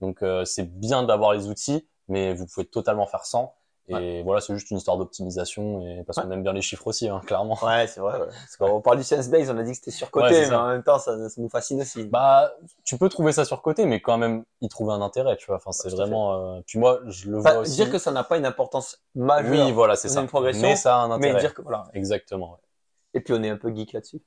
Donc 0.00 0.22
euh, 0.22 0.44
c'est 0.44 0.64
bien 0.78 1.02
d'avoir 1.04 1.32
les 1.32 1.48
outils, 1.48 1.88
mais 2.08 2.34
vous 2.34 2.46
pouvez 2.46 2.66
totalement 2.66 3.06
faire 3.06 3.24
sans. 3.24 3.54
Et 3.88 4.22
voilà, 4.22 4.40
c'est 4.40 4.54
juste 4.54 4.70
une 4.70 4.78
histoire 4.78 4.96
d'optimisation 4.96 5.82
et 5.86 6.02
parce 6.04 6.16
Ouais. 6.16 6.24
qu'on 6.24 6.30
aime 6.30 6.42
bien 6.42 6.54
les 6.54 6.62
chiffres 6.62 6.86
aussi, 6.86 7.08
hein, 7.10 7.20
clairement. 7.26 7.58
Ouais, 7.62 7.86
c'est 7.86 8.00
vrai. 8.00 8.18
Ouais. 8.18 8.26
Parce 8.28 8.56
qu'on 8.56 8.80
parle 8.80 8.96
du 8.96 9.02
science 9.02 9.28
base, 9.28 9.50
on 9.50 9.58
a 9.58 9.62
dit 9.62 9.72
que 9.72 9.76
c'était 9.76 9.90
surcoté, 9.90 10.28
Ouais, 10.34 10.48
mais 10.48 10.54
en 10.54 10.68
même 10.68 10.82
temps, 10.82 10.98
ça, 10.98 11.28
ça 11.28 11.40
nous 11.42 11.50
fascine 11.50 11.80
aussi. 11.82 12.04
Bah, 12.04 12.52
tu 12.84 12.96
peux 12.96 13.10
trouver 13.10 13.32
ça 13.32 13.44
sur 13.44 13.60
côté, 13.60 13.84
mais 13.84 14.00
quand 14.00 14.16
même 14.16 14.44
y 14.62 14.68
trouver 14.70 14.94
un 14.94 15.02
intérêt, 15.02 15.36
tu 15.36 15.46
vois. 15.48 15.56
Enfin, 15.56 15.72
c'est 15.72 15.90
vraiment. 15.90 16.54
euh, 16.56 16.60
Puis 16.66 16.78
moi, 16.78 17.00
je 17.08 17.28
le 17.30 17.40
Enfin, 17.40 17.52
vois 17.52 17.60
aussi. 17.62 17.74
dire 17.74 17.90
que 17.90 17.98
ça 17.98 18.12
n'a 18.12 18.24
pas 18.24 18.38
une 18.38 18.46
importance 18.46 19.02
majeure. 19.14 19.50
oui, 19.66 19.72
voilà, 19.72 19.94
c'est 19.96 20.08
ça. 20.08 20.20
une 20.22 20.28
progression, 20.28 20.62
mais 20.62 20.76
ça 20.76 20.96
a 20.96 20.98
un 21.00 21.08
mais 21.18 21.26
intérêt. 21.26 21.40
dire 21.40 21.52
que 21.52 21.60
voilà. 21.60 21.84
Exactement. 21.92 22.52
ouais. 22.52 22.58
Et 23.14 23.20
puis 23.20 23.34
on 23.34 23.42
est 23.42 23.50
un 23.50 23.58
peu 23.58 23.74
geek 23.74 23.92
là-dessus. 23.92 24.22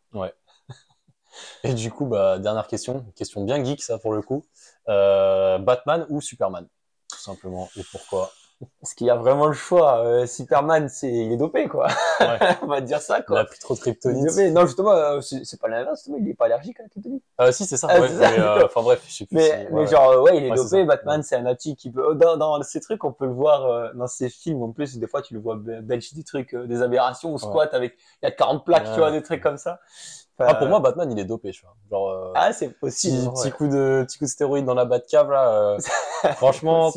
Et 1.64 1.74
du 1.74 1.92
coup, 1.92 2.06
bah, 2.06 2.40
dernière 2.40 2.68
question, 2.68 3.06
question 3.16 3.44
bien 3.44 3.64
geek 3.64 3.82
ça 3.82 3.98
pour 3.98 4.14
le 4.14 4.22
coup. 4.22 4.46
Euh, 4.90 5.58
Batman 5.60 6.06
ou 6.10 6.22
Superman, 6.22 6.68
tout 7.12 7.20
simplement. 7.20 7.70
Et 7.78 7.84
pourquoi? 7.92 8.32
Parce 8.80 8.94
qu'il 8.94 9.06
y 9.06 9.10
a 9.10 9.16
vraiment 9.18 9.48
le 9.48 9.54
choix. 9.54 10.00
Euh, 10.06 10.26
Superman, 10.26 10.88
c'est 10.88 11.12
il 11.12 11.34
est 11.34 11.38
dopé 11.38 11.68
quoi. 11.68 11.88
Ouais. 12.22 12.40
on 12.62 12.68
va 12.68 12.80
dire 12.80 13.02
ça 13.02 13.20
Il 13.20 13.26
quoi. 13.26 13.42
a 13.42 13.44
pris 13.44 13.60
trop 13.60 13.74
de 13.74 13.80
Il 13.80 13.82
kryptonite. 13.82 14.54
Non 14.54 14.66
justement, 14.66 14.92
euh, 14.94 15.20
c'est 15.20 15.60
pas 15.60 15.68
l'inverse. 15.68 16.10
Il 16.18 16.30
est 16.30 16.34
pas 16.36 16.46
allergique 16.46 16.80
à 16.80 16.84
la 16.84 16.90
kryptonite. 16.90 17.22
Euh, 17.42 17.52
si, 17.52 17.66
c'est 17.66 17.76
ça. 17.76 17.88
Ah, 17.90 18.00
ouais, 18.00 18.08
mais. 18.18 18.64
Enfin 18.64 18.82
bref, 18.82 19.04
je 19.10 19.14
sais 19.14 19.26
plus. 19.26 19.36
Mais, 19.36 19.44
si- 19.50 19.52
mais 19.52 19.66
ouais, 19.72 19.80
ouais. 19.82 19.88
genre, 19.88 20.22
ouais, 20.24 20.38
il 20.38 20.46
est 20.46 20.52
dopé. 20.56 20.86
Batman, 20.86 21.22
c'est 21.22 21.36
un 21.36 21.46
atypique 21.46 21.80
qui 21.80 21.92
peut. 21.92 22.16
Dans, 22.16 22.38
dans 22.38 22.64
ces 22.64 22.80
trucs, 22.80 23.04
on 23.04 23.12
peut 23.12 23.26
le 23.26 23.34
voir 23.34 23.94
dans 23.94 24.08
ces 24.08 24.30
films. 24.30 24.64
En 24.64 24.72
plus, 24.72 24.98
des 24.98 25.08
fois, 25.08 25.22
tu 25.22 25.34
le 25.34 25.42
vois 25.42 25.58
be- 25.58 25.82
belge 25.82 26.14
des 26.14 26.24
trucs, 26.24 26.56
des 26.56 26.82
aberrations, 26.82 27.34
ou 27.34 27.38
squat 27.38 27.74
avec. 27.74 27.98
Il 28.24 28.26
y 28.26 28.28
a 28.30 28.32
40 28.32 28.64
plaques, 28.66 28.86
tu 28.94 29.00
vois, 29.00 29.12
des 29.12 29.22
trucs 29.22 29.44
comme 29.44 29.58
ça. 29.58 29.82
Enfin, 30.38 30.52
Ah, 30.52 30.56
pour 30.56 30.68
moi, 30.68 30.80
Batman, 30.82 31.10
il 31.12 31.18
est 31.20 31.26
dopé, 31.26 31.52
tu 31.52 31.62
vois. 31.64 31.76
Genre, 31.90 32.10
euh, 32.10 32.32
Ah, 32.36 32.52
c'est 32.52 32.68
petit, 32.70 32.80
possible. 32.80 33.32
petit 33.34 33.44
ouais. 33.46 33.52
coup 33.52 33.68
de, 33.68 34.04
petit 34.06 34.18
coup 34.18 34.26
de 34.26 34.30
stéroïde 34.30 34.66
dans 34.66 34.74
la 34.74 34.86
Batcave, 34.86 35.32
là. 35.32 35.50
euh, 35.50 35.80
franchement, 36.36 36.92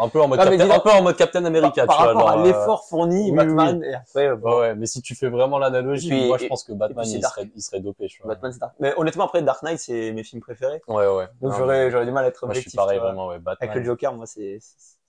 un 0.00 0.08
peu 0.08 0.22
en 0.22 0.28
mode 0.28 0.38
Non, 0.38 0.44
Captain, 0.44 0.64
dis-donc, 0.64 0.76
un 0.78 0.80
peu 0.80 0.90
en 0.92 1.02
mode 1.02 1.16
Captain 1.16 1.44
America, 1.44 1.86
par 1.86 1.96
tu 1.96 2.02
vois. 2.04 2.12
rapport 2.12 2.28
à 2.30 2.34
genre, 2.36 2.40
euh, 2.40 2.46
l'effort 2.46 2.86
fourni, 2.88 3.30
oui, 3.32 3.36
Batman, 3.36 3.82
et 3.82 3.94
après, 3.94 4.28
euh, 4.28 4.36
bon, 4.36 4.50
Ouais, 4.50 4.60
ouais, 4.60 4.74
mais 4.76 4.86
si 4.86 5.02
tu 5.02 5.16
fais 5.16 5.28
vraiment 5.28 5.58
l'analogie, 5.58 6.14
Et 6.14 6.28
moi 6.28 6.38
je 6.38 6.46
pense 6.46 6.62
que 6.62 6.72
Batman 6.72 7.04
il 7.08 7.20
serait, 7.24 7.50
il 7.52 7.60
serait 7.62 7.80
dopé, 7.80 8.06
tu 8.06 8.22
vois. 8.22 8.34
Batman, 8.34 8.52
c'est. 8.52 8.60
Mais 8.78 8.94
honnêtement, 8.96 9.24
après, 9.24 9.42
Dark 9.42 9.60
Knight, 9.64 9.80
c'est 9.80 10.12
mes 10.12 10.22
films 10.22 10.40
préférés. 10.40 10.80
Ouais, 10.86 11.06
ouais. 11.08 11.26
Donc 11.42 11.54
j'aurais, 11.58 11.90
j'aurais 11.90 12.04
du 12.06 12.12
mal 12.12 12.24
à 12.24 12.28
être 12.28 12.46
Moi 12.46 12.54
je 12.54 12.58
objectif. 12.58 12.70
suis 12.70 12.76
pareil, 12.76 13.00
vraiment, 13.00 13.26
ouais. 13.26 13.40
Batman. 13.40 13.68
Avec 13.70 13.82
le 13.82 13.84
Joker, 13.84 14.12
moi, 14.14 14.26
c'est. 14.26 14.60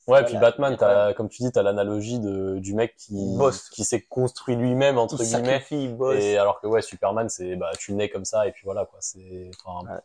Ouais, 0.09 0.23
puis 0.25 0.37
Batman, 0.37 0.75
t'as, 0.77 1.13
comme 1.13 1.29
tu 1.29 1.43
dis, 1.43 1.51
t'as 1.51 1.61
l'analogie 1.61 2.19
de, 2.19 2.57
du 2.59 2.73
mec 2.73 2.95
qui, 2.97 3.37
qui 3.71 3.83
s'est 3.83 4.01
construit 4.01 4.55
lui-même, 4.55 4.97
entre 4.97 5.21
Il 5.21 5.27
guillemets. 5.27 5.63
il 5.71 5.95
bosse. 5.95 6.17
Et 6.23 6.37
alors 6.37 6.59
que 6.61 6.67
ouais, 6.67 6.81
Superman, 6.81 7.29
c'est, 7.29 7.55
bah, 7.55 7.71
tu 7.77 7.93
nais 7.93 8.09
comme 8.09 8.25
ça, 8.25 8.47
et 8.47 8.51
puis 8.51 8.63
voilà, 8.65 8.85
quoi. 8.85 8.97
C'est, 9.01 9.49
enfin, 9.63 9.87
Ouais. 9.89 9.99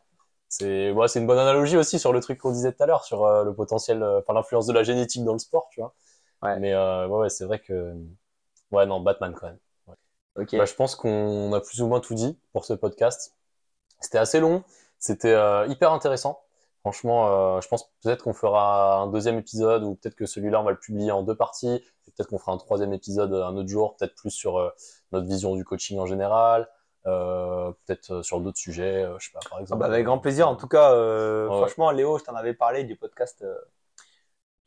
c'est, 0.49 0.91
ouais, 0.91 1.09
c'est 1.09 1.21
une 1.21 1.27
bonne 1.27 1.39
analogie 1.39 1.77
aussi 1.77 1.99
sur 1.99 2.13
le 2.13 2.21
truc 2.21 2.39
qu'on 2.39 2.53
disait 2.53 2.73
tout 2.73 2.83
à 2.83 2.87
l'heure, 2.87 3.05
sur 3.05 3.25
euh, 3.25 3.45
le 3.45 3.55
potentiel, 3.55 4.03
euh, 4.03 4.21
enfin, 4.21 4.35
l'influence 4.35 4.67
de 4.67 4.73
la 4.73 4.83
génétique 4.83 5.25
dans 5.25 5.33
le 5.33 5.39
sport, 5.39 5.69
tu 5.71 5.81
vois. 5.81 5.95
Ouais. 6.43 6.59
Mais, 6.61 6.73
euh, 6.75 7.07
ouais, 7.09 7.19
ouais, 7.21 7.29
c'est 7.31 7.45
vrai 7.47 7.59
que, 7.59 7.95
ouais, 8.71 8.87
non, 8.87 9.01
Batman 9.01 9.35
quand 9.35 9.47
même. 9.47 9.59
Ok. 10.37 10.57
Bah, 10.57 10.65
je 10.65 10.75
pense 10.75 10.97
qu'on 10.97 11.53
a 11.53 11.61
plus 11.61 11.81
ou 11.81 11.87
moins 11.87 12.01
tout 12.01 12.15
dit 12.15 12.37
pour 12.53 12.65
ce 12.65 12.73
podcast. 12.75 13.35
C'était 14.01 14.19
assez 14.19 14.41
long, 14.41 14.65
c'était 14.99 15.35
hyper 15.69 15.93
intéressant. 15.93 16.44
Franchement, 16.85 17.57
euh, 17.57 17.61
je 17.63 17.69
pense 17.69 17.91
peut-être 18.03 18.25
qu'on 18.25 18.35
fera 18.35 18.99
un 19.01 19.07
deuxième 19.07 19.39
épisode 19.39 19.85
ou 19.85 19.95
peut-être 19.95 20.15
que 20.17 20.27
celui-là, 20.27 20.61
on 20.61 20.65
va 20.65 20.71
le 20.73 20.79
publier 20.79 21.11
en 21.11 21.23
deux 21.23 21.35
parties. 21.35 21.83
Peut-être 22.05 22.29
qu'on 22.29 22.39
fera 22.39 22.53
un 22.53 22.59
troisième 22.59 22.93
épisode 22.93 23.33
un 23.33 23.57
autre 23.57 23.69
jour, 23.71 23.97
peut-être 23.97 24.15
plus 24.15 24.31
sur 24.31 24.59
euh, 24.59 24.69
notre 25.13 25.27
vision 25.27 25.57
du 25.57 25.65
coaching 25.65 25.99
en 25.99 26.05
général, 26.07 26.69
euh, 27.07 27.73
peut-être 27.87 28.21
sur 28.23 28.41
d'autres 28.41 28.59
sujets, 28.59 29.07
je 29.19 29.25
sais 29.27 29.33
pas, 29.33 29.41
par 29.49 29.59
Ah 29.59 29.61
exemple. 29.63 29.81
bah, 29.81 29.87
avec 29.87 30.05
grand 30.05 30.19
plaisir. 30.19 30.47
En 30.49 30.57
tout 30.57 30.69
cas, 30.69 30.93
euh, 30.93 31.49
Ouais. 31.49 31.57
franchement, 31.57 31.91
Léo, 31.91 32.19
je 32.19 32.25
t'en 32.25 32.35
avais 32.35 32.55
parlé 32.55 32.85
du 32.85 32.97
podcast. 32.97 33.41
euh, 33.43 33.55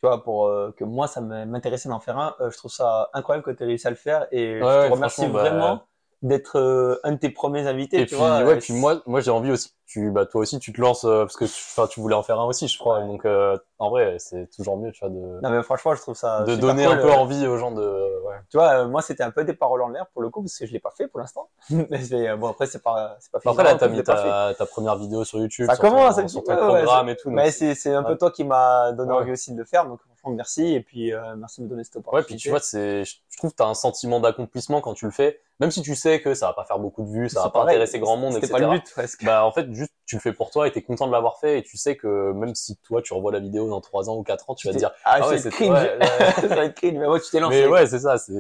tu 0.02 0.08
vois, 0.08 0.24
pour 0.24 0.48
que 0.76 0.84
moi, 0.84 1.08
ça 1.08 1.22
m'intéressait 1.22 1.90
d'en 1.90 2.00
faire 2.00 2.18
un. 2.20 2.36
Je 2.50 2.56
trouve 2.58 2.72
ça 2.72 3.10
incroyable 3.14 3.44
que 3.46 3.52
tu 3.52 3.64
aies 3.64 3.66
réussi 3.68 3.88
à 3.88 3.90
le 3.90 3.96
faire 3.96 4.28
et 4.32 4.60
Ouais, 4.62 4.62
je 4.62 4.88
te 4.88 4.92
remercie 4.92 5.28
bah, 5.28 5.50
vraiment 5.50 5.88
d'être 6.24 6.58
euh, 6.58 7.00
un 7.04 7.12
de 7.12 7.18
tes 7.18 7.30
premiers 7.30 7.68
invités. 7.68 7.98
Et 7.98 8.02
tu 8.02 8.08
puis, 8.08 8.16
vois, 8.16 8.40
ouais, 8.44 8.54
euh, 8.56 8.60
puis 8.60 8.74
moi, 8.74 9.02
moi 9.06 9.22
j'ai 9.22 9.32
envie 9.32 9.52
aussi. 9.52 9.74
Tu, 9.86 10.12
bah, 10.12 10.26
toi 10.26 10.42
aussi, 10.42 10.60
tu 10.60 10.74
te 10.74 10.82
lances 10.82 11.06
euh, 11.06 11.22
parce 11.24 11.38
que, 11.38 11.46
enfin, 11.46 11.88
tu 11.88 12.02
voulais 12.02 12.16
en 12.16 12.22
faire 12.24 12.38
un 12.42 12.44
aussi, 12.46 12.68
je 12.68 12.78
crois. 12.78 13.00
Ouais. 13.00 13.08
Donc, 13.08 13.24
euh, 13.24 13.58
en 13.80 13.90
vrai, 13.90 14.18
c'est 14.20 14.50
toujours 14.54 14.76
mieux, 14.78 14.92
tu 14.92 15.00
vois, 15.00 15.10
de, 15.10 15.40
Non 15.42 15.50
mais 15.50 15.64
franchement, 15.64 15.96
je 15.96 16.02
trouve 16.02 16.16
ça 16.16 16.42
de 16.44 16.56
donner 16.58 16.84
cool, 16.86 16.94
un 16.94 16.98
peu 17.02 17.10
euh, 17.10 17.16
envie 17.16 17.48
aux 17.48 17.58
gens 17.58 17.72
de. 17.72 17.82
Ouais. 18.28 18.36
Tu 18.50 18.58
vois, 18.58 18.80
euh, 18.80 18.88
moi, 18.90 19.02
c'était 19.02 19.24
un 19.24 19.32
peu 19.32 19.46
des 19.46 19.54
paroles 19.54 19.82
en 19.84 19.88
l'air 19.90 20.08
pour 20.08 20.22
le 20.22 20.30
coup 20.30 20.42
parce 20.42 20.58
que 20.58 20.66
je 20.66 20.74
l'ai 20.74 20.80
pas 20.80 20.92
fait 20.98 21.08
pour 21.08 21.22
l'instant. 21.22 21.48
mais 21.70 22.02
c'est- 22.04 22.36
bon, 22.36 22.48
après, 22.50 22.66
c'est 22.66 22.84
pas, 22.84 23.16
c'est 23.22 23.32
pas 23.32 23.40
Après, 23.50 23.64
là, 23.64 23.74
Non, 23.74 23.78
t'as 23.78 23.88
mis 23.88 24.04
ta, 24.04 24.54
ta 24.58 24.66
première 24.66 24.98
vidéo 24.98 25.24
sur 25.24 25.40
YouTube, 25.40 25.68
Ça 25.68 25.76
sur 25.76 25.84
ton, 25.86 25.92
commence 25.92 26.18
un 26.18 26.28
sur 26.28 26.44
ton 26.44 26.52
ouais, 26.52 26.82
programme 26.84 27.08
et 27.10 27.16
tout. 27.16 27.30
Mais 27.30 27.52
c'est- 27.52 27.76
c'est 27.76 27.94
un 27.94 28.04
peu 28.04 28.18
toi 28.18 28.32
qui 28.32 28.44
m'a 28.44 28.92
donné 28.92 29.14
envie 29.14 29.32
aussi 29.32 29.54
de 29.54 29.58
le 29.60 29.66
faire, 29.66 29.86
donc 29.86 30.02
merci 30.30 30.74
et 30.74 30.82
puis 30.82 31.14
euh, 31.14 31.36
merci 31.36 31.62
de 31.62 31.66
me 31.66 31.70
donner 31.70 31.84
cette 31.84 31.98
opportunité. 31.98 32.24
Ouais, 32.24 32.28
puis 32.28 32.42
tu 32.42 32.50
vois, 32.50 32.60
c'est, 32.60 33.06
je 33.06 33.38
trouve 33.38 33.52
que 33.52 33.56
t'as 33.56 33.68
un 33.68 33.74
sentiment 33.74 34.20
d'accomplissement 34.20 34.82
quand 34.82 34.94
tu 34.94 35.06
le 35.06 35.12
fais, 35.12 35.40
même 35.60 35.72
si 35.72 35.82
tu 35.82 35.96
sais 35.96 36.22
que 36.22 36.34
ça 36.34 36.48
va 36.48 36.54
pas 36.54 36.66
faire 36.66 36.80
beaucoup 36.80 37.04
de 37.04 37.10
vues, 37.10 37.30
ça 37.30 37.42
va 37.42 37.50
pas 37.50 37.60
pareil, 37.60 37.76
intéresser 37.76 38.00
grand 38.00 38.18
monde, 38.18 38.36
etc. 38.36 38.52
pas 38.52 38.60
le 38.60 38.70
but 38.70 38.92
presque. 38.92 39.24
Bah, 39.24 39.46
en 39.46 39.52
fait, 39.52 39.72
juste, 39.74 39.94
tu 40.06 40.16
le 40.16 40.22
fais 40.22 40.34
pour 40.34 40.52
toi 40.52 40.68
et 40.68 40.72
t'es 40.72 40.82
content 40.82 41.08
de 41.08 41.12
l'avoir 41.12 41.40
fait 41.40 41.60
et 41.60 41.64
tu 41.64 41.78
sais 41.78 41.96
que 41.96 42.32
même 42.34 42.54
si 42.56 42.78
toi, 42.78 43.02
tu 43.02 43.14
revois 43.14 43.32
la 43.32 43.40
vidéo 43.40 43.70
dans 43.70 43.82
3 43.82 44.10
ans 44.10 44.18
ou 44.18 44.24
4 44.24 44.50
ans, 44.50 44.56
tu 44.56 44.68
vas 44.68 44.74
te 44.74 44.80
dire, 44.80 44.92
ah, 45.04 45.20
ah 45.22 45.30
ouais, 45.30 45.38
c'est 45.40 45.50
cringe, 45.50 45.70
ouais, 45.72 45.98
ouais. 45.98 46.32
ça 46.48 46.48
va 46.48 46.66
être 46.66 46.76
cringe, 46.76 46.98
mais 46.98 47.08
ouais, 47.08 47.20
tu 47.20 47.32
t'es 47.32 47.40
lancé. 47.40 47.62
mais 47.62 47.68
ouais, 47.68 47.88
c'est 47.88 48.00
ça, 48.00 48.18
c'est, 48.18 48.34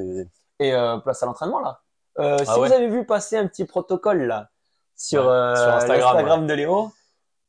Et 0.59 0.73
euh, 0.73 0.97
place 0.97 1.21
à 1.23 1.25
l'entraînement 1.25 1.59
là. 1.59 1.81
Euh, 2.19 2.37
si 2.39 2.45
Ah 2.47 2.59
ouais. 2.59 2.67
vous 2.67 2.73
avez 2.73 2.87
vu 2.87 3.05
passer 3.05 3.37
un 3.37 3.47
petit 3.47 3.65
protocole 3.65 4.23
là 4.23 4.49
sur, 4.95 5.23
Ouais, 5.25 5.31
euh, 5.31 5.55
sur 5.55 5.93
Instagram, 5.93 6.47
de 6.47 6.53
Léo, 6.53 6.91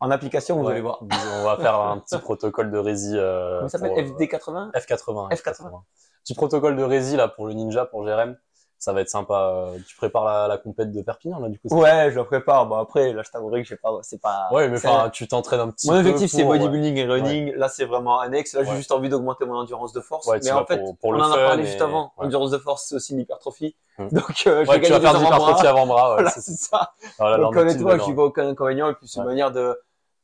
en 0.01 0.11
application, 0.11 0.57
vous 0.59 0.65
Ouais. 0.65 0.73
allez 0.73 0.81
voir. 0.81 1.01
on 1.03 1.45
va 1.45 1.57
faire 1.57 1.75
un 1.81 1.99
petit 1.99 2.19
protocole 2.19 2.71
de 2.71 2.79
rési, 2.79 3.13
euh, 3.17 3.59
Comment 3.59 3.69
ça 3.69 3.79
s'appelle? 3.79 4.05
pour, 4.05 4.15
euh, 4.15 4.17
FD80 4.19 4.71
F80. 4.75 5.29
F80. 5.31 5.83
Petit 6.25 6.35
protocole 6.35 6.77
de 6.77 6.83
rési, 6.85 7.17
là, 7.17 7.29
pour 7.29 7.47
le 7.47 7.55
ninja, 7.55 7.85
pour 7.87 8.05
Jérém. 8.07 8.37
Ça 8.81 8.93
va 8.93 9.01
être 9.01 9.09
sympa. 9.11 9.71
Tu 9.89 9.97
prépares 9.97 10.25
la, 10.25 10.47
la 10.47 10.57
compète 10.57 10.93
de 10.93 11.03
Perpignan, 11.03 11.41
là, 11.41 11.49
du 11.49 11.59
coup. 11.59 11.67
Ouais, 11.77 12.13
je 12.13 12.17
le 12.21 12.25
prépare. 12.25 12.65
Bon 12.67 12.77
après, 12.77 13.13
là, 13.13 13.23
je 13.25 13.31
t'avouerai 13.33 13.61
que 13.65 13.69
j'ai 13.69 13.75
pas, 13.75 13.91
c'est 14.03 14.21
pas. 14.21 14.47
Ouais, 14.53 14.69
mais 14.69 14.77
enfin, 14.77 15.11
tu 15.13 15.27
t'entraînes 15.27 15.59
un 15.59 15.71
petit 15.73 15.91
Mon 15.91 15.97
objectif, 15.99 16.31
c'est 16.31 16.45
ouais. 16.45 16.59
bodybuilding 16.61 16.97
et 16.97 17.05
running. 17.09 17.55
Là, 17.57 17.69
c'est 17.69 17.87
vraiment 17.87 18.21
annexe. 18.21 18.55
Là, 18.55 18.63
j'ai 18.63 18.77
juste 18.77 18.93
envie 18.93 19.09
d'augmenter 19.09 19.47
mon 19.47 19.57
endurance 19.57 19.93
de 19.93 20.01
force. 20.01 20.29
Mais 20.29 20.53
en 20.53 20.65
fait, 20.65 20.79
pour- 20.79 20.97
pour 20.97 21.11
on 21.11 21.13
le 21.15 21.21
en 21.23 21.33
a 21.33 21.37
parlé 21.37 21.65
et- 21.65 21.67
juste 21.67 21.83
avant. 21.83 22.13
Endurance 22.19 22.53
de 22.53 22.59
force, 22.59 22.85
c'est 22.89 22.95
aussi 22.95 23.15
une 23.15 23.19
hypertrophie. 23.21 23.75
Hmm. 23.99 24.09
Donc, 24.13 24.45
euh, 24.47 24.65
je 24.65 24.71
Ouais, 24.71 24.79
vais 24.79 24.87
tu 24.87 24.93
vas 24.93 25.01
faire 25.01 25.13
de 25.13 25.17
avant-bras. 25.17 25.39
l'hypertrophie. 25.57 25.67
Ouais, 25.67 25.87
Voilà, 26.15 26.31
c'est 26.31 26.41
ça. 26.53 26.93
Voilà, 27.19 27.37
Donc, 27.39 27.57
honnêtement, 27.57 27.89
valeur. 27.89 28.11
vois 28.13 28.25
aucun 28.27 28.47
inconvénient. 28.47 28.91
Et 28.91 28.95
puis, 28.95 29.09
c'est 29.09 29.19
une 29.19 29.25
Ouais. 29.25 29.33
manière 29.33 29.51
de, 29.51 29.77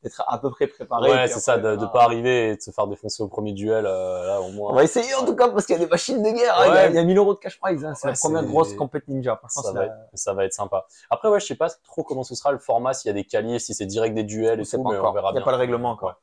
d'être 0.05 0.23
à 0.29 0.39
peu 0.39 0.51
près 0.51 0.69
préparé. 0.69 1.11
Ouais, 1.11 1.27
c'est 1.27 1.41
ça, 1.41 1.59
de, 1.59 1.75
bah, 1.77 1.91
pas 1.93 2.03
arriver 2.05 2.51
et 2.51 2.57
de 2.57 2.61
se 2.61 2.71
faire 2.71 2.87
défoncer 2.87 3.23
au 3.23 3.29
premier 3.29 3.53
duel, 3.53 3.87
euh, 3.87 4.27
là, 4.27 4.41
au 4.41 4.51
moins. 4.53 4.71
On 4.71 4.75
va 4.75 4.85
essayer, 4.85 5.13
en 5.15 5.25
tout 5.25 5.35
cas, 5.35 5.49
parce 5.49 5.67
qu'il 5.67 5.75
y 5.75 5.79
a 5.81 5.83
des 5.85 5.91
machines 5.91 6.23
de 6.23 6.31
guerre. 6.31 6.57
hein. 6.59 6.65
Il 6.67 6.75
y 6.75 6.79
a- 6.79 6.89
il 6.91 6.95
y, 6.95 6.99
a 6.99 7.05
1000 7.05 7.19
euros 7.19 7.35
de 7.35 7.39
cash 7.41 7.59
prize. 7.59 7.85
hein. 7.85 7.95
C'est 7.95 8.07
Ouais, 8.07 8.13
la 8.13 8.19
première 8.19 8.45
grosse 8.45 8.75
compète 8.75 9.09
ninja. 9.09 9.41
Ça 9.49 9.73
va, 9.73 9.81
la- 9.81 9.87
être, 9.87 9.95
ça 10.15 10.35
va 10.35 10.45
être 10.45 10.53
sympa. 10.53 10.87
Après, 11.11 11.29
ouais, 11.29 11.41
je 11.41 11.47
sais 11.47 11.55
pas 11.57 11.71
trop 11.83 12.05
comment 12.05 12.23
ce 12.23 12.35
sera 12.35 12.53
le 12.53 12.59
format, 12.59 12.93
s'il 12.95 13.09
y 13.09 13.11
a 13.11 13.15
des 13.15 13.25
qualiers, 13.25 13.59
si 13.59 13.75
c'est 13.75 13.87
direct 13.87 14.15
des 14.15 14.23
duels 14.25 14.61
et 14.61 14.65
tout, 14.65 14.83
pas 14.83 14.91
mais 14.91 14.97
encore. 14.99 15.11
on 15.11 15.15
verra 15.15 15.31
Il 15.33 15.37
y 15.37 15.39
a 15.39 15.43
pas 15.45 15.51
le 15.51 15.57
règlement 15.57 15.91
encore. 15.91 16.11
Ouais. 16.11 16.15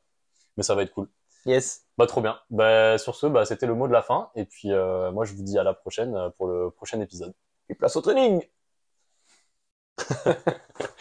Mais 0.56 0.62
ça 0.62 0.74
va 0.74 0.82
être 0.82 0.92
cool. 0.94 1.08
Yes. 1.44 1.82
Bah, 1.98 2.06
trop 2.06 2.20
bien. 2.20 2.38
Bah, 2.50 2.98
sur 2.98 3.16
ce, 3.16 3.26
bah, 3.26 3.44
c'était 3.44 3.66
le 3.66 3.74
mot 3.74 3.88
de 3.88 3.92
la 3.92 4.02
fin. 4.02 4.30
Et 4.36 4.44
puis, 4.44 4.72
euh, 4.72 5.10
moi, 5.10 5.24
je 5.24 5.34
vous 5.34 5.42
dis 5.42 5.58
à 5.58 5.64
la 5.64 5.74
prochaine 5.74 6.14
euh, 6.14 6.30
pour 6.30 6.46
le 6.46 6.70
prochain 6.70 7.00
épisode. 7.00 7.34
Et 7.68 7.74
place 7.74 7.96
au 7.96 8.00
training. 8.00 8.42